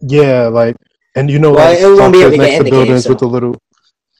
Yeah, 0.00 0.48
like, 0.48 0.76
and 1.14 1.30
you 1.30 1.38
know, 1.38 1.52
Well, 1.52 1.72
like 1.72 1.80
it 1.80 1.86
won't 1.86 2.12
be 2.12 2.20
able 2.20 2.32
to 2.32 2.36
get 2.36 2.42
next 2.42 2.54
in 2.54 2.58
to 2.58 2.64
the 2.64 2.70
cave, 2.70 2.86
buildings 2.86 3.04
so. 3.04 3.10
with 3.10 3.22
a 3.22 3.26
little. 3.26 3.56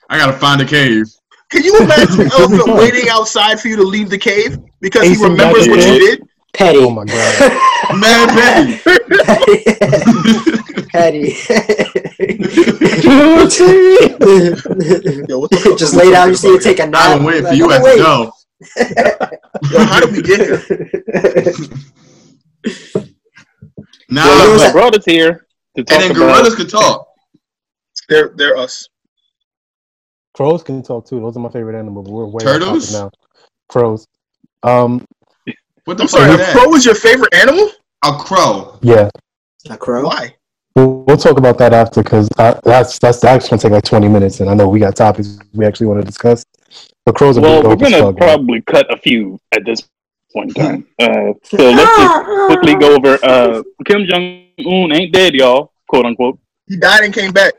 I 0.09 0.18
gotta 0.18 0.32
find 0.32 0.61
a 0.61 0.64
cave. 0.64 1.06
Can 1.50 1.64
you 1.64 1.76
imagine 1.78 2.20
an 2.22 2.30
elephant 2.32 2.74
waiting 2.76 3.09
outside 3.09 3.61
for 3.61 3.68
you 3.68 3.76
to 3.76 3.82
leave 3.82 4.11
the 4.11 4.18
cave 4.18 4.59
because 4.80 5.09
he 5.09 5.22
remembers 5.22 5.68
what 5.68 5.78
you 5.78 5.98
did? 5.98 6.22
Petty. 6.54 6.78
Oh 6.78 6.90
my 6.90 7.04
god! 7.04 7.52
Man, 7.98 8.28
Petty. 8.28 8.78
Petty. 10.88 11.34
Yo, 15.28 15.38
what 15.38 15.50
the 15.50 15.61
fuck 15.62 15.78
Just 15.78 15.94
lay 15.94 16.11
down. 16.11 16.28
You 16.28 16.34
see 16.34 16.48
you 16.48 16.54
about 16.54 16.62
take 16.64 16.78
a 16.80 16.86
nap. 16.86 17.00
I've 17.00 17.18
been 17.18 17.26
waiting 17.26 17.46
for 17.46 17.54
you 17.54 17.66
I'm 17.66 17.72
at 17.72 17.82
the 17.82 18.04
awake. 18.04 18.30
Door. 18.61 18.86
here? 18.86 19.30
Yo, 19.72 19.78
how 19.84 20.00
did 20.00 20.12
we 20.12 20.22
get 20.22 20.40
here? 20.40 20.62
Nah, 24.11 24.24
Well, 24.24 24.56
my 24.59 24.64
but, 24.66 24.72
brother's 24.72 25.04
here 25.04 25.46
to 25.76 25.84
talk 25.84 26.00
and 26.00 26.02
then 26.02 26.11
about. 26.16 26.34
gorillas 26.36 26.54
could 26.54 26.70
talk. 26.70 27.06
They're 28.09 28.32
they're 28.36 28.56
us. 28.56 28.88
Crows 30.34 30.62
can 30.62 30.82
talk 30.82 31.06
too. 31.06 31.20
Those 31.20 31.36
are 31.36 31.40
my 31.40 31.50
favorite 31.50 31.78
animals. 31.78 32.06
But 32.06 32.12
we're 32.14 32.24
way 32.26 32.36
off 32.36 32.42
Turtles? 32.42 32.92
now. 32.92 33.11
Crows. 33.68 34.06
Um. 34.62 35.04
What 35.84 35.96
the 35.98 36.04
I'm 36.04 36.09
fuck 36.09 36.20
sorry, 36.20 36.34
a 36.34 36.36
that? 36.38 36.56
crow 36.56 36.74
is 36.74 36.84
your 36.86 36.94
favorite 36.94 37.34
animal? 37.34 37.70
A 38.04 38.12
crow. 38.12 38.78
Yeah. 38.82 39.11
A 39.70 39.76
crow. 39.76 40.04
Why? 40.06 40.34
We'll, 40.76 41.02
we'll 41.04 41.16
talk 41.16 41.38
about 41.38 41.59
that 41.59 41.72
after 41.74 42.02
because 42.02 42.28
that's 42.64 42.98
that's 42.98 43.24
actually 43.24 43.48
gonna 43.50 43.62
take 43.62 43.72
like 43.72 43.84
twenty 43.84 44.09
minutes, 44.09 44.40
and 44.40 44.48
I 44.48 44.54
know 44.54 44.68
we 44.68 44.80
got 44.80 44.96
topics 44.96 45.38
we 45.52 45.66
actually 45.66 45.86
want 45.88 46.00
to 46.00 46.06
discuss. 46.06 46.44
But 47.09 47.14
crows 47.14 47.38
are 47.38 47.40
Well, 47.40 47.62
we're 47.62 47.76
gonna 47.76 48.12
probably 48.12 48.61
cut 48.61 48.92
a 48.92 48.96
few 48.98 49.40
at 49.52 49.64
this 49.64 49.88
point 50.30 50.50
in 50.50 50.62
time. 50.62 50.86
Uh, 50.98 51.32
so 51.42 51.56
let's 51.56 51.96
just 51.96 52.24
quickly 52.48 52.74
go 52.74 52.96
over. 52.96 53.18
Uh, 53.22 53.62
Kim 53.86 54.04
Jong 54.04 54.44
Un 54.59 54.92
ain't 54.92 55.11
dead, 55.11 55.32
y'all, 55.32 55.72
quote 55.88 56.04
unquote. 56.04 56.38
He 56.66 56.76
died 56.76 57.04
and 57.04 57.14
came 57.14 57.32
back. 57.32 57.54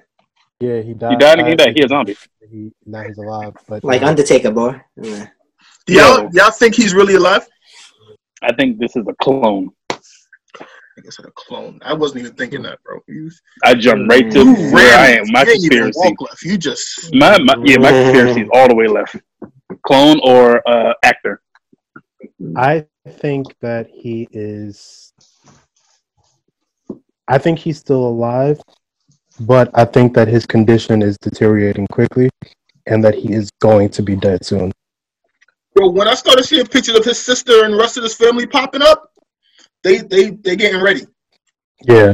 Yeah, 0.60 0.82
he 0.82 0.94
died. 0.94 1.10
He 1.10 1.18
died 1.18 1.40
and 1.40 1.48
came 1.48 1.58
back. 1.58 1.76
He 1.76 1.84
a 1.84 1.88
zombie. 1.88 2.16
He, 2.48 2.72
now 2.86 3.02
he's 3.02 3.18
alive, 3.18 3.56
but 3.68 3.84
Like 3.84 4.04
uh, 4.04 4.06
Undertaker, 4.06 4.52
boy. 4.52 4.80
Yeah. 5.02 5.30
Y'all 5.88 6.30
y'all 6.32 6.52
think 6.52 6.76
he's 6.76 6.94
really 6.94 7.16
alive? 7.16 7.48
I 8.44 8.54
think 8.54 8.78
this 8.78 8.96
is 8.96 9.08
a 9.08 9.16
clone. 9.20 9.72
I 11.00 11.02
guess 11.02 11.18
a 11.20 11.32
clone. 11.32 11.80
I 11.82 11.94
wasn't 11.94 12.22
even 12.22 12.34
thinking 12.34 12.62
that, 12.64 12.84
bro. 12.84 13.00
You, 13.08 13.32
I 13.64 13.74
jumped 13.74 14.12
right 14.12 14.30
to 14.32 14.40
you 14.40 14.54
where 14.74 15.00
I 15.00 15.12
am. 15.12 15.24
My 15.32 15.42
you 15.44 15.70
conspiracy. 15.70 15.94
walk 15.96 16.22
left. 16.22 16.44
You 16.44 16.58
just 16.58 17.16
My, 17.16 17.38
my 17.40 17.56
yeah, 17.64 17.78
my 17.78 17.92
conspiracy 17.92 18.42
is 18.42 18.50
all 18.54 18.68
the 18.68 18.76
way 18.76 18.88
left. 18.88 19.16
Clone 19.86 20.20
or 20.26 20.62
uh, 20.70 20.94
actor. 21.04 21.42
I 22.58 22.86
think 23.08 23.48
that 23.62 23.88
he 23.90 24.28
is. 24.34 25.14
I 27.30 27.38
think 27.38 27.60
he's 27.60 27.78
still 27.78 28.06
alive, 28.06 28.60
but 29.40 29.70
I 29.74 29.86
think 29.86 30.14
that 30.16 30.28
his 30.28 30.46
condition 30.46 31.02
is 31.02 31.18
deteriorating 31.22 31.88
quickly, 31.88 32.30
and 32.88 33.02
that 33.06 33.16
he 33.16 33.32
is 33.32 33.50
going 33.62 33.88
to 33.92 34.04
be 34.04 34.18
dead 34.18 34.44
soon. 34.44 34.74
bro. 35.76 35.92
When 35.92 36.10
I 36.10 36.16
started 36.16 36.44
seeing 36.44 36.66
pictures 36.66 36.98
of 36.98 37.06
his 37.06 37.24
sister 37.24 37.64
and 37.64 37.74
the 37.74 37.78
rest 37.78 37.96
of 37.96 38.04
his 38.04 38.16
family 38.16 38.48
popping 38.48 38.82
up, 38.82 39.09
they 39.84 39.98
they 40.00 40.32
they 40.32 40.56
getting 40.56 40.82
ready. 40.82 41.02
Yeah, 41.88 42.14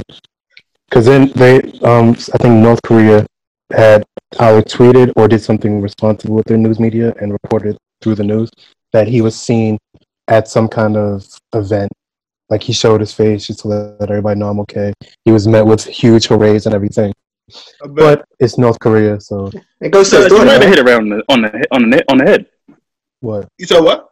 because 0.89 1.05
then 1.05 1.31
they, 1.35 1.59
um, 1.83 2.09
I 2.33 2.37
think 2.37 2.55
North 2.63 2.81
Korea 2.83 3.25
had 3.73 4.03
either 4.39 4.61
tweeted 4.61 5.11
or 5.15 5.27
did 5.27 5.41
something 5.41 5.81
responsible 5.81 6.35
with 6.35 6.45
their 6.45 6.57
news 6.57 6.79
media 6.79 7.13
and 7.19 7.31
reported 7.31 7.77
through 8.01 8.15
the 8.15 8.23
news 8.23 8.49
that 8.93 9.07
he 9.07 9.21
was 9.21 9.35
seen 9.35 9.77
at 10.27 10.47
some 10.47 10.67
kind 10.67 10.95
of 10.97 11.25
event. 11.53 11.91
Like 12.49 12.61
he 12.61 12.73
showed 12.73 12.99
his 13.01 13.11
face 13.11 13.47
just 13.47 13.61
to 13.61 13.67
let 13.69 14.09
everybody 14.09 14.39
know 14.39 14.49
I'm 14.49 14.59
okay. 14.61 14.93
He 15.25 15.31
was 15.31 15.47
met 15.47 15.65
with 15.65 15.83
huge 15.83 16.27
hoorays 16.27 16.67
and 16.67 16.75
everything. 16.75 17.11
But 17.89 18.23
it's 18.39 18.57
North 18.59 18.79
Korea, 18.79 19.19
so 19.19 19.49
It 19.81 19.89
goes 19.89 20.09
to 20.11 20.17
So 20.17 20.21
his 20.23 20.31
you 20.31 20.37
daughter. 20.37 20.45
might 20.45 20.51
have 20.53 20.61
right? 20.61 20.69
hit 20.69 20.79
it 20.79 20.83
right 20.85 20.97
on 20.97 21.09
the 21.09 21.23
on 21.29 21.41
the 21.41 21.65
on 21.71 21.89
the 21.89 22.03
on 22.11 22.17
the 22.19 22.25
head. 22.25 22.45
what? 23.21 23.47
you 23.57 23.65
said 23.65 23.81
what? 23.81 24.09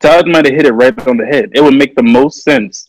Todd 0.00 0.26
might 0.28 0.46
have 0.46 0.54
hit 0.54 0.66
it 0.66 0.72
right 0.72 0.96
on 1.06 1.16
the 1.16 1.26
head. 1.26 1.50
It 1.54 1.62
would 1.62 1.74
make 1.74 1.94
the 1.94 2.02
most 2.02 2.42
sense 2.42 2.88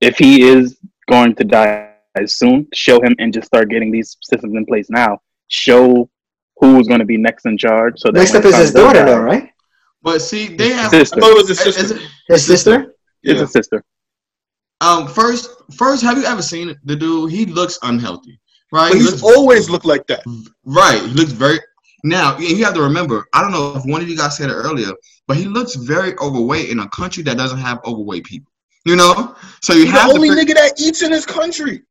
if 0.00 0.16
he 0.18 0.42
is 0.42 0.78
going 1.10 1.34
to 1.36 1.44
die 1.44 1.92
soon. 2.26 2.68
Show 2.72 3.00
him 3.02 3.14
and 3.18 3.32
just 3.32 3.46
start 3.48 3.68
getting 3.68 3.90
these 3.90 4.16
systems 4.22 4.54
in 4.54 4.64
place 4.66 4.88
now. 4.90 5.18
Show 5.48 6.08
who's 6.58 6.86
going 6.88 7.00
to 7.00 7.06
be 7.06 7.16
next 7.16 7.46
in 7.46 7.58
charge. 7.58 7.94
So 7.98 8.10
Next 8.10 8.32
when 8.32 8.42
up 8.42 8.46
is 8.46 8.56
his 8.56 8.72
daughter, 8.72 9.00
die- 9.00 9.04
though, 9.06 9.20
right? 9.20 9.50
But 10.02 10.20
see, 10.22 10.54
they 10.54 10.70
have. 10.70 10.90
Sister. 10.90 11.16
I 11.16 11.20
thought 11.20 11.30
it 11.32 11.36
was 11.36 11.48
his 11.48 11.60
Is- 11.66 11.74
sister. 11.76 11.82
is 11.96 12.02
it- 12.02 12.10
His 12.28 12.46
sister. 12.46 12.94
It's 13.22 13.38
Yeah. 13.38 13.44
a 13.44 13.46
sister. 13.48 13.84
um, 14.80 15.08
first, 15.08 15.50
first, 15.76 16.02
have 16.02 16.16
you 16.18 16.24
ever 16.24 16.42
seen 16.42 16.74
the 16.84 16.94
dude? 16.94 17.32
He 17.32 17.44
looks 17.46 17.78
unhealthy, 17.82 18.38
right? 18.72 18.90
But 18.90 18.98
He 18.98 19.02
he's 19.04 19.22
looks, 19.22 19.36
always 19.36 19.68
looked 19.70 19.86
like 19.86 20.06
that. 20.06 20.22
right. 20.64 21.00
He 21.02 21.08
looks 21.14 21.32
very. 21.32 21.58
Now 22.04 22.38
you 22.38 22.64
have 22.64 22.74
to 22.74 22.82
remember. 22.82 23.26
I 23.32 23.40
don't 23.42 23.50
know 23.52 23.74
if 23.76 23.84
one 23.84 24.00
of 24.02 24.08
you 24.08 24.16
guys 24.16 24.36
said 24.36 24.50
it 24.50 24.54
earlier, 24.54 24.90
but 25.26 25.36
he 25.36 25.46
looks 25.46 25.74
very 25.74 26.16
overweight 26.18 26.70
in 26.70 26.80
a 26.80 26.88
country 26.90 27.22
that 27.24 27.36
doesn't 27.36 27.58
have 27.58 27.78
overweight 27.84 28.24
people. 28.24 28.52
You 28.84 28.94
know, 28.96 29.34
so 29.62 29.72
you 29.72 29.84
He's 29.86 29.90
have 29.92 30.08
the 30.10 30.14
only 30.14 30.28
to 30.30 30.36
fig- 30.36 30.48
nigga 30.48 30.54
that 30.54 30.80
eats 30.80 31.02
in 31.02 31.10
his 31.10 31.26
country. 31.26 31.82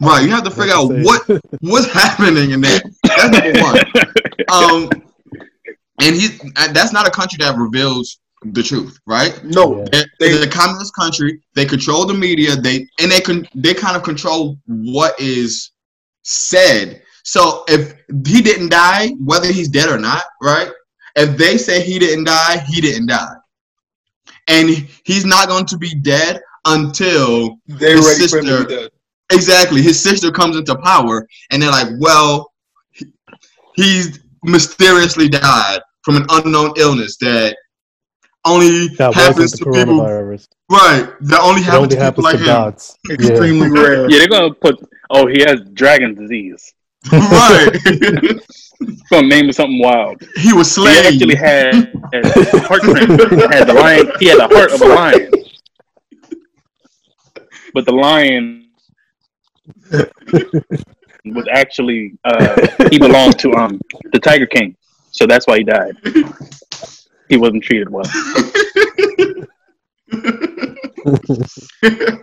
right. 0.00 0.22
You 0.24 0.30
have 0.30 0.44
to 0.44 0.50
figure 0.50 0.72
out 0.74 0.88
what 0.90 1.26
what's 1.60 1.92
happening 1.92 2.52
in 2.52 2.60
there. 2.62 2.80
That's 3.04 3.30
number 3.30 3.60
one. 3.60 3.78
Um, 4.50 4.88
and 6.00 6.16
he 6.16 6.28
that's 6.72 6.90
not 6.92 7.06
a 7.06 7.10
country 7.10 7.36
that 7.40 7.58
reveals 7.58 8.18
the 8.52 8.62
truth, 8.62 8.98
right? 9.06 9.38
No, 9.44 9.80
Yeah. 9.92 10.04
They, 10.20 10.26
it's 10.28 10.46
a 10.46 10.48
communist 10.48 10.94
country. 10.94 11.42
They 11.54 11.66
control 11.66 12.06
the 12.06 12.14
media. 12.14 12.56
They 12.56 12.86
and 13.00 13.10
they 13.12 13.20
can 13.20 13.46
they 13.54 13.74
kind 13.74 13.94
of 13.96 14.02
control 14.04 14.56
what 14.66 15.20
is 15.20 15.72
said. 16.22 17.02
So 17.28 17.62
if 17.68 17.92
he 18.26 18.40
didn't 18.40 18.70
die, 18.70 19.10
whether 19.22 19.48
he's 19.52 19.68
dead 19.68 19.90
or 19.90 19.98
not, 19.98 20.22
right? 20.40 20.70
If 21.14 21.36
they 21.36 21.58
say 21.58 21.82
he 21.82 21.98
didn't 21.98 22.24
die, 22.24 22.56
he 22.66 22.80
didn't 22.80 23.08
die, 23.08 23.34
and 24.48 24.70
he's 25.04 25.26
not 25.26 25.46
going 25.48 25.66
to 25.66 25.76
be 25.76 25.94
dead 25.94 26.40
until 26.64 27.58
they're 27.66 27.96
His 27.96 28.06
ready 28.06 28.26
for 28.28 28.38
him 28.38 28.44
to 28.46 28.50
sister- 28.50 28.66
be 28.68 28.74
dead. 28.76 28.90
exactly 29.30 29.82
his 29.82 30.00
sister 30.00 30.30
comes 30.32 30.56
into 30.56 30.74
power, 30.76 31.26
and 31.50 31.62
they're 31.62 31.70
like, 31.70 31.88
well, 32.00 32.50
he- 32.92 33.12
he's 33.76 34.20
mysteriously 34.42 35.28
died 35.28 35.80
from 36.04 36.16
an 36.16 36.24
unknown 36.30 36.72
illness 36.78 37.18
that 37.18 37.54
only 38.46 38.88
That 38.96 39.12
happens 39.12 39.52
to 39.52 39.64
people. 39.66 40.00
Right. 40.00 41.12
That 41.20 41.40
only 41.42 41.60
It 41.60 41.64
happens 41.64 41.76
only 41.76 41.88
to 41.88 41.94
people 41.96 42.04
happens 42.04 42.24
like 42.24 42.36
to 42.36 42.40
him. 42.40 42.46
gods. 42.46 42.96
Yeah. 43.06 43.14
Extremely 43.16 43.68
rare. 43.70 44.08
Yeah, 44.10 44.18
they're 44.18 44.28
gonna 44.28 44.54
put. 44.54 44.76
Oh, 45.10 45.26
he 45.26 45.40
has 45.40 45.60
dragon 45.74 46.14
disease. 46.14 46.72
Right. 47.12 47.70
Gonna 49.10 49.26
name 49.26 49.48
it 49.48 49.54
something 49.54 49.80
wild. 49.80 50.22
he 50.36 50.52
was 50.52 50.68
He 50.68 50.82
slain. 50.82 51.04
actually 51.06 51.34
had, 51.34 51.74
had 52.12 52.26
heart 52.64 52.82
transplant. 52.82 53.52
Had 53.52 53.66
the 53.68 53.74
lion. 53.74 54.10
He 54.20 54.26
had 54.26 54.38
the 54.38 54.48
heart 54.48 54.72
of 54.72 54.80
a 54.82 54.86
lion. 54.86 55.30
But 57.74 57.84
the 57.86 57.92
lion 57.92 58.68
was 61.24 61.46
actually 61.52 62.14
uh, 62.24 62.66
he 62.90 62.98
belonged 62.98 63.38
to 63.40 63.52
um 63.54 63.80
the 64.12 64.18
Tiger 64.20 64.46
King, 64.46 64.76
so 65.10 65.26
that's 65.26 65.46
why 65.46 65.58
he 65.58 65.64
died. 65.64 65.96
He 67.28 67.36
wasn't 67.36 67.62
treated 67.64 67.88
well. 67.90 68.04
The 71.80 72.20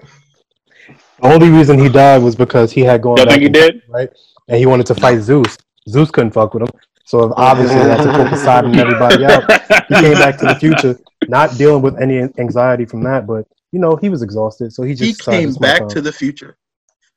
only 1.21 1.49
reason 1.49 1.79
he 1.79 1.89
died 1.89 2.21
was 2.21 2.35
because 2.35 2.71
he 2.71 2.81
had 2.81 3.01
gone 3.01 3.17
Y'all 3.17 3.27
think 3.27 3.41
he 3.43 3.49
did? 3.49 3.81
right? 3.89 4.09
And 4.47 4.57
he 4.59 4.65
wanted 4.65 4.85
to 4.87 4.95
fight 4.95 5.21
Zeus. 5.21 5.57
Zeus 5.89 6.11
couldn't 6.11 6.31
fuck 6.31 6.53
with 6.53 6.63
him. 6.63 6.69
So 7.05 7.33
obviously 7.37 7.75
he 7.77 7.81
had 7.83 8.01
to 8.03 8.11
put 8.11 8.27
Poseidon 8.29 8.71
and 8.71 8.79
everybody 8.79 9.25
out. 9.25 9.43
He 9.89 9.95
came 9.95 10.13
back 10.13 10.37
to 10.39 10.45
the 10.45 10.55
future, 10.55 10.97
not 11.27 11.55
dealing 11.57 11.81
with 11.83 11.99
any 12.01 12.17
anxiety 12.39 12.85
from 12.85 13.03
that, 13.03 13.27
but 13.27 13.45
you 13.71 13.79
know, 13.79 13.95
he 13.95 14.09
was 14.09 14.21
exhausted. 14.23 14.73
So 14.73 14.83
he 14.83 14.95
just 14.95 15.23
He 15.23 15.31
came 15.31 15.53
back 15.55 15.81
on. 15.83 15.89
to 15.89 16.01
the 16.01 16.11
future. 16.11 16.57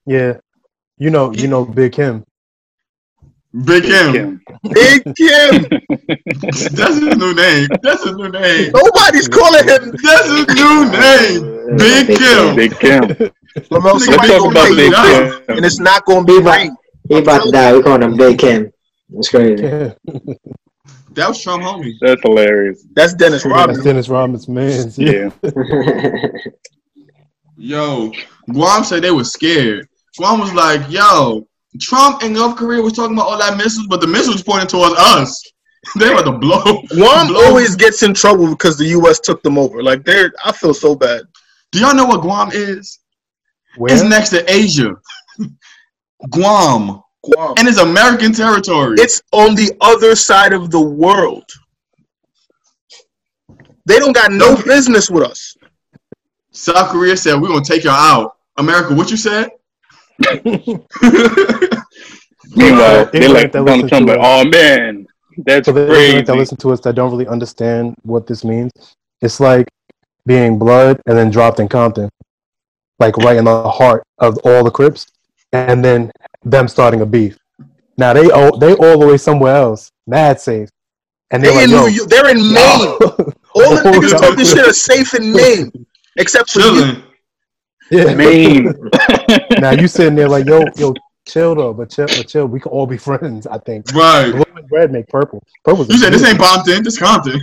Yeah. 0.07 0.39
You 0.99 1.11
know, 1.11 1.33
you 1.33 1.49
know 1.49 1.65
Big 1.65 1.93
Kim. 1.93 2.25
Big 3.65 3.85
Kim. 3.85 4.13
Kim. 4.13 4.41
Big 4.73 5.03
Kim. 5.17 5.67
That's 6.51 6.99
his 7.01 7.17
new 7.17 7.35
name. 7.35 7.69
That's 7.83 8.05
his 8.05 8.15
new 8.17 8.29
name. 8.29 8.73
Nobody's 8.75 9.29
calling 9.29 9.65
him. 9.67 9.95
That's 10.03 10.29
his 10.29 10.47
new 10.55 10.91
name. 10.91 11.77
Big 11.79 12.07
Kim. 12.19 12.57
Big 12.57 12.79
Kim. 12.79 13.03
Lamel, 13.71 13.93
Let's 13.95 14.05
somebody 14.05 14.29
talk 14.29 14.51
about 14.51 14.69
Big 14.77 14.91
you, 14.93 15.41
Kim. 15.47 15.57
and 15.57 15.65
it's 15.65 15.81
not 15.81 16.05
gonna 16.05 16.25
be 16.27 16.35
He 16.35 16.39
about, 16.41 16.57
rain. 16.59 16.77
He 17.09 17.19
about 17.19 17.45
to 17.45 17.51
die. 17.51 17.73
We 17.75 17.83
calling 17.83 18.03
him 18.03 18.17
Big 18.17 18.39
Kim. 18.39 18.73
That's 19.11 19.29
crazy. 19.29 19.63
Yeah. 19.65 19.95
That 21.13 21.31
was 21.31 21.43
Trump 21.43 21.65
homie. 21.65 21.95
That's 22.01 22.23
hilarious. 22.23 22.85
That's 22.93 23.13
Dennis 23.13 23.43
That's 23.43 23.53
Rodman. 23.53 23.83
Dennis 23.83 24.09
Rodman's 24.09 24.47
man. 24.47 24.93
Yeah. 24.97 25.31
Yeah. 25.43 26.31
Yo, 27.57 28.13
Guam 28.53 28.85
said 28.85 29.03
they 29.03 29.11
were 29.11 29.25
scared. 29.25 29.89
Guam 30.17 30.39
was 30.39 30.53
like, 30.53 30.81
yo, 30.89 31.49
Trump 31.81 32.23
and 32.23 32.35
North 32.35 32.57
Korea 32.57 32.81
was 32.81 32.93
talking 32.93 33.17
about 33.17 33.27
all 33.27 33.39
that 33.39 33.57
missiles, 33.57 33.89
but 33.89 34.01
the 34.01 34.07
missiles 34.07 34.45
pointing 34.45 34.69
towards 34.69 34.95
us. 34.97 35.43
they 35.99 36.15
were 36.15 36.23
to 36.23 36.33
blow. 36.33 36.83
Guam 36.89 37.27
blow. 37.27 37.47
always 37.47 37.75
gets 37.75 38.05
in 38.05 38.15
trouble 38.15 38.51
because 38.51 38.79
the 38.79 38.87
U.S. 38.87 39.19
took 39.19 39.43
them 39.43 39.59
over. 39.59 39.83
Like 39.83 40.05
they're, 40.05 40.33
I 40.45 40.53
feel 40.53 40.73
so 40.73 40.95
bad. 40.95 41.23
Do 41.73 41.81
y'all 41.81 41.97
know 41.97 42.07
what 42.07 42.21
Guam 42.21 42.51
is? 42.53 43.01
Where? 43.77 43.93
It's 43.93 44.05
next 44.05 44.31
to 44.31 44.49
Asia. 44.49 44.95
Guam. 46.31 47.03
Guam. 47.23 47.55
And 47.59 47.69
it's 47.69 47.79
American 47.79 48.33
territory. 48.33 48.97
It's 48.99 49.23
on 49.33 49.55
the 49.55 49.73
other 49.81 50.15
side 50.15 50.53
of 50.53 50.71
the 50.71 50.81
world. 50.81 51.45
They 53.87 53.99
don't 53.99 54.13
got 54.13 54.33
no 54.33 54.57
business 54.65 55.11
with 55.11 55.25
us. 55.25 55.57
South 56.53 56.91
Korea 56.91 57.17
said, 57.17 57.41
we're 57.41 57.49
going 57.49 57.63
to 57.63 57.73
take 57.73 57.85
y'all 57.85 57.93
out. 57.95 58.37
America, 58.57 58.95
what 58.95 59.11
you 59.11 59.17
said? 59.17 59.51
Meanwhile, 62.57 63.09
Ignorant 63.09 63.13
they 63.13 63.29
like 63.29 63.53
that 63.53 63.65
Donald 63.65 63.83
listen 63.83 63.89
Trump 63.89 64.07
to 64.09 64.15
like, 64.15 64.21
oh 64.23 64.45
man, 64.45 65.07
that's 65.47 65.69
For 65.69 65.73
the 65.73 65.87
crazy. 65.87 66.07
ignorant 66.07 66.27
that 66.27 66.37
listen 66.37 66.57
to 66.59 66.73
us 66.73 66.81
that 66.81 66.95
don't 66.95 67.11
really 67.11 67.29
understand 67.29 67.95
what 68.03 68.27
this 68.27 68.43
means, 68.45 68.73
it's 69.21 69.39
like 69.39 69.69
being 70.27 70.59
blood 70.59 71.01
and 71.07 71.17
then 71.17 71.31
dropped 71.31 71.61
in 71.61 71.69
Compton, 71.69 72.11
like 72.99 73.17
right 73.19 73.37
in 73.37 73.45
the 73.45 73.69
heart 73.71 74.03
of 74.19 74.39
all 74.45 74.65
the 74.65 74.71
Crips, 74.71 75.07
and 75.53 75.85
then 75.85 76.11
them 76.45 76.69
starting 76.69 77.01
a 77.01 77.07
beef. 77.07 77.39
Now 77.97 78.13
they 78.13 78.31
all 78.31 78.59
they 78.59 78.75
all 78.75 78.99
the 78.99 79.07
way 79.07 79.17
somewhere 79.17 79.57
else, 79.57 79.91
mad 80.07 80.41
safe, 80.41 80.69
and 81.31 81.43
They 81.43 81.49
they're 81.49 81.65
in 81.65 81.71
like, 81.71 81.81
New 81.81 81.89
yo, 81.91 81.97
York. 81.97 82.11
They're 82.11 82.31
in 82.31 82.53
Maine. 82.53 83.35
All 83.55 83.75
the 83.75 83.83
niggas 83.83 84.19
talking 84.19 84.45
shit 84.45 84.67
are 84.67 84.73
safe 84.73 85.15
in 85.15 85.33
Maine, 85.33 85.87
except 86.17 86.51
for 86.51 86.61
you. 86.61 87.03
Yeah. 87.91 88.15
Maine. 88.15 88.73
now 89.61 89.73
you 89.73 89.89
sitting 89.89 90.15
there 90.15 90.29
like, 90.29 90.47
yo, 90.47 90.65
yo, 90.77 90.95
chill 91.27 91.55
though, 91.55 91.75
but 91.75 91.91
chill, 91.91 92.07
but 92.07 92.29
chill. 92.29 92.47
We 92.47 92.61
can 92.61 92.71
all 92.73 92.87
be 92.87 92.97
friends. 92.99 93.47
I 93.47 93.59
think. 93.59 93.93
Right. 93.93 94.31
Blue 94.31 94.45
and 94.57 94.69
red 94.71 94.93
make 94.93 95.09
purple. 95.09 95.43
Purple's 95.65 95.89
You 95.89 95.99
said 95.99 96.13
this 96.13 96.25
ain't 96.25 96.39
Compton, 96.39 96.85
this 96.85 96.99
Compton. 96.99 97.41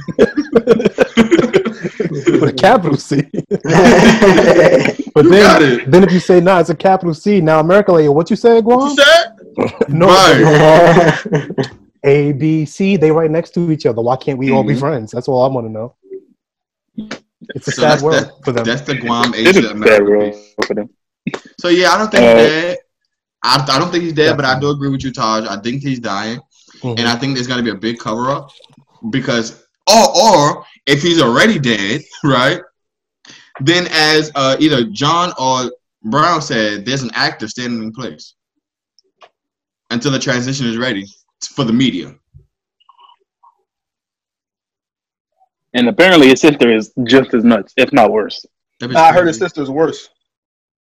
With 1.99 2.43
a 2.43 2.53
capital 2.53 2.97
C. 2.97 3.21
But 5.15 5.29
then, 5.29 5.89
then 5.89 6.03
if 6.03 6.11
you 6.11 6.19
say 6.19 6.41
nah, 6.41 6.59
it's 6.59 6.69
a 6.69 6.75
capital 6.75 7.13
C. 7.13 7.39
Now 7.41 7.59
America, 7.61 7.91
like, 7.93 8.09
what 8.09 8.29
you 8.29 8.35
said, 8.35 8.63
Guam? 8.65 8.89
You 8.89 8.95
said? 8.95 9.89
No, 9.89 10.07
Right. 10.07 11.55
A, 12.03 12.33
B, 12.33 12.65
C. 12.65 12.97
They 12.97 13.09
right 13.11 13.31
next 13.31 13.51
to 13.55 13.71
each 13.71 13.85
other. 13.85 14.01
Why 14.01 14.15
can't 14.17 14.37
we 14.37 14.51
all 14.51 14.63
be 14.63 14.75
Mhm. 14.75 14.79
friends? 14.79 15.11
That's 15.11 15.27
all 15.27 15.41
I 15.43 15.47
want 15.47 15.65
to 15.67 15.71
know. 15.71 15.95
It's 17.55 17.67
a 17.67 17.71
So 17.71 17.81
sad 17.81 17.91
that's, 17.91 18.03
world 18.03 18.15
that, 18.25 18.31
for 18.45 18.51
them. 18.51 18.63
that's 18.65 18.81
the 18.81 18.95
Guam 18.95 19.31
This 19.31 19.55
Asia 19.57 19.69
a 19.69 19.71
America. 19.71 20.03
world 20.03 20.35
for 20.67 20.73
them. 20.75 20.89
So 21.59 21.69
yeah, 21.69 21.91
I 21.93 21.97
don't 21.97 22.11
think 22.11 22.23
Uh, 22.23 22.35
he's 22.37 22.47
dead. 22.49 22.77
I, 23.43 23.65
I 23.69 23.79
don't 23.79 23.91
think 23.91 24.03
he's 24.03 24.13
dead, 24.13 24.35
but 24.35 24.45
I 24.45 24.59
do 24.59 24.69
agree 24.69 24.89
with 24.89 25.03
you, 25.03 25.11
Tahj. 25.11 25.47
I 25.47 25.57
think 25.61 25.81
he's 25.81 25.99
dying, 25.99 26.39
Mhm. 26.83 26.99
and 26.99 27.07
I 27.07 27.15
think 27.15 27.35
there's 27.35 27.47
gonna 27.47 27.63
be 27.63 27.69
a 27.71 27.75
big 27.75 27.97
cover 27.99 28.29
up 28.29 28.49
because, 29.09 29.63
or 29.89 30.05
or 30.23 30.65
if 30.85 31.01
he's 31.01 31.21
already 31.21 31.59
dead, 31.59 32.01
right? 32.23 32.61
Then 33.61 33.87
as 33.91 34.31
uh, 34.35 34.57
either 34.59 34.85
John 34.85 35.31
or 35.39 35.71
Brown 36.03 36.41
said, 36.41 36.85
there's 36.85 37.03
an 37.03 37.11
actor 37.13 37.47
standing 37.47 37.81
in 37.81 37.91
place 37.91 38.35
until 39.89 40.11
the 40.11 40.19
transition 40.19 40.67
is 40.67 40.77
ready 40.77 41.05
for 41.55 41.63
the 41.63 41.73
media. 41.73 42.15
And 45.73 45.89
apparently 45.89 46.29
his 46.29 46.41
sister 46.41 46.71
is 46.71 46.93
just 47.03 47.33
as 47.33 47.43
nuts, 47.43 47.73
if 47.75 47.91
not 47.91 48.11
worse. 48.11 48.45
I 48.81 49.13
heard 49.13 49.27
his 49.27 49.37
sister's 49.37 49.69
worse. 49.69 50.09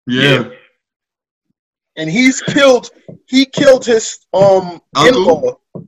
Yeah. 0.07 0.49
And 1.95 2.09
he's 2.09 2.41
killed. 2.41 2.89
He 3.27 3.45
killed 3.45 3.85
his 3.85 4.19
um 4.33 4.81
Uncle? 4.95 5.59
in-law. 5.73 5.85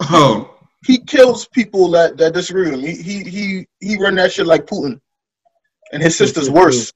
Oh, 0.00 0.57
He 0.86 0.98
kills 0.98 1.46
people 1.48 1.90
that 1.90 2.16
that 2.18 2.34
disagree 2.34 2.70
with 2.70 2.80
him. 2.80 2.86
He 2.86 2.94
he 3.02 3.24
he 3.24 3.66
he 3.80 3.96
run 3.98 4.14
that 4.16 4.32
shit 4.32 4.46
like 4.46 4.66
Putin. 4.66 5.00
And 5.92 6.02
his 6.02 6.16
sister's 6.16 6.50
worse. 6.50 6.92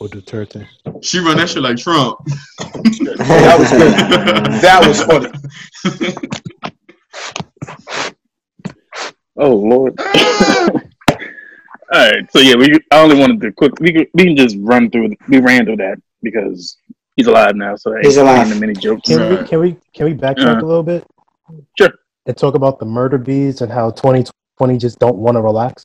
Or 0.00 0.06
Duterte. 0.08 0.66
she 1.02 1.18
run 1.18 1.38
that 1.38 1.48
shit 1.48 1.62
like 1.62 1.76
Trump. 1.78 2.18
That 2.58 3.56
was 3.58 3.70
good. 3.70 3.92
That 4.62 4.86
was 4.86 5.02
funny. 5.02 5.30
Oh 9.40 9.54
Lord. 9.54 9.94
All 11.90 12.10
right, 12.10 12.30
so 12.32 12.40
yeah, 12.40 12.56
we. 12.56 12.76
I 12.90 13.00
only 13.00 13.16
wanted 13.18 13.40
to 13.40 13.52
quick. 13.52 13.72
We 13.80 13.92
can, 13.92 14.06
we 14.12 14.24
can 14.24 14.36
just 14.36 14.56
run 14.58 14.90
through. 14.90 15.14
We 15.28 15.38
ran 15.40 15.64
through 15.64 15.76
that 15.76 15.96
because 16.22 16.76
he's 17.16 17.28
alive 17.28 17.54
now. 17.54 17.76
So 17.76 17.94
He's 18.02 18.16
alive. 18.16 18.48
The 18.48 18.56
many 18.56 18.74
jokes. 18.74 19.08
Can 19.08 19.30
we 19.30 19.48
can 19.48 19.60
we 19.60 19.76
can 19.94 20.06
we 20.06 20.14
backtrack 20.14 20.60
Uh, 20.60 20.64
a 20.64 20.66
little 20.66 20.82
bit? 20.82 21.06
Sure. 21.78 21.90
And 22.28 22.36
talk 22.36 22.54
about 22.54 22.78
the 22.78 22.84
murder 22.86 23.18
bees 23.18 23.62
and 23.62 23.72
how 23.72 23.90
2020 23.90 24.76
just 24.78 24.98
don't 24.98 25.16
want 25.16 25.36
to 25.36 25.40
relax. 25.40 25.84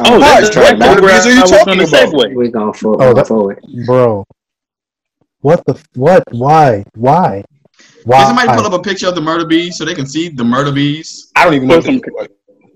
Oh, 0.00 0.18
that's 0.18 0.54
Right, 0.56 0.56
right. 0.56 0.70
right. 0.72 0.78
That's 0.78 1.00
where 1.00 1.12
What 1.12 1.26
are 1.26 1.32
you 1.32 1.40
I 1.40 1.46
talking 1.46 1.74
about? 1.80 2.12
segue. 2.12 2.34
we 2.36 2.48
going 2.50 2.72
for, 2.74 2.94
Oh, 2.94 2.98
going 2.98 3.14
that- 3.14 3.26
forward. 3.28 3.60
Bro. 3.86 4.24
What 5.40 5.64
the 5.66 5.80
what? 5.94 6.22
Why? 6.32 6.84
Why? 6.96 7.42
Why? 8.04 8.16
Can 8.18 8.26
somebody 8.36 8.58
pull 8.58 8.66
up 8.66 8.78
a 8.78 8.82
picture 8.82 9.08
of 9.08 9.14
the 9.14 9.22
murder 9.22 9.46
bees 9.46 9.78
so 9.78 9.84
they 9.86 9.94
can 9.94 10.04
see 10.06 10.28
the 10.28 10.44
murder 10.44 10.70
bees? 10.72 11.30
I 11.36 11.44
don't 11.44 11.54
even 11.54 11.68
know 11.68 11.76
what 11.76 11.84
Put 11.86 11.92
they 11.92 11.98
some- 11.98 12.12
look 12.12 12.20
like. 12.20 12.30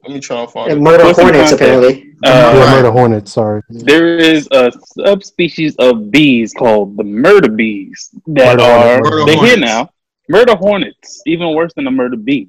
Let 0.07 0.13
me 0.15 0.21
try 0.21 0.41
and 0.43 0.51
find 0.51 0.71
And 0.71 0.81
it. 0.81 0.85
murder 0.85 1.05
What's 1.05 1.19
hornets 1.19 1.53
apparently. 1.53 2.13
Uh, 2.25 2.53
yeah, 2.57 2.71
murder 2.71 2.91
hornets. 2.91 3.33
Sorry. 3.33 3.63
there 3.71 4.17
is 4.19 4.47
a 4.53 4.71
subspecies 5.05 5.75
of 5.77 6.11
bees 6.11 6.53
called 6.55 6.97
the 6.97 7.05
murder 7.05 7.51
bees 7.51 8.11
that 8.29 8.57
Murder 8.59 8.63
are 8.63 8.83
hornets. 8.85 9.11
Murder 9.11 9.25
they're 9.27 9.47
here 9.47 9.57
now. 9.59 9.91
Murder 10.29 10.55
hornets, 10.57 11.23
even 11.27 11.55
worse 11.55 11.73
than 11.75 11.87
a 11.87 11.91
murder 11.91 12.17
bee, 12.17 12.49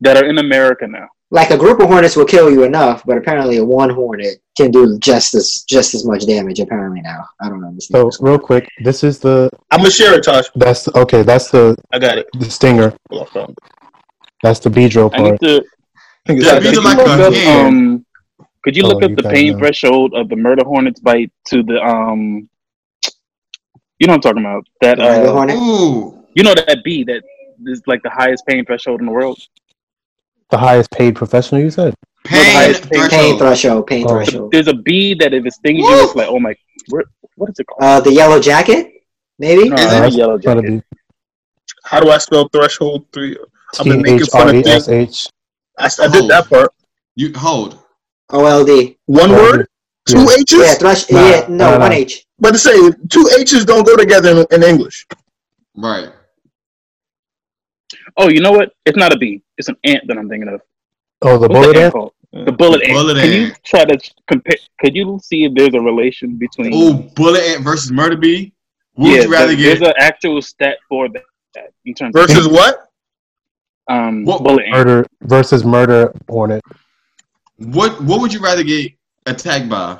that 0.00 0.16
are 0.16 0.24
in 0.26 0.38
America 0.38 0.86
now. 0.86 1.08
Like 1.30 1.50
a 1.50 1.58
group 1.58 1.78
of 1.80 1.88
hornets 1.88 2.16
will 2.16 2.24
kill 2.24 2.50
you 2.50 2.62
enough, 2.64 3.02
but 3.04 3.18
apparently 3.18 3.58
a 3.58 3.64
one 3.64 3.90
hornet 3.90 4.38
can 4.56 4.70
do 4.70 4.98
just 4.98 5.34
as 5.34 5.62
just 5.68 5.94
as 5.94 6.06
much 6.06 6.26
damage. 6.26 6.58
Apparently 6.58 7.02
now, 7.02 7.22
I 7.40 7.48
don't 7.50 7.64
understand. 7.64 8.12
So 8.14 8.24
real 8.24 8.38
quick, 8.38 8.66
this 8.82 9.04
is 9.04 9.18
the 9.18 9.50
I'm 9.70 9.80
gonna 9.80 9.90
share 9.90 10.14
it, 10.14 10.24
Tosh. 10.24 10.46
that's 10.54 10.88
okay. 10.88 11.22
That's 11.22 11.50
the 11.50 11.76
I 11.92 11.98
got 11.98 12.16
it. 12.16 12.28
the 12.38 12.50
stinger. 12.50 12.96
Hold 13.10 13.22
on, 13.22 13.28
found 13.28 13.50
it. 13.50 13.58
That's 14.42 14.58
the 14.58 14.70
bee 14.70 14.88
drill 14.88 15.10
part. 15.10 15.38
to. 15.40 15.56
I 15.56 15.60
think 16.26 16.40
it's 16.40 16.46
Yeah, 16.48 16.60
Could 16.60 16.72
you 16.72 16.82
like 16.82 16.96
look 16.96 17.08
up, 17.08 17.46
um, 17.46 18.06
could 18.62 18.76
you 18.76 18.84
Oh, 18.86 18.96
up 18.96 19.02
you 19.10 19.14
the 19.16 19.22
pain 19.22 19.52
now. 19.52 19.58
threshold 19.58 20.14
of 20.14 20.28
the 20.30 20.36
murder 20.36 20.64
hornet's 20.64 21.00
bite 21.00 21.30
to 21.48 21.62
the 21.62 21.78
um? 21.82 22.48
You 23.98 24.06
know 24.06 24.12
what 24.12 24.16
I'm 24.16 24.20
talking 24.20 24.44
about? 24.44 24.66
That 24.80 24.96
The 24.98 25.28
uh, 25.28 25.32
hornet. 25.32 25.56
Ooh. 25.56 26.17
You 26.38 26.44
know 26.44 26.54
that 26.54 26.78
B 26.84 27.02
that 27.04 27.22
is 27.66 27.82
like 27.88 28.02
the 28.04 28.10
highest 28.10 28.46
pain 28.46 28.64
threshold 28.64 29.00
in 29.00 29.06
the 29.06 29.12
world. 29.12 29.38
The 30.50 30.58
highest 30.58 30.90
paid 30.92 31.16
professional, 31.16 31.60
you 31.60 31.70
said. 31.70 31.94
Pain 32.24 32.44
highest 32.54 32.82
pain- 32.88 33.08
Pain 33.10 33.38
threshold. 33.38 33.38
threshold. 33.40 33.86
Pain 33.88 34.06
Oh. 34.06 34.10
threshold. 34.10 34.52
There's 34.52 34.68
a 34.68 34.74
bee 34.74 35.14
that 35.14 35.34
if 35.34 35.44
it 35.44 35.52
stings 35.52 35.80
you, 35.80 36.04
it's 36.04 36.14
like, 36.14 36.28
oh 36.28 36.38
my, 36.38 36.54
where, 36.90 37.04
what 37.34 37.50
is 37.50 37.58
it 37.58 37.66
called? 37.66 37.82
Uh, 37.82 38.00
the 38.00 38.12
yellow 38.12 38.38
jacket, 38.40 38.92
maybe. 39.40 39.68
No, 39.68 39.74
is 39.76 39.92
it- 39.92 40.14
a 40.14 40.16
yellow 40.16 40.38
jacket. 40.38 40.62
be 40.64 40.82
How 41.84 41.98
do 42.00 42.10
I 42.10 42.18
spell 42.18 42.48
threshold 42.48 43.06
three? 43.12 43.36
I've 43.78 43.84
been 43.84 44.00
making 44.00 44.26
fun 44.26 44.48
of 44.48 44.54
E 44.54 44.62
things. 44.62 44.88
S 44.88 44.88
H. 44.88 45.28
I, 45.78 46.04
I 46.04 46.08
did 46.08 46.28
that 46.30 46.48
part. 46.48 46.72
You 47.16 47.32
hold. 47.36 47.78
OLD. 48.30 48.96
One 49.06 49.32
word, 49.32 49.66
two. 50.06 50.18
H's. 50.38 50.52
Yeah, 50.52 50.74
thresh. 50.74 51.10
Yeah, 51.10 51.46
no, 51.48 51.56
nah, 51.56 51.70
nah. 51.72 51.78
one 51.80 51.92
H. 51.92 52.24
But 52.38 52.52
to 52.52 52.58
say 52.58 52.76
two 53.10 53.28
H's 53.38 53.64
don't 53.64 53.84
go 53.86 53.96
together 53.96 54.30
in, 54.30 54.46
in 54.52 54.62
English. 54.62 55.04
Right. 55.76 56.10
Oh, 58.16 58.28
you 58.28 58.40
know 58.40 58.52
what? 58.52 58.72
It's 58.86 58.96
not 58.96 59.12
a 59.12 59.18
bee. 59.18 59.42
It's 59.56 59.68
an 59.68 59.76
ant 59.84 60.04
that 60.08 60.18
I'm 60.18 60.28
thinking 60.28 60.48
of. 60.48 60.60
Oh, 61.22 61.38
the 61.38 61.48
What's 61.48 61.54
bullet 61.54 61.72
the 61.74 61.78
ant 61.78 61.84
ant. 61.86 61.92
called? 61.94 62.12
The 62.32 62.52
bullet 62.52 62.82
ant. 62.82 62.92
Bullet 62.92 63.16
Can 63.16 63.32
you 63.32 63.52
try 63.64 63.84
to 63.84 63.98
compare? 64.28 64.56
Could 64.80 64.94
you 64.94 65.18
see 65.22 65.44
if 65.44 65.54
there's 65.54 65.74
a 65.74 65.80
relation 65.80 66.36
between? 66.36 66.70
Oh, 66.74 66.92
bullet 67.16 67.42
ant 67.42 67.64
versus 67.64 67.90
murder 67.90 68.16
bee. 68.16 68.52
What 68.94 69.08
yeah, 69.08 69.14
would 69.16 69.24
you 69.24 69.32
rather 69.32 69.46
there- 69.48 69.56
get? 69.56 69.78
there's 69.78 69.88
an 69.88 69.94
actual 69.98 70.42
stat 70.42 70.76
for 70.88 71.08
that 71.08 71.72
in 71.86 71.94
terms 71.94 72.12
Versus 72.14 72.46
what? 72.48 72.88
um 73.88 74.24
What- 74.24 74.42
bullet 74.42 74.64
ant. 74.64 74.72
Murder 74.72 75.06
versus 75.22 75.64
murder 75.64 76.12
hornet. 76.28 76.62
What 77.56 78.00
What 78.02 78.20
would 78.20 78.32
you 78.32 78.40
rather 78.40 78.62
get 78.62 78.92
attacked 79.26 79.68
by? 79.68 79.98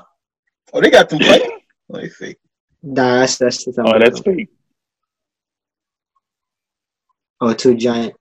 Oh, 0.73 0.81
they 0.81 0.91
got 0.91 1.09
them 1.09 1.19
playing. 1.21 1.61
Let 1.89 2.03
me 2.05 2.09
see. 2.11 2.37
Nah, 2.83 3.21
that's 3.21 3.39
that's 3.39 3.65
the 3.65 3.73
Oh, 3.85 3.99
that's 3.99 4.21
fake. 4.21 4.51
Oh, 7.41 7.53
two 7.53 7.75
giant. 7.77 8.15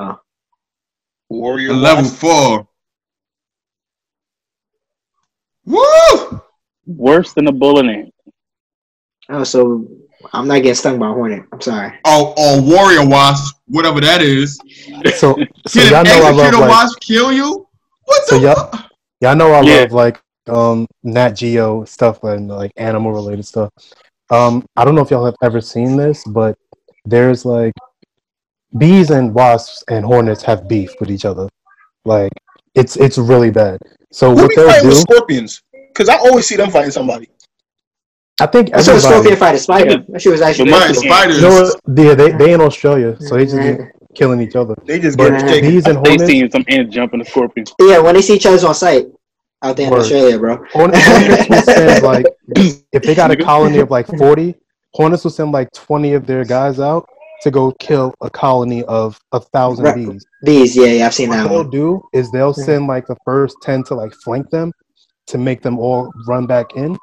Oh. 0.00 0.18
Warrior 1.28 1.72
Level 1.74 2.04
Wasp. 2.04 2.16
four. 2.16 2.68
Woo! 5.64 6.40
Worse 6.86 7.32
than 7.32 7.48
a 7.48 7.52
bullet 7.52 7.86
ant. 7.86 8.14
Oh, 9.28 9.42
so 9.42 9.86
I'm 10.32 10.46
not 10.46 10.58
getting 10.58 10.74
stung 10.74 10.98
by 11.00 11.08
a 11.10 11.12
hornet. 11.12 11.44
I'm 11.52 11.60
sorry. 11.60 11.92
Oh, 12.04 12.32
or 12.38 12.62
warrior 12.62 13.04
wasp, 13.08 13.56
whatever 13.66 14.00
that 14.00 14.22
is. 14.22 14.60
So, 15.16 15.36
so 15.66 15.82
y'all 15.82 16.04
know 16.04 16.10
I 16.12 16.30
love 16.30 16.34
executor 16.34 16.58
like 16.58 16.70
wasp 16.70 17.00
kill 17.00 17.32
you? 17.32 17.66
What 18.04 18.22
So 18.26 18.36
the? 18.36 18.42
y'all- 18.42 18.70
fuck? 18.70 18.90
y'all 19.20 19.34
know 19.34 19.52
I 19.52 19.62
Yeah. 19.62 19.80
love 19.80 19.92
like 19.92 20.22
um 20.48 20.86
Nat 21.02 21.30
Geo 21.30 21.84
stuff 21.84 22.22
and 22.22 22.46
like 22.48 22.70
animal 22.76 23.12
related 23.12 23.44
stuff. 23.44 23.70
Um, 24.30 24.64
I 24.76 24.84
don't 24.84 24.94
know 24.94 25.02
if 25.02 25.10
y'all 25.10 25.24
have 25.24 25.36
ever 25.42 25.60
seen 25.60 25.96
this, 25.96 26.22
but 26.24 26.56
there's 27.06 27.44
like 27.44 27.72
bees 28.78 29.10
and 29.10 29.32
wasps 29.34 29.82
and 29.88 30.04
hornets 30.04 30.42
have 30.42 30.68
beef 30.68 30.92
with 31.00 31.10
each 31.10 31.24
other. 31.24 31.48
Like 32.04 32.32
it's 32.74 32.96
it's 32.96 33.18
really 33.18 33.50
bad. 33.50 33.78
So 34.12 34.30
Who 34.30 34.42
what 34.42 34.48
be 34.50 34.56
they'll 34.56 34.66
fighting 34.68 34.82
do, 34.82 34.88
with 34.88 34.98
scorpions? 34.98 35.62
Because 35.88 36.08
I 36.08 36.16
always 36.16 36.46
see 36.46 36.56
them 36.56 36.70
fighting 36.70 36.90
somebody. 36.90 37.28
I 38.40 38.46
think 38.46 38.74
I 38.74 38.82
saw 38.82 38.94
a 38.96 39.00
scorpion 39.00 39.36
fight 39.36 39.54
a 39.54 39.58
spider. 39.58 40.04
That 40.08 40.20
shit 40.20 40.30
was 40.32 40.42
actually 40.42 40.70
But 40.70 40.92
pretty 40.92 41.08
my 41.08 41.14
cool. 41.16 41.38
spiders. 41.40 41.42
You 41.42 41.94
know? 41.94 42.04
Yeah, 42.10 42.14
they 42.14 42.32
they 42.32 42.52
in 42.52 42.60
Australia, 42.60 43.16
so 43.20 43.36
they 43.36 43.46
just 43.46 43.56
be 43.56 43.84
killing 44.14 44.40
each 44.42 44.54
other. 44.56 44.74
They 44.84 44.98
just 44.98 45.16
But 45.16 45.30
get 45.30 45.42
it 45.42 45.48
taken. 45.48 45.70
bees 45.70 45.86
and 45.86 45.96
hornets. 45.96 46.22
They 46.26 46.38
hornets, 46.38 46.40
seen 46.40 46.50
some 46.50 46.64
ant 46.68 46.90
jumping 46.92 47.20
a 47.22 47.24
scorpion. 47.24 47.66
Yeah, 47.80 47.98
when 48.00 48.14
they 48.14 48.22
see 48.22 48.34
each 48.34 48.44
other 48.46 48.66
on 48.68 48.74
site 48.74 49.06
out 49.62 49.76
there 49.78 49.86
in 49.86 49.92
Word. 49.92 50.00
Australia, 50.00 50.38
bro. 50.38 50.62
Hornets, 50.70 51.02
hornets 51.06 51.48
will 51.48 51.62
send 51.62 52.02
like 52.04 52.26
if 52.92 53.02
they 53.02 53.14
got 53.14 53.30
a 53.30 53.36
colony 53.36 53.78
of 53.78 53.90
like 53.90 54.06
forty, 54.18 54.54
Hornets 54.96 55.24
will 55.24 55.30
send 55.30 55.52
like 55.52 55.70
twenty 55.72 56.14
of 56.14 56.26
their 56.26 56.44
guys 56.44 56.80
out 56.80 57.06
to 57.42 57.50
go 57.50 57.70
kill 57.78 58.14
a 58.22 58.30
colony 58.30 58.82
of 58.84 59.20
a 59.32 59.40
thousand 59.40 59.84
Right. 59.84 59.94
bees. 59.94 60.24
Bees, 60.44 60.74
yeah, 60.76 60.86
yeah, 60.86 61.06
I've 61.06 61.12
seen 61.14 61.28
What 61.28 61.36
that 61.36 61.42
What 61.44 61.48
they'll 61.50 61.62
one. 61.64 61.70
do 61.70 62.02
is 62.14 62.30
they'll 62.30 62.54
send 62.54 62.86
like 62.86 63.06
the 63.06 63.16
first 63.24 63.56
ten 63.62 63.82
to 63.84 63.94
like 63.94 64.12
flank 64.24 64.48
them 64.50 64.72
to 65.26 65.36
make 65.38 65.60
them 65.62 65.78
all 65.78 66.10
run 66.26 66.46
back 66.46 66.74
in, 66.76 66.96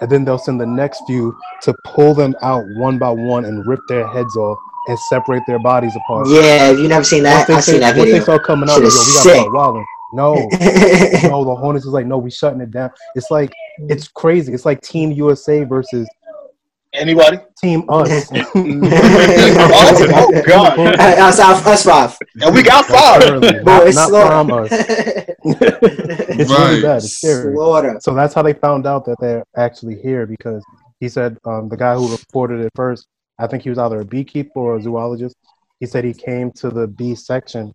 and 0.00 0.10
then 0.10 0.24
they'll 0.24 0.38
send 0.38 0.60
the 0.60 0.66
next 0.66 1.02
few 1.06 1.36
to 1.62 1.74
pull 1.84 2.14
them 2.14 2.36
out 2.42 2.62
one 2.78 2.98
by 2.98 3.10
one 3.10 3.44
and 3.46 3.66
rip 3.66 3.80
their 3.88 4.06
heads 4.06 4.36
off 4.36 4.58
and 4.86 4.98
separate 5.08 5.42
their 5.48 5.58
bodies 5.58 5.96
apart. 5.96 6.28
Yeah, 6.28 6.66
have 6.68 6.78
you 6.78 6.86
never 6.88 7.04
seen 7.04 7.24
that? 7.24 7.48
they 7.48 7.54
I've 7.54 7.64
seen 7.64 7.74
say- 7.74 7.80
that 7.80 7.96
once 7.96 8.06
they 8.06 8.12
video. 8.12 8.22
start 8.22 8.44
coming 8.44 8.70
out, 8.70 8.76
Shit 8.76 8.84
like, 8.84 8.92
yo, 8.94 9.00
we 9.00 9.12
gotta 9.12 9.22
sick. 9.40 9.50
start. 9.50 9.86
No, 10.12 10.34
no, 11.28 11.44
the 11.44 11.54
Hornets 11.56 11.86
is 11.86 11.92
like, 11.92 12.04
no, 12.06 12.18
we 12.18 12.30
shutting 12.30 12.60
it 12.60 12.70
down. 12.72 12.90
It's 13.14 13.30
like 13.30 13.50
mm. 13.80 13.90
it's 13.90 14.08
crazy. 14.08 14.52
It's 14.52 14.64
like 14.64 14.80
Team 14.82 15.12
USA 15.12 15.62
versus 15.64 16.08
Anybody? 17.00 17.38
Team 17.56 17.84
Us. 17.88 18.30
oh 18.32 18.42
God! 20.46 20.78
Us, 20.78 21.38
us, 21.38 21.66
us 21.66 21.84
five. 21.84 22.18
And 22.42 22.54
we 22.54 22.62
got 22.62 22.84
five. 22.84 23.22
Literally, 23.22 23.64
Bro, 23.64 23.78
not, 23.78 23.86
it's 23.86 23.96
not 23.96 24.08
slaughter. 24.10 24.28
Prime 24.28 24.50
Us. 24.52 24.70
it's 25.42 26.50
really 26.50 26.82
bad. 26.82 26.98
It's 26.98 27.16
scary. 27.16 27.54
Slaughter. 27.54 27.98
So 28.02 28.14
that's 28.14 28.34
how 28.34 28.42
they 28.42 28.52
found 28.52 28.86
out 28.86 29.06
that 29.06 29.16
they're 29.18 29.42
actually 29.56 30.00
here 30.02 30.26
because 30.26 30.62
he 31.00 31.08
said 31.08 31.38
um, 31.46 31.70
the 31.70 31.76
guy 31.76 31.94
who 31.94 32.10
reported 32.12 32.60
it 32.60 32.70
first, 32.76 33.06
I 33.38 33.46
think 33.46 33.62
he 33.62 33.70
was 33.70 33.78
either 33.78 34.00
a 34.00 34.04
beekeeper 34.04 34.60
or 34.60 34.76
a 34.76 34.82
zoologist. 34.82 35.36
He 35.80 35.86
said 35.86 36.04
he 36.04 36.12
came 36.12 36.52
to 36.52 36.68
the 36.68 36.86
bee 36.86 37.14
section 37.14 37.72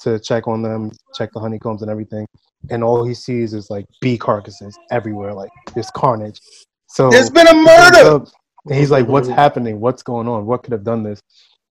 to 0.00 0.18
check 0.18 0.48
on 0.48 0.62
them, 0.62 0.90
check 1.14 1.30
the 1.32 1.38
honeycombs 1.38 1.82
and 1.82 1.90
everything, 1.92 2.26
and 2.70 2.82
all 2.82 3.04
he 3.04 3.14
sees 3.14 3.54
is 3.54 3.70
like 3.70 3.84
bee 4.00 4.18
carcasses 4.18 4.76
everywhere, 4.90 5.32
like 5.32 5.50
this 5.76 5.90
carnage. 5.92 6.40
So 6.88 7.10
There's 7.10 7.30
been 7.30 7.46
a 7.46 7.54
he 7.54 7.64
goes 7.64 7.92
murder. 7.92 8.26
Up, 8.64 8.70
and 8.70 8.78
he's 8.78 8.90
like, 8.90 9.06
"What's 9.06 9.28
happening? 9.28 9.80
What's 9.80 10.02
going 10.02 10.28
on? 10.28 10.46
What 10.46 10.62
could 10.62 10.72
have 10.72 10.84
done 10.84 11.02
this?" 11.02 11.20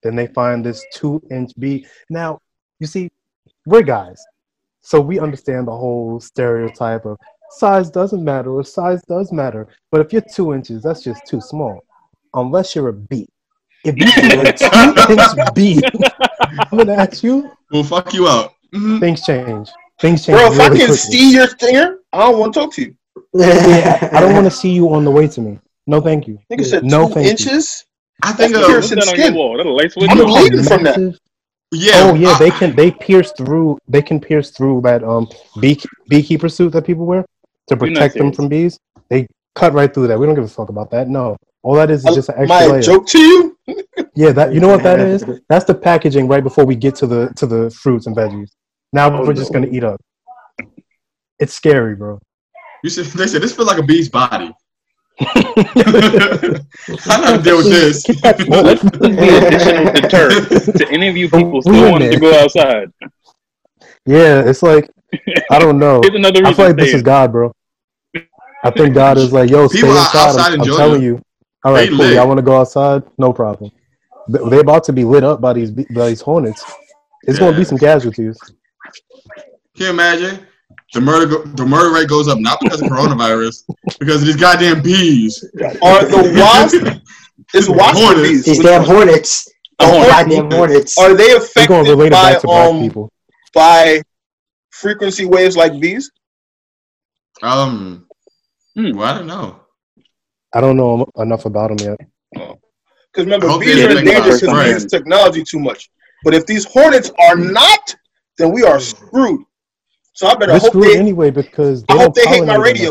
Then 0.04 0.16
they 0.16 0.28
find 0.28 0.66
this 0.66 0.84
two-inch 0.94 1.52
bee. 1.58 1.86
Now, 2.10 2.40
you 2.80 2.88
see, 2.88 3.10
we're 3.66 3.84
guys, 3.84 4.22
so 4.82 5.00
we 5.00 5.20
understand 5.20 5.68
the 5.68 5.72
whole 5.72 6.20
stereotype 6.20 7.06
of 7.06 7.18
size 7.52 7.90
doesn't 7.90 8.24
matter 8.24 8.52
or 8.52 8.64
size 8.64 9.02
does 9.04 9.32
matter. 9.32 9.68
But 9.92 10.02
if 10.02 10.12
you're 10.12 10.24
two 10.34 10.54
inches, 10.54 10.84
that's 10.84 11.04
just 11.04 11.26
too 11.26 11.40
small. 11.40 11.84
Unless 12.34 12.76
you're 12.76 12.90
a 12.90 12.94
bee. 12.94 13.30
If 13.86 13.98
you 13.98 14.08
see 14.08 14.40
a 14.40 14.54
two-inch 15.08 15.54
bee, 15.56 15.82
I'm 16.72 16.78
gonna 16.78 16.94
ask 16.94 17.24
you. 17.24 17.52
We'll 17.72 17.84
fuck 17.84 18.14
you 18.14 18.28
out. 18.28 18.54
Mhm. 18.74 19.00
Things 19.00 19.26
change. 19.26 19.70
Things 20.00 20.26
change. 20.26 20.40
Bro, 20.40 20.54
if 20.54 20.60
I 20.60 20.68
can 20.70 20.78
quickly. 20.78 20.96
see 20.98 21.34
your 21.34 21.48
stinger, 21.48 22.00
I 22.12 22.20
don't 22.20 22.40
want 22.40 22.54
to 22.54 22.60
talk 22.60 22.74
to 22.74 22.82
you. 22.82 22.96
I 23.40 24.20
don't 24.20 24.34
want 24.34 24.46
to 24.46 24.52
see 24.52 24.72
you 24.72 24.92
on 24.94 25.06
the 25.06 25.12
way 25.12 25.28
to 25.28 25.42
me. 25.42 25.60
No, 25.88 26.00
thank 26.02 26.28
you. 26.28 26.40
Nigga 26.52 26.66
said 26.66 26.84
No, 26.84 27.08
two 27.08 27.14
thank 27.16 27.26
you. 27.26 27.32
inches. 27.32 27.86
I 28.24 28.32
think 28.32 28.54
That's 28.54 28.66
of, 28.66 28.72
piercing 28.72 28.96
that 29.00 29.08
skin. 29.08 29.34
wall? 29.36 29.58
That 29.58 29.66
a 29.66 29.72
light 29.72 29.92
switch? 29.92 30.10
I'm 30.10 30.18
You 30.18 30.24
know 30.26 30.34
how 30.34 30.42
bleeding 30.42 30.64
from 30.64 30.84
that. 30.84 31.20
yeah. 31.72 31.92
oh 32.10 32.14
yeah, 32.16 32.30
I- 32.30 32.40
they 32.40 32.52
can 32.52 32.76
they 32.76 32.92
pierce 32.92 33.32
through 33.34 33.78
they 33.88 34.02
can 34.02 34.20
pierce 34.20 34.52
through 34.52 34.82
that 34.82 35.04
um 35.04 35.28
bee 35.60 35.80
beekeeper 36.08 36.48
suit 36.50 36.72
that 36.74 36.86
people 36.86 37.06
wear 37.06 37.26
to 37.68 37.76
protect 37.78 38.16
them 38.16 38.32
from 38.32 38.48
bees. 38.48 38.78
They 39.10 39.28
cut 39.56 39.74
right 39.74 39.94
through 39.94 40.08
that. 40.08 40.20
We 40.20 40.26
don't 40.26 40.36
give 40.36 40.44
a 40.44 40.48
fuck 40.48 40.70
about 40.70 40.90
that. 40.92 41.10
No. 41.10 41.36
All 41.64 41.76
that 41.76 41.90
is 41.92 42.06
is 42.06 42.16
just 42.16 42.30
an 42.30 42.36
extra 42.38 42.48
My 42.48 42.66
layer. 42.68 42.82
joke 42.82 43.08
to 43.08 43.20
you? 43.20 43.58
Yeah, 44.16 44.32
that 44.34 44.54
you 44.54 44.60
know 44.60 44.68
what 44.68 44.84
that 44.84 45.00
is? 45.00 45.26
That's 45.50 45.66
the 45.66 45.74
packaging 45.74 46.28
right 46.28 46.44
before 46.44 46.66
we 46.66 46.76
get 46.76 46.94
to 46.98 47.08
the 47.08 47.30
to 47.36 47.48
the 47.48 47.72
fruits 47.72 48.06
and 48.06 48.16
veggies. 48.16 48.50
Now 48.92 49.12
Oh, 49.12 49.26
we're 49.26 49.34
just 49.34 49.52
gonna 49.52 49.68
eat 49.72 49.84
up. 49.84 50.00
It's 51.40 51.54
scary, 51.54 51.96
bro. 51.96 52.20
You 52.84 52.90
said 52.92 53.06
they 53.06 53.28
said 53.28 53.42
this 53.42 53.56
feels 53.56 53.68
like 53.68 53.80
a 53.80 53.84
bee's 53.84 54.10
body. 54.10 54.54
I 55.26 57.18
know 57.20 57.26
how 57.26 57.38
to 57.38 57.44
deal 57.44 57.58
with 57.58 57.70
this. 57.70 58.04
Well, 58.48 58.64
let's 58.64 58.82
forward. 58.82 59.18
be 59.18 59.30
additional 59.30 59.94
deterrent 59.94 60.50
to 60.78 60.88
any 60.92 61.08
of 61.08 61.18
you 61.18 61.30
people 61.30 61.62
still 61.62 61.92
wanting 61.92 62.12
to 62.12 62.20
go 62.20 62.34
outside. 62.40 62.92
yeah, 64.06 64.42
it's 64.48 64.64
like 64.64 64.90
I 65.52 65.60
don't 65.60 65.80
know. 65.80 66.02
Here's 66.04 66.16
another 66.16 66.40
reason 66.42 66.46
I 66.46 66.54
feel 66.54 66.66
like 66.68 66.76
this 66.78 66.94
is. 66.94 67.02
God, 67.02 67.32
bro. 67.32 67.52
I 68.64 68.72
think 68.72 68.94
God 69.02 69.18
is 69.18 69.32
like, 69.34 69.50
yo, 69.50 69.68
stay 69.68 69.80
People 69.80 69.92
are 69.92 69.98
inside. 70.00 70.28
outside 70.30 70.54
I'm, 70.54 70.62
I'm 70.62 70.68
telling 70.68 71.04
you. 71.04 71.22
All 71.66 71.74
right, 71.74 71.84
They 71.84 71.90
cool. 71.90 71.98
lit. 72.00 72.16
Y'all 72.16 72.28
want 72.28 72.38
to 72.40 72.44
go 72.44 72.60
outside? 72.60 73.04
No 73.18 73.32
problem. 73.34 73.72
they're 74.28 74.60
about 74.62 74.84
to 74.86 74.94
be 74.94 75.04
lit 75.04 75.24
up 75.24 75.40
by 75.42 75.54
these 75.54 75.72
by 75.72 76.10
these 76.10 76.22
hornets. 76.22 76.64
It's 77.24 77.40
going 77.40 77.54
to 77.54 77.58
be 77.58 77.64
some 77.64 77.78
casualties. 77.78 78.38
Can 79.76 79.86
you 79.86 79.90
imagine? 79.92 80.46
The 80.94 81.02
murder 81.02 81.26
go- 81.26 81.44
the 81.44 81.66
murder 81.66 81.92
rate 81.94 82.08
goes 82.08 82.28
up 82.28 82.40
not 82.40 82.60
because 82.62 82.82
of 82.82 82.88
coronavirus, 82.90 83.64
because 84.00 84.22
of 84.22 84.28
these 84.28 84.36
goddamn 84.36 84.82
bees. 84.82 85.44
Are 85.82 86.06
the 86.06 86.34
wasp? 86.40 87.02
Is 87.56 87.70
wasp 87.70 87.98
Hornets. 88.00 88.22
bees? 88.30 88.46
These 88.46 88.60
damn 88.60 88.84
hornets. 88.84 89.46
The 89.80 89.86
Oh, 89.86 89.88
hornet- 89.92 90.10
goddamn 90.10 90.52
hornets. 90.52 90.98
Are 91.00 91.14
they 91.16 91.24
We're 91.26 91.30
going 91.34 91.42
affected 91.42 91.84
to 91.86 91.92
relate 91.92 92.08
it 92.08 92.12
by 92.12 92.32
back 92.34 92.42
to 92.42 92.48
black 92.48 92.70
um 92.70 92.80
people. 92.82 93.12
by 93.54 94.02
frequency 94.72 95.26
waves 95.26 95.58
like 95.58 95.80
these? 95.80 96.12
Um, 97.42 98.08
Hmm. 98.76 98.92
well, 98.96 99.08
I 99.14 99.18
don't 99.18 99.28
know. 99.28 99.60
I 100.54 100.62
don't 100.62 100.78
know 100.78 101.06
enough 101.18 101.46
about 101.46 101.76
them 101.76 101.98
yet. 101.98 101.98
Because 103.12 103.26
remember, 103.26 103.48
bees 103.60 103.76
are 103.84 103.88
didn't 103.88 103.98
endangered 104.00 104.40
because 104.42 104.54
we 104.66 104.70
use 104.72 104.86
technology 104.86 105.44
too 105.44 105.60
much. 105.60 105.90
But 106.24 106.34
if 106.34 106.46
these 106.46 106.66
hornets 106.66 107.12
are 107.20 107.36
not, 107.36 107.96
then 108.38 108.52
we 108.52 108.64
are 108.64 108.80
screwed. 108.80 109.42
So 110.14 110.28
I 110.28 110.36
better 110.36 110.52
They're 110.54 110.60
hope 110.60 110.70
screwed 110.70 110.88
they. 110.88 111.00
anyway 111.00 111.32
because 111.32 111.84
I 111.90 111.98
they 111.98 112.04
hope 112.04 112.14
they 112.16 112.26
hate 112.26 112.46
my 112.46 112.56
pollinate 112.56 112.58
or 112.58 112.62
radio. 112.62 112.90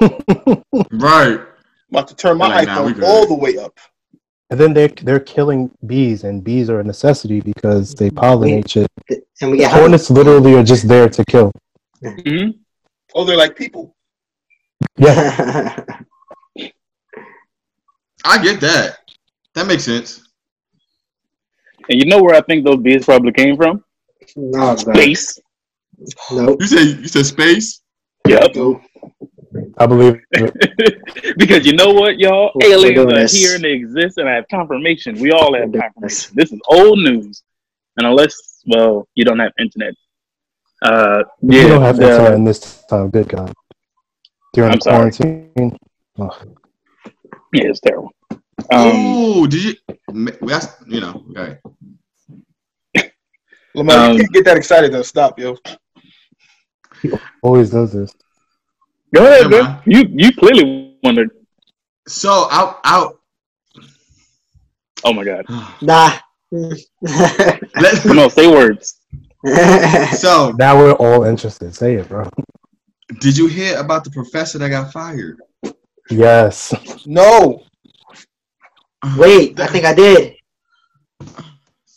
nothing. 0.00 0.64
Right. 0.92 1.40
about 1.90 2.08
to 2.08 2.16
turn 2.16 2.38
my 2.38 2.48
Like, 2.48 2.68
iPhone 2.68 2.94
good. 2.94 3.04
all 3.04 3.26
the 3.26 3.34
way 3.34 3.58
up. 3.58 3.78
And 4.50 4.58
then 4.60 4.72
they 4.74 4.88
they're 4.88 5.20
killing 5.20 5.70
bees, 5.86 6.24
and 6.24 6.42
bees 6.44 6.68
are 6.70 6.80
a 6.80 6.84
necessity 6.84 7.40
because 7.40 7.94
they 7.94 8.10
pollinate 8.10 8.68
shit. 8.70 8.88
And 9.40 9.50
we 9.50 9.58
get 9.58 9.70
honey. 9.70 9.80
Hornets 9.82 10.10
literally 10.10 10.54
are 10.54 10.62
just 10.62 10.86
there 10.88 11.08
to 11.08 11.24
kill. 11.24 11.50
hmm 12.02 12.50
Oh, 13.14 13.24
they're 13.24 13.36
like 13.36 13.56
people. 13.56 13.94
Yeah, 14.96 15.84
I 18.24 18.42
get 18.42 18.60
that. 18.60 18.98
That 19.54 19.66
makes 19.66 19.84
sense. 19.84 20.28
And 21.88 21.98
you 22.00 22.06
know 22.06 22.22
where 22.22 22.34
I 22.34 22.40
think 22.42 22.64
those 22.64 22.78
bees 22.78 23.04
probably 23.04 23.32
came 23.32 23.56
from? 23.56 23.84
no, 24.36 24.74
bro. 24.76 24.94
Space. 24.94 25.38
Nope. 26.32 26.58
You 26.60 26.66
said 26.66 26.86
you 27.00 27.08
said 27.08 27.26
space. 27.26 27.80
Yep. 28.28 28.50
Nope. 28.54 28.80
I 29.78 29.86
believe. 29.86 30.20
it. 30.32 31.36
because 31.38 31.64
you 31.66 31.74
know 31.74 31.92
what, 31.92 32.18
y'all? 32.18 32.50
We're 32.54 32.72
Aliens 32.72 32.98
are 32.98 33.06
this. 33.14 33.32
here 33.32 33.54
and 33.54 33.62
they 33.64 33.72
exist, 33.72 34.18
and 34.18 34.28
I 34.28 34.34
have 34.34 34.46
confirmation. 34.50 35.18
We 35.20 35.30
all 35.30 35.54
have 35.54 35.72
confirmation. 35.72 36.32
This 36.34 36.52
is 36.52 36.60
old 36.68 36.98
news, 36.98 37.42
and 37.96 38.06
unless, 38.06 38.62
well, 38.66 39.06
you 39.14 39.24
don't 39.24 39.38
have 39.38 39.52
internet. 39.58 39.94
Uh, 40.82 41.22
yeah, 41.42 41.62
you 41.62 41.68
don't 41.68 41.82
have 41.82 41.96
the- 41.96 42.10
internet 42.10 42.34
in 42.34 42.44
this 42.44 42.82
time. 42.88 43.10
Good 43.10 43.28
God. 43.28 43.52
During 44.52 44.72
I'm 44.72 44.78
the 44.78 44.82
sorry. 44.82 45.12
quarantine. 45.12 45.78
Ugh. 46.18 46.58
yeah, 47.52 47.64
it's 47.70 47.80
terrible. 47.80 48.10
Um, 48.70 48.86
Ooh, 48.96 49.46
did 49.46 49.62
you? 49.64 49.74
That's 50.42 50.68
you 50.86 51.00
know. 51.00 51.24
Okay. 51.30 51.58
Lamar, 53.74 53.96
Um, 53.96 54.12
you 54.12 54.18
can't 54.20 54.32
get 54.32 54.44
that 54.46 54.56
excited. 54.56 54.92
Then 54.92 55.02
stop, 55.04 55.38
yo. 55.38 55.56
Always 57.42 57.70
does 57.70 57.92
this. 57.92 58.14
go 59.14 59.24
ahead, 59.26 59.42
Yeah, 59.42 59.48
man. 59.48 59.62
man. 59.64 59.82
You 59.86 60.04
you 60.10 60.32
clearly 60.32 60.96
wondered. 61.02 61.30
So 62.08 62.48
out 62.50 62.80
out. 62.84 63.20
Oh 65.04 65.12
my 65.12 65.24
god! 65.24 65.44
Nah. 65.82 66.12
Let, 66.52 68.02
Come 68.02 68.18
on, 68.20 68.30
say 68.30 68.46
words. 68.46 69.00
so 70.16 70.52
Now 70.58 70.78
we're 70.78 70.92
all 70.92 71.24
interested. 71.24 71.74
Say 71.74 71.94
it, 71.96 72.08
bro. 72.08 72.28
did 73.20 73.36
you 73.36 73.46
hear 73.48 73.76
about 73.78 74.04
the 74.04 74.10
professor 74.10 74.58
that 74.58 74.68
got 74.70 74.92
fired? 74.92 75.38
Yes. 76.10 76.72
No. 77.06 77.64
Wait, 79.18 79.58
I 79.60 79.66
think 79.66 79.84
I 79.84 79.94
did. 79.94 80.36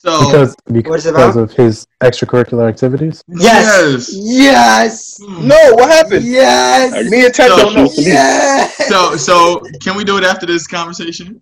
So 0.08 0.20
Because 0.32 0.56
What 0.66 0.70
is 0.70 0.74
because 0.74 1.06
it 1.06 1.10
about? 1.16 1.38
of 1.38 1.52
his 1.54 1.86
extracurricular 2.02 2.68
activities. 2.70 3.22
Yes. 3.28 3.44
yes. 3.44 4.14
Yes. 4.16 5.18
Hmm. 5.22 5.48
No, 5.48 5.60
what 5.76 5.90
happened? 5.92 6.26
Yes. 6.26 7.10
Me 7.12 7.26
and 7.26 7.34
Ted 7.34 7.50
So- 7.52 7.58
don't 7.58 7.74
know. 7.76 7.90
Yes. 7.98 8.88
So 8.88 9.16
so 9.18 9.62
can 9.84 9.98
we 9.98 10.04
do 10.04 10.18
it 10.18 10.24
after 10.24 10.46
this 10.46 10.66
conversation? 10.68 11.40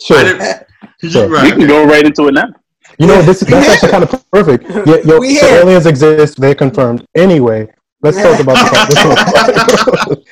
Sure. 0.00 0.22
didn't, 0.24 0.66
Sure. 1.08 1.28
right, 1.28 1.44
We 1.44 1.50
can 1.58 1.68
go 1.68 1.84
right 1.84 2.04
into 2.04 2.26
it 2.28 2.34
now. 2.34 2.48
You 2.98 3.06
know, 3.06 3.22
this 3.22 3.42
is 3.42 3.48
that's 3.48 3.68
actually 3.68 3.90
kind 3.96 4.04
of 4.04 4.30
perfect. 4.32 4.64
Yeah, 4.68 4.96
yo, 5.04 5.16
so 5.16 5.22
here. 5.22 5.44
aliens 5.60 5.86
exist. 5.86 6.40
They're 6.40 6.54
confirmed. 6.56 7.06
Anyway, 7.14 7.68
let's 8.02 8.16
talk 8.16 8.38
about 8.40 8.56
the 8.58 10.22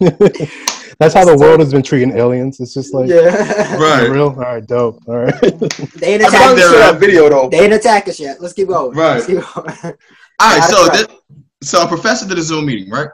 That's 1.02 1.14
how 1.14 1.24
the 1.24 1.36
world 1.36 1.58
has 1.58 1.72
been 1.72 1.82
treating 1.82 2.12
aliens. 2.16 2.60
It's 2.60 2.72
just 2.74 2.94
like 2.94 3.08
Yeah. 3.08 3.76
Right. 3.76 4.08
real. 4.08 4.28
All 4.28 4.34
right, 4.36 4.64
dope. 4.64 5.00
All 5.08 5.16
right. 5.18 5.34
They 5.40 6.14
ain't 6.14 6.22
I 6.22 6.28
attack 6.28 6.54
this 6.54 6.64
us 6.64 6.72
yet. 6.74 7.00
video 7.00 7.28
though. 7.28 7.48
They 7.48 7.64
ain't 7.64 7.72
attack 7.72 8.06
us 8.06 8.20
yet. 8.20 8.40
Let's 8.40 8.54
keep 8.54 8.68
going. 8.68 8.96
Right. 8.96 9.20
Keep 9.26 9.38
going. 9.38 9.44
All 10.40 10.58
right, 10.58 10.62
so 10.70 10.86
this, 10.88 11.06
so 11.60 11.82
a 11.82 11.88
professor 11.88 12.28
did 12.28 12.38
a 12.38 12.42
Zoom 12.42 12.66
meeting, 12.66 12.88
right? 12.88 13.08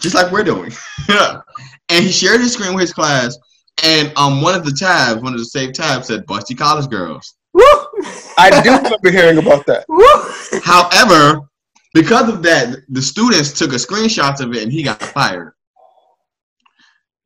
Just 0.00 0.16
like 0.16 0.32
we're 0.32 0.42
doing. 0.42 0.72
and 1.08 2.04
he 2.04 2.10
shared 2.10 2.40
his 2.40 2.52
screen 2.54 2.74
with 2.74 2.80
his 2.82 2.92
class, 2.92 3.38
and 3.84 4.12
um, 4.16 4.42
one 4.42 4.56
of 4.56 4.64
the 4.64 4.72
tabs, 4.72 5.22
one 5.22 5.32
of 5.32 5.38
the 5.38 5.44
saved 5.44 5.76
tabs 5.76 6.08
said 6.08 6.26
"Busty 6.26 6.58
College 6.58 6.88
Girls." 6.90 7.34
Woo. 7.52 7.62
I 8.36 8.60
do 8.62 8.70
remember 8.76 9.10
hearing 9.12 9.38
about 9.38 9.64
that. 9.66 9.84
Woo. 9.88 10.60
However, 10.62 11.40
because 11.94 12.28
of 12.28 12.42
that, 12.42 12.76
the 12.88 13.02
students 13.02 13.52
took 13.56 13.72
a 13.72 13.76
screenshot 13.76 14.40
of 14.40 14.52
it, 14.54 14.62
and 14.64 14.72
he 14.72 14.82
got 14.82 15.00
fired. 15.02 15.52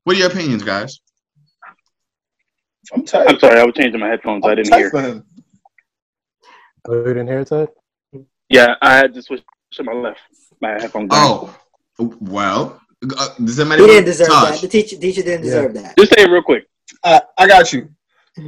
What 0.05 0.16
are 0.16 0.18
your 0.18 0.31
opinions, 0.31 0.62
guys? 0.62 1.01
I'm 2.93 3.05
tired. 3.05 3.28
I'm 3.28 3.39
sorry, 3.39 3.59
I 3.59 3.64
was 3.64 3.74
changing 3.74 4.01
my 4.01 4.09
headphones. 4.09 4.44
I 4.44 4.51
I'm 4.51 4.56
didn't 4.56 4.70
tight 4.70 4.78
hear. 4.78 4.90
for. 4.90 5.22
Oh, 6.86 6.98
you 6.98 7.05
didn't 7.14 7.26
hear 7.28 7.40
it, 7.40 7.48
Ted? 7.48 7.68
Yeah, 8.51 8.74
I 8.82 8.94
had 8.97 9.14
to 9.14 9.22
switch 9.22 9.43
to 9.72 9.82
my 9.82 9.93
left. 9.94 10.20
My 10.60 10.72
headphones. 10.72 11.09
Oh, 11.12 11.56
well, 12.20 12.78
uh, 13.16 13.28
does 13.43 13.56
that 13.56 13.66
He 13.78 13.86
didn't 13.86 14.05
deserve 14.05 14.28
Tosh? 14.28 14.51
that. 14.51 14.60
The 14.60 14.68
teacher, 14.68 14.97
teacher 14.98 15.22
didn't 15.22 15.47
Yeah. 15.47 15.55
deserve 15.55 15.74
that. 15.74 15.97
Just 15.97 16.14
say 16.14 16.24
it 16.24 16.31
real 16.31 16.43
quick. 16.43 16.66
I, 17.02 17.22
I 17.39 17.47
got 17.48 17.72
you. 17.72 17.89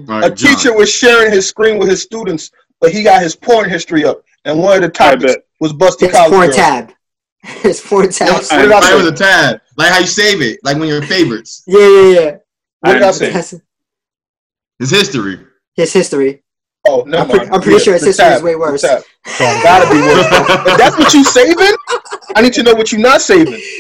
All 0.09 0.23
A 0.25 0.31
John. 0.31 0.37
teacher 0.37 0.77
was 0.77 0.91
sharing 0.93 1.33
his 1.33 1.49
screen 1.49 1.79
with 1.79 1.89
his 1.89 2.03
students, 2.03 2.51
but 2.81 2.93
he 2.93 3.03
got 3.03 3.23
his 3.23 3.35
porn 3.35 3.71
history 3.71 4.05
up, 4.05 4.23
and 4.45 4.59
one 4.61 4.77
of 4.77 4.83
the 4.83 4.91
topics 4.91 5.35
was 5.61 5.73
busty 5.73 6.01
His 6.09 6.13
college 6.13 6.31
porn 6.31 6.47
girls. 6.49 6.57
tab. 6.57 6.93
His 7.63 7.81
porn 7.81 8.11
tab. 8.11 8.29
It 8.29 8.35
was, 8.39 8.51
I 8.53 8.93
it 8.93 8.97
was 8.97 9.07
a 9.07 9.13
tab, 9.15 9.61
like 9.77 9.93
how 9.93 9.99
you 10.01 10.07
save 10.07 10.43
it, 10.43 10.61
like 10.65 10.77
when 10.79 10.89
your 10.89 11.03
favorites. 11.15 11.63
Yeah, 11.67 11.79
yeah, 11.89 12.09
yeah. 12.21 12.37
What 12.81 12.93
did 12.95 13.03
I 13.03 13.09
I- 13.09 13.11
say? 13.13 13.61
It's 14.79 14.91
history. 14.91 15.41
his 15.75 15.93
history. 15.93 16.43
Oh, 16.89 17.03
never 17.07 17.23
I'm, 17.23 17.29
pre- 17.39 17.49
I'm 17.49 17.61
pretty 17.61 17.73
Yeah, 17.73 17.79
sure 17.79 17.93
his 17.95 18.03
the 18.03 18.07
history 18.09 18.27
is 18.27 18.43
way 18.43 18.53
the 18.53 18.59
worse. 18.59 18.83
tab. 18.83 19.03
Gotta 19.39 19.91
be 19.93 20.01
worse. 20.01 20.27
if 20.73 20.79
that's 20.79 20.97
what 20.99 21.13
you 21.15 21.25
saving, 21.25 21.75
I 22.37 22.43
need 22.43 22.53
to 22.53 22.63
know 22.63 22.75
what 22.75 22.93
you're 22.93 23.01
not 23.01 23.21
saving. 23.23 23.61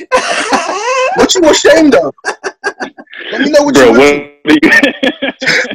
What 1.16 1.35
you 1.35 1.40
ashamed 1.48 1.94
of? 1.94 2.14
Let 3.32 3.40
me 3.40 3.51
know 3.51 3.62
what 3.62 3.74
Bro, 3.74 3.94
you. 3.94 4.28
what? 4.44 4.60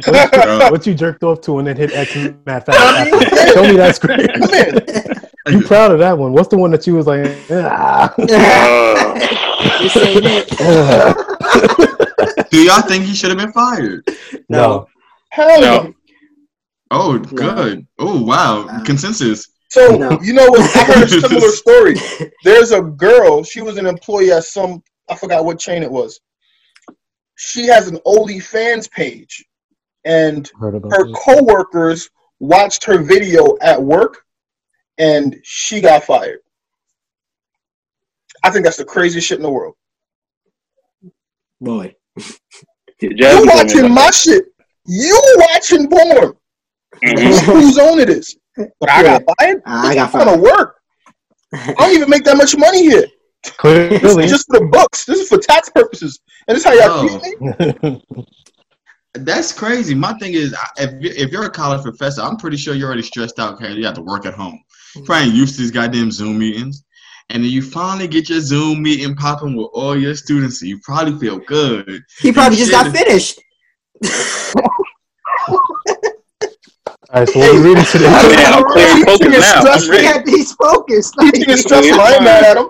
What 0.06 0.30
Bro. 0.32 0.70
What 0.70 0.86
you 0.86 0.94
jerked 0.94 1.24
off 1.24 1.40
to 1.42 1.58
and 1.58 1.66
then 1.66 1.76
hit 1.76 1.92
X 1.92 2.14
math 2.46 2.66
fast. 2.66 3.08
Show 3.52 3.62
me 3.62 3.72
that 3.76 3.96
screen. 3.96 4.28
Come 4.28 4.54
in. 4.54 5.58
You 5.60 5.66
proud 5.66 5.90
of 5.90 5.98
that 5.98 6.16
one? 6.16 6.32
What's 6.32 6.46
the 6.48 6.56
one 6.58 6.70
that 6.70 6.86
you 6.86 6.94
was 6.94 7.08
like? 7.08 7.26
Ah. 7.50 8.14
This 9.80 9.96
ain't 9.96 10.24
it. 10.26 10.48
Do 12.50 12.58
y'all 12.62 12.82
think 12.82 13.04
he 13.04 13.14
should 13.14 13.30
have 13.30 13.38
been 13.38 13.52
fired? 13.52 14.06
no. 14.48 14.86
Hell 15.30 15.60
no. 15.60 15.82
No. 15.84 15.94
Oh, 16.90 17.18
good. 17.18 17.86
Oh, 17.98 18.22
wow. 18.22 18.64
No. 18.64 18.84
Consensus. 18.84 19.48
So 19.70 19.96
No. 19.96 20.20
you 20.20 20.34
know 20.34 20.50
what? 20.50 20.60
I 20.76 20.84
heard 20.84 21.04
a 21.04 21.08
similar 21.28 21.48
story. 21.48 21.94
There's 22.44 22.72
a 22.72 22.82
girl. 22.82 23.42
She 23.42 23.62
was 23.62 23.78
an 23.78 23.86
employee 23.86 24.30
at 24.32 24.44
some. 24.44 24.82
I 25.08 25.14
forgot 25.16 25.44
what 25.46 25.58
chain 25.58 25.82
it 25.82 25.90
was. 25.90 26.20
She 27.36 27.66
has 27.68 27.88
an 27.88 27.98
OnlyFans 28.06 28.90
page, 28.90 29.42
and 30.04 30.50
her 30.60 30.78
this. 30.78 31.16
coworkers 31.24 32.10
watched 32.40 32.84
her 32.84 32.98
video 32.98 33.56
at 33.62 33.82
work, 33.82 34.18
and 34.98 35.34
she 35.42 35.80
got 35.80 36.04
fired. 36.04 36.40
I 38.42 38.50
think 38.50 38.64
that's 38.64 38.76
the 38.76 38.84
craziest 38.84 39.26
shit 39.26 39.38
in 39.38 39.42
the 39.42 39.50
world. 39.50 39.74
Boy. 41.60 41.94
You 43.00 43.14
Jasmine 43.14 43.46
told 43.46 43.46
me 43.46 43.54
watching 43.64 43.78
about 43.80 43.94
my 43.94 44.10
shit. 44.10 44.44
You 44.86 45.20
watching 45.50 45.88
porn. 45.88 46.32
that. 47.02 47.16
Mhm. 47.16 47.38
Whose 47.44 47.78
own 47.78 47.98
it 48.00 48.08
is? 48.10 48.36
But 48.56 48.90
I 48.90 49.02
got 49.02 49.22
fired. 49.38 49.62
I 49.66 49.94
got 49.94 50.14
I'm 50.14 50.26
gonna 50.26 50.30
fired. 50.32 50.40
work. 50.58 50.76
I 51.54 51.72
don't 51.74 51.94
even 51.94 52.10
make 52.10 52.24
that 52.24 52.36
much 52.36 52.56
money 52.56 52.82
here. 52.82 53.06
This 53.44 53.52
Clearly. 53.56 54.24
is 54.24 54.30
just 54.30 54.46
for 54.48 54.60
the 54.60 54.66
books. 54.66 55.04
This 55.04 55.18
is 55.20 55.28
for 55.28 55.38
tax 55.38 55.68
purposes. 55.70 56.20
And 56.48 56.56
this 56.56 56.64
is 56.64 56.68
how 56.68 56.74
y'all 56.74 57.08
Oh. 57.10 57.80
me? 57.90 58.24
That's 59.14 59.52
crazy. 59.52 59.94
My 59.94 60.14
thing 60.14 60.32
is, 60.32 60.54
if, 60.78 60.90
you- 61.02 61.12
if 61.24 61.30
you're 61.30 61.44
a 61.44 61.50
college 61.50 61.82
professor, 61.82 62.22
I'm 62.22 62.36
pretty 62.36 62.56
sure 62.56 62.74
you're 62.74 62.86
already 62.86 63.02
stressed 63.02 63.38
out 63.38 63.58
because 63.58 63.76
you 63.76 63.84
have 63.84 63.94
to 63.94 64.02
work 64.02 64.24
at 64.26 64.32
home. 64.34 64.58
You're 64.94 65.04
probably 65.04 65.30
used 65.32 65.56
to 65.56 65.60
these 65.62 65.70
goddamn 65.70 66.10
Zoom 66.10 66.38
meetings. 66.38 66.84
And 67.30 67.42
then 67.42 67.50
you 67.50 67.62
finally 67.62 68.08
get 68.08 68.28
your 68.28 68.40
Zoom 68.40 68.82
meeting 68.82 69.14
popping 69.14 69.56
with 69.56 69.68
all 69.72 69.96
your 69.96 70.14
students, 70.14 70.60
and 70.60 70.68
you 70.68 70.78
probably 70.82 71.18
feel 71.18 71.38
good. 71.38 72.02
He 72.20 72.32
probably 72.32 72.58
just 72.58 72.70
got 72.70 72.94
finished. 72.94 73.40
All 77.14 77.20
right, 77.20 77.28
so 77.28 77.38
what 77.40 77.50
are 77.50 77.54
we 77.60 77.68
reading 77.68 77.84
today? 77.84 78.04
Man, 78.10 78.52
I'm 78.54 78.64
clear 78.64 78.86
and 78.88 79.04
focused 79.04 79.30
now. 79.40 79.54
I'm 79.54 79.60
Stressful. 79.60 79.90
ready. 79.90 80.04
Yeah, 80.04 80.22
he's 80.24 80.52
focused. 80.54 81.16
Like, 81.18 81.34
Teaching 81.34 81.50
is 81.50 81.60
stressful. 81.60 82.00
I 82.00 82.12
ain't 82.14 82.24
mad 82.24 82.44
at 82.44 82.56
him. 82.56 82.68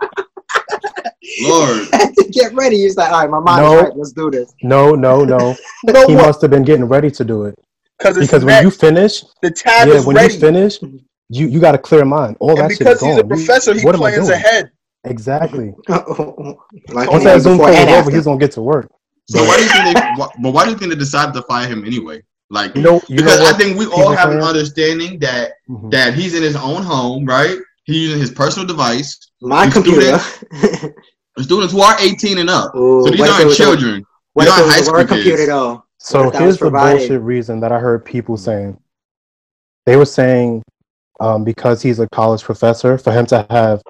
Lord. 1.42 1.88
had 1.92 2.14
to 2.16 2.28
get 2.30 2.52
ready. 2.54 2.76
He's 2.78 2.96
like, 2.96 3.12
all 3.12 3.20
right, 3.20 3.30
my 3.30 3.38
mind 3.38 3.62
No. 3.62 3.76
is 3.76 3.82
right. 3.84 3.96
Let's 3.96 4.12
do 4.12 4.30
this. 4.30 4.52
No, 4.62 4.92
no, 4.94 5.24
no. 5.24 5.56
You 5.86 5.92
know 5.92 6.06
He 6.06 6.14
what? 6.16 6.26
must 6.26 6.42
have 6.42 6.50
been 6.50 6.64
getting 6.64 6.84
ready 6.86 7.10
to 7.10 7.24
do 7.24 7.44
it 7.44 7.54
Because 7.98 8.18
because 8.18 8.44
when 8.44 8.62
you 8.64 8.70
finish, 8.70 9.24
the 9.42 9.50
tab 9.50 9.88
yeah, 9.88 9.94
is 9.94 10.06
when 10.06 10.16
ready. 10.16 10.34
you 10.34 10.40
finish, 10.40 10.78
you 11.32 11.46
you 11.48 11.60
got 11.60 11.74
a 11.74 11.78
clear 11.78 12.04
mind. 12.04 12.36
All 12.40 12.50
and 12.50 12.59
that 12.59 12.68
shit 12.70 12.72
is 12.72 12.78
because 12.78 13.00
gone. 13.00 13.10
he's 13.10 13.18
a 13.18 13.24
professor, 13.24 13.74
he 13.74 13.84
what 13.84 13.94
am 13.94 14.02
I 14.02 14.10
plans 14.10 14.28
doing? 14.28 14.38
ahead. 14.38 14.70
Exactly. 15.04 15.72
like, 15.88 17.10
Once 17.10 17.24
that 17.24 17.40
Zoom 17.40 17.56
before 17.56 17.72
call 17.72 17.88
is 17.88 17.94
over, 17.98 18.10
he's 18.10 18.24
gonna 18.24 18.38
get 18.38 18.52
to 18.52 18.62
work. 18.62 18.90
So 19.28 19.42
why 19.44 19.56
do 19.56 19.62
you 19.64 19.68
think 19.70 19.84
they? 19.96 20.00
Why, 20.16 20.28
but 20.42 20.52
why 20.52 20.64
do 20.64 20.70
you 20.72 20.76
think 20.76 20.90
they 20.92 20.98
decided 20.98 21.32
to 21.34 21.42
fire 21.42 21.66
him 21.66 21.84
anyway? 21.84 22.22
Like, 22.50 22.76
You 22.76 22.82
know, 22.82 23.00
you 23.09 23.16
because 23.16 23.40
know 23.40 23.46
I 23.46 23.52
think 23.54 23.78
we 23.78 23.86
all 23.86 24.12
have 24.12 24.30
an 24.30 24.40
understanding 24.42 25.18
that 25.20 25.52
Mhm. 25.70 25.90
that 25.90 26.12
he's 26.14 26.34
in 26.34 26.42
his 26.42 26.54
own 26.56 26.82
home, 26.82 27.24
right? 27.24 27.56
He's 27.84 27.96
using 27.96 28.20
his 28.20 28.30
personal 28.30 28.66
device. 28.66 29.18
My 29.40 29.64
These 29.64 29.74
computer. 29.74 30.18
Students 31.38 31.72
who 31.72 31.80
are 31.80 31.96
18 31.98 32.38
and 32.38 32.50
up. 32.50 32.74
Ooh, 32.74 33.04
So 33.04 33.10
these 33.10 33.20
what 33.20 33.30
aren't 33.30 33.54
children. 33.54 34.04
What 34.34 34.44
These 34.44 34.52
aren't 34.52 34.70
high 34.70 34.80
school 34.82 34.98
work 34.98 35.09
computer 35.09 35.36
kids. 35.38 35.48
though? 35.48 35.82
So 35.98 36.18
What 36.18 36.26
if 36.26 36.32
that 36.34 36.42
here's 36.42 36.59
the 36.59 36.70
bullshit 36.70 37.20
reason 37.22 37.60
that 37.60 37.72
I 37.72 37.78
heard 37.78 38.04
people 38.04 38.36
saying. 38.36 38.76
They 39.86 39.96
were 39.96 40.04
saying 40.04 40.62
um, 41.22 41.44
because 41.44 41.80
he's 41.80 42.00
a 42.00 42.08
college 42.08 42.42
professor, 42.42 42.98
for 42.98 43.12
him 43.12 43.26
to 43.26 43.46
have 43.48 43.80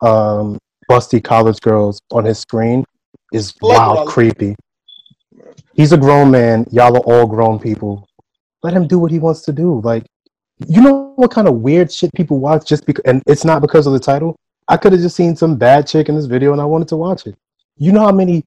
um, 0.00 0.58
busty 0.88 1.22
college 1.22 1.60
girls 1.60 2.00
on 2.12 2.24
his 2.24 2.38
screen 2.38 2.84
is 3.32 3.52
wild, 3.60 4.08
creepy. 4.08 4.54
He's 5.74 5.92
a 5.92 5.96
grown 5.96 6.30
man. 6.30 6.66
Y'all 6.70 6.96
are 6.96 7.00
all 7.00 7.26
grown 7.26 7.58
people. 7.58 8.08
Let 8.62 8.74
him 8.74 8.86
do 8.86 8.98
what 8.98 9.10
he 9.10 9.18
wants 9.18 9.42
to 9.42 9.52
do. 9.52 9.80
Like, 9.80 10.04
you 10.68 10.80
know 10.80 11.12
what 11.16 11.32
kind 11.32 11.48
of 11.48 11.56
weird 11.56 11.92
shit 11.92 12.12
people 12.14 12.38
watch 12.38 12.66
just 12.66 12.86
because, 12.86 13.02
and 13.04 13.22
it's 13.26 13.44
not 13.44 13.60
because 13.60 13.88
of 13.88 13.92
the 13.92 14.00
title. 14.00 14.36
I 14.68 14.76
could 14.76 14.92
have 14.92 15.00
just 15.00 15.16
seen 15.16 15.34
some 15.34 15.56
bad 15.56 15.86
chick 15.86 16.08
in 16.08 16.14
this 16.14 16.26
video 16.26 16.52
and 16.52 16.60
I 16.60 16.64
wanted 16.64 16.88
to 16.88 16.96
watch 16.96 17.26
it. 17.26 17.34
You 17.76 17.90
know 17.90 18.00
how 18.00 18.12
many 18.12 18.44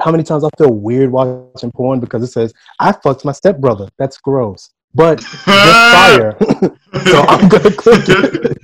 how 0.00 0.10
many 0.10 0.24
times 0.24 0.42
I 0.42 0.48
feel 0.58 0.72
weird 0.72 1.12
watching 1.12 1.70
porn 1.70 2.00
because 2.00 2.24
it 2.24 2.32
says 2.32 2.52
I 2.80 2.90
fucked 2.90 3.24
my 3.24 3.30
stepbrother. 3.30 3.88
That's 3.98 4.18
gross, 4.18 4.70
but 4.94 5.18
this 5.18 5.26
fire. 5.44 6.36
so 7.06 7.20
I'm 7.22 7.48
gonna 7.48 7.70
click 7.70 8.04
it. 8.08 8.58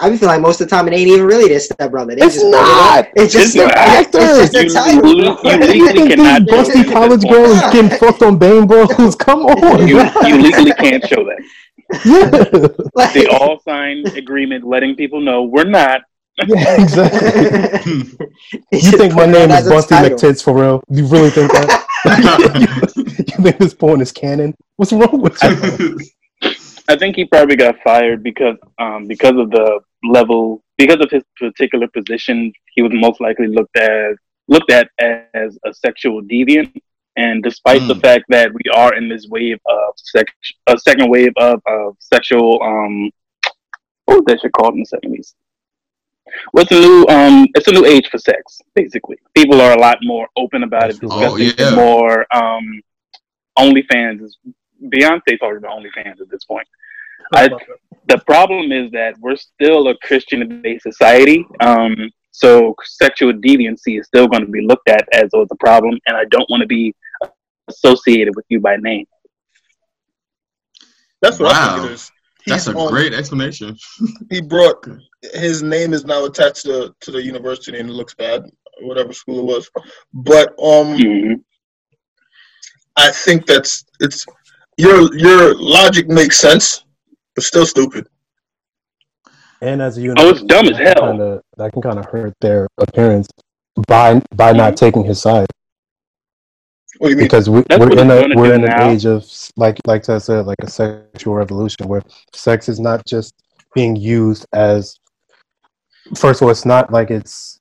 I 0.00 0.10
be 0.10 0.16
feeling 0.16 0.34
like 0.36 0.40
most 0.42 0.60
of 0.60 0.68
the 0.68 0.76
time 0.76 0.86
it 0.86 0.92
ain't 0.94 1.08
even 1.08 1.26
really 1.26 1.48
their 1.48 1.58
stepbrother. 1.58 2.14
They 2.14 2.22
It's 2.22 2.34
just 2.36 2.46
not. 2.46 3.08
It's 3.16 3.32
just 3.32 3.56
It's 3.56 3.56
not. 3.56 3.76
actors. 3.76 4.38
It's 4.38 4.54
You, 4.54 4.62
just 4.62 4.76
a 4.76 4.78
title. 4.78 5.12
you, 5.12 5.24
you 5.24 5.38
You 5.44 5.58
legally 5.58 5.92
think 5.92 6.10
cannot 6.10 6.46
these 6.46 6.54
busty 6.54 6.92
college 6.92 7.24
at 7.24 7.30
this 7.30 7.30
point. 7.30 7.30
girls 7.30 7.60
getting 7.72 7.98
fucked 7.98 8.22
on 8.22 8.38
Bang 8.38 8.66
Bros? 8.68 9.16
Come 9.18 9.46
on. 9.46 9.88
You, 9.88 10.00
you 10.26 10.36
legally 10.40 10.72
can't 10.72 11.04
show 11.08 11.24
that. 11.24 11.42
yeah. 12.04 12.84
Like- 12.94 13.12
They 13.14 13.26
all 13.26 13.58
signed 13.60 14.06
agreement 14.16 14.64
letting 14.64 14.94
people 14.94 15.20
know 15.20 15.42
we're 15.42 15.64
not. 15.64 16.02
Yeah, 16.46 16.80
exactly. 16.82 18.02
You 18.72 18.92
think 18.92 19.14
my 19.14 19.26
name 19.26 19.50
is 19.50 19.66
Busty 19.66 19.88
title. 19.88 20.16
McTits 20.18 20.42
for 20.42 20.54
real? 20.54 20.82
You 20.90 21.06
really 21.06 21.30
think 21.30 21.50
that? 21.52 21.84
you 23.36 23.42
think 23.42 23.58
this 23.58 23.74
porn 23.74 24.00
is 24.00 24.12
canon? 24.12 24.54
What's 24.76 24.92
wrong 24.92 25.20
with 25.20 25.36
you? 25.42 25.98
I 26.88 26.96
think 26.96 27.16
he 27.16 27.24
probably 27.24 27.56
got 27.56 27.76
fired 27.82 28.22
because 28.22 28.56
um, 28.78 29.06
because 29.06 29.36
of 29.36 29.50
the 29.50 29.80
level 30.04 30.62
because 30.76 31.00
of 31.00 31.10
his 31.10 31.22
particular 31.38 31.88
position. 31.88 32.52
He 32.74 32.82
was 32.82 32.92
most 32.94 33.20
likely 33.20 33.48
looked 33.48 33.76
at 33.76 34.12
looked 34.46 34.70
at 34.70 34.88
as 35.34 35.58
a 35.66 35.74
sexual 35.74 36.22
deviant. 36.22 36.72
And 37.16 37.42
despite 37.42 37.80
the 37.88 37.94
Mm. 37.94 38.00
fact 38.02 38.24
that 38.28 38.52
we 38.54 38.60
are 38.72 38.94
in 38.94 39.08
this 39.08 39.26
wave 39.28 39.58
of 39.66 39.94
sex, 39.96 40.32
a 40.68 40.78
second 40.78 41.10
wave 41.10 41.32
of, 41.36 41.60
of 41.66 41.96
sexual, 41.98 42.62
um, 42.62 43.10
what 44.04 44.18
was 44.18 44.24
that 44.28 44.40
shit 44.40 44.52
called 44.52 44.74
in 44.74 44.80
the 44.80 44.86
seventies? 44.86 45.34
What's 46.52 46.70
a 46.72 46.80
new? 46.80 47.06
Um, 47.08 47.46
it's 47.54 47.68
a 47.68 47.72
new 47.72 47.84
age 47.84 48.08
for 48.08 48.18
sex. 48.18 48.60
Basically, 48.74 49.16
people 49.34 49.60
are 49.60 49.72
a 49.72 49.80
lot 49.80 49.98
more 50.02 50.28
open 50.36 50.62
about 50.62 50.90
it, 50.90 50.98
Oh, 51.02 51.36
discussing 51.36 51.64
yeah. 51.66 51.74
more. 51.74 52.26
Um, 52.34 52.80
OnlyFans 53.58 54.22
is 54.22 54.36
Beyonce's 54.84 55.38
talking 55.40 55.58
about 55.58 55.78
OnlyFans 55.78 56.20
at 56.20 56.30
this 56.30 56.44
point. 56.44 56.66
I, 57.34 57.48
the 58.08 58.18
problem 58.26 58.72
is 58.72 58.90
that 58.92 59.18
we're 59.18 59.36
still 59.36 59.88
a 59.88 59.96
Christian-based 59.98 60.82
society, 60.82 61.44
um, 61.60 61.94
so 62.30 62.74
sexual 62.84 63.32
deviancy 63.32 63.98
is 64.00 64.06
still 64.06 64.28
going 64.28 64.46
to 64.46 64.50
be 64.50 64.62
looked 64.62 64.88
at 64.88 65.06
as 65.12 65.30
though 65.32 65.42
it's 65.42 65.52
a 65.52 65.56
problem, 65.56 65.98
and 66.06 66.16
I 66.16 66.24
don't 66.30 66.48
want 66.48 66.60
to 66.62 66.66
be 66.66 66.94
associated 67.68 68.34
with 68.36 68.46
you 68.48 68.60
by 68.60 68.76
name. 68.76 69.04
That's 71.20 71.38
what 71.38 71.54
I 71.54 71.74
think 71.76 71.90
it 71.90 71.92
is. 71.94 72.12
That's 72.48 72.66
a 72.68 72.74
on- 72.74 72.90
great 72.92 73.12
explanation. 73.14 73.76
He 74.30 74.40
brought 74.40 74.86
his 75.34 75.62
name 75.62 75.92
is 75.94 76.04
now 76.04 76.24
attached 76.24 76.64
to 76.66 76.94
to 77.00 77.10
the 77.10 77.22
university, 77.22 77.78
and 77.78 77.88
it 77.90 77.92
looks 77.92 78.14
bad, 78.14 78.40
whatever 78.82 79.12
school 79.12 79.38
it 79.40 79.44
was. 79.54 79.70
But 80.12 80.48
um, 80.62 80.96
Mhm. 80.98 81.34
I 82.96 83.10
think 83.12 83.46
that's 83.46 83.84
it's 84.00 84.24
your 84.76 85.14
your 85.16 85.54
logic 85.56 86.08
makes 86.08 86.38
sense, 86.38 86.84
but 87.34 87.44
still 87.44 87.66
stupid. 87.66 88.06
And 89.60 89.82
as 89.82 89.98
a 89.98 90.02
unit, 90.02 90.18
Oh, 90.20 90.30
it's 90.30 90.42
dumb 90.42 90.66
as 90.68 90.78
hell. 90.78 91.08
Kinda, 91.10 91.42
that 91.56 91.72
can 91.72 91.82
kind 91.82 91.98
of 91.98 92.06
hurt 92.06 92.32
their 92.40 92.68
appearance 92.78 93.26
by 93.88 94.20
by 94.34 94.52
not 94.52 94.76
taking 94.76 95.04
his 95.04 95.20
side 95.20 95.46
What 95.46 95.46
do 95.46 95.50
you 95.50 96.87
mean? 96.87 96.87
Because 97.00 97.48
We, 97.48 97.62
we're 97.76 97.92
in 97.98 98.10
a 98.10 98.28
we're 98.36 98.54
in 98.54 98.64
an 98.64 98.70
now. 98.70 98.90
age 98.90 99.06
of 99.06 99.24
like 99.56 99.78
like 99.86 100.08
I 100.08 100.18
said 100.18 100.46
like 100.46 100.56
a 100.62 100.70
sexual 100.70 101.34
revolution 101.34 101.86
where 101.86 102.02
sex 102.34 102.68
is 102.68 102.80
not 102.80 103.04
just 103.06 103.34
being 103.74 103.96
used 103.96 104.46
as 104.52 104.98
first 106.16 106.40
of 106.40 106.46
all 106.46 106.50
it's 106.50 106.64
not 106.64 106.92
like 106.92 107.10
it's 107.10 107.60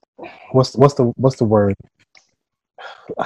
what's 0.52 0.76
what's 0.76 0.94
the 0.96 1.06
what's 1.18 1.36
the 1.38 1.44
word 1.46 1.76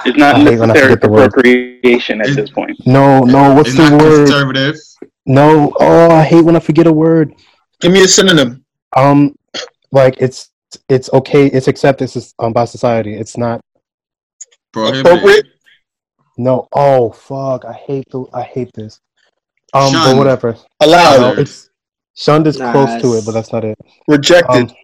It's 0.05 0.17
not 0.17 0.35
I 0.35 0.39
hate 0.39 0.59
when 0.59 0.71
I 0.71 0.73
necessary 0.73 0.83
forget 0.93 1.01
the 1.01 1.09
word. 1.09 1.31
procreation 1.31 2.21
at 2.21 2.29
It- 2.29 2.35
this 2.35 2.49
point. 2.49 2.77
no 2.85 3.21
no 3.21 3.53
what's 3.53 3.69
It's 3.69 3.77
the 3.77 3.89
not 3.89 4.01
word 4.01 4.27
conservative. 4.27 4.75
no 5.25 5.73
oh 5.79 6.09
I 6.11 6.23
hate 6.23 6.43
when 6.43 6.55
I 6.55 6.59
forget 6.59 6.87
a 6.87 6.93
word 6.93 7.33
Give 7.79 7.91
me 7.91 8.03
a 8.03 8.07
synonym. 8.07 8.63
um 8.97 9.35
like 9.91 10.15
it's 10.19 10.49
it's 10.89 11.11
okay 11.13 11.47
it's 11.47 11.67
accepted 11.67 12.09
um, 12.39 12.53
by 12.53 12.65
society 12.65 13.13
it's 13.15 13.37
not 13.37 13.61
Prohibited. 14.73 15.05
Appropriate. 15.05 15.45
No 16.37 16.67
oh 16.73 17.11
fuck 17.11 17.65
I 17.65 17.73
hate 17.73 18.05
the 18.11 18.25
I 18.33 18.41
hate 18.43 18.71
this 18.73 18.99
um 19.73 19.93
but 19.93 20.17
whatever 20.17 20.55
Allowed. 20.81 21.19
no, 21.21 21.41
it's 21.41 21.69
shunned 22.15 22.47
is 22.47 22.57
Nah, 22.59 22.71
close 22.71 23.01
to 23.01 23.13
it 23.17 23.25
but 23.25 23.31
that's 23.33 23.51
not 23.51 23.63
it 23.65 23.77
Rejected. 24.07 24.69
um, 24.71 24.75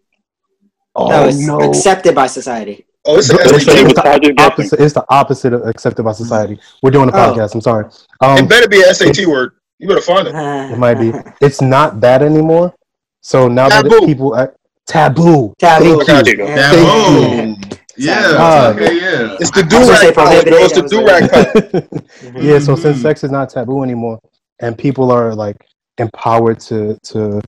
oh 0.96 1.08
no, 1.10 1.28
it's 1.28 1.40
no 1.46 1.60
accepted 1.62 2.14
by 2.16 2.28
society. 2.28 2.86
oh, 3.06 3.18
it's 3.18 3.30
It's, 3.30 3.40
it's, 3.52 3.66
Same 3.66 3.78
SAT. 3.78 3.88
with 3.88 3.96
the 3.96 4.36
opposite, 4.44 4.80
it's 4.80 4.94
the 4.94 5.06
opposite 5.10 5.54
of 5.54 5.62
accepted 5.66 6.04
by 6.04 6.12
society. 6.14 6.60
We're 6.82 6.92
doing 6.92 7.10
a 7.10 7.12
Oh. 7.14 7.16
podcast. 7.16 7.54
I'm 7.56 7.62
sorry. 7.62 7.86
It 7.88 8.06
Um, 8.22 8.48
better 8.48 8.68
be 8.68 8.82
an 8.84 8.94
SAT 8.94 9.26
word. 9.26 9.54
You 9.80 9.88
better 9.88 10.02
find 10.02 10.28
it. 10.28 10.34
it 10.74 10.78
might 10.78 10.96
be. 10.96 11.14
It's 11.42 11.62
not 11.62 12.02
that 12.02 12.22
anymore. 12.22 12.74
So 13.22 13.48
now 13.48 13.70
that 13.70 13.84
Taboo. 13.84 14.04
it, 14.04 14.06
people 14.08 14.36
act, 14.36 14.58
taboo. 14.88 15.54
Taboo. 15.60 16.04
Thank 16.04 16.26
There 16.26 16.34
you 16.34 16.38
go. 16.38 16.48
Yeah. 16.48 16.72
Taboo. 16.72 17.77
Yeah. 17.98 18.34
Ah. 18.38 18.70
Okay. 18.70 18.96
Yeah. 19.00 19.38
It's 19.40 19.52
the 19.52 19.64
do 19.64 19.80
was 19.80 19.88
gonna 19.88 19.98
say 20.00 20.08
rag 20.08 20.16
college. 20.16 20.44
It's 20.48 20.74
the 20.74 20.88
do 20.88 21.06
rag 21.06 21.30
cut. 22.34 22.44
yeah. 22.44 22.60
So 22.60 22.76
since 22.76 22.98
Mhm. 23.00 23.02
sex 23.02 23.24
is 23.24 23.32
not 23.32 23.50
taboo 23.50 23.84
anymore, 23.84 24.20
and 24.60 24.78
people 24.78 25.12
are 25.12 25.34
like 25.36 25.58
empowered 25.98 26.60
to 26.62 26.98
to 27.12 27.42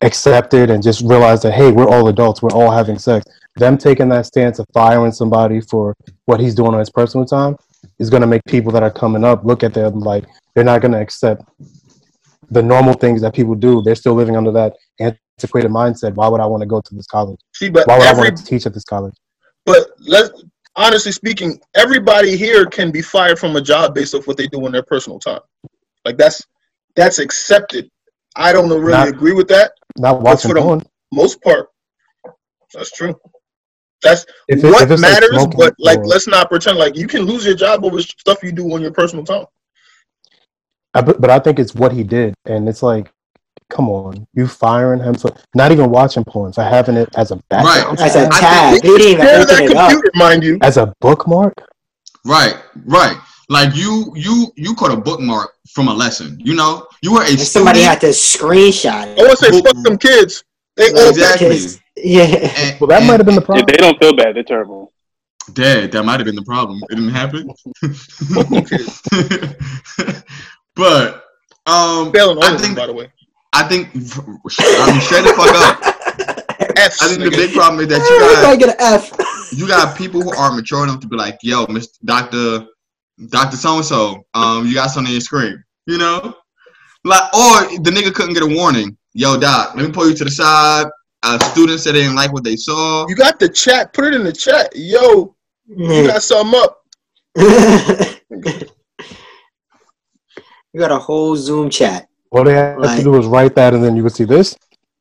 accept 0.00 0.54
it 0.54 0.70
and 0.70 0.82
just 0.82 1.00
realize 1.02 1.42
that 1.42 1.52
hey, 1.52 1.70
we're 1.72 1.88
all 1.88 2.08
adults. 2.08 2.42
We're 2.42 2.50
all 2.52 2.70
having 2.70 2.98
sex. 2.98 3.24
Them 3.56 3.78
taking 3.78 4.08
that 4.08 4.26
stance 4.26 4.58
of 4.58 4.66
firing 4.74 5.12
somebody 5.12 5.60
for 5.60 5.94
what 6.26 6.40
he's 6.40 6.54
doing 6.54 6.72
on 6.74 6.80
his 6.80 6.90
personal 6.90 7.24
time 7.24 7.56
is 8.00 8.10
going 8.10 8.20
to 8.22 8.26
make 8.26 8.42
people 8.48 8.72
that 8.72 8.82
are 8.82 8.90
coming 8.90 9.24
up 9.24 9.44
look 9.44 9.62
at 9.62 9.72
them 9.72 10.00
like 10.00 10.24
they're 10.54 10.64
not 10.64 10.80
going 10.80 10.90
to 10.92 10.98
accept 11.00 11.42
the 12.50 12.62
normal 12.62 12.94
things 12.94 13.20
that 13.20 13.32
people 13.34 13.54
do. 13.54 13.80
They're 13.82 13.94
still 13.94 14.14
living 14.14 14.36
under 14.36 14.50
that 14.52 14.74
antiquated 14.98 15.70
mindset. 15.70 16.14
Why 16.14 16.26
would 16.28 16.40
I 16.40 16.46
want 16.46 16.62
to 16.62 16.66
go 16.66 16.80
to 16.80 16.94
this 16.94 17.06
college? 17.06 17.38
See, 17.54 17.68
but 17.70 17.86
Why 17.86 17.96
would 17.98 18.06
I 18.08 18.12
want 18.14 18.36
to 18.36 18.44
teach 18.44 18.66
at 18.66 18.74
this 18.74 18.84
college? 18.84 19.14
But 19.66 19.88
let 20.00 20.30
honestly 20.76 21.12
speaking, 21.12 21.60
everybody 21.74 22.36
here 22.36 22.66
can 22.66 22.90
be 22.90 23.02
fired 23.02 23.38
from 23.38 23.56
a 23.56 23.60
job 23.60 23.94
based 23.94 24.14
off 24.14 24.26
what 24.26 24.36
they 24.36 24.46
do 24.48 24.66
in 24.66 24.72
their 24.72 24.82
personal 24.82 25.18
time. 25.18 25.40
Like 26.04 26.16
that's 26.16 26.42
that's 26.96 27.18
accepted. 27.18 27.90
I 28.36 28.52
don't 28.52 28.68
really 28.68 28.90
Not- 28.92 29.08
agree 29.08 29.32
with 29.32 29.48
that. 29.48 29.72
Not 29.98 30.20
watching 30.22 30.50
for 30.50 30.54
the- 30.54 30.62
porn. 30.62 30.82
Most 31.12 31.40
part, 31.42 31.68
that's 32.72 32.90
true. 32.90 33.14
That's 34.02 34.26
it- 34.48 34.62
what 34.62 34.88
like 34.90 35.00
matters. 35.00 35.30
smoking 35.30 35.58
but 35.58 35.74
like, 35.78 36.00
or- 36.00 36.06
let's 36.06 36.26
not 36.26 36.50
pretend 36.50 36.78
like 36.78 36.96
you 36.96 37.06
can 37.06 37.22
lose 37.22 37.46
your 37.46 37.54
job 37.54 37.84
over 37.84 38.02
stuff 38.02 38.42
you 38.42 38.52
do 38.52 38.72
on 38.74 38.82
your 38.82 38.90
personal 38.90 39.24
time. 39.24 39.46
I, 40.96 41.00
but, 41.00 41.20
but 41.20 41.30
I 41.30 41.38
think 41.38 41.58
it's 41.58 41.74
what 41.74 41.92
he 41.92 42.04
did, 42.04 42.34
and 42.44 42.68
it's 42.68 42.82
like, 42.82 43.10
come 43.74 43.88
on, 43.88 44.26
you 44.34 44.46
firing 44.46 45.00
him 45.02 45.14
for 45.14 45.32
not 45.54 45.72
even 45.72 45.90
watching 45.90 46.24
porn, 46.24 46.52
for 46.52 46.62
having 46.62 46.96
it 46.96 47.08
as 47.16 47.30
a 47.32 47.36
background, 47.50 47.98
As 48.00 48.14
a 48.16 48.28
tag. 48.28 48.80
think- 48.80 48.84
He 48.84 48.90
didn't 48.90 49.08
even 49.12 49.24
that 49.26 49.48
computer, 49.70 50.10
mind 50.14 50.42
you. 50.44 50.58
as 50.62 50.76
a 50.76 50.92
bookmark. 51.00 51.54
Right. 52.24 52.54
Right. 52.86 53.16
Like 53.50 53.74
you, 53.76 54.10
you, 54.16 54.50
you 54.56 54.74
caught 54.74 54.90
a 54.92 54.96
bookmark 54.96 55.50
from 55.74 55.88
a 55.88 55.94
lesson. 55.94 56.38
You 56.40 56.54
know, 56.54 56.86
you 57.02 57.12
were 57.12 57.22
a 57.22 57.28
And 57.28 57.38
somebody 57.40 57.80
student. 57.80 57.84
had 57.90 58.00
to 58.00 58.06
screenshot 58.08 58.92
I 58.92 59.08
it. 59.08 59.18
want 59.18 59.38
to 59.38 59.52
say 59.52 59.60
fuck 59.60 59.82
them 59.82 59.98
kids. 59.98 60.42
They 60.76 60.90
all 60.92 61.10
Exactly. 61.10 61.48
Because- 61.48 61.80
Yeah. 61.96 62.24
and- 62.24 62.80
Well, 62.80 62.88
that 62.88 63.02
might 63.06 63.20
have 63.20 63.26
been 63.26 63.34
the 63.34 63.40
If 63.42 63.46
problem. 63.46 63.66
they 63.68 63.76
don't 63.76 63.98
feel 63.98 64.16
bad, 64.16 64.34
they're 64.36 64.42
terrible. 64.44 64.92
Dead. 65.52 65.92
That 65.92 66.04
might 66.04 66.20
have 66.20 66.24
been 66.24 66.36
the 66.36 66.42
problem. 66.42 66.80
It 66.90 66.94
didn't 66.94 67.10
happen. 67.10 67.50
but 70.74 71.24
um, 71.66 72.12
failing 72.12 72.38
all 72.38 72.44
I 72.44 72.54
of 72.54 72.60
think 72.60 72.76
by 72.76 72.86
the 72.86 72.92
way. 72.94 73.10
I 73.54 73.62
think 73.62 73.88
I'm 73.94 75.00
straight 75.00 75.22
the 75.22 75.32
fuck 75.36 75.54
up. 75.54 76.76
F's, 76.76 77.00
I 77.02 77.08
think 77.08 77.22
the 77.22 77.30
big 77.30 77.54
problem 77.54 77.80
is 77.80 77.88
that 77.88 78.00
you 78.02 78.18
got 78.42 78.58
get 78.58 78.68
an 78.70 78.76
F. 78.80 79.12
you 79.52 79.68
got 79.68 79.96
people 79.96 80.20
who 80.22 80.34
aren't 80.36 80.56
mature 80.56 80.82
enough 80.82 80.98
to 81.00 81.06
be 81.06 81.16
like, 81.16 81.38
yo, 81.42 81.64
Mr. 81.66 81.98
Doctor, 82.04 82.66
Doctor 83.28 83.56
So 83.56 83.76
and 83.76 83.84
So, 83.84 84.26
um, 84.34 84.66
you 84.66 84.74
got 84.74 84.88
something 84.88 85.08
in 85.08 85.14
your 85.14 85.20
screen, 85.20 85.62
you 85.86 85.98
know, 85.98 86.34
like, 87.04 87.22
or 87.32 87.78
the 87.78 87.90
nigga 87.90 88.12
couldn't 88.12 88.34
get 88.34 88.42
a 88.42 88.46
warning. 88.46 88.96
Yo, 89.12 89.38
Doc, 89.38 89.76
let 89.76 89.86
me 89.86 89.92
pull 89.92 90.08
you 90.08 90.16
to 90.16 90.24
the 90.24 90.30
side. 90.30 90.86
A 91.22 91.38
student 91.44 91.78
said 91.78 91.94
they 91.94 92.00
didn't 92.00 92.16
like 92.16 92.32
what 92.32 92.42
they 92.42 92.56
saw. 92.56 93.06
You 93.08 93.14
got 93.14 93.38
the 93.38 93.48
chat. 93.48 93.92
Put 93.92 94.06
it 94.06 94.14
in 94.14 94.24
the 94.24 94.32
chat. 94.32 94.72
Yo, 94.74 95.36
you 95.68 96.06
got 96.08 96.22
something 96.22 96.60
up. 96.60 96.80
you 100.72 100.80
got 100.80 100.90
a 100.90 100.98
whole 100.98 101.36
Zoom 101.36 101.70
chat. 101.70 102.08
All 102.34 102.42
they 102.42 102.54
had 102.54 102.76
Right. 102.78 102.98
to 102.98 103.04
do 103.04 103.12
was 103.12 103.26
write 103.26 103.54
that, 103.54 103.74
and 103.74 103.82
then 103.82 103.94
you 103.96 104.02
would 104.02 104.12
see 104.12 104.24
this, 104.24 104.56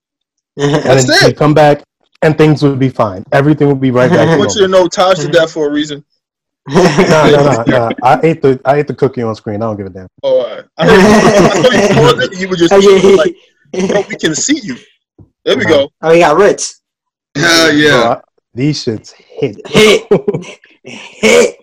and 0.58 0.84
then 0.84 1.06
you 1.22 1.28
it. 1.30 1.38
come 1.38 1.54
back, 1.54 1.84
and 2.22 2.38
things 2.38 2.62
would 2.62 2.78
be 2.80 2.90
fine. 2.90 3.26
Everything 3.32 3.68
would 3.68 3.82
be 3.82 3.92
right 3.92 4.10
back. 4.10 4.28
I 4.30 4.38
want 4.38 4.54
you 4.56 4.62
to 4.62 4.68
know 4.68 4.86
Tahj 4.88 5.16
did 5.16 5.34
that 5.34 5.50
for 5.50 5.68
a 5.68 5.72
reason. 5.72 6.06
No, 6.70 6.84
no, 6.84 7.44
no, 7.44 7.64
no. 7.68 7.90
I 8.04 8.20
ate 8.24 8.42
the 8.42 8.62
I 8.64 8.78
ate 8.78 8.88
the 8.88 8.94
cookie 8.94 9.22
on 9.24 9.36
screen. 9.36 9.58
I 9.58 9.66
don't 9.66 9.78
give 9.78 9.88
a 9.88 9.90
damn. 9.90 10.08
Oh, 10.22 10.40
all 10.42 10.56
right. 10.56 10.64
I 10.78 10.86
heard 10.86 11.00
I 11.00 11.62
thought 11.62 11.74
you 11.74 11.96
paused 11.96 12.32
it. 12.34 12.40
You 12.40 12.48
were 12.48 12.56
just 12.56 12.72
like, 12.72 13.90
bro, 13.90 14.04
we 14.08 14.16
can 14.16 14.36
see 14.36 14.60
you. 14.64 14.78
There 15.44 15.58
we 15.58 15.66
uh-huh. 15.66 15.74
go. 15.74 15.90
oh, 16.04 16.12
you 16.14 16.20
got 16.20 16.38
Ritz. 16.38 16.82
Hell 17.36 17.70
Bro, 17.70 17.76
yeah. 17.76 18.10
I- 18.10 18.22
these 18.54 18.86
shits 18.86 19.12
hit. 19.14 19.60
Hit. 19.68 20.08
Hit. 20.84 21.58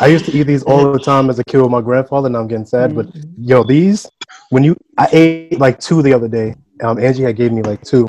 I 0.00 0.06
used 0.06 0.24
to 0.26 0.32
eat 0.36 0.44
these 0.44 0.62
all 0.62 0.92
the 0.92 0.98
time 0.98 1.30
as 1.30 1.38
a 1.38 1.44
kid 1.44 1.60
with 1.60 1.70
my 1.70 1.80
grandfather, 1.80 2.26
and 2.26 2.36
I'm 2.36 2.48
getting 2.48 2.66
sad. 2.66 2.94
But 2.94 3.06
yo, 3.38 3.62
these 3.62 4.08
when 4.50 4.64
you 4.64 4.76
I 4.98 5.08
ate 5.12 5.58
like 5.58 5.78
two 5.80 6.02
the 6.02 6.12
other 6.12 6.28
day. 6.28 6.54
Um, 6.82 6.98
Angie 6.98 7.24
had 7.24 7.36
gave 7.36 7.52
me 7.52 7.62
like 7.62 7.82
two, 7.82 8.08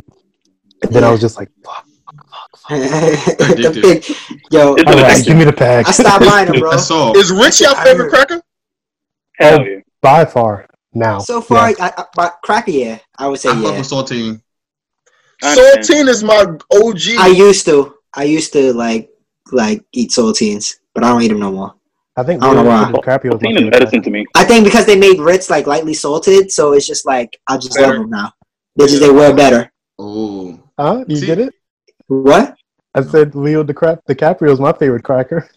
and 0.82 0.94
then 0.94 1.04
I 1.04 1.12
was 1.12 1.20
just 1.20 1.38
like, 1.38 1.50
fuck. 1.64 1.86
the 2.70 3.80
big, 3.82 4.06
yo, 4.52 4.76
It's 4.76 4.84
All 4.88 4.98
an 4.98 5.04
right, 5.04 5.12
addiction. 5.12 5.26
give 5.26 5.38
me 5.38 5.44
the 5.44 5.52
pack. 5.52 5.88
I 5.90 5.92
stopped 5.92 6.26
buying 6.26 6.48
them, 6.50 6.60
bro. 6.60 6.72
Is 7.16 7.32
Ritz 7.32 7.60
your 7.60 7.76
favorite 7.76 8.10
cracker? 8.10 8.42
Hell 9.38 9.66
yeah. 9.68 9.80
By 10.02 10.24
far 10.24 10.68
now. 10.94 11.20
So 11.20 11.42
far, 11.42 11.72
Yeah. 11.72 11.76
I, 11.82 12.02
I, 12.02 12.06
but 12.16 12.38
cracker, 12.44 12.72
yeah, 12.72 13.00
I 13.18 13.28
would 13.28 13.40
say 13.40 13.50
I 13.50 13.56
fuck 13.56 13.64
yeah. 13.64 13.78
with 13.80 13.90
saltine. 13.90 14.42
Saltine 15.44 16.08
is 16.08 16.24
my 16.24 16.46
OG. 16.74 17.02
I 17.20 17.28
used 17.28 17.66
to, 17.66 17.96
I 18.14 18.24
used 18.24 18.54
to 18.54 18.74
like, 18.74 19.10
like 19.52 19.84
eat 19.92 20.12
saltines, 20.12 20.76
but 20.94 21.04
I 21.04 21.10
don't 21.10 21.22
eat 21.22 21.30
them 21.30 21.40
no 21.40 21.52
more. 21.52 21.76
I 22.18 22.24
think 22.24 22.44
I 22.44 22.48
don't 22.48 22.58
know 22.58 22.64
why. 22.64 22.90
Leo 22.90 22.98
DiCaprio 23.02 23.32
was 23.34 23.42
my 23.42 23.50
Protein 23.52 23.58
is 23.68 23.72
medicine 23.72 24.02
to 24.04 24.10
me. 24.10 24.26
I 24.36 24.44
think 24.44 24.66
because 24.66 24.86
they 24.86 24.98
made 24.98 25.20
Ritz 25.20 25.50
like 25.50 25.66
lightly 25.68 25.94
salted, 25.94 26.52
so 26.52 26.74
it's 26.74 26.86
just 26.86 27.06
like 27.06 27.40
I 27.48 27.58
just 27.58 27.74
Better. 27.76 27.94
love 27.94 28.02
them 28.02 28.10
now. 28.10 28.34
They 28.76 28.88
just 28.88 29.00
they 29.02 29.10
wear 29.10 29.34
better. 29.34 29.72
Oh. 29.98 30.60
Huh? 30.78 31.06
You 31.08 31.16
See- 31.18 31.26
get 31.26 31.40
it? 31.40 31.54
What? 32.08 32.56
I 32.94 33.02
said 33.04 33.36
Leo 33.36 33.64
DiCap- 33.64 34.02
DiCaprio 34.10 34.52
is 34.52 34.60
my 34.60 34.74
favorite 34.74 35.04
cracker. 35.04 35.48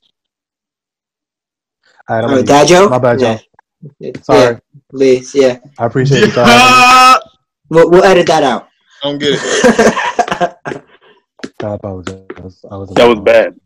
All 2.09 2.17
right, 2.17 2.25
I'm 2.25 2.31
Oh, 2.31 2.35
gonna- 2.35 2.43
dad 2.47 2.69
joke? 2.69 2.91
My 2.91 2.99
bad, 2.99 3.21
yeah. 3.21 3.39
Joe. 4.01 4.13
Sorry. 4.23 4.41
Yeah, 4.55 4.59
please, 4.91 5.35
yeah. 5.35 5.59
I 5.79 5.87
appreciate 5.87 6.23
it. 6.25 6.35
guys. 6.35 6.49
Yeah. 6.49 7.17
We'll, 7.71 7.91
we'll 7.91 8.05
edit 8.05 8.27
that 8.29 8.43
out. 8.45 8.69
I 9.03 9.09
don't 9.09 9.19
get 9.19 9.31
it. 9.35 10.57
I 11.65 11.75
apologize. 11.75 12.65
I 12.71 12.77
was 12.77 12.91
That 12.91 13.07
was 13.09 13.21
bad. 13.21 13.59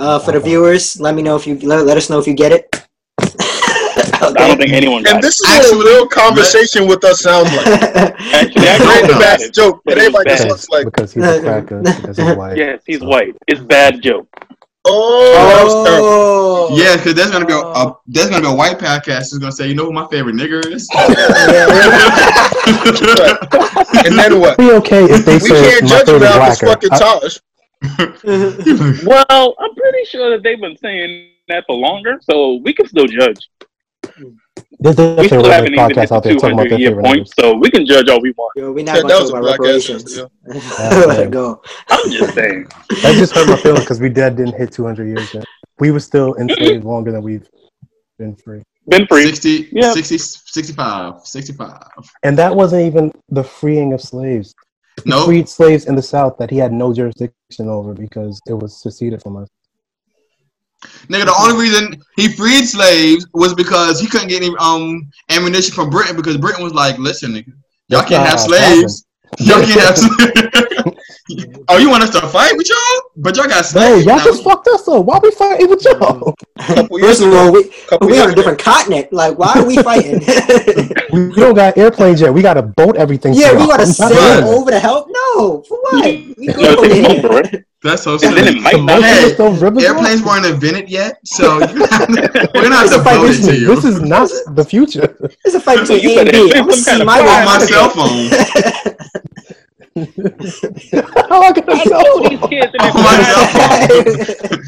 Uh, 0.00 0.18
for 0.18 0.32
the 0.32 0.40
viewers, 0.40 0.98
let 0.98 1.14
me 1.14 1.20
know 1.22 1.36
if 1.36 1.46
you 1.46 1.58
let, 1.60 1.84
let 1.84 1.96
us 1.98 2.08
know 2.08 2.18
if 2.18 2.26
you 2.26 2.32
get 2.34 2.52
it. 2.52 2.64
I 3.20 4.32
don't 4.34 4.56
think 4.58 4.72
anyone 4.72 5.02
got 5.02 5.16
And 5.16 5.18
it. 5.18 5.22
this 5.22 5.40
is 5.40 5.46
what 5.46 5.56
a 5.56 5.68
Actually, 5.68 5.84
real 5.92 6.06
conversation 6.08 6.86
with 6.88 7.04
us 7.04 7.20
sounds 7.20 7.52
like. 7.52 7.66
Actually, 7.66 8.68
I 8.68 8.78
Great 8.78 9.10
got 9.10 9.20
bad 9.20 9.40
it. 9.42 9.52
joke, 9.52 9.82
But 9.84 9.96
but 9.96 9.98
it 10.02 10.12
was 10.12 10.24
everybody 10.24 10.30
just 10.30 10.48
looks 10.48 10.68
like, 10.70 10.84
because 10.86 11.12
he's 11.12 11.24
a 11.24 11.40
cracker. 11.40 11.82
Because 11.82 12.16
he's 12.16 12.36
white. 12.40 12.56
Yes, 12.56 12.80
he's 12.86 13.00
white. 13.02 13.36
It's 13.46 13.60
bad 13.60 14.00
joke. 14.02 14.26
oh, 14.86 15.32
that 15.36 15.64
was 15.64 15.74
terrible. 15.86 16.08
oh, 16.08 16.68
Yeah, 16.72 16.96
because 16.96 17.12
there's 17.14 17.30
gonna 17.30 17.44
be 17.44 17.52
a, 17.52 17.58
a 17.58 17.94
there's 18.06 18.30
gonna 18.30 18.40
be 18.42 18.48
a 18.48 18.54
white 18.54 18.78
podcast 18.78 19.28
that's 19.28 19.36
gonna 19.38 19.52
say, 19.52 19.68
you 19.68 19.74
know 19.74 19.84
who 19.84 19.92
my 19.92 20.06
favorite 20.08 20.34
nigger 20.36 20.64
is? 20.64 20.88
And 24.04 24.16
then 24.18 24.40
what? 24.40 24.56
Be 24.56 24.70
okay 24.72 25.04
if 25.04 25.24
they 25.26 25.34
We 25.34 25.40
say 25.40 25.70
can't 25.70 25.82
my 25.84 25.88
judge 25.88 26.08
him 26.08 26.20
favorite 26.20 26.20
now 26.20 26.32
for 26.54 26.64
blacker. 26.64 26.66
fucking 26.66 26.92
I- 26.92 26.98
Tahj. 26.98 27.40
Well, 29.04 29.54
I'm 29.58 29.74
pretty 29.74 30.04
sure 30.06 30.30
that 30.30 30.40
they've 30.42 30.60
been 30.60 30.76
saying 30.76 31.30
that 31.48 31.64
for 31.66 31.76
longer, 31.76 32.18
so 32.20 32.56
we 32.62 32.72
can 32.72 32.86
still 32.86 33.06
judge. 33.06 33.48
There's 34.78 34.96
We 34.96 35.26
still 35.26 35.44
haven't 35.44 35.74
even 35.74 35.88
hit 35.88 35.94
the 35.94 35.94
there 35.94 36.06
talking 36.06 36.32
about 36.32 36.40
200 36.40 36.70
their 36.70 36.78
year 36.78 36.92
point, 36.92 37.04
numbers. 37.04 37.32
so 37.38 37.54
we 37.54 37.70
can 37.70 37.84
judge 37.86 38.08
all 38.08 38.20
we 38.20 38.32
want. 38.32 38.52
Yo, 38.56 38.72
we're 38.72 38.84
not 38.84 38.96
Yeah, 38.96 39.02
going 39.02 39.08
that 39.08 39.16
to 39.16 39.22
was 39.22 39.30
talk 39.30 39.40
a 39.40 39.44
about 39.44 39.58
black 39.58 39.74
ass 39.74 39.88
reparations. 39.88 40.18
answer, 40.18 41.06
Let 41.06 41.20
it 41.20 41.30
go. 41.30 41.62
I'm 41.88 42.10
just 42.10 42.34
saying. 42.34 42.66
That 43.02 43.14
just 43.18 43.34
hurt 43.34 43.48
my 43.48 43.56
feelings 43.56 43.84
because 43.84 44.00
we 44.00 44.08
dead 44.08 44.36
didn't 44.36 44.56
hit 44.56 44.72
200 44.72 45.06
years 45.06 45.32
yet. 45.34 45.44
We 45.78 45.90
were 45.90 46.00
still 46.00 46.34
enslaved 46.36 46.84
longer 46.84 47.12
than 47.12 47.22
we've 47.22 47.48
been 48.18 48.36
free. 48.36 48.62
Been 48.88 49.06
free. 49.06 49.24
60, 49.24 49.68
Yeah. 49.72 49.92
60, 49.92 50.18
65, 50.18 51.20
65. 51.24 51.82
And 52.22 52.36
that 52.38 52.54
wasn't 52.54 52.82
even 52.86 53.12
the 53.28 53.44
freeing 53.44 53.92
of 53.92 54.00
slaves. 54.00 54.54
He 55.04 55.10
Nope. 55.10 55.26
freed 55.26 55.48
slaves 55.48 55.86
in 55.86 55.94
the 55.94 56.02
South 56.02 56.36
that 56.38 56.50
he 56.50 56.58
had 56.58 56.72
no 56.72 56.92
jurisdiction 56.92 57.68
over 57.68 57.94
because 57.94 58.40
it 58.46 58.54
was 58.54 58.80
seceded 58.80 59.22
from 59.22 59.36
us. 59.36 59.48
Nigga, 61.08 61.26
the 61.26 61.34
only 61.38 61.60
reason 61.60 62.02
he 62.16 62.28
freed 62.28 62.64
slaves 62.64 63.26
was 63.34 63.54
because 63.54 64.00
he 64.00 64.06
couldn't 64.06 64.28
get 64.28 64.42
any 64.42 64.54
um 64.58 65.10
ammunition 65.28 65.74
from 65.74 65.90
Britain 65.90 66.16
because 66.16 66.38
Britain 66.38 66.64
was 66.64 66.72
like, 66.72 66.98
listen, 66.98 67.32
nigga, 67.32 67.52
y'all 67.88 68.02
can't 68.02 68.26
have 68.26 68.40
slaves. 68.40 69.04
Y'all 69.38 69.64
can't 69.64 69.80
have 69.80 69.98
slaves. 69.98 70.86
oh, 71.70 71.78
you 71.78 71.88
want 71.90 72.02
us 72.02 72.10
to 72.10 72.20
fight 72.28 72.56
with 72.56 72.68
y'all? 72.68 73.10
But 73.16 73.36
y'all 73.36 73.46
got 73.46 73.56
No, 73.56 73.62
slaves. 73.62 74.04
y'all 74.06 74.16
now. 74.16 74.24
just 74.24 74.42
fucked 74.44 74.68
us 74.68 74.86
up. 74.88 75.04
Why 75.04 75.18
we 75.22 75.30
fighting 75.30 75.68
with 75.70 75.84
y'all? 75.84 75.96
Mm. 75.98 76.34
Couple 76.76 76.98
First 76.98 77.22
of 77.22 77.32
all, 77.32 77.52
we 77.52 77.64
couple 77.88 78.08
we 78.08 78.14
years 78.14 78.26
on 78.26 78.32
a 78.32 78.34
different 78.34 78.58
continent. 78.58 79.12
Like, 79.12 79.38
why 79.38 79.52
are 79.56 79.66
we 79.66 79.76
fighting? 79.78 80.20
We, 81.12 81.28
we 81.28 81.34
don't 81.34 81.54
got 81.54 81.76
airplanes 81.78 82.20
yet. 82.20 82.32
We 82.32 82.42
got 82.42 82.54
to 82.54 82.62
boat 82.62 82.96
everything. 82.96 83.34
yeah, 83.34 83.52
we 83.52 83.66
gotta 83.66 83.86
sail 83.86 84.44
over 84.48 84.70
to 84.70 84.78
help. 84.78 85.08
No, 85.10 85.62
for 85.62 85.78
what? 85.80 86.04
We 86.36 86.46
go 86.46 86.82
it 86.82 87.22
there. 87.50 87.64
That's 87.82 88.02
so 88.02 88.12
And 88.12 88.20
then 88.36 88.44
silly. 88.44 88.58
it 88.58 88.62
might 88.62 88.82
not. 88.82 89.02
Hey, 89.02 89.22
most 89.22 89.38
those 89.38 89.62
rivers 89.62 89.84
are? 89.84 89.96
Airplanes 89.96 90.22
weren't 90.22 90.44
invented 90.44 90.90
yet, 90.90 91.18
so 91.24 91.58
we're 91.60 91.66
gonna 91.66 92.74
have 92.76 92.90
to 92.90 93.02
fight 93.02 93.16
vote 93.16 93.24
it 93.24 93.28
with 93.28 93.40
to 93.46 93.52
This, 93.52 93.60
you 93.60 93.66
this 93.74 93.84
is 93.86 94.02
not 94.02 94.28
the 94.54 94.64
future. 94.64 95.16
It's 95.46 95.54
a 95.54 95.60
fight 95.60 95.86
So 95.86 95.94
between 95.94 96.10
you 96.10 96.18
A 96.18 96.20
and 96.20 96.30
better 96.30 96.58
I'm 96.58 96.66
gonna 96.68 96.72
see 96.74 97.04
my 97.04 97.20
on 97.20 97.44
my 97.46 97.58
cell 97.58 97.88
phone. 97.88 98.28
How 99.96 101.42
I 101.42 101.52
got 101.52 101.68
a 101.68 101.72
I 101.72 101.84
cell 101.84 102.02
know 102.02 102.22
phone? 102.22 102.28
these 102.30 102.48
kids 102.48 102.74
in 102.74 102.80
On 102.80 102.90
oh 102.94 103.02
my 103.02 103.22
cell 103.22 104.04
their. 104.04 104.62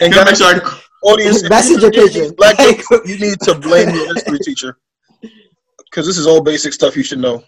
And 0.00 0.12
Gotta 0.14 0.30
make 0.30 0.38
guys, 0.38 0.38
sure 0.38 0.80
audience, 1.02 1.42
if 1.42 1.50
Messenger 1.50 1.86
you- 1.86 1.92
pigeon. 2.08 2.34
Black 2.36 2.58
Like- 2.58 2.78
jokes, 2.88 3.08
you 3.08 3.18
need 3.18 3.38
to 3.40 3.54
blame 3.56 3.90
your 3.94 4.14
history 4.14 4.38
teacher. 4.38 4.78
Because 5.90 6.06
this 6.06 6.18
is 6.18 6.26
all 6.26 6.40
basic 6.40 6.72
stuff 6.72 6.96
you 6.96 7.02
should 7.02 7.18
know. 7.20 7.42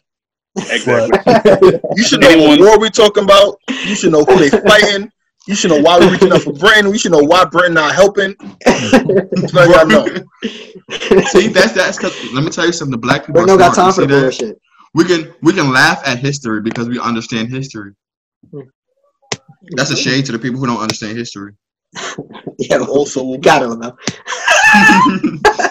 Exactly. 0.57 1.81
You 1.97 2.05
should 2.05 2.21
know 2.21 2.29
Anyone- 2.29 2.59
what 2.61 2.69
war 2.69 2.79
we 2.79 2.91
talking 2.91 3.25
about. 3.25 3.57
You 3.87 3.95
should 3.95 4.13
know 4.13 4.25
who 4.25 4.37
they 4.39 4.51
fighting. 4.51 5.11
You 5.49 5.55
should 5.55 5.71
know 5.71 5.81
why 5.81 5.99
we're 5.99 6.11
reaching 6.11 6.33
out 6.33 6.43
for 6.43 6.53
Britain. 6.53 6.91
We 6.91 6.99
should 6.99 7.13
know 7.13 7.23
why 7.23 7.45
Britain 7.45 7.75
not 7.75 7.95
helping. 7.95 8.35
So 8.67 9.63
y'all 9.65 9.87
know. 9.87 10.07
See, 11.29 11.49
that's 11.49 11.73
that's 11.73 11.97
because 11.99 12.33
let 12.33 12.43
me 12.45 12.51
tell 12.51 12.67
you 12.67 12.73
something. 12.73 12.91
The 12.93 12.99
black 12.99 13.27
people 13.27 13.35
But 13.43 13.43
are 13.45 13.47
no 13.47 13.59
got 13.59 13.75
time 13.75 13.87
You 13.87 13.93
for 13.93 14.07
that? 14.07 14.23
bullshit. 14.23 14.61
We 14.97 15.05
can 15.05 15.35
we 15.43 15.53
can 15.53 15.73
laugh 15.73 16.03
at 16.07 16.21
history 16.21 16.63
because 16.63 16.89
we 16.89 16.99
understand 16.99 17.51
history. 17.51 17.93
That's 19.77 19.91
a 19.91 19.97
shade 19.97 20.27
to 20.27 20.33
the 20.33 20.39
people 20.39 20.61
who 20.61 20.67
don't 20.67 20.81
understand 20.81 21.19
history. 21.19 21.55
Yeah, 22.59 22.79
Also, 22.79 23.37
got 23.39 23.63
it 23.63 23.69
though. 23.81 23.97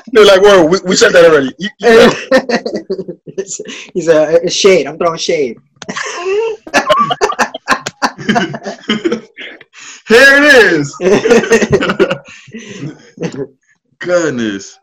they're 0.13 0.25
like, 0.25 0.41
"Whoa, 0.41 0.65
we, 0.67 0.79
we 0.85 0.95
said 0.95 1.13
that 1.13 1.25
already." 1.25 1.51
You, 1.57 1.69
you 1.79 1.89
know, 1.89 2.11
He's 3.93 4.07
a, 4.07 4.39
a 4.45 4.49
shade. 4.51 4.87
I'm 4.87 4.97
throwing 4.99 5.17
shade. 5.17 5.57
Here 10.07 10.35
it 10.37 10.73
is. 10.73 10.95
Goodness. 13.99 14.79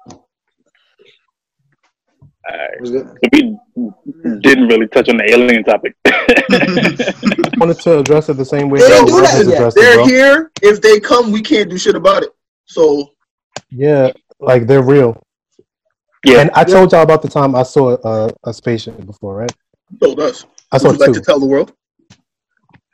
Alright. 2.51 2.81
Was 2.81 2.91
good. 2.91 3.09
We 3.33 3.57
didn't 4.41 4.69
really 4.69 4.87
touch 4.89 5.09
on 5.09 5.17
the 5.17 5.31
alien 5.31 5.65
topic. 5.65 5.95
I 6.07 7.51
wanted 7.59 7.79
to 7.81 7.99
address 7.99 8.29
it 8.29 8.35
the 8.37 8.45
same 8.45 8.69
way 8.71 8.81
They 8.81 8.89
that 8.89 8.95
didn't 8.95 9.07
do 9.07 9.15
Rob 9.15 9.23
that 9.25 9.31
has 9.31 9.47
yet. 9.49 9.55
addressed 9.57 9.77
it, 9.77 9.81
they're 9.81 9.95
bro. 9.95 10.07
here. 10.07 10.51
If 10.63 10.81
they 10.83 11.01
come, 11.01 11.33
we 11.33 11.41
can't 11.43 11.71
do 11.71 11.79
shit 11.79 11.95
about 11.97 12.23
it. 12.23 12.31
So 12.67 13.11
Yeah, 13.71 14.13
like 14.41 14.67
they're 14.67 14.83
real. 14.83 15.21
Yeah. 16.25 16.41
And 16.41 16.51
I 16.55 16.65
told 16.65 16.93
y'all 16.93 17.03
about 17.03 17.23
the 17.23 17.29
time 17.29 17.55
I 17.55 17.63
saw 17.65 17.97
a, 18.05 18.31
a 18.45 18.53
spaceship 18.53 19.05
before, 19.07 19.37
right? 19.37 19.53
told 20.01 20.21
us. 20.21 20.47
I 20.71 20.79
saw 20.79 20.89
Would 20.89 21.01
you 21.01 21.07
like 21.07 21.13
to 21.15 21.21
tell 21.21 21.41
the 21.41 21.47
world? 21.47 21.73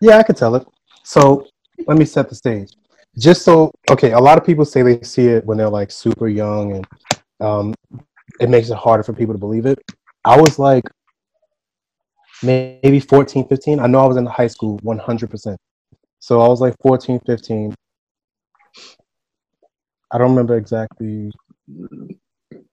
Yeah, 0.01 0.19
I 0.19 0.23
could 0.23 0.37
tell 0.37 0.55
it. 0.55 0.67
So 1.05 1.47
let 1.87 1.99
me 1.99 2.05
set 2.05 2.29
the 2.29 2.35
stage. 2.35 2.71
Just 3.19 3.43
so, 3.43 3.71
okay, 3.91 4.13
a 4.13 4.19
lot 4.19 4.39
of 4.39 4.45
people 4.45 4.65
say 4.65 4.83
they 4.83 5.03
see 5.03 5.27
it 5.27 5.45
when 5.45 5.59
they're 5.59 5.69
like 5.69 5.91
super 5.91 6.29
young 6.29 6.77
and 6.77 6.87
um, 7.41 7.75
it 8.41 8.49
makes 8.49 8.71
it 8.71 8.77
harder 8.77 9.03
for 9.03 9.13
people 9.13 9.35
to 9.35 9.39
believe 9.39 9.67
it. 9.67 9.79
I 10.29 10.39
was 10.39 10.59
like 10.59 10.85
maybe 12.43 13.01
14, 13.01 13.49
15. 13.49 13.81
I 13.81 13.87
know 13.87 14.01
I 14.01 14.07
was 14.07 14.19
in 14.19 14.27
high 14.27 14.47
school 14.47 14.79
100%. 14.81 15.57
So 16.19 16.43
I 16.43 16.49
was 16.49 16.61
like 16.61 16.75
14, 16.83 17.19
15. 17.25 17.75
I 20.11 20.19
don't 20.19 20.29
remember 20.29 20.59
exactly. 20.59 21.31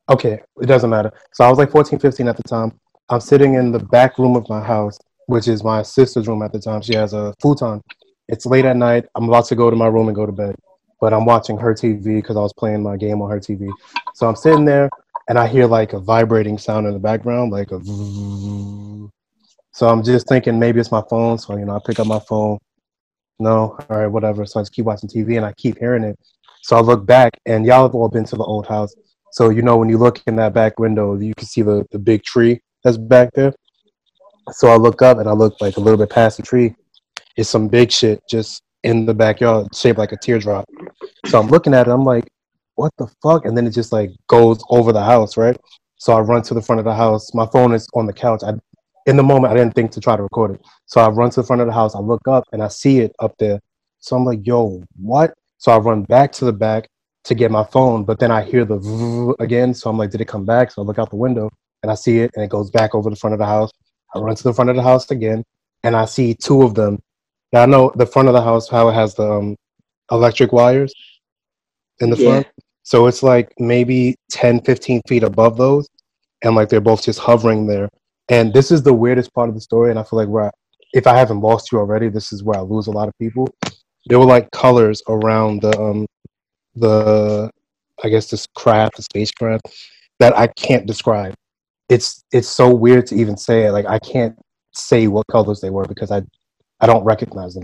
Okay, 0.10 0.41
it 0.61 0.65
doesn't 0.65 0.90
matter. 0.90 1.14
So 1.32 1.45
I 1.45 1.49
was 1.49 1.57
like 1.57 1.72
14, 1.72 1.98
15 1.98 2.27
at 2.27 2.36
the 2.36 2.44
time. 2.44 2.77
I'm 3.07 3.22
sitting 3.22 3.53
in 3.53 3.72
the 3.72 3.80
back 3.80 4.19
room 4.19 4.36
of 4.36 4.49
my 4.49 4.61
house, 4.61 4.98
which 5.27 5.48
is 5.48 5.64
my 5.64 5.82
sister's 5.82 6.27
room 6.27 6.41
at 6.41 6.52
the 6.52 6.60
time. 6.60 6.82
She 6.82 6.95
has 6.95 7.14
a 7.14 7.34
futon. 7.41 7.82
It's 8.27 8.45
late 8.45 8.65
at 8.65 8.76
night. 8.76 9.06
I'm 9.15 9.30
about 9.30 9.45
to 9.45 9.56
go 9.56 9.69
to 9.69 9.77
my 9.77 9.88
room 9.88 10.10
and 10.10 10.15
go 10.15 10.26
to 10.26 10.32
bed, 10.34 10.56
but 10.99 11.14
I'm 11.14 11.23
watching 11.23 11.57
her 11.60 11.73
TV 11.73 12.15
because 12.15 12.36
I 12.36 12.41
was 12.41 12.52
playing 12.52 12.84
my 12.84 12.98
game 12.98 13.22
on 13.22 13.32
her 13.32 13.40
TV. 13.40 13.72
So 14.14 14.27
I'm 14.27 14.36
sitting 14.36 14.65
there 14.65 14.90
and 15.27 15.39
I 15.39 15.47
hear 15.47 15.65
like 15.65 15.93
a 15.93 15.99
vibrating 15.99 16.57
sound 16.57 16.88
in 16.88 16.93
the 16.93 16.99
background, 16.99 17.52
like 17.52 17.72
a. 17.72 17.80
So 19.72 19.89
I'm 19.89 20.03
just 20.03 20.27
thinking 20.27 20.57
maybe 20.57 20.80
it's 20.80 20.91
my 20.91 21.03
phone. 21.10 21.38
So 21.38 21.57
you 21.57 21.65
know, 21.65 21.76
I 21.76 21.80
pick 21.85 21.99
up 21.99 22.07
my 22.07 22.19
phone. 22.19 22.60
No, 23.39 23.77
all 23.89 23.97
right, 23.97 24.07
whatever. 24.07 24.45
So 24.45 24.60
I 24.60 24.64
just 24.64 24.73
keep 24.73 24.85
watching 24.85 25.10
TV 25.10 25.38
and 25.38 25.45
I 25.45 25.53
keep 25.53 25.77
hearing 25.77 26.03
it. 26.03 26.18
So 26.61 26.77
I 26.77 26.80
look 26.80 27.06
back 27.06 27.31
and 27.45 27.65
y'all 27.65 27.84
have 27.84 27.95
all 27.95 28.10
been 28.10 28.26
to 28.26 28.35
the 28.35 28.43
old 28.43 28.68
house. 28.68 28.93
So 29.31 29.49
you 29.49 29.61
know 29.61 29.76
when 29.77 29.89
you 29.89 29.97
look 29.97 30.22
in 30.27 30.35
that 30.38 30.53
back 30.53 30.80
window, 30.80 31.19
you 31.19 31.35
can 31.35 31.45
see 31.45 31.61
the, 31.61 31.85
the 31.91 31.99
big 31.99 32.23
tree 32.23 32.61
that's 32.84 32.97
back 32.97 33.30
there. 33.34 33.53
So 34.52 34.69
I 34.69 34.76
look 34.77 35.02
up 35.02 35.18
and 35.18 35.27
I 35.27 35.34
look 35.34 35.60
like 35.60 35.77
a 35.77 35.80
little 35.80 35.97
bit 35.97 36.10
past 36.10 36.38
the 36.38 36.43
tree. 36.43 36.73
It's 37.35 37.49
some 37.49 37.68
big 37.68 37.91
shit 37.91 38.22
just 38.30 38.61
in 38.84 39.06
the 39.06 39.14
backyard, 39.14 39.76
shaped 39.76 39.97
like 39.97 40.11
a 40.11 40.18
teardrop. 40.18 40.65
So 41.26 41.39
I'm 41.39 41.47
looking 41.47 41.73
at 41.73 41.88
it, 41.88 41.91
I'm 41.91 42.06
like, 42.06 42.27
what 42.76 42.91
the 42.97 43.07
fuck? 43.22 43.45
And 43.45 43.57
then 43.57 43.68
it 43.68 43.72
just 43.72 43.91
like 43.91 44.11
goes 44.27 44.64
over 44.69 44.91
the 44.91 45.03
house, 45.03 45.38
right? 45.38 45.57
So 45.97 46.14
I 46.14 46.19
run 46.19 46.41
to 46.43 46.53
the 46.53 46.61
front 46.61 46.80
of 46.80 46.85
the 46.85 46.93
house. 46.93 47.34
My 47.34 47.45
phone 47.47 47.73
is 47.73 47.88
on 47.93 48.06
the 48.06 48.14
couch. 48.14 48.41
I 48.43 48.53
in 49.06 49.18
the 49.18 49.23
moment 49.23 49.53
I 49.53 49.56
didn't 49.57 49.76
think 49.76 49.91
to 49.91 49.99
try 50.02 50.15
to 50.15 50.23
record 50.23 50.52
it. 50.56 50.61
So 50.88 50.99
I 50.99 51.10
run 51.10 51.30
to 51.31 51.41
the 51.41 51.47
front 51.47 51.61
of 51.61 51.68
the 51.68 51.73
house, 51.73 51.95
I 51.95 51.99
look 51.99 52.27
up 52.27 52.43
and 52.52 52.61
I 52.64 52.68
see 52.68 52.99
it 52.99 53.14
up 53.19 53.35
there. 53.38 53.60
So 53.99 54.15
I'm 54.15 54.26
like, 54.26 54.45
yo, 54.45 54.84
what? 54.99 55.34
So 55.57 55.72
I 55.72 55.77
run 55.77 56.03
back 56.03 56.31
to 56.34 56.45
the 56.45 56.53
back 56.53 56.88
to 57.23 57.35
get 57.35 57.52
my 57.52 57.64
phone, 57.64 58.03
but 58.03 58.19
then 58.19 58.31
I 58.31 58.43
hear 58.43 58.65
the 58.65 59.35
again. 59.39 59.73
So 59.73 59.89
I'm 59.89 59.97
like, 59.97 60.11
did 60.11 60.22
it 60.22 60.27
come 60.27 60.45
back? 60.45 60.72
So 60.72 60.81
I 60.81 60.85
look 60.85 60.99
out 60.99 61.10
the 61.10 61.15
window 61.15 61.49
and 61.84 61.91
I 61.91 61.95
see 61.95 62.19
it 62.19 62.31
and 62.35 62.43
it 62.43 62.49
goes 62.49 62.69
back 62.72 62.93
over 62.95 63.10
the 63.10 63.15
front 63.15 63.34
of 63.34 63.39
the 63.39 63.45
house. 63.45 63.72
I 64.14 64.19
run 64.19 64.35
to 64.35 64.43
the 64.43 64.53
front 64.53 64.69
of 64.69 64.76
the 64.76 64.84
house 64.84 65.10
again 65.11 65.43
and 65.84 65.95
I 65.95 66.06
see 66.06 66.34
two 66.34 66.64
of 66.64 66.76
them. 66.76 66.99
Now 67.53 67.64
I 67.64 67.65
know 67.68 67.91
the 67.95 68.06
front 68.06 68.27
of 68.27 68.34
the 68.34 68.41
house, 68.41 68.68
how 68.68 68.89
it 68.89 68.93
has 68.93 69.15
the 69.15 69.31
um, 69.31 69.56
electric 70.11 70.52
wires 70.52 70.93
in 71.99 72.10
the 72.10 72.18
Yeah. 72.18 72.26
front. 72.26 72.47
So 72.85 73.07
it's 73.07 73.23
like 73.23 73.51
maybe 73.57 74.15
10, 74.29 74.61
15 74.61 75.01
feet 75.07 75.23
above 75.23 75.57
those. 75.57 75.89
And 76.43 76.55
like 76.55 76.69
they're 76.69 76.79
both 76.79 77.03
just 77.03 77.19
hovering 77.19 77.65
there. 77.65 77.89
And 78.29 78.53
this 78.53 78.69
is 78.69 78.83
the 78.83 78.93
weirdest 78.93 79.33
part 79.33 79.49
of 79.49 79.55
the 79.55 79.61
story. 79.61 79.89
And 79.89 79.97
I 79.97 80.03
feel 80.03 80.19
like 80.19 80.29
where 80.29 80.45
I, 80.45 80.51
if 80.93 81.07
I 81.07 81.17
haven't 81.17 81.41
lost 81.41 81.71
you 81.71 81.79
already, 81.79 82.09
this 82.09 82.31
is 82.31 82.43
where 82.43 82.59
I 82.59 82.61
lose 82.61 82.85
a 82.85 82.91
lot 82.91 83.07
of 83.07 83.17
people. 83.17 83.49
There 84.05 84.19
were 84.19 84.25
like 84.25 84.51
colors 84.51 85.01
around 85.09 85.63
the 85.63 85.77
um 85.81 86.05
the 86.75 87.49
I 88.03 88.09
guess 88.09 88.29
this 88.29 88.45
craft, 88.55 88.97
the 88.97 89.01
spacecraft, 89.01 89.67
that 90.19 90.37
I 90.37 90.45
can't 90.45 90.85
describe. 90.85 91.33
It's 91.89 92.23
it's 92.31 92.47
so 92.47 92.71
weird 92.71 93.07
to 93.07 93.15
even 93.15 93.35
say 93.35 93.65
it. 93.65 93.71
Like 93.71 93.87
I 93.87 93.97
can't 93.97 94.37
say 94.73 95.07
what 95.07 95.25
colors 95.25 95.59
they 95.59 95.71
were 95.71 95.85
because 95.85 96.11
I 96.11 96.21
I 96.81 96.85
don't 96.85 97.03
recognize 97.03 97.55
them. 97.55 97.63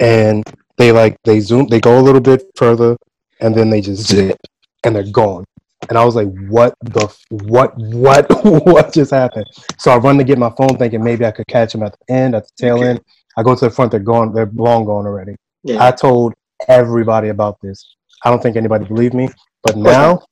And 0.00 0.44
they 0.78 0.92
like 0.92 1.18
they 1.24 1.40
zoom 1.40 1.66
they 1.66 1.80
go 1.80 1.98
a 1.98 2.00
little 2.00 2.22
bit 2.22 2.42
further 2.56 2.96
and 3.42 3.54
then 3.54 3.68
they 3.68 3.80
just 3.80 4.08
zip 4.08 4.38
and 4.84 4.96
they're 4.96 5.10
gone. 5.10 5.44
And 5.88 5.98
I 5.98 6.04
was 6.04 6.14
like, 6.14 6.28
what 6.48 6.74
the 6.82 7.04
f- 7.04 7.24
what 7.30 7.76
what 7.76 8.26
what 8.66 8.92
just 8.94 9.10
happened? 9.10 9.46
So 9.78 9.90
I 9.90 9.96
run 9.96 10.16
to 10.18 10.24
get 10.24 10.38
my 10.38 10.50
phone 10.56 10.78
thinking 10.78 11.02
maybe 11.02 11.26
I 11.26 11.32
could 11.32 11.48
catch 11.48 11.72
them 11.72 11.82
at 11.82 11.94
the 11.98 12.14
end, 12.14 12.34
at 12.34 12.44
the 12.44 12.52
tail 12.56 12.76
Okay. 12.76 12.88
end. 12.90 13.00
I 13.36 13.42
go 13.42 13.54
to 13.54 13.64
the 13.64 13.70
front, 13.70 13.90
they're 13.90 14.00
gone, 14.00 14.32
they're 14.32 14.50
long 14.54 14.84
gone 14.84 15.06
already. 15.06 15.34
Yeah. 15.64 15.84
I 15.84 15.90
told 15.90 16.34
everybody 16.68 17.28
about 17.28 17.58
this. 17.62 17.96
I 18.24 18.30
don't 18.30 18.42
think 18.42 18.56
anybody 18.56 18.84
believed 18.84 19.14
me, 19.14 19.28
but 19.64 19.76
now 19.76 20.22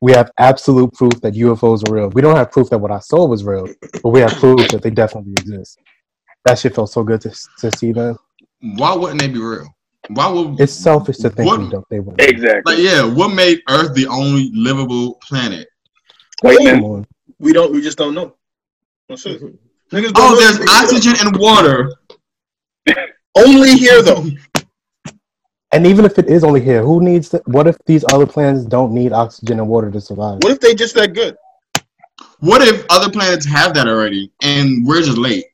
we 0.00 0.12
have 0.12 0.30
absolute 0.38 0.92
proof 0.92 1.12
that 1.22 1.34
UFOs 1.34 1.88
are 1.88 1.92
real. 1.94 2.08
We 2.10 2.20
don't 2.20 2.36
have 2.36 2.50
proof 2.52 2.68
that 2.70 2.78
what 2.78 2.90
I 2.90 2.98
saw 2.98 3.26
was 3.26 3.44
real, 3.44 3.66
but 4.02 4.10
we 4.10 4.20
have 4.20 4.32
proof 4.32 4.68
that 4.68 4.82
they 4.82 4.90
definitely 4.90 5.32
exist. 5.32 5.78
That 6.44 6.58
shit 6.58 6.74
felt 6.74 6.90
so 6.90 7.02
good 7.02 7.20
to, 7.22 7.34
to 7.60 7.76
see, 7.76 7.92
them. 7.92 8.16
Why 8.60 8.94
wouldn't 8.94 9.20
they 9.20 9.28
be 9.28 9.38
real? 9.40 9.66
Why 10.08 10.28
would 10.28 10.60
It's 10.60 10.72
selfish 10.72 11.18
to 11.18 11.30
think 11.30 11.48
What- 11.48 11.60
we 11.60 11.68
don't. 11.70 11.84
They 11.90 12.00
wouldn't. 12.00 12.20
Exactly. 12.28 12.74
like 12.76 12.82
yeah? 12.84 13.04
What 13.04 13.28
made 13.28 13.60
Earth 13.68 13.94
the 13.94 14.06
only 14.06 14.50
livable 14.54 15.14
planet? 15.22 15.68
White 16.42 16.58
Come 16.58 16.64
man. 16.80 17.06
We 17.38 17.52
don't. 17.52 17.72
We 17.72 17.80
just 17.80 17.98
don't 17.98 18.14
know. 18.14 18.26
Oh, 18.26 18.36
That's 19.08 19.26
it. 19.26 19.40
Mm-hmm. 19.42 19.96
Niggas 19.96 20.08
oh, 20.08 20.12
don't 20.12 20.16
Oh, 20.16 20.30
know 20.34 20.40
there's 20.40 20.56
anything. 20.56 20.68
oxygen 20.70 21.14
and 21.26 21.36
water. 21.36 21.92
Only 23.36 23.72
here 23.76 24.02
though. 24.02 24.24
And 25.72 25.86
even 25.86 26.04
if 26.06 26.18
it 26.18 26.28
is 26.28 26.44
only 26.44 26.62
here, 26.62 26.82
who 26.82 27.02
needs? 27.02 27.28
To, 27.28 27.42
what 27.44 27.66
if 27.66 27.76
these 27.84 28.02
other 28.10 28.26
planets 28.26 28.64
don't 28.64 28.92
need 28.92 29.12
oxygen 29.12 29.60
and 29.60 29.68
water 29.68 29.90
to 29.90 30.00
survive? 30.00 30.38
What 30.42 30.52
if 30.52 30.60
they 30.60 30.74
just 30.74 30.94
that 30.94 31.12
good? 31.12 31.36
What 32.40 32.62
if 32.66 32.86
other 32.88 33.10
planets 33.12 33.44
have 33.46 33.74
that 33.74 33.86
already 33.86 34.32
and 34.42 34.86
we're 34.86 35.02
just 35.02 35.18
late? 35.18 35.44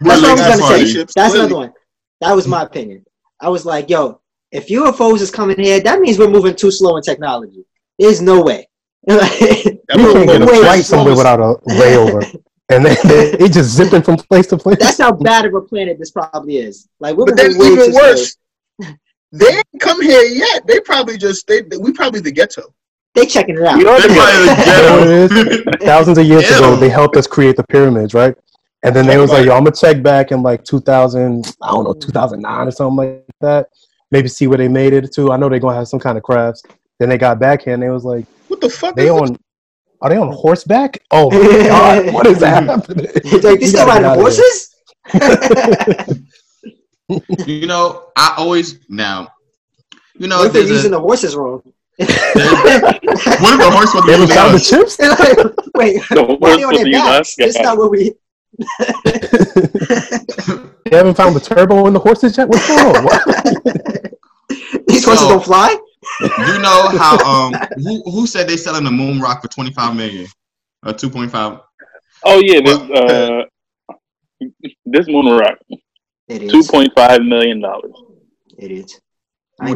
We're 0.00 0.18
That's 0.18 0.22
what 0.22 0.30
I 0.30 0.32
was 0.32 0.60
gonna 0.60 0.86
say. 0.86 1.04
That's 1.14 1.34
another 1.34 1.54
one. 1.54 1.72
That 2.22 2.34
was 2.34 2.48
my 2.48 2.62
opinion. 2.62 3.04
I 3.40 3.48
was 3.48 3.64
like, 3.66 3.90
yo, 3.90 4.20
if 4.52 4.68
UFOs 4.68 5.20
is 5.20 5.30
coming 5.30 5.58
here, 5.58 5.80
that 5.80 6.00
means 6.00 6.18
we're 6.18 6.30
moving 6.30 6.54
too 6.54 6.70
slow 6.70 6.96
in 6.96 7.02
technology. 7.02 7.64
There's 7.98 8.20
no 8.22 8.42
way. 8.42 8.68
That 9.06 9.98
You 9.98 10.12
can't 10.12 10.26
get 10.28 10.42
a 10.42 10.46
way 10.46 10.60
flight 10.62 10.84
somewhere 10.84 11.14
without 11.16 11.38
a 11.40 11.54
layover, 11.70 12.36
and 12.70 12.84
they, 12.84 12.96
they, 13.04 13.36
they 13.36 13.48
just 13.48 13.70
zipping 13.76 14.02
from 14.02 14.16
place 14.16 14.48
to 14.48 14.56
place. 14.56 14.78
That's 14.80 14.98
how 14.98 15.12
bad 15.12 15.44
of 15.46 15.54
a 15.54 15.60
planet 15.60 15.98
this 15.98 16.10
probably 16.10 16.56
is. 16.56 16.88
Like, 16.98 17.16
we're 17.16 17.26
But 17.26 17.36
then 17.36 17.56
moving 17.56 17.60
way 17.60 17.66
even 17.72 17.84
too 17.86 17.92
slow. 17.92 18.02
worse, 18.02 18.36
they 19.32 19.46
ain't 19.46 19.80
come 19.80 20.02
here 20.02 20.22
yet. 20.22 20.66
They 20.66 20.80
probably 20.80 21.18
just 21.18 21.46
they 21.46 21.62
we 21.78 21.92
probably 21.92 22.20
the 22.20 22.32
ghetto. 22.32 22.74
They 23.14 23.26
checking 23.26 23.56
it 23.56 23.62
out. 23.62 23.78
You 23.78 23.88
are 23.88 24.00
They're 24.00 24.08
the 24.08 24.14
probably 24.14 24.46
the 24.46 25.76
ghetto. 25.76 25.78
thousands 25.86 26.18
of 26.18 26.26
years 26.26 26.44
ago, 26.50 26.76
they 26.76 26.88
helped 26.88 27.16
us 27.16 27.26
create 27.26 27.56
the 27.56 27.64
pyramids, 27.64 28.12
right? 28.12 28.34
And 28.86 28.94
then 28.94 29.06
they 29.06 29.18
was 29.18 29.30
like, 29.30 29.44
"Yo, 29.44 29.52
I'm 29.52 29.64
gonna 29.64 29.74
check 29.74 30.00
back 30.02 30.30
in 30.32 30.42
like 30.42 30.64
2000, 30.64 31.44
I 31.62 31.70
don't 31.72 31.84
know, 31.84 31.92
2009 31.94 32.68
or 32.68 32.70
something 32.70 32.96
like 32.96 33.24
that. 33.40 33.68
Maybe 34.12 34.28
see 34.28 34.46
where 34.46 34.58
they 34.58 34.68
made 34.68 34.92
it 34.92 35.12
to. 35.14 35.32
I 35.32 35.36
know 35.36 35.48
they're 35.48 35.58
gonna 35.58 35.76
have 35.76 35.88
some 35.88 35.98
kind 36.00 36.16
of 36.16 36.22
crafts." 36.24 36.62
Then 36.98 37.08
they 37.10 37.18
got 37.18 37.38
back 37.38 37.62
here 37.62 37.74
and 37.74 37.82
they 37.82 37.90
was 37.90 38.04
like, 38.04 38.24
What 38.48 38.60
the 38.60 38.70
fuck? 38.70 38.94
"They 38.96 39.06
is 39.06 39.10
on? 39.10 39.36
Are 40.00 40.08
they 40.10 40.16
on 40.16 40.30
horseback? 40.32 40.98
Oh 41.10 41.30
my 41.60 41.66
god, 41.68 42.14
what 42.14 42.26
is 42.26 42.40
happening?" 42.40 43.06
It's 43.14 43.44
like, 43.44 43.58
they 43.58 43.66
You 43.66 43.66
still 43.66 43.86
riding 43.86 44.02
get 44.04 44.10
out 44.12 44.18
of 44.18 44.32
here. 44.34 44.44
horses? 45.12 46.16
You 47.46 47.66
know, 47.68 48.08
I 48.16 48.34
always 48.36 48.80
now. 48.88 49.28
You 50.18 50.26
know, 50.26 50.38
what 50.38 50.46
if 50.48 50.52
they're 50.54 50.62
there's 50.62 50.70
a, 50.70 50.74
using 50.74 50.90
the 50.90 50.98
horses 51.00 51.36
wrong? 51.36 51.62
there's- 51.98 52.10
what 53.40 53.52
if 53.54 53.60
the 53.60 53.70
horse 53.70 53.94
was 53.94 54.04
They 54.06 54.12
haven't 54.12 54.28
using 54.28 54.36
the 54.36 54.56
us? 54.56 54.68
chips. 54.68 54.98
Wait, 55.76 56.02
The 56.10 56.20
are 56.20 56.26
horse 56.26 56.56
they 56.56 56.64
on 56.64 56.74
supposed 56.74 56.78
to 56.78 56.84
their 56.84 56.86
use 56.88 56.98
backs? 56.98 57.28
us? 57.28 57.34
That's 57.38 57.58
not 57.60 57.78
what 57.78 57.90
we. 57.92 58.12
They 60.84 60.96
haven't 60.96 61.16
found 61.16 61.34
the 61.34 61.40
turbo 61.42 61.86
in 61.86 61.92
the 61.94 61.98
horses 61.98 62.36
yet. 62.38 62.48
What's 62.48 62.66
going 62.68 62.96
on? 62.96 63.04
What? 63.04 63.24
These 64.86 65.04
horses 65.04 65.20
So- 65.22 65.28
don't 65.30 65.44
fly. 65.44 65.76
You 66.20 66.58
know 66.60 66.88
how 66.96 67.18
um 67.28 67.52
who 67.82 68.02
who 68.10 68.26
said 68.28 68.48
they 68.48 68.56
selling 68.56 68.84
the 68.84 68.90
moon 68.92 69.20
rock 69.20 69.42
for 69.42 69.48
twenty 69.48 69.72
five 69.72 69.94
million 69.96 70.26
or 70.86 70.92
two 70.92 71.10
point 71.10 71.30
five? 71.32 71.58
Oh 72.24 72.38
yeah, 72.38 72.60
this 72.60 72.78
uh, 72.78 73.42
this 74.86 75.08
moon 75.08 75.26
rock, 75.36 75.58
It 76.28 76.42
is. 76.44 76.52
two 76.52 76.62
point 76.62 76.92
five 76.94 77.22
million 77.22 77.60
dollars. 77.60 77.92
It 78.56 78.70
is. 78.70 79.00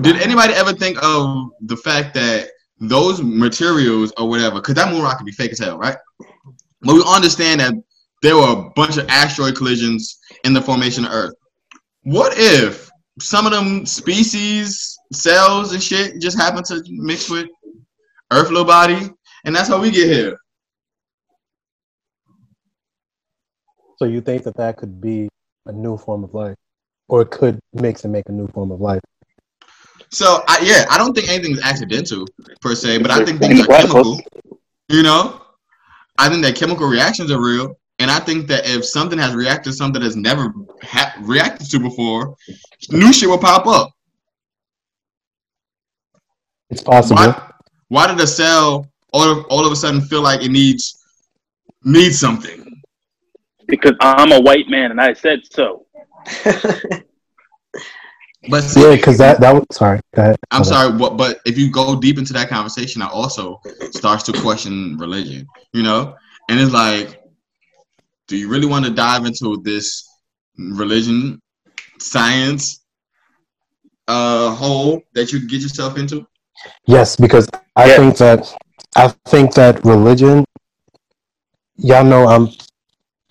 Did 0.02 0.22
anybody 0.22 0.52
ever 0.54 0.72
think 0.72 1.02
of 1.02 1.50
the 1.62 1.76
fact 1.76 2.14
that 2.14 2.48
those 2.78 3.20
materials 3.22 4.12
or 4.16 4.28
whatever, 4.28 4.56
because 4.56 4.74
that 4.76 4.90
moon 4.92 5.02
rock 5.02 5.18
could 5.18 5.26
be 5.26 5.32
fake 5.32 5.50
as 5.52 5.58
hell, 5.58 5.78
right? 5.78 5.96
But 6.82 6.94
we 6.94 7.02
understand 7.06 7.60
that 7.60 7.74
there 8.22 8.36
were 8.36 8.50
a 8.50 8.70
bunch 8.76 8.96
of 8.96 9.08
asteroid 9.08 9.56
collisions 9.56 10.18
in 10.44 10.52
the 10.52 10.60
formation 10.60 11.04
of 11.04 11.12
Earth. 11.12 11.34
What 12.02 12.34
if 12.36 12.90
some 13.20 13.46
of 13.46 13.52
them 13.52 13.86
species, 13.86 14.98
cells, 15.12 15.72
and 15.72 15.82
shit 15.82 16.20
just 16.20 16.38
happen 16.38 16.62
to 16.64 16.82
mix 16.88 17.28
with 17.30 17.48
Earth 18.32 18.48
little 18.48 18.64
body, 18.64 19.10
and 19.44 19.54
that's 19.54 19.68
how 19.68 19.80
we 19.80 19.90
get 19.90 20.08
here? 20.08 20.36
So 23.98 24.06
you 24.06 24.20
think 24.20 24.44
that 24.44 24.56
that 24.56 24.76
could 24.76 25.00
be 25.00 25.28
a 25.66 25.72
new 25.72 25.98
form 25.98 26.24
of 26.24 26.32
life, 26.32 26.56
or 27.08 27.22
it 27.22 27.30
could 27.30 27.58
mix 27.74 28.04
and 28.04 28.12
make 28.12 28.28
a 28.28 28.32
new 28.32 28.48
form 28.48 28.70
of 28.70 28.80
life? 28.80 29.00
So 30.10 30.42
I, 30.48 30.60
yeah, 30.62 30.86
I 30.90 30.98
don't 30.98 31.14
think 31.14 31.28
anything 31.28 31.52
is 31.52 31.60
accidental 31.60 32.26
per 32.60 32.74
se, 32.74 32.98
but 32.98 33.10
I 33.10 33.24
think 33.24 33.40
things 33.40 33.60
are 33.60 33.66
chemical. 33.66 34.20
You 34.88 35.02
know, 35.02 35.42
I 36.18 36.28
think 36.28 36.42
that 36.42 36.56
chemical 36.56 36.88
reactions 36.88 37.30
are 37.30 37.40
real, 37.40 37.76
and 38.00 38.10
I 38.10 38.18
think 38.18 38.48
that 38.48 38.66
if 38.66 38.84
something 38.84 39.18
has 39.18 39.34
reacted 39.34 39.72
to 39.72 39.72
something 39.72 40.02
that's 40.02 40.16
never 40.16 40.52
ha- 40.82 41.14
reacted 41.20 41.70
to 41.70 41.78
before, 41.78 42.34
new 42.90 43.12
shit 43.12 43.28
will 43.28 43.38
pop 43.38 43.66
up. 43.66 43.92
It's 46.70 46.82
possible. 46.82 47.16
Why, 47.16 47.52
why 47.88 48.06
did 48.08 48.18
a 48.18 48.26
cell 48.26 48.90
all 49.12 49.30
of, 49.30 49.44
all 49.50 49.66
of 49.66 49.72
a 49.72 49.76
sudden 49.76 50.00
feel 50.00 50.22
like 50.22 50.42
it 50.42 50.50
needs 50.50 51.04
needs 51.84 52.18
something? 52.18 52.82
Because 53.66 53.94
I'm 54.00 54.32
a 54.32 54.40
white 54.40 54.68
man 54.68 54.90
and 54.90 55.00
I 55.00 55.12
said 55.12 55.40
so. 55.44 55.86
But 58.48 58.62
see, 58.62 58.80
yeah, 58.80 58.96
because 58.96 59.18
that 59.18 59.38
that 59.40 59.52
was 59.52 59.66
sorry. 59.70 60.00
Go. 60.14 60.34
I'm 60.50 60.64
sorry, 60.64 60.96
but 60.96 61.18
but 61.18 61.40
if 61.44 61.58
you 61.58 61.70
go 61.70 62.00
deep 62.00 62.16
into 62.16 62.32
that 62.32 62.48
conversation, 62.48 63.02
I 63.02 63.08
also 63.08 63.60
starts 63.90 64.22
to 64.24 64.32
question 64.32 64.96
religion. 64.96 65.46
You 65.74 65.82
know, 65.82 66.16
and 66.48 66.58
it's 66.58 66.72
like, 66.72 67.19
do 68.30 68.36
you 68.36 68.48
really 68.48 68.66
want 68.66 68.84
to 68.84 68.92
dive 68.92 69.26
into 69.26 69.60
this 69.64 70.08
religion, 70.56 71.40
science, 71.98 72.84
uh, 74.06 74.54
hole 74.54 75.02
that 75.14 75.32
you 75.32 75.48
get 75.48 75.60
yourself 75.60 75.98
into? 75.98 76.24
Yes, 76.86 77.16
because 77.16 77.48
I 77.76 77.86
Yes. 77.86 77.96
think 77.98 78.16
that 78.18 78.56
I 78.96 79.08
think 79.26 79.54
that 79.54 79.84
religion. 79.84 80.44
Y'all 81.76 82.04
know 82.04 82.28
I'm, 82.28 82.48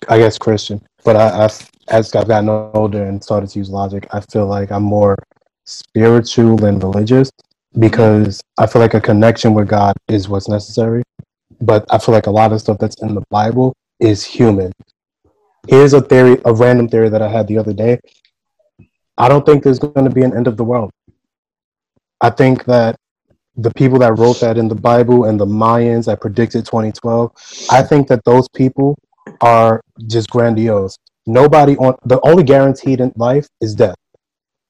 I 0.08 0.18
guess 0.18 0.36
Christian, 0.36 0.82
but 1.04 1.16
I, 1.16 1.44
I 1.46 1.48
as 1.88 2.14
I've 2.14 2.28
gotten 2.28 2.48
older 2.50 3.04
and 3.04 3.22
started 3.22 3.48
to 3.50 3.58
use 3.58 3.70
logic, 3.70 4.06
I 4.12 4.20
feel 4.32 4.46
like 4.46 4.70
I'm 4.70 4.82
more 4.82 5.16
spiritual 5.64 6.56
than 6.56 6.78
religious 6.78 7.30
because 7.78 8.40
I 8.58 8.66
feel 8.66 8.82
like 8.82 8.94
a 8.94 9.00
connection 9.00 9.54
with 9.54 9.68
God 9.68 9.96
is 10.08 10.28
what's 10.28 10.48
necessary. 10.48 11.02
But 11.60 11.84
I 11.90 11.98
feel 11.98 12.14
like 12.14 12.26
a 12.26 12.30
lot 12.30 12.52
of 12.52 12.60
stuff 12.60 12.78
that's 12.78 13.00
in 13.02 13.14
the 13.14 13.22
Bible 13.30 13.72
is 13.98 14.24
human. 14.24 14.72
Here's 15.68 15.92
a 15.92 16.00
theory, 16.00 16.40
a 16.44 16.54
random 16.54 16.88
theory 16.88 17.08
that 17.10 17.22
I 17.22 17.28
had 17.28 17.46
the 17.46 17.58
other 17.58 17.72
day. 17.72 18.00
I 19.18 19.28
don't 19.28 19.44
think 19.44 19.62
there's 19.62 19.78
going 19.78 20.04
to 20.04 20.14
be 20.14 20.22
an 20.22 20.34
end 20.34 20.46
of 20.46 20.56
the 20.56 20.64
world. 20.64 20.90
I 22.20 22.30
think 22.30 22.64
that 22.64 22.96
the 23.56 23.72
people 23.74 23.98
that 23.98 24.18
wrote 24.18 24.40
that 24.40 24.56
in 24.56 24.68
the 24.68 24.74
Bible 24.74 25.24
and 25.24 25.38
the 25.38 25.46
Mayans 25.46 26.06
that 26.06 26.20
predicted 26.20 26.64
2012, 26.64 27.32
I 27.70 27.82
think 27.82 28.08
that 28.08 28.24
those 28.24 28.48
people 28.48 28.96
are 29.42 29.82
just 30.06 30.30
grandiose. 30.30 30.96
Nobody 31.26 31.76
on 31.76 31.94
the 32.04 32.20
only 32.26 32.42
guaranteed 32.42 33.00
in 33.00 33.12
life 33.16 33.46
is 33.60 33.74
death. 33.74 33.96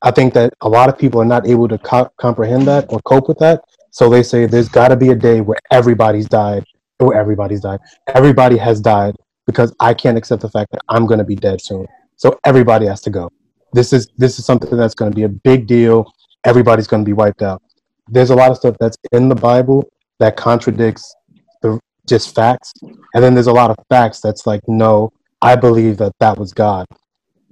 I 0.02 0.10
think 0.10 0.34
that 0.34 0.52
a 0.62 0.68
lot 0.68 0.88
of 0.88 0.98
people 0.98 1.20
are 1.20 1.26
not 1.26 1.46
able 1.46 1.68
to 1.68 1.78
co- 1.78 2.10
comprehend 2.18 2.66
that 2.66 2.86
or 2.88 3.00
cope 3.04 3.28
with 3.28 3.38
that. 3.38 3.62
So 3.92 4.08
they 4.08 4.22
say 4.22 4.46
there's 4.46 4.68
got 4.68 4.88
to 4.88 4.96
be 4.96 5.10
a 5.10 5.14
day 5.14 5.40
where 5.40 5.58
everybody's 5.70 6.28
died, 6.28 6.64
or 6.98 7.14
everybody's 7.14 7.60
died. 7.60 7.80
Everybody 8.08 8.56
has 8.56 8.80
died 8.80 9.14
because 9.50 9.74
I 9.80 9.94
can't 9.94 10.16
accept 10.16 10.42
the 10.42 10.50
fact 10.50 10.70
that 10.72 10.80
I'm 10.88 11.06
going 11.06 11.18
to 11.18 11.24
be 11.24 11.36
dead 11.36 11.60
soon. 11.60 11.86
So 12.16 12.38
everybody 12.44 12.86
has 12.86 13.00
to 13.02 13.10
go. 13.10 13.30
This 13.72 13.92
is 13.92 14.08
this 14.16 14.38
is 14.38 14.44
something 14.44 14.76
that's 14.76 14.94
going 14.94 15.10
to 15.10 15.16
be 15.16 15.24
a 15.24 15.28
big 15.28 15.66
deal. 15.66 16.12
Everybody's 16.44 16.86
going 16.86 17.04
to 17.04 17.08
be 17.08 17.12
wiped 17.12 17.42
out. 17.42 17.62
There's 18.08 18.30
a 18.30 18.34
lot 18.34 18.50
of 18.50 18.56
stuff 18.56 18.76
that's 18.80 18.96
in 19.12 19.28
the 19.28 19.34
Bible 19.34 19.88
that 20.18 20.36
contradicts 20.36 21.14
the 21.62 21.78
just 22.06 22.34
facts, 22.34 22.72
and 23.14 23.22
then 23.22 23.34
there's 23.34 23.46
a 23.46 23.52
lot 23.52 23.70
of 23.70 23.76
facts 23.88 24.20
that's 24.20 24.46
like, 24.46 24.60
no, 24.66 25.12
I 25.42 25.56
believe 25.56 25.96
that 25.98 26.12
that 26.20 26.38
was 26.38 26.52
God. 26.52 26.86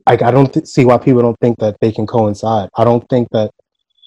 I, 0.07 0.13
I 0.13 0.31
don't 0.31 0.53
th- 0.53 0.67
see 0.67 0.85
why 0.85 0.99
people 0.99 1.23
don't 1.23 1.39
think 1.41 1.59
that 1.59 1.77
they 1.81 1.93
can 1.93 2.07
coincide. 2.07 2.69
I 2.77 2.85
don't 2.85 3.07
think 3.09 3.29
that 3.33 3.51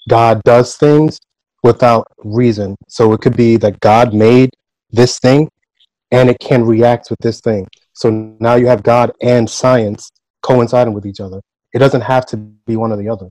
God 0.09 0.41
does 0.43 0.76
things 0.76 1.19
without 1.63 2.07
reason. 2.23 2.76
So 2.88 3.13
it 3.13 3.22
could 3.22 3.38
be 3.38 3.57
that 3.57 3.80
God 3.80 4.13
made 4.13 4.49
this 4.89 5.19
thing 5.19 5.47
and 6.11 6.30
it 6.30 6.39
can 6.39 6.65
react 6.65 7.09
with 7.09 7.19
this 7.19 7.39
thing. 7.39 7.68
So 7.93 8.09
now 8.39 8.55
you 8.55 8.68
have 8.68 8.84
God 8.84 9.11
and 9.22 9.49
science 9.49 10.11
coinciding 10.43 10.93
with 10.93 11.05
each 11.05 11.19
other. 11.19 11.41
It 11.73 11.80
doesn't 11.80 12.01
have 12.01 12.26
to 12.27 12.38
be 12.38 12.76
one 12.76 12.91
or 12.91 12.97
the 12.97 13.09
other. 13.09 13.30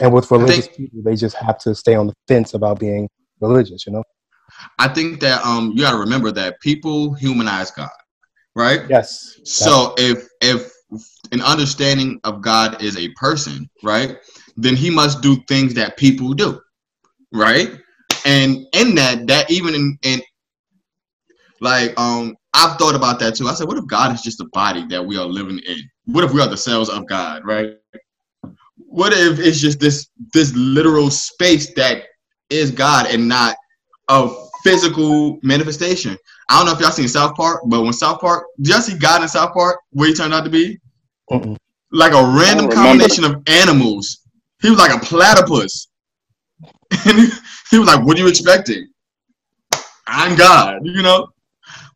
And 0.00 0.12
with 0.12 0.30
religious 0.30 0.66
think- 0.66 0.76
people, 0.76 1.02
they 1.02 1.16
just 1.16 1.36
have 1.36 1.58
to 1.58 1.74
stay 1.74 1.94
on 1.94 2.06
the 2.06 2.14
fence 2.28 2.54
about 2.54 2.78
being 2.78 3.08
religious, 3.40 3.86
you 3.86 3.92
know? 3.92 4.02
I 4.78 4.88
think 4.88 5.20
that 5.20 5.44
um 5.44 5.72
you 5.74 5.82
got 5.82 5.92
to 5.92 5.98
remember 5.98 6.30
that 6.32 6.60
people 6.60 7.14
humanize 7.14 7.70
God, 7.70 7.90
right? 8.54 8.82
Yes. 8.88 9.38
So 9.44 9.94
if 9.96 10.28
if 10.40 10.70
an 11.32 11.40
understanding 11.40 12.20
of 12.24 12.42
God 12.42 12.82
is 12.82 12.96
a 12.98 13.08
person, 13.10 13.68
right, 13.82 14.18
then 14.56 14.76
he 14.76 14.90
must 14.90 15.22
do 15.22 15.36
things 15.48 15.74
that 15.74 15.96
people 15.96 16.34
do, 16.34 16.60
right? 17.32 17.70
And 18.24 18.66
in 18.74 18.94
that, 18.96 19.26
that 19.26 19.50
even 19.50 19.74
in, 19.74 19.98
in 20.02 20.22
like 21.60 21.98
um 21.98 22.36
I've 22.54 22.76
thought 22.76 22.94
about 22.94 23.18
that 23.20 23.34
too. 23.34 23.48
I 23.48 23.54
said, 23.54 23.66
what 23.66 23.78
if 23.78 23.86
God 23.86 24.14
is 24.14 24.22
just 24.22 24.40
a 24.40 24.44
body 24.52 24.86
that 24.88 25.04
we 25.04 25.16
are 25.16 25.24
living 25.24 25.58
in? 25.66 25.78
What 26.06 26.24
if 26.24 26.32
we 26.32 26.40
are 26.40 26.48
the 26.48 26.56
cells 26.56 26.90
of 26.90 27.06
God, 27.06 27.44
right? 27.44 27.76
What 28.76 29.12
if 29.14 29.38
it's 29.38 29.58
just 29.58 29.80
this 29.80 30.08
this 30.34 30.52
literal 30.54 31.10
space 31.10 31.72
that 31.74 32.04
is 32.50 32.70
God 32.70 33.06
and 33.06 33.26
not 33.26 33.56
a 34.08 34.28
physical 34.62 35.38
manifestation? 35.42 36.16
I 36.50 36.58
don't 36.58 36.66
know 36.66 36.72
if 36.72 36.80
y'all 36.80 36.90
seen 36.90 37.08
South 37.08 37.34
Park, 37.36 37.62
but 37.66 37.82
when 37.82 37.94
South 37.94 38.20
Park, 38.20 38.46
did 38.60 38.68
y'all 38.68 38.80
see 38.82 38.98
God 38.98 39.22
in 39.22 39.28
South 39.28 39.54
Park 39.54 39.80
where 39.92 40.08
he 40.08 40.14
turned 40.14 40.34
out 40.34 40.44
to 40.44 40.50
be? 40.50 40.78
Mm-mm. 41.30 41.56
Like 41.90 42.12
a 42.12 42.16
oh, 42.16 42.38
random 42.38 42.70
combination 42.70 43.24
of 43.24 43.42
animals. 43.46 44.20
He 44.60 44.68
was 44.68 44.78
like 44.78 44.94
a 44.94 45.04
platypus. 45.04 45.88
And 47.06 47.18
he, 47.18 47.28
he 47.70 47.78
was 47.78 47.88
like, 47.88 48.04
What 48.04 48.18
are 48.18 48.20
you 48.20 48.28
expecting? 48.28 48.86
I'm 50.06 50.36
God, 50.36 50.80
you 50.84 51.02
know? 51.02 51.31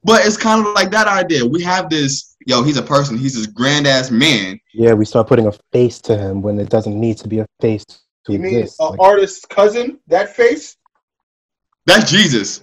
But 0.06 0.24
it's 0.24 0.36
kind 0.36 0.64
of 0.64 0.72
like 0.74 0.92
that 0.92 1.08
idea. 1.08 1.44
We 1.44 1.62
have 1.64 1.90
this, 1.90 2.36
yo, 2.46 2.62
he's 2.62 2.76
a 2.76 2.82
person, 2.82 3.18
he's 3.18 3.34
this 3.34 3.46
grand 3.46 3.88
ass 3.88 4.12
man. 4.12 4.60
Yeah, 4.72 4.92
we 4.94 5.04
start 5.04 5.26
putting 5.26 5.48
a 5.48 5.52
face 5.72 6.00
to 6.02 6.16
him 6.16 6.42
when 6.42 6.60
it 6.60 6.68
doesn't 6.68 6.98
need 6.98 7.18
to 7.18 7.28
be 7.28 7.40
a 7.40 7.46
face 7.60 7.84
to 7.84 8.32
You 8.32 8.38
mean 8.38 8.54
an 8.62 8.68
Like, 8.78 9.00
artist's 9.00 9.44
cousin? 9.46 9.98
That 10.06 10.36
face? 10.36 10.76
That's 11.86 12.08
Jesus. 12.08 12.62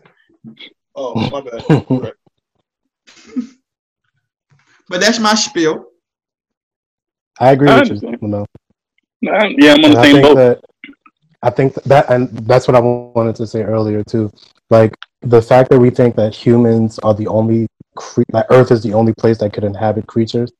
Oh, 0.95 1.15
my 1.31 1.41
bad. 1.41 1.85
Correct. 1.87 2.17
But 4.87 5.01
that's 5.01 5.19
my 5.19 5.33
spiel. 5.35 5.85
I 7.41 7.51
agree 7.51 7.69
I 7.69 7.79
with 7.81 7.89
you. 7.89 7.95
understand. 7.95 8.19
You 8.21 8.27
know? 8.29 8.45
Nah, 9.21 9.45
yeah, 9.57 9.73
I'm 9.73 9.83
on 9.83 9.91
And 9.91 9.93
the 9.97 10.03
same 10.03 10.13
think 10.13 10.23
boat. 10.27 10.35
that 10.35 10.61
I 11.41 11.49
think 11.49 11.73
that, 11.83 12.09
and 12.09 12.29
that's 12.47 12.69
what 12.69 12.75
I 12.75 12.79
wanted 12.79 13.35
to 13.35 13.47
say 13.47 13.63
earlier 13.63 14.01
too. 14.01 14.31
Like 14.69 14.95
the 15.23 15.41
fact 15.41 15.69
that 15.69 15.79
we 15.79 15.89
think 15.89 16.15
that 16.15 16.33
humans 16.35 16.99
are 16.99 17.13
the 17.13 17.27
only, 17.27 17.67
cre- 17.95 18.23
that 18.29 18.47
Earth 18.49 18.71
is 18.71 18.81
the 18.83 18.93
only 18.93 19.13
place 19.13 19.37
that 19.39 19.53
could 19.53 19.63
inhabit 19.63 20.05
creatures. 20.07 20.51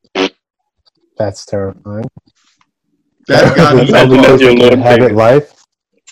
That's 1.18 1.46
terrifying. 1.46 2.06
That's 3.28 3.54
God. 3.56 3.78
It's 3.78 3.92
the 3.92 3.98
Imagine 3.98 4.00
only 4.00 4.18
that's 4.18 4.28
place 4.28 4.42
your 4.42 4.50
that 4.52 4.58
can 4.58 4.74
inhabit 4.74 5.02
Savior. 5.02 5.16
life. 5.16 5.54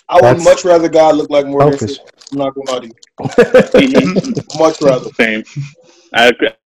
I 0.08 0.14
would 0.16 0.22
That's 0.22 0.44
much 0.44 0.64
rather 0.64 0.88
God 0.88 1.16
look 1.16 1.30
like 1.30 1.46
Morgan 1.46 1.78
Selfish. 1.78 1.98
I'm 2.32 2.38
not 2.38 2.54
gonna 2.54 2.70
lie 2.70 2.78
to 2.80 2.86
you. 2.86 2.94
Much 4.58 4.80
rather. 4.80 5.10
Same. 5.14 5.42
I'd, 6.12 6.34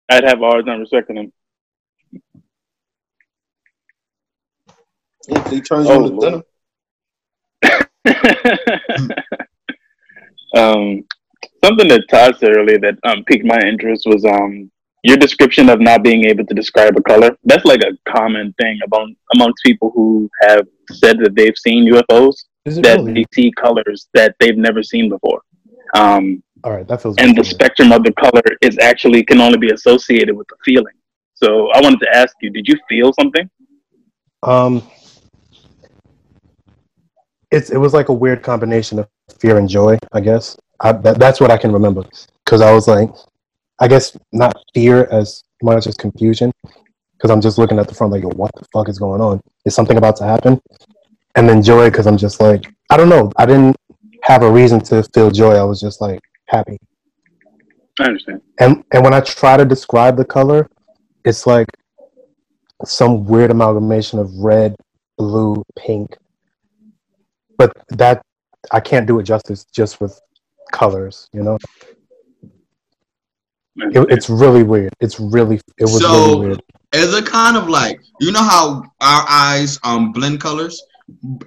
I'd 0.10 0.24
have 0.24 0.42
a 0.42 0.46
hard 0.46 0.66
time 0.66 0.80
respecting 0.80 1.18
him. 1.18 1.32
He 5.50 5.60
turns 5.62 5.88
Oh, 5.88 5.98
on 5.98 6.04
the 6.04 6.10
Lord. 6.10 6.22
denim. 6.22 6.44
um, 10.56 11.04
something 11.66 11.88
that 11.88 12.04
Tahj 12.12 12.38
said 12.38 12.56
earlier 12.56 12.80
that 12.80 12.98
um, 13.04 13.24
piqued 13.26 13.46
my 13.46 13.60
interest 13.60 14.06
was 14.06 14.24
um, 14.26 14.72
your 15.04 15.18
description 15.18 15.70
of 15.70 15.80
not 15.80 16.04
being 16.04 16.26
able 16.26 16.46
to 16.46 16.54
describe 16.54 16.96
a 16.98 17.02
color. 17.02 17.36
That's 17.44 17.66
like 17.66 17.82
a 17.82 17.94
common 18.12 18.54
thing 18.62 18.80
among 18.88 19.16
amongst 19.36 19.64
people 19.64 19.92
who 19.96 20.30
have 20.42 20.68
said 20.92 21.18
that 21.20 21.36
they've 21.36 21.58
seen 21.58 21.92
UFOs. 21.92 22.46
That 22.66 22.98
really? 22.98 23.14
they 23.14 23.26
see 23.34 23.52
colors 23.52 24.08
that 24.14 24.36
they've 24.40 24.58
never 24.58 24.82
seen 24.82 25.10
before. 25.10 25.42
Um, 25.94 26.44
All 26.64 26.72
right, 26.72 26.88
that 26.88 27.02
feels. 27.02 27.16
and 27.18 27.38
the 27.38 27.44
spectrum 27.44 27.92
of 27.92 28.04
the 28.04 28.14
color 28.14 28.42
is 28.62 28.78
actually 28.80 29.24
can 29.24 29.40
only 29.40 29.60
be 29.60 29.72
associated 29.72 30.36
with 30.36 30.48
the 30.48 30.56
feeling. 30.66 30.96
So 31.36 31.70
I 31.74 31.82
wanted 31.82 32.00
to 32.00 32.10
ask 32.16 32.36
you, 32.42 32.50
did 32.50 32.68
you 32.68 32.76
feel 32.90 33.14
something? 33.14 33.48
Um, 34.42 34.82
it's 37.52 37.70
it 37.70 37.78
was 37.78 37.94
like 37.94 38.10
a 38.10 38.14
weird 38.14 38.42
combination 38.42 38.98
of 39.00 39.08
fear 39.40 39.58
and 39.58 39.70
joy. 39.70 40.00
I 40.12 40.22
guess 40.22 40.58
I, 40.80 40.92
that, 40.92 41.20
that's 41.20 41.40
what 41.40 41.52
I 41.52 41.58
can 41.58 41.72
remember 41.72 42.04
because 42.44 42.62
I 42.62 42.74
was 42.74 42.88
like, 42.88 43.10
I 43.80 43.88
guess 43.88 44.18
not 44.32 44.56
fear 44.74 45.08
as 45.12 45.44
much 45.62 45.88
as 45.88 45.96
confusion 45.96 46.52
because 47.14 47.32
I'm 47.32 47.42
just 47.42 47.58
looking 47.58 47.80
at 47.80 47.88
the 47.88 47.94
front 47.94 48.14
like, 48.14 48.24
what 48.24 48.52
the 48.56 48.66
fuck 48.74 48.90
is 48.90 49.00
going 49.00 49.22
on? 49.22 49.42
Is 49.66 49.76
something 49.76 49.98
about 49.98 50.16
to 50.18 50.26
happen? 50.26 50.62
And 51.36 51.50
then 51.50 51.62
joy 51.62 51.90
because 51.90 52.08
I'm 52.08 52.18
just 52.18 52.40
like, 52.40 52.66
I 52.90 52.98
don't 52.98 53.10
know. 53.10 53.32
I 53.38 53.46
didn't 53.46 53.76
have 54.24 54.44
a 54.44 54.52
reason 54.52 54.80
to 54.82 55.04
feel 55.14 55.32
joy. 55.32 55.56
I 55.56 55.64
was 55.64 55.82
just 55.82 56.02
like 56.02 56.20
happy. 56.48 56.78
I 58.00 58.06
understand. 58.06 58.42
And 58.60 58.84
and 58.92 59.04
when 59.04 59.14
I 59.14 59.22
try 59.22 59.58
to 59.58 59.66
describe 59.66 60.18
the 60.18 60.26
color, 60.26 60.70
it's 61.24 61.48
like 61.48 61.68
some 62.84 63.26
weird 63.26 63.52
amalgamation 63.52 64.20
of 64.20 64.32
red, 64.36 64.76
blue, 65.18 65.64
pink. 65.78 66.16
But 67.58 67.72
that 67.90 68.22
I 68.72 68.80
can't 68.80 69.08
do 69.08 69.20
it 69.20 69.24
justice 69.24 69.66
just 69.66 70.02
with 70.02 70.20
colors. 70.76 71.30
You 71.34 71.44
know, 71.44 71.58
it, 73.78 74.06
it's 74.10 74.30
really 74.30 74.64
weird. 74.64 74.94
It's 75.00 75.20
really 75.20 75.60
it 75.78 75.84
was 75.84 76.02
So- 76.02 76.12
really 76.12 76.48
weird. 76.48 76.62
Is 76.94 77.14
it 77.14 77.26
kind 77.26 77.58
of 77.58 77.68
like 77.68 78.00
you 78.22 78.32
know 78.32 78.44
how 78.44 78.82
our 79.02 79.26
eyes 79.28 79.78
um 79.84 80.14
blend 80.14 80.40
colors? 80.40 80.82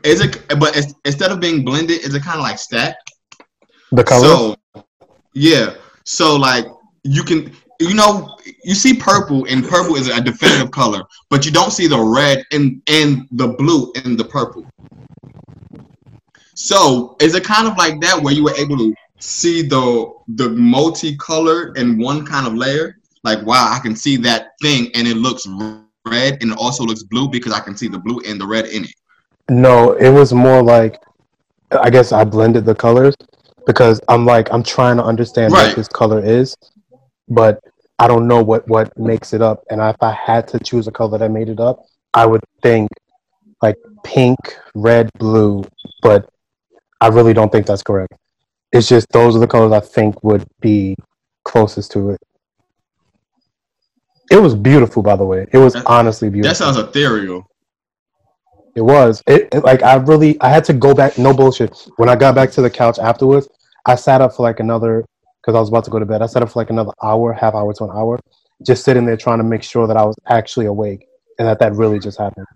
Is 0.04 0.20
it 0.20 0.46
but 0.58 0.76
it's, 0.76 0.92
instead 1.06 1.30
of 1.32 1.40
being 1.40 1.64
blended, 1.64 2.04
is 2.04 2.14
it 2.14 2.22
kind 2.22 2.36
of 2.36 2.42
like 2.42 2.58
stacked? 2.58 3.10
The 3.92 4.04
colors. 4.04 4.28
So 4.28 4.56
yeah. 5.32 5.74
So 6.04 6.36
like 6.36 6.66
you 7.04 7.22
can 7.22 7.52
you 7.80 7.94
know 7.94 8.36
you 8.62 8.74
see 8.74 8.92
purple 8.94 9.46
and 9.46 9.66
purple 9.66 9.96
is 9.96 10.08
a 10.08 10.20
definitive 10.20 10.70
color, 10.70 11.02
but 11.30 11.46
you 11.46 11.52
don't 11.52 11.72
see 11.72 11.86
the 11.86 11.98
red 11.98 12.44
and 12.52 12.82
and 12.86 13.26
the 13.32 13.48
blue 13.48 13.90
in 14.04 14.16
the 14.16 14.24
purple. 14.24 14.66
So 16.54 17.16
is 17.20 17.34
it 17.34 17.44
kind 17.44 17.66
of 17.66 17.78
like 17.78 18.00
that 18.00 18.20
where 18.20 18.34
you 18.34 18.44
were 18.44 18.56
able 18.56 18.76
to 18.76 18.94
see 19.18 19.62
the 19.62 20.12
the 20.28 20.48
multicolor 20.48 21.76
in 21.76 21.98
one 21.98 22.24
kind 22.26 22.46
of 22.46 22.54
layer? 22.54 22.96
Like 23.24 23.44
wow, 23.44 23.70
I 23.72 23.78
can 23.80 23.96
see 23.96 24.16
that 24.18 24.48
thing 24.62 24.90
and 24.94 25.06
it 25.08 25.16
looks 25.16 25.46
red 26.06 26.38
and 26.40 26.52
it 26.52 26.58
also 26.58 26.84
looks 26.84 27.02
blue 27.02 27.28
because 27.28 27.52
I 27.52 27.60
can 27.60 27.76
see 27.76 27.88
the 27.88 27.98
blue 27.98 28.20
and 28.26 28.40
the 28.40 28.46
red 28.46 28.66
in 28.66 28.84
it. 28.84 28.94
No, 29.50 29.92
it 29.92 30.10
was 30.10 30.32
more 30.32 30.62
like 30.62 31.00
I 31.72 31.90
guess 31.90 32.12
I 32.12 32.24
blended 32.24 32.64
the 32.64 32.74
colors 32.74 33.14
because 33.66 34.00
I'm 34.08 34.24
like 34.24 34.48
I'm 34.52 34.62
trying 34.62 34.96
to 34.98 35.04
understand 35.04 35.52
Right. 35.52 35.68
what 35.68 35.76
this 35.76 35.88
color 35.88 36.24
is, 36.24 36.56
but 37.28 37.60
I 37.98 38.06
don't 38.06 38.28
know 38.28 38.42
what 38.42 38.66
what 38.68 38.96
makes 38.98 39.32
it 39.32 39.42
up. 39.42 39.64
And 39.70 39.80
if 39.80 39.96
I 40.02 40.12
had 40.12 40.46
to 40.48 40.58
choose 40.60 40.86
a 40.86 40.92
color 40.92 41.18
that 41.18 41.30
made 41.30 41.48
it 41.48 41.60
up, 41.60 41.84
I 42.14 42.24
would 42.26 42.40
think 42.62 42.88
like 43.60 43.76
pink, 44.04 44.38
red, 44.74 45.10
blue, 45.18 45.64
but 46.00 46.28
I 47.00 47.08
really 47.08 47.34
don't 47.34 47.50
think 47.50 47.66
that's 47.66 47.82
correct. 47.82 48.14
It's 48.72 48.88
just 48.88 49.06
those 49.12 49.34
are 49.34 49.38
the 49.38 49.46
colors 49.46 49.72
I 49.72 49.80
think 49.80 50.22
would 50.22 50.46
be 50.60 50.94
closest 51.44 51.92
to 51.92 52.10
it. 52.10 52.20
It 54.30 54.36
was 54.40 54.54
beautiful, 54.54 55.02
by 55.02 55.16
the 55.16 55.24
way. 55.24 55.46
It 55.52 55.58
was 55.58 55.72
That- 55.72 55.86
honestly 55.86 56.28
beautiful. 56.28 56.50
That 56.50 56.56
sounds 56.56 56.76
ethereal. 56.76 57.44
It 58.76 58.82
was. 58.82 59.22
It, 59.26 59.48
it- 59.52 59.64
like 59.64 59.82
I 59.82 59.94
really 59.96 60.38
I 60.40 60.48
had 60.50 60.64
to 60.64 60.72
go 60.74 60.94
back. 60.94 61.18
No 61.18 61.32
bullshit. 61.34 61.76
When 61.96 62.08
I 62.08 62.16
got 62.16 62.34
back 62.34 62.50
to 62.52 62.62
the 62.62 62.70
couch 62.70 62.98
afterwards, 62.98 63.48
I 63.86 63.94
sat 63.94 64.20
up 64.20 64.34
for 64.34 64.42
like 64.42 64.60
another 64.60 65.04
because 65.40 65.56
I 65.56 65.60
was 65.60 65.70
about 65.70 65.84
to 65.84 65.90
go 65.90 65.98
to 65.98 66.06
bed. 66.06 66.20
I 66.20 66.26
sat 66.26 66.42
up 66.42 66.50
for 66.50 66.60
like 66.60 66.70
another 66.70 66.92
hour, 67.02 67.32
half 67.32 67.54
hour 67.54 67.72
to 67.72 67.84
an 67.84 67.90
hour, 67.90 68.18
just 68.66 68.84
sitting 68.84 69.06
there 69.06 69.16
trying 69.16 69.38
to 69.38 69.44
make 69.44 69.62
sure 69.62 69.86
that 69.86 69.96
I 69.96 70.04
was 70.04 70.14
actually 70.28 70.66
awake 70.66 71.06
and 71.38 71.48
that 71.48 71.58
that 71.60 71.72
really 71.74 71.98
just 71.98 72.18
happened. 72.18 72.46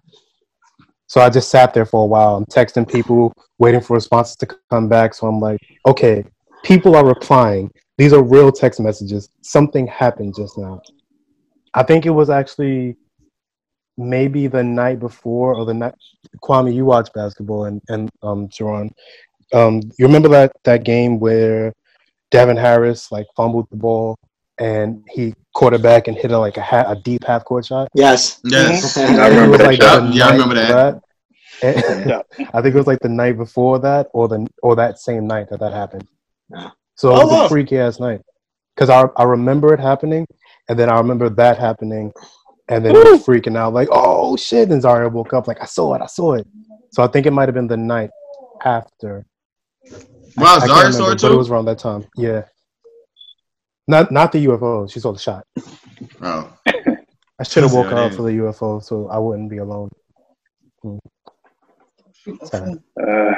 So 1.12 1.20
I 1.20 1.28
just 1.28 1.50
sat 1.50 1.74
there 1.74 1.84
for 1.84 2.04
a 2.04 2.06
while. 2.06 2.42
Texting 2.46 2.90
people, 2.90 3.34
waiting 3.58 3.82
for 3.82 3.92
responses 3.92 4.34
to 4.36 4.48
come 4.70 4.88
back. 4.88 5.12
So 5.12 5.26
I'm 5.26 5.40
like, 5.40 5.60
okay, 5.86 6.24
people 6.62 6.96
are 6.96 7.04
replying. 7.04 7.70
These 7.98 8.14
are 8.14 8.22
real 8.22 8.50
text 8.50 8.80
messages. 8.80 9.28
Something 9.42 9.86
happened 9.86 10.34
just 10.34 10.56
now. 10.56 10.80
I 11.74 11.82
think 11.82 12.06
it 12.06 12.10
was 12.12 12.30
actually 12.30 12.96
maybe 13.98 14.46
the 14.46 14.64
night 14.64 15.00
before 15.00 15.54
or 15.54 15.66
the 15.66 15.74
night 15.74 15.92
Kwame, 16.42 16.74
you 16.74 16.86
watch 16.86 17.12
basketball 17.12 17.66
and 17.66 17.82
and 17.90 18.08
um 18.22 18.48
Sharon. 18.48 18.90
Um 19.52 19.82
you 19.98 20.06
remember 20.06 20.30
that 20.30 20.52
that 20.64 20.82
game 20.82 21.20
where 21.20 21.74
Devin 22.30 22.56
Harris 22.56 23.12
like 23.12 23.26
fumbled 23.36 23.66
the 23.70 23.76
ball 23.76 24.16
and 24.58 25.04
he 25.10 25.34
caught 25.54 25.74
it 25.74 25.82
back 25.82 26.08
and 26.08 26.16
hit 26.16 26.30
it 26.30 26.38
like 26.38 26.56
a, 26.56 26.62
ha- 26.62 26.84
a 26.88 26.96
deep 26.96 27.24
half 27.24 27.44
court 27.44 27.66
shot. 27.66 27.88
Yes. 27.94 28.40
Yes. 28.44 28.96
I 28.98 29.28
remember 29.28 29.58
that 29.58 29.66
like 29.66 29.82
shot. 29.82 30.12
Yeah, 30.14 30.26
I 30.28 30.32
remember 30.32 30.56
of 30.60 31.02
And 31.62 32.10
Yeah. 32.10 32.22
I 32.54 32.62
think 32.62 32.74
it 32.74 32.78
was 32.78 32.86
like 32.86 33.00
the 33.00 33.08
night 33.08 33.36
before 33.36 33.78
that, 33.80 34.08
or 34.12 34.28
the 34.28 34.46
or 34.62 34.76
that 34.76 34.98
same 34.98 35.26
night 35.26 35.48
that 35.50 35.60
that 35.60 35.72
happened. 35.72 36.06
Yeah. 36.50 36.70
So 36.96 37.10
it 37.10 37.18
Oh, 37.18 37.22
was 37.26 37.30
wow. 37.32 37.46
a 37.46 37.48
freaky 37.48 37.78
ass 37.78 38.00
night 38.00 38.20
because 38.74 38.90
I 38.90 39.04
I 39.16 39.24
remember 39.24 39.72
it 39.74 39.80
happening, 39.80 40.26
and 40.68 40.78
then 40.78 40.88
I 40.90 40.96
remember 40.98 41.28
that 41.28 41.58
happening, 41.58 42.12
and 42.68 42.84
then 42.84 42.94
was 42.94 43.24
freaking 43.24 43.56
out 43.56 43.72
like, 43.74 43.88
oh 43.92 44.36
shit! 44.36 44.70
And 44.70 44.82
Zaria 44.82 45.08
woke 45.08 45.32
up 45.32 45.46
like, 45.46 45.60
I 45.60 45.66
saw 45.66 45.94
it, 45.94 46.02
I 46.02 46.06
saw 46.06 46.34
it. 46.34 46.46
So 46.92 47.02
I 47.02 47.06
think 47.06 47.26
it 47.26 47.32
might 47.32 47.48
have 47.48 47.54
been 47.54 47.68
the 47.68 47.76
night 47.76 48.10
after. 48.64 49.24
Wow, 50.36 50.56
I 50.56 50.60
can't 50.60 50.70
remember, 50.70 50.92
saw 50.92 51.10
it 51.10 51.20
but 51.22 51.32
it 51.32 51.36
was 51.36 51.50
around 51.50 51.66
that 51.66 51.78
time. 51.78 52.06
Yeah. 52.16 52.42
Not 53.88 54.12
not 54.12 54.32
the 54.32 54.44
UFO. 54.46 54.90
She 54.90 55.00
saw 55.00 55.12
the 55.12 55.18
shot. 55.18 55.44
Oh. 56.20 56.52
I 56.66 57.44
should 57.44 57.64
have 57.64 57.72
Yeah, 57.72 57.78
woke 57.78 57.90
her 57.90 57.96
up 57.98 58.14
for 58.14 58.22
the 58.22 58.30
UFO, 58.38 58.82
so 58.82 59.08
I 59.08 59.18
wouldn't 59.18 59.50
be 59.50 59.58
alone. 59.58 59.88
Hmm. 60.82 60.98
Uh, 62.26 63.32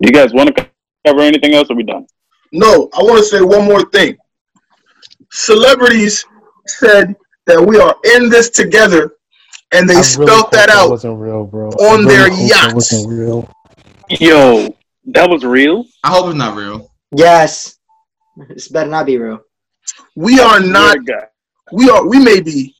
you 0.00 0.10
guys 0.12 0.32
want 0.32 0.54
to 0.56 0.68
cover 1.06 1.20
anything 1.20 1.54
else? 1.54 1.70
Or 1.70 1.74
are 1.74 1.76
we 1.76 1.84
done? 1.84 2.06
No, 2.52 2.88
I 2.94 3.02
want 3.02 3.18
to 3.18 3.24
say 3.24 3.40
one 3.40 3.64
more 3.64 3.84
thing. 3.90 4.16
Celebrities 5.30 6.24
said 6.66 7.14
that 7.46 7.60
we 7.64 7.78
are 7.78 7.94
in 8.16 8.28
this 8.28 8.50
together, 8.50 9.12
and 9.72 9.88
they 9.88 9.94
I 9.96 10.02
spelt 10.02 10.30
hope 10.30 10.50
that 10.52 10.68
out. 10.68 10.90
wasn't 10.90 11.18
real, 11.18 11.44
bro. 11.44 11.68
on 11.68 12.04
really 12.04 12.08
their 12.16 12.28
hope 12.30 12.38
that 12.38 12.48
yachts. 12.48 12.74
wasn't 12.74 13.12
real. 13.12 13.50
Yo, 14.10 14.76
that 15.06 15.28
was 15.30 15.44
real. 15.44 15.84
I 16.02 16.10
hope 16.10 16.26
it's 16.26 16.36
not 16.36 16.56
real. 16.56 16.90
Yes. 17.14 17.78
This 18.48 18.68
better 18.68 18.90
not 18.90 19.06
be 19.06 19.18
real. 19.18 19.40
We 20.14 20.40
are 20.40 20.60
not. 20.60 20.92
Swear 20.92 21.04
to 21.04 21.12
God. 21.12 21.26
We 21.72 21.90
are. 21.90 22.06
We 22.06 22.18
may 22.18 22.40
be 22.40 22.74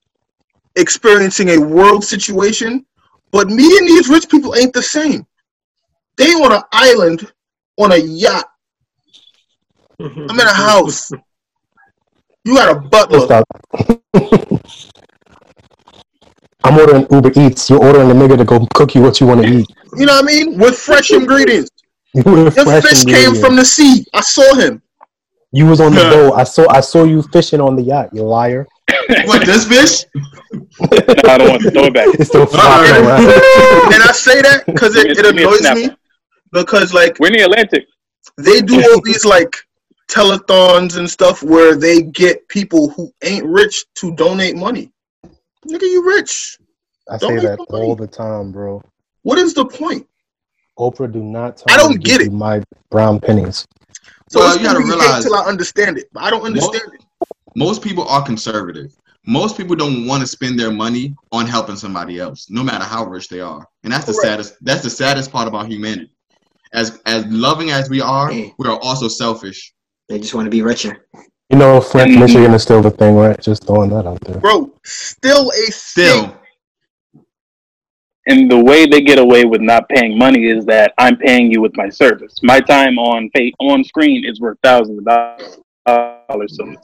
experiencing 0.77 1.51
a 1.51 1.59
world 1.59 2.05
situation, 2.05 2.87
but 3.33 3.49
me 3.49 3.65
and 3.65 3.89
these 3.89 4.09
rich 4.09 4.29
people 4.29 4.55
ain't 4.55 4.73
the 4.73 4.83
same. 4.83 5.27
They 6.17 6.33
on 6.33 6.53
an 6.53 6.63
island 6.73 7.31
on 7.79 7.93
a 7.93 7.97
yacht. 7.97 8.47
I'm 10.01 10.31
in 10.31 10.41
a 10.41 10.55
house. 10.55 11.11
You 12.45 12.55
got 12.55 12.77
a 12.77 12.81
butler. 12.81 13.21
Stop. 13.21 13.45
I'm 16.65 16.79
ordering 16.79 17.07
Uber 17.11 17.33
Eats. 17.37 17.71
You're 17.71 17.83
ordering 17.83 18.11
a 18.11 18.15
nigga 18.15 18.37
to 18.39 18.45
go 18.45 18.67
cook 18.75 18.95
you 18.95 19.03
what 19.03 19.21
you 19.21 19.27
want 19.27 19.43
to 19.43 19.49
eat. 19.53 19.67
You 19.97 20.07
know 20.07 20.15
what 20.15 20.25
I 20.25 20.27
mean? 20.27 20.59
With 20.59 20.77
fresh 20.77 21.11
ingredients. 21.11 21.71
You 22.15 22.23
were 22.23 22.45
Your 22.45 22.65
fresh 22.65 22.83
fish 22.83 23.05
came 23.05 23.35
from 23.35 23.57
the 23.57 23.65
sea. 23.65 24.07
I 24.15 24.23
saw 24.23 24.55
him. 24.55 24.81
You 25.53 25.67
was 25.67 25.81
on 25.81 25.93
the 25.93 26.01
boat. 26.11 26.35
I 26.35 26.45
saw. 26.45 26.69
I 26.69 26.81
saw 26.81 27.05
you 27.05 27.23
fishing 27.23 27.61
on 27.61 27.77
the 27.77 27.83
yacht. 27.83 28.11
You 28.13 28.23
liar. 28.23 28.67
What 29.27 29.47
this 29.47 29.67
fish? 29.67 30.05
No, 30.53 31.31
I 31.31 31.39
don't 31.39 31.49
want 31.49 31.63
to 31.63 31.71
throw 31.71 31.85
it 31.85 31.95
back. 31.95 32.09
It's 32.19 32.29
still 32.29 32.43
uh-uh. 32.43 32.47
flopping 32.47 32.93
Alright. 32.93 33.25
around. 33.25 33.93
And 33.95 34.03
I 34.03 34.13
say 34.13 34.43
that 34.43 34.65
because 34.67 34.97
it, 34.97 35.07
it 35.13 35.17
Give 35.23 35.35
me 35.35 35.43
a 35.45 35.49
annoys 35.49 35.75
me 35.75 35.91
because 36.53 36.93
like 36.93 37.19
We're 37.21 37.29
in 37.29 37.35
the 37.35 37.43
Atlantic. 37.43 37.85
they 38.39 38.61
do 38.63 38.83
all 38.83 39.01
these 39.03 39.25
like 39.25 39.55
telethons 40.11 40.97
and 40.99 41.09
stuff 41.09 41.43
where 41.43 41.77
they 41.77 42.03
get 42.03 42.47
people 42.49 42.91
who 42.91 43.13
ain't 43.23 43.45
rich 43.47 43.85
to 43.97 44.15
donate 44.17 44.57
money. 44.57 44.91
Nigga, 45.69 45.83
you 45.83 46.05
rich. 46.07 46.59
I 47.11 47.19
Don't 47.19 47.39
say 47.41 47.47
that 47.47 47.59
money. 47.71 47.85
all 47.85 47.97
the 47.97 48.07
time, 48.07 48.51
bro. 48.53 48.83
What 49.23 49.39
is 49.39 49.55
the 49.55 49.65
point? 49.65 50.07
Oprah, 50.79 51.11
do 51.13 51.23
not 51.23 51.57
tell 51.57 51.67
I 51.73 51.77
don't 51.77 51.93
to 51.93 51.99
get 51.99 52.19
give 52.19 52.21
it. 52.23 52.25
you 52.33 52.37
my 52.37 52.63
brown 52.91 53.21
pennies. 53.21 53.67
So 54.29 54.41
Well, 54.41 54.49
it's 54.53 54.61
you 54.61 54.67
gotta 54.67 54.81
gonna 54.81 54.91
realize- 54.97 55.25
hate 55.25 55.31
till 55.31 55.35
I 55.37 55.45
understand 55.45 55.99
it, 55.99 56.09
but 56.13 56.23
I 56.25 56.31
don't 56.31 56.43
understand 56.43 56.83
it. 56.95 57.01
Most 57.55 57.81
people 57.83 58.07
are 58.09 58.23
conservative. 58.23 58.93
Most 59.27 59.57
people 59.57 59.75
don't 59.77 60.07
want 60.07 60.21
to 60.21 60.27
spend 60.27 60.59
their 60.59 60.71
money 60.71 61.15
on 61.33 61.47
helping 61.47 61.77
somebody 61.77 62.19
else, 62.21 62.47
no 62.49 62.63
matter 62.63 62.85
how 62.85 63.05
rich 63.07 63.29
they 63.29 63.41
are. 63.41 63.67
And 63.83 63.93
that's 63.93 64.05
the 64.07 64.15
saddest. 64.15 64.55
That's 64.63 64.83
the 64.83 64.91
saddest 64.91 65.33
part 65.33 65.49
about 65.49 65.67
humanity. 65.67 66.11
As 66.73 66.99
as 67.07 67.25
loving 67.27 67.71
as 67.71 67.89
we 67.89 68.01
are, 68.01 68.31
Hey. 68.31 68.53
we 68.59 68.69
are 68.69 68.79
also 68.81 69.09
selfish. 69.09 69.73
They 70.09 70.19
just 70.19 70.35
want 70.35 70.47
to 70.47 70.51
be 70.51 70.63
richer. 70.63 71.07
You 71.51 71.59
know, 71.59 71.81
Flint, 71.81 72.19
Michigan 72.19 72.53
is 72.55 72.63
still 72.63 72.83
the 72.83 72.91
thing, 72.91 73.15
right? 73.15 73.41
Just 73.41 73.65
throwing 73.67 73.91
that 73.91 74.07
out 74.07 74.21
there. 74.23 74.39
Bro, 74.41 74.73
still 74.85 75.51
a 75.51 75.73
Still, 75.73 76.23
thing. 76.23 76.33
And 78.27 78.51
the 78.51 78.59
way 78.59 78.87
they 78.87 79.01
get 79.01 79.19
away 79.19 79.45
with 79.45 79.61
not 79.61 79.89
paying 79.89 80.19
money 80.19 80.47
is 80.47 80.65
that 80.67 80.93
I'm 80.99 81.17
paying 81.17 81.51
you 81.51 81.61
with 81.61 81.77
my 81.77 81.89
service. 81.89 82.39
My 82.43 82.61
time 82.61 82.99
on 82.99 83.31
pay, 83.35 83.53
on 83.61 83.85
screen 83.85 84.25
is 84.27 84.41
worth 84.41 84.59
thousands 84.63 84.99
of 84.99 85.05
dollars. 85.05 85.49
So 85.49 85.85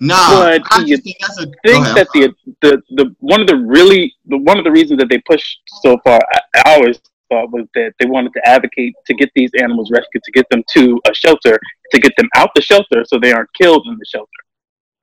Nah, 0.00 0.40
But 0.40 0.62
I 0.70 0.84
you 0.86 0.96
think 0.96 1.16
that's 1.20 1.38
a. 1.40 1.46
think 1.64 1.84
ahead. 1.86 1.96
that 1.96 2.08
the, 2.14 2.34
the 2.62 2.82
the 2.96 3.14
one 3.20 3.40
of 3.40 3.46
the 3.46 3.56
really 3.56 4.14
the 4.26 4.38
one 4.38 4.58
of 4.58 4.64
the 4.64 4.70
reasons 4.70 4.98
that 4.98 5.08
they 5.10 5.18
pushed 5.28 5.60
so 5.82 5.98
far, 6.04 6.20
I, 6.32 6.40
I 6.64 6.74
always 6.76 7.00
thought 7.30 7.50
was 7.52 7.66
that 7.74 7.92
they 8.00 8.06
wanted 8.06 8.32
to 8.34 8.48
advocate 8.48 8.94
to 9.06 9.14
get 9.14 9.30
these 9.34 9.50
animals 9.60 9.90
rescued, 9.90 10.22
to 10.24 10.32
get 10.32 10.46
them 10.50 10.62
to 10.76 11.00
a 11.08 11.14
shelter, 11.14 11.58
to 11.92 12.00
get 12.00 12.12
them 12.16 12.28
out 12.34 12.50
the 12.54 12.62
shelter 12.62 13.04
so 13.06 13.18
they 13.18 13.32
aren't 13.32 13.50
killed 13.60 13.86
in 13.86 13.94
the 13.98 14.04
shelter. 14.06 14.26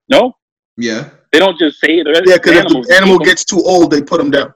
No, 0.10 0.34
yeah. 0.78 1.10
they 1.32 1.40
don't 1.40 1.57
just 1.60 1.80
say 1.80 2.02
the 2.02 2.24
Yeah, 2.26 2.38
because 2.38 2.53
if 2.57 2.88
the 2.88 2.95
animal 2.95 3.19
gets 3.19 3.45
too 3.45 3.61
old, 3.64 3.91
they 3.91 4.02
put 4.02 4.18
them 4.18 4.32
down. 4.32 4.53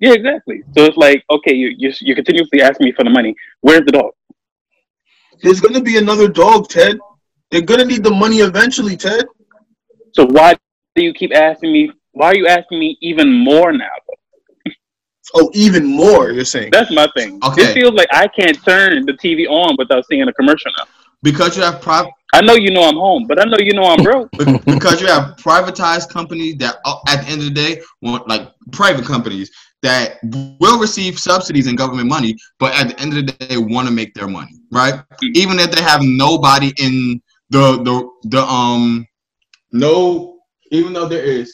yeah, 0.00 0.12
exactly. 0.12 0.62
So 0.76 0.84
it's 0.84 0.96
like, 0.96 1.24
okay, 1.30 1.54
you 1.54 1.72
you 1.78 1.92
you're 2.00 2.16
continuously 2.16 2.62
asking 2.62 2.86
me 2.86 2.92
for 2.92 3.04
the 3.04 3.10
money. 3.10 3.34
Where's 3.60 3.84
the 3.84 3.92
dog? 3.92 4.12
There's 5.42 5.60
gonna 5.60 5.80
be 5.80 5.96
another 5.98 6.28
dog, 6.28 6.68
Ted. 6.68 6.98
They're 7.50 7.62
gonna 7.62 7.84
need 7.84 8.04
the 8.04 8.10
money 8.10 8.38
eventually, 8.38 8.96
Ted. 8.96 9.24
So 10.12 10.26
why 10.26 10.54
do 10.94 11.02
you 11.02 11.12
keep 11.12 11.34
asking 11.34 11.72
me? 11.72 11.92
Why 12.12 12.28
are 12.28 12.36
you 12.36 12.46
asking 12.46 12.78
me 12.78 12.98
even 13.00 13.32
more 13.32 13.72
now? 13.72 13.86
Oh, 15.34 15.50
even 15.54 15.84
more, 15.84 16.30
you're 16.30 16.44
saying. 16.44 16.70
That's 16.72 16.90
my 16.90 17.08
thing. 17.14 17.38
Okay. 17.44 17.62
It 17.62 17.74
feels 17.74 17.92
like 17.92 18.08
I 18.12 18.28
can't 18.28 18.62
turn 18.64 19.04
the 19.04 19.12
TV 19.12 19.46
on 19.48 19.76
without 19.78 20.06
seeing 20.06 20.22
a 20.22 20.32
commercial 20.32 20.70
now. 20.78 20.86
Because 21.22 21.56
you 21.56 21.62
have 21.62 21.82
private. 21.82 22.12
I 22.32 22.40
know 22.40 22.54
you 22.54 22.70
know 22.70 22.82
I'm 22.82 22.96
home, 22.96 23.26
but 23.26 23.40
I 23.40 23.44
know 23.44 23.58
you 23.58 23.72
know 23.74 23.84
I'm 23.84 24.02
broke. 24.02 24.30
because 24.64 25.00
you 25.00 25.06
have 25.06 25.36
privatized 25.36 26.08
companies 26.10 26.56
that 26.56 26.76
uh, 26.84 26.96
at 27.08 27.24
the 27.24 27.30
end 27.30 27.40
of 27.40 27.46
the 27.46 27.54
day 27.54 27.82
want 28.02 28.28
like 28.28 28.50
private 28.72 29.04
companies 29.04 29.50
that 29.82 30.18
will 30.60 30.78
receive 30.78 31.18
subsidies 31.18 31.66
and 31.66 31.78
government 31.78 32.08
money 32.08 32.36
but 32.58 32.74
at 32.74 32.88
the 32.88 33.00
end 33.00 33.16
of 33.16 33.26
the 33.26 33.32
day 33.32 33.56
want 33.56 33.86
to 33.86 33.94
make 33.94 34.12
their 34.14 34.26
money 34.26 34.58
right 34.72 35.02
even 35.34 35.58
if 35.60 35.70
they 35.70 35.80
have 35.80 36.02
nobody 36.02 36.72
in 36.78 37.20
the 37.50 37.82
the 37.82 38.28
the 38.28 38.42
um 38.42 39.06
no 39.72 40.38
even 40.70 40.92
though 40.92 41.08
there 41.08 41.24
is 41.24 41.52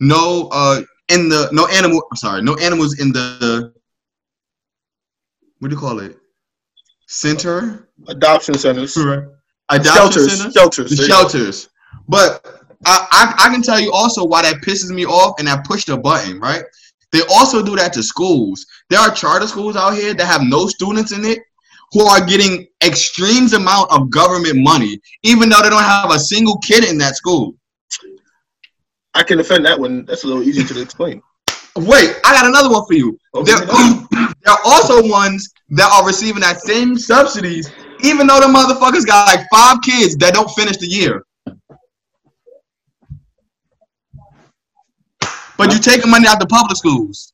no 0.00 0.48
uh 0.52 0.80
in 1.10 1.28
the 1.28 1.48
no 1.52 1.66
animal 1.68 2.02
i'm 2.10 2.16
sorry 2.16 2.42
no 2.42 2.56
animals 2.56 2.98
in 3.00 3.12
the 3.12 3.72
what 5.58 5.68
do 5.68 5.74
you 5.74 5.80
call 5.80 5.98
it 6.00 6.16
center 7.06 7.88
Adoption 8.06 8.54
centers. 8.54 8.96
adoption 9.70 9.92
Shelters. 9.94 10.38
centers? 10.38 10.52
Shelters. 10.54 10.90
the 10.90 10.96
there 10.96 11.06
you 11.06 11.10
go. 11.10 11.18
shelters. 11.28 11.68
But 12.08 12.46
I, 12.86 13.06
I 13.10 13.46
I 13.46 13.52
can 13.52 13.60
tell 13.62 13.80
you 13.80 13.90
also 13.92 14.24
why 14.24 14.42
that 14.42 14.56
pisses 14.62 14.90
me 14.90 15.04
off 15.04 15.34
and 15.40 15.48
I 15.48 15.60
push 15.64 15.84
the 15.84 15.96
button, 15.96 16.38
right? 16.38 16.62
They 17.10 17.20
also 17.30 17.62
do 17.64 17.74
that 17.76 17.92
to 17.94 18.02
schools. 18.02 18.64
There 18.88 19.00
are 19.00 19.10
charter 19.10 19.46
schools 19.48 19.74
out 19.76 19.94
here 19.94 20.14
that 20.14 20.26
have 20.26 20.42
no 20.42 20.66
students 20.68 21.12
in 21.12 21.24
it 21.24 21.40
who 21.92 22.06
are 22.06 22.24
getting 22.24 22.66
extremes 22.84 23.52
amount 23.52 23.90
of 23.90 24.10
government 24.10 24.56
money, 24.56 24.98
even 25.22 25.48
though 25.48 25.62
they 25.62 25.70
don't 25.70 25.82
have 25.82 26.10
a 26.10 26.18
single 26.18 26.58
kid 26.58 26.84
in 26.84 26.98
that 26.98 27.16
school. 27.16 27.54
I 29.14 29.22
can 29.22 29.38
defend 29.38 29.64
that 29.66 29.78
one. 29.78 30.04
That's 30.04 30.24
a 30.24 30.26
little 30.26 30.42
easier 30.42 30.64
to 30.64 30.80
explain. 30.80 31.22
Wait, 31.76 32.16
I 32.24 32.34
got 32.34 32.46
another 32.46 32.70
one 32.70 32.84
for 32.86 32.94
you. 32.94 33.18
Okay. 33.34 33.52
There, 33.52 33.66
there 34.42 34.54
are 34.54 34.60
also 34.64 35.08
ones 35.08 35.52
that 35.70 35.90
are 35.92 36.06
receiving 36.06 36.40
that 36.40 36.60
same 36.60 36.98
subsidies, 36.98 37.70
even 38.00 38.26
though 38.26 38.40
the 38.40 38.46
motherfuckers 38.46 39.06
got 39.06 39.26
like 39.26 39.46
five 39.52 39.78
kids 39.82 40.16
that 40.16 40.34
don't 40.34 40.50
finish 40.50 40.76
the 40.76 40.86
year. 40.86 41.24
But 45.56 45.72
you're 45.72 45.80
taking 45.80 46.10
money 46.10 46.28
out 46.28 46.38
the 46.38 46.46
public 46.46 46.76
schools. 46.76 47.32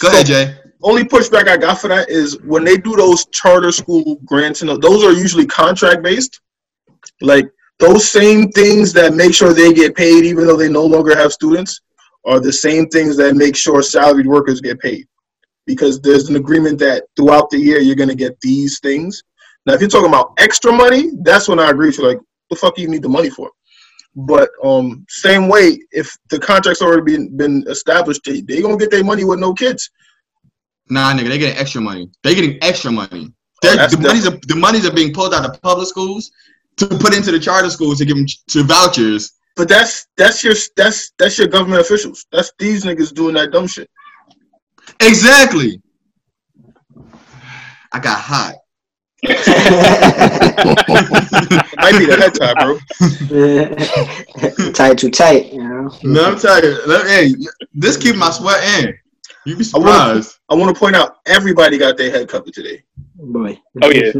Go 0.00 0.08
ahead, 0.08 0.26
Jay. 0.26 0.59
Only 0.82 1.04
pushback 1.04 1.48
I 1.48 1.56
got 1.56 1.80
for 1.80 1.88
that 1.88 2.08
is 2.08 2.40
when 2.42 2.64
they 2.64 2.76
do 2.76 2.96
those 2.96 3.26
charter 3.26 3.72
school 3.72 4.16
grants, 4.24 4.62
and 4.62 4.70
those 4.82 5.04
are 5.04 5.12
usually 5.12 5.46
contract 5.46 6.02
based. 6.02 6.40
Like 7.20 7.46
those 7.78 8.10
same 8.10 8.50
things 8.50 8.92
that 8.94 9.14
make 9.14 9.34
sure 9.34 9.52
they 9.52 9.72
get 9.72 9.94
paid, 9.94 10.24
even 10.24 10.46
though 10.46 10.56
they 10.56 10.68
no 10.68 10.84
longer 10.84 11.16
have 11.16 11.32
students, 11.32 11.80
are 12.24 12.40
the 12.40 12.52
same 12.52 12.86
things 12.88 13.16
that 13.16 13.36
make 13.36 13.56
sure 13.56 13.82
salaried 13.82 14.26
workers 14.26 14.60
get 14.60 14.78
paid. 14.80 15.06
Because 15.66 16.00
there's 16.00 16.28
an 16.28 16.36
agreement 16.36 16.78
that 16.80 17.04
throughout 17.16 17.50
the 17.50 17.58
year 17.58 17.80
you're 17.80 17.96
going 17.96 18.08
to 18.08 18.14
get 18.14 18.38
these 18.40 18.80
things. 18.80 19.22
Now, 19.66 19.74
if 19.74 19.80
you're 19.80 19.90
talking 19.90 20.08
about 20.08 20.32
extra 20.38 20.72
money, 20.72 21.10
that's 21.22 21.48
when 21.48 21.58
I 21.58 21.70
agree 21.70 21.88
with 21.88 21.98
you. 21.98 22.08
Like, 22.08 22.18
the 22.48 22.56
fuck 22.56 22.76
do 22.76 22.82
you 22.82 22.88
need 22.88 23.02
the 23.02 23.08
money 23.08 23.30
for? 23.30 23.50
But 24.16 24.50
um, 24.64 25.04
same 25.08 25.48
way, 25.48 25.78
if 25.92 26.14
the 26.30 26.38
contract's 26.38 26.82
already 26.82 27.02
been 27.02 27.36
been 27.36 27.64
established, 27.68 28.22
they 28.24 28.40
they 28.40 28.60
gonna 28.60 28.76
get 28.76 28.90
their 28.90 29.04
money 29.04 29.24
with 29.24 29.38
no 29.38 29.54
kids. 29.54 29.88
Nah, 30.90 31.12
nigga, 31.14 31.28
they 31.28 31.38
getting 31.38 31.56
extra 31.58 31.80
money. 31.80 32.10
They 32.22 32.34
getting 32.34 32.58
extra 32.62 32.90
money. 32.90 33.28
Oh, 33.30 33.34
They're- 33.62 33.76
that's 33.76 33.96
the 33.96 34.02
monies 34.02 34.26
are 34.26 34.38
the 34.46 34.56
monies 34.56 34.86
are 34.86 34.92
being 34.92 35.12
pulled 35.12 35.34
out 35.34 35.48
of 35.48 35.60
public 35.62 35.86
schools 35.86 36.30
to 36.78 36.86
put 36.86 37.14
into 37.16 37.30
the 37.30 37.38
charter 37.38 37.70
schools 37.70 37.98
to 37.98 38.04
give 38.04 38.16
them 38.16 38.26
to 38.48 38.62
vouchers. 38.64 39.32
But 39.56 39.68
that's 39.68 40.06
that's 40.16 40.42
your 40.42 40.54
that's 40.76 41.12
that's 41.18 41.38
your 41.38 41.48
government 41.48 41.80
officials. 41.80 42.26
That's 42.32 42.52
these 42.58 42.84
niggas 42.84 43.14
doing 43.14 43.34
that 43.34 43.52
dumb 43.52 43.66
shit. 43.66 43.88
Exactly. 45.00 45.80
I 47.92 47.98
got 47.98 48.18
hot. 48.20 48.54
Might 51.76 51.98
be 51.98 52.06
the 52.06 52.16
head 52.16 52.34
tie, 52.34 52.54
bro. 52.54 52.78
tight 54.72 54.98
too 54.98 55.10
tight, 55.10 55.52
you 55.52 55.62
know. 55.62 55.90
No, 56.02 56.24
I'm 56.24 56.38
tired. 56.38 56.78
Hey, 57.06 57.34
this 57.74 57.96
keep 57.96 58.16
my 58.16 58.30
sweat 58.30 58.62
in. 58.84 58.94
You'd 59.46 59.58
be 59.58 59.64
I 59.74 59.78
wanna- 59.78 59.90
surprised. 59.92 60.38
I 60.48 60.54
want 60.54 60.74
to 60.74 60.78
point 60.78 60.96
out 60.96 61.16
everybody 61.26 61.78
got 61.78 61.96
their 61.96 62.10
head 62.10 62.28
covered 62.28 62.52
today. 62.54 62.82
Boy. 63.14 63.58
Oh, 63.82 63.90
yeah. 63.90 64.12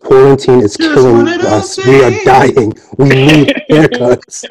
Quarantine 0.00 0.60
is 0.60 0.76
Just 0.76 0.94
killing 0.94 1.16
one 1.24 1.28
of 1.28 1.40
us. 1.46 1.78
We 1.86 2.02
are 2.04 2.10
dying. 2.24 2.72
We 2.98 3.08
need 3.08 3.48
haircuts. 3.70 4.44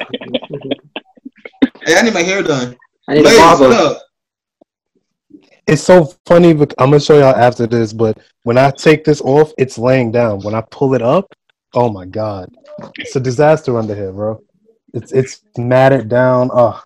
Hey, 1.84 1.96
I 1.96 2.02
need 2.02 2.14
my 2.14 2.22
hair 2.22 2.42
done. 2.42 2.76
I 3.08 3.14
need 3.14 3.20
a 3.20 3.24
Ladies, 3.24 3.38
what 3.40 3.58
barber. 3.70 4.00
It's 5.66 5.82
so 5.82 6.12
funny. 6.26 6.52
bec- 6.54 6.74
I'm 6.78 6.90
gonna 6.90 7.00
show 7.00 7.18
y'all 7.18 7.34
after 7.34 7.66
this, 7.66 7.92
but 7.92 8.18
when 8.44 8.56
I 8.58 8.70
take 8.70 9.04
this 9.04 9.20
off, 9.20 9.52
it's 9.58 9.78
laying 9.78 10.10
down. 10.12 10.40
When 10.42 10.54
I 10.54 10.62
pull 10.70 10.94
it 10.94 11.02
up, 11.02 11.32
oh 11.74 11.90
my 11.90 12.06
god, 12.06 12.52
it's 12.98 13.16
a 13.16 13.20
disaster 13.20 13.76
under 13.78 13.94
here, 13.94 14.12
bro. 14.12 14.42
It's 14.94 15.12
it's 15.12 15.42
matted 15.58 16.08
down. 16.08 16.50
Oh, 16.52 16.80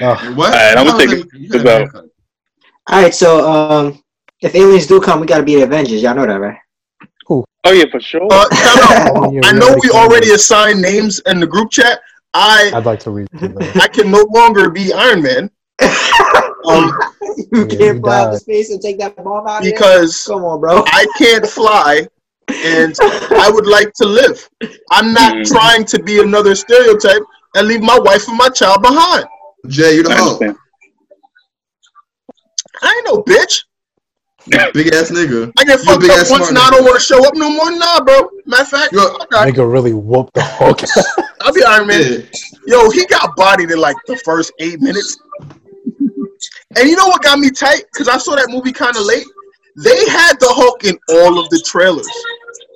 oh. 0.00 0.32
What? 0.34 0.52
Alright, 0.52 0.76
I'ma 0.76 0.96
take 0.98 1.08
no, 1.10 1.16
it. 1.16 1.26
you 1.34 1.48
got 1.48 1.56
a 1.56 1.60
It's 1.60 1.68
out. 1.70 1.78
haircut. 1.78 2.04
All 2.90 3.02
right, 3.02 3.14
so 3.14 3.50
um, 3.50 4.02
if 4.40 4.54
aliens 4.54 4.86
do 4.86 5.00
come, 5.00 5.20
we 5.20 5.26
gotta 5.26 5.42
be 5.42 5.56
the 5.56 5.62
Avengers. 5.62 6.02
Y'all 6.02 6.14
know 6.14 6.26
that, 6.26 6.34
right? 6.40 6.58
Oh 7.66 7.72
yeah, 7.72 7.84
for 7.90 7.98
sure. 8.00 8.28
Uh, 8.30 8.46
time 8.50 9.16
out. 9.16 9.32
I 9.44 9.52
know 9.52 9.74
we 9.82 9.88
already 9.90 10.32
assigned 10.32 10.82
names 10.82 11.20
in 11.20 11.40
the 11.40 11.46
group 11.46 11.70
chat. 11.70 12.00
I 12.34 12.70
I'd 12.74 12.84
like 12.84 13.00
to 13.00 13.10
read. 13.10 13.26
I 13.76 13.88
can 13.88 14.10
no 14.10 14.26
longer 14.34 14.68
be 14.68 14.92
Iron 14.92 15.22
Man 15.22 15.50
um, 16.66 16.92
you 17.36 17.46
Yeah, 17.52 17.64
can't 17.64 17.80
you 17.80 18.00
fly 18.00 18.18
out 18.20 18.32
to 18.32 18.38
space 18.38 18.70
and 18.70 18.82
take 18.82 18.98
that 18.98 19.16
bomb 19.16 19.46
out 19.46 19.60
of 19.60 19.64
here? 19.64 19.72
because 19.72 20.24
Come 20.26 20.44
on, 20.44 20.60
bro. 20.60 20.82
I 20.86 21.06
can't 21.16 21.46
fly 21.46 22.06
and 22.48 22.94
I 23.00 23.50
would 23.50 23.66
like 23.66 23.92
to 23.94 24.04
live. 24.04 24.46
I'm 24.90 25.12
not 25.14 25.34
Mhm. 25.36 25.46
trying 25.46 25.84
to 25.86 26.02
be 26.02 26.20
another 26.20 26.54
stereotype 26.54 27.22
and 27.56 27.66
leave 27.66 27.80
my 27.80 27.98
wife 27.98 28.28
and 28.28 28.36
my 28.36 28.48
child 28.50 28.82
behind. 28.82 29.24
Jay, 29.68 29.96
you 29.96 30.02
the 30.02 30.10
I 30.10 30.16
hoe. 30.16 30.24
understand. 30.34 30.56
I 32.82 32.94
ain't 32.96 33.06
no 33.06 33.22
bitch. 33.22 33.60
Big 34.74 34.88
ass 34.92 35.10
nigga. 35.10 35.50
I 35.58 35.64
get 35.64 35.78
You 35.78 35.84
a 35.84 35.86
fucked 35.86 36.00
big 36.02 36.10
up 36.10 36.18
ass 36.18 36.30
once 36.30 36.48
smart 36.48 36.52
now. 36.54 36.60
I 36.60 36.64
nigga. 36.64 36.70
don't 36.72 36.84
want 36.84 36.94
to 36.96 37.04
show 37.04 37.26
up 37.26 37.34
no 37.34 37.48
more. 37.50 37.70
Nah, 37.72 38.04
bro. 38.04 38.28
Matter 38.44 38.62
of 38.62 38.68
fact, 38.68 38.92
You're- 38.92 39.06
okay, 39.22 39.50
Nigga 39.50 39.72
really 39.72 39.94
whooped 39.94 40.34
the 40.34 40.42
fuck. 40.58 40.80
I'll 41.40 41.52
be 41.54 41.64
Iron 41.64 41.86
Man. 41.86 42.02
Yeah. 42.02 42.18
Yo, 42.66 42.90
he 42.90 43.06
got 43.06 43.34
bodied 43.36 43.70
in 43.70 43.78
like 43.78 43.96
the 44.06 44.16
first 44.18 44.52
eight 44.58 44.80
minutes. 44.82 45.16
And 46.76 46.88
you 46.88 46.96
know 46.96 47.06
what 47.06 47.22
got 47.22 47.38
me 47.38 47.50
tight? 47.50 47.84
Because 47.92 48.08
I 48.08 48.18
saw 48.18 48.34
that 48.36 48.48
movie 48.50 48.72
kind 48.72 48.94
of 48.96 49.02
late. 49.04 49.24
They 49.82 50.06
had 50.10 50.34
the 50.40 50.48
Hulk 50.50 50.84
in 50.84 50.98
all 51.10 51.38
of 51.38 51.48
the 51.48 51.62
trailers. 51.66 52.08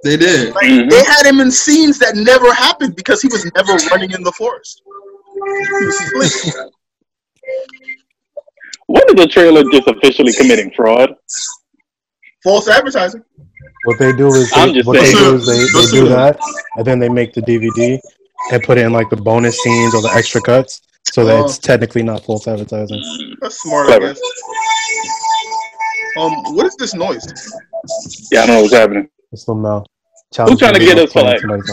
They 0.04 0.16
did. 0.16 0.54
Like 0.54 0.64
Mhm. 0.66 0.88
they 0.90 1.02
had 1.04 1.26
him 1.26 1.40
in 1.40 1.50
scenes 1.50 1.98
that 1.98 2.14
never 2.16 2.52
happened 2.52 2.96
because 2.96 3.20
he 3.20 3.28
was 3.28 3.44
never 3.56 3.74
running 3.90 4.12
in 4.12 4.22
the 4.22 4.32
forest. 4.32 4.80
He 7.48 7.54
was. 7.84 8.44
When 8.86 9.02
is 9.08 9.14
the 9.14 9.26
trailer 9.26 9.62
just 9.72 9.86
officially 9.88 10.32
committing 10.32 10.70
fraud? 10.74 11.14
False 12.42 12.68
advertising. 12.68 13.22
What 13.84 13.98
they 13.98 14.12
do 14.12 14.28
is 14.28 14.50
I'm 14.54 14.68
they, 14.68 14.74
just 14.74 14.86
what 14.86 14.98
they 15.00 15.12
saying. 15.12 15.24
do 15.30 15.34
is 15.36 15.46
they, 15.46 15.58
they 15.80 15.86
do 16.00 16.08
that, 16.08 16.38
and 16.76 16.86
then 16.86 16.98
they 16.98 17.08
make 17.08 17.32
the 17.34 17.42
DVD 17.42 17.98
and 18.52 18.62
put 18.62 18.78
in 18.78 18.92
like 18.92 19.10
the 19.10 19.16
bonus 19.16 19.60
scenes 19.62 19.94
or 19.94 20.00
the 20.02 20.10
extra 20.14 20.40
cuts, 20.40 20.80
so 21.12 21.24
that 21.24 21.36
Oh. 21.36 21.44
it's 21.44 21.58
technically 21.58 22.02
not 22.02 22.24
false 22.24 22.46
advertising. 22.48 23.02
That's 23.40 23.60
smart, 23.60 23.90
I 23.90 23.98
guess. 23.98 24.20
Um, 26.16 26.32
what 26.54 26.66
is 26.66 26.74
this 26.76 26.94
noise? 26.94 27.24
Yeah, 28.32 28.42
I 28.42 28.46
don't 28.46 28.56
know 28.56 28.62
what's 28.62 28.74
happening. 28.74 29.08
It's 29.32 29.44
the 29.44 29.54
Mel. 29.54 29.86
Who 30.36 30.56
trying 30.56 30.74
to 30.74 30.80
get 30.80 30.98
us 30.98 31.12
playing 31.12 31.40
flagged? 31.40 31.66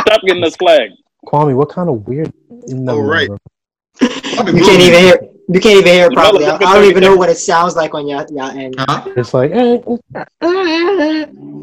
Stop 0.00 0.22
getting 0.26 0.44
us 0.44 0.56
flagged. 0.56 0.94
Kwame, 1.26 1.54
what 1.54 1.68
kind 1.70 1.88
of 1.88 2.06
weird? 2.06 2.32
No, 2.68 2.96
Oh, 2.96 3.00
right. 3.00 3.28
bro. 3.28 3.36
You 4.00 4.08
can't 4.64 4.80
even 4.82 5.00
hear. 5.00 5.18
You 5.48 5.58
can't 5.60 5.80
even 5.80 5.92
hear 5.92 6.06
it 6.06 6.12
properly. 6.12 6.44
I, 6.46 6.54
I 6.56 6.74
don't 6.74 6.84
even 6.84 7.02
know 7.02 7.16
what 7.16 7.28
it 7.28 7.36
sounds 7.36 7.74
like 7.74 7.92
on 7.94 8.06
your, 8.06 8.24
your 8.30 8.50
end. 8.50 8.76
Huh? 8.78 9.02
It's 9.16 9.34
like, 9.34 9.50
eh, 9.50 9.78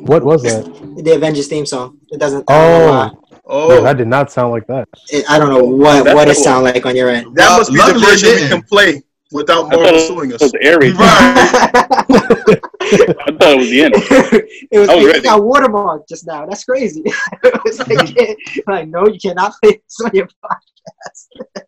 what 0.05 0.23
was 0.23 0.43
that? 0.43 0.65
The 1.03 1.13
Avengers 1.15 1.47
theme 1.47 1.65
song. 1.65 1.97
It 2.09 2.19
doesn't. 2.19 2.43
I 2.49 2.57
don't 2.57 2.79
know 2.79 2.91
why. 2.91 3.09
Oh, 3.09 3.13
Oh, 3.49 3.69
no, 3.69 3.81
that 3.83 3.95
did 3.95 4.09
not 4.09 4.29
sound 4.29 4.51
like 4.51 4.67
that. 4.67 4.89
It, 5.09 5.23
I 5.29 5.39
don't 5.39 5.47
know 5.49 5.63
what 5.63 6.03
That's 6.03 6.13
what 6.15 6.27
it 6.27 6.35
cool. 6.35 6.43
sound 6.43 6.65
like 6.65 6.85
on 6.85 6.97
your 6.97 7.09
end. 7.09 7.33
that 7.37 7.47
Well, 7.47 7.59
must 7.59 7.71
be 7.71 7.77
the 7.77 7.83
luckily 7.83 8.03
it 8.03 8.09
version 8.09 8.29
we 8.43 8.49
can 8.49 8.61
play 8.63 9.01
without 9.31 9.67
I 9.67 9.69
thought 9.69 9.83
Marvel 9.83 9.99
suing 10.01 10.33
us. 10.33 10.41
Right. 10.53 12.59
I 12.93 13.31
thought 13.31 13.53
it 13.53 13.57
was 13.57 13.69
the 13.69 13.83
end. 13.83 13.93
it 14.71 14.79
was, 14.79 14.89
I 14.89 14.95
was 14.95 15.03
it 15.03 15.07
ready. 15.07 15.21
got 15.21 15.41
watermarked 15.41 16.07
just 16.07 16.25
now. 16.27 16.45
That's 16.45 16.63
crazy. 16.63 17.03
it 17.05 17.63
was 17.63 17.79
like, 17.79 18.37
like, 18.67 18.87
no, 18.89 19.07
you 19.07 19.19
cannot 19.19 19.53
play 19.61 19.81
this 19.83 19.97
on 20.03 20.11
your 20.13 20.27
podcast. 20.43 21.65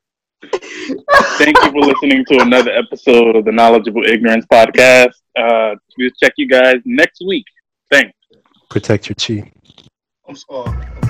Thank 1.37 1.57
you 1.57 1.71
for 1.71 1.81
listening 1.81 2.25
to 2.25 2.39
another 2.41 2.71
episode 2.71 3.35
of 3.35 3.45
the 3.45 3.51
Knowledgeable 3.51 4.03
Ignorance 4.05 4.45
Podcast. 4.51 5.13
Uh, 5.37 5.75
we'll 5.97 6.09
check 6.21 6.33
you 6.37 6.47
guys 6.47 6.77
next 6.85 7.21
week. 7.27 7.45
Thanks. 7.91 8.13
Protect 8.69 9.09
your 9.09 9.15
chi. 9.15 9.51
I'm 10.27 10.35
sorry. 10.35 11.08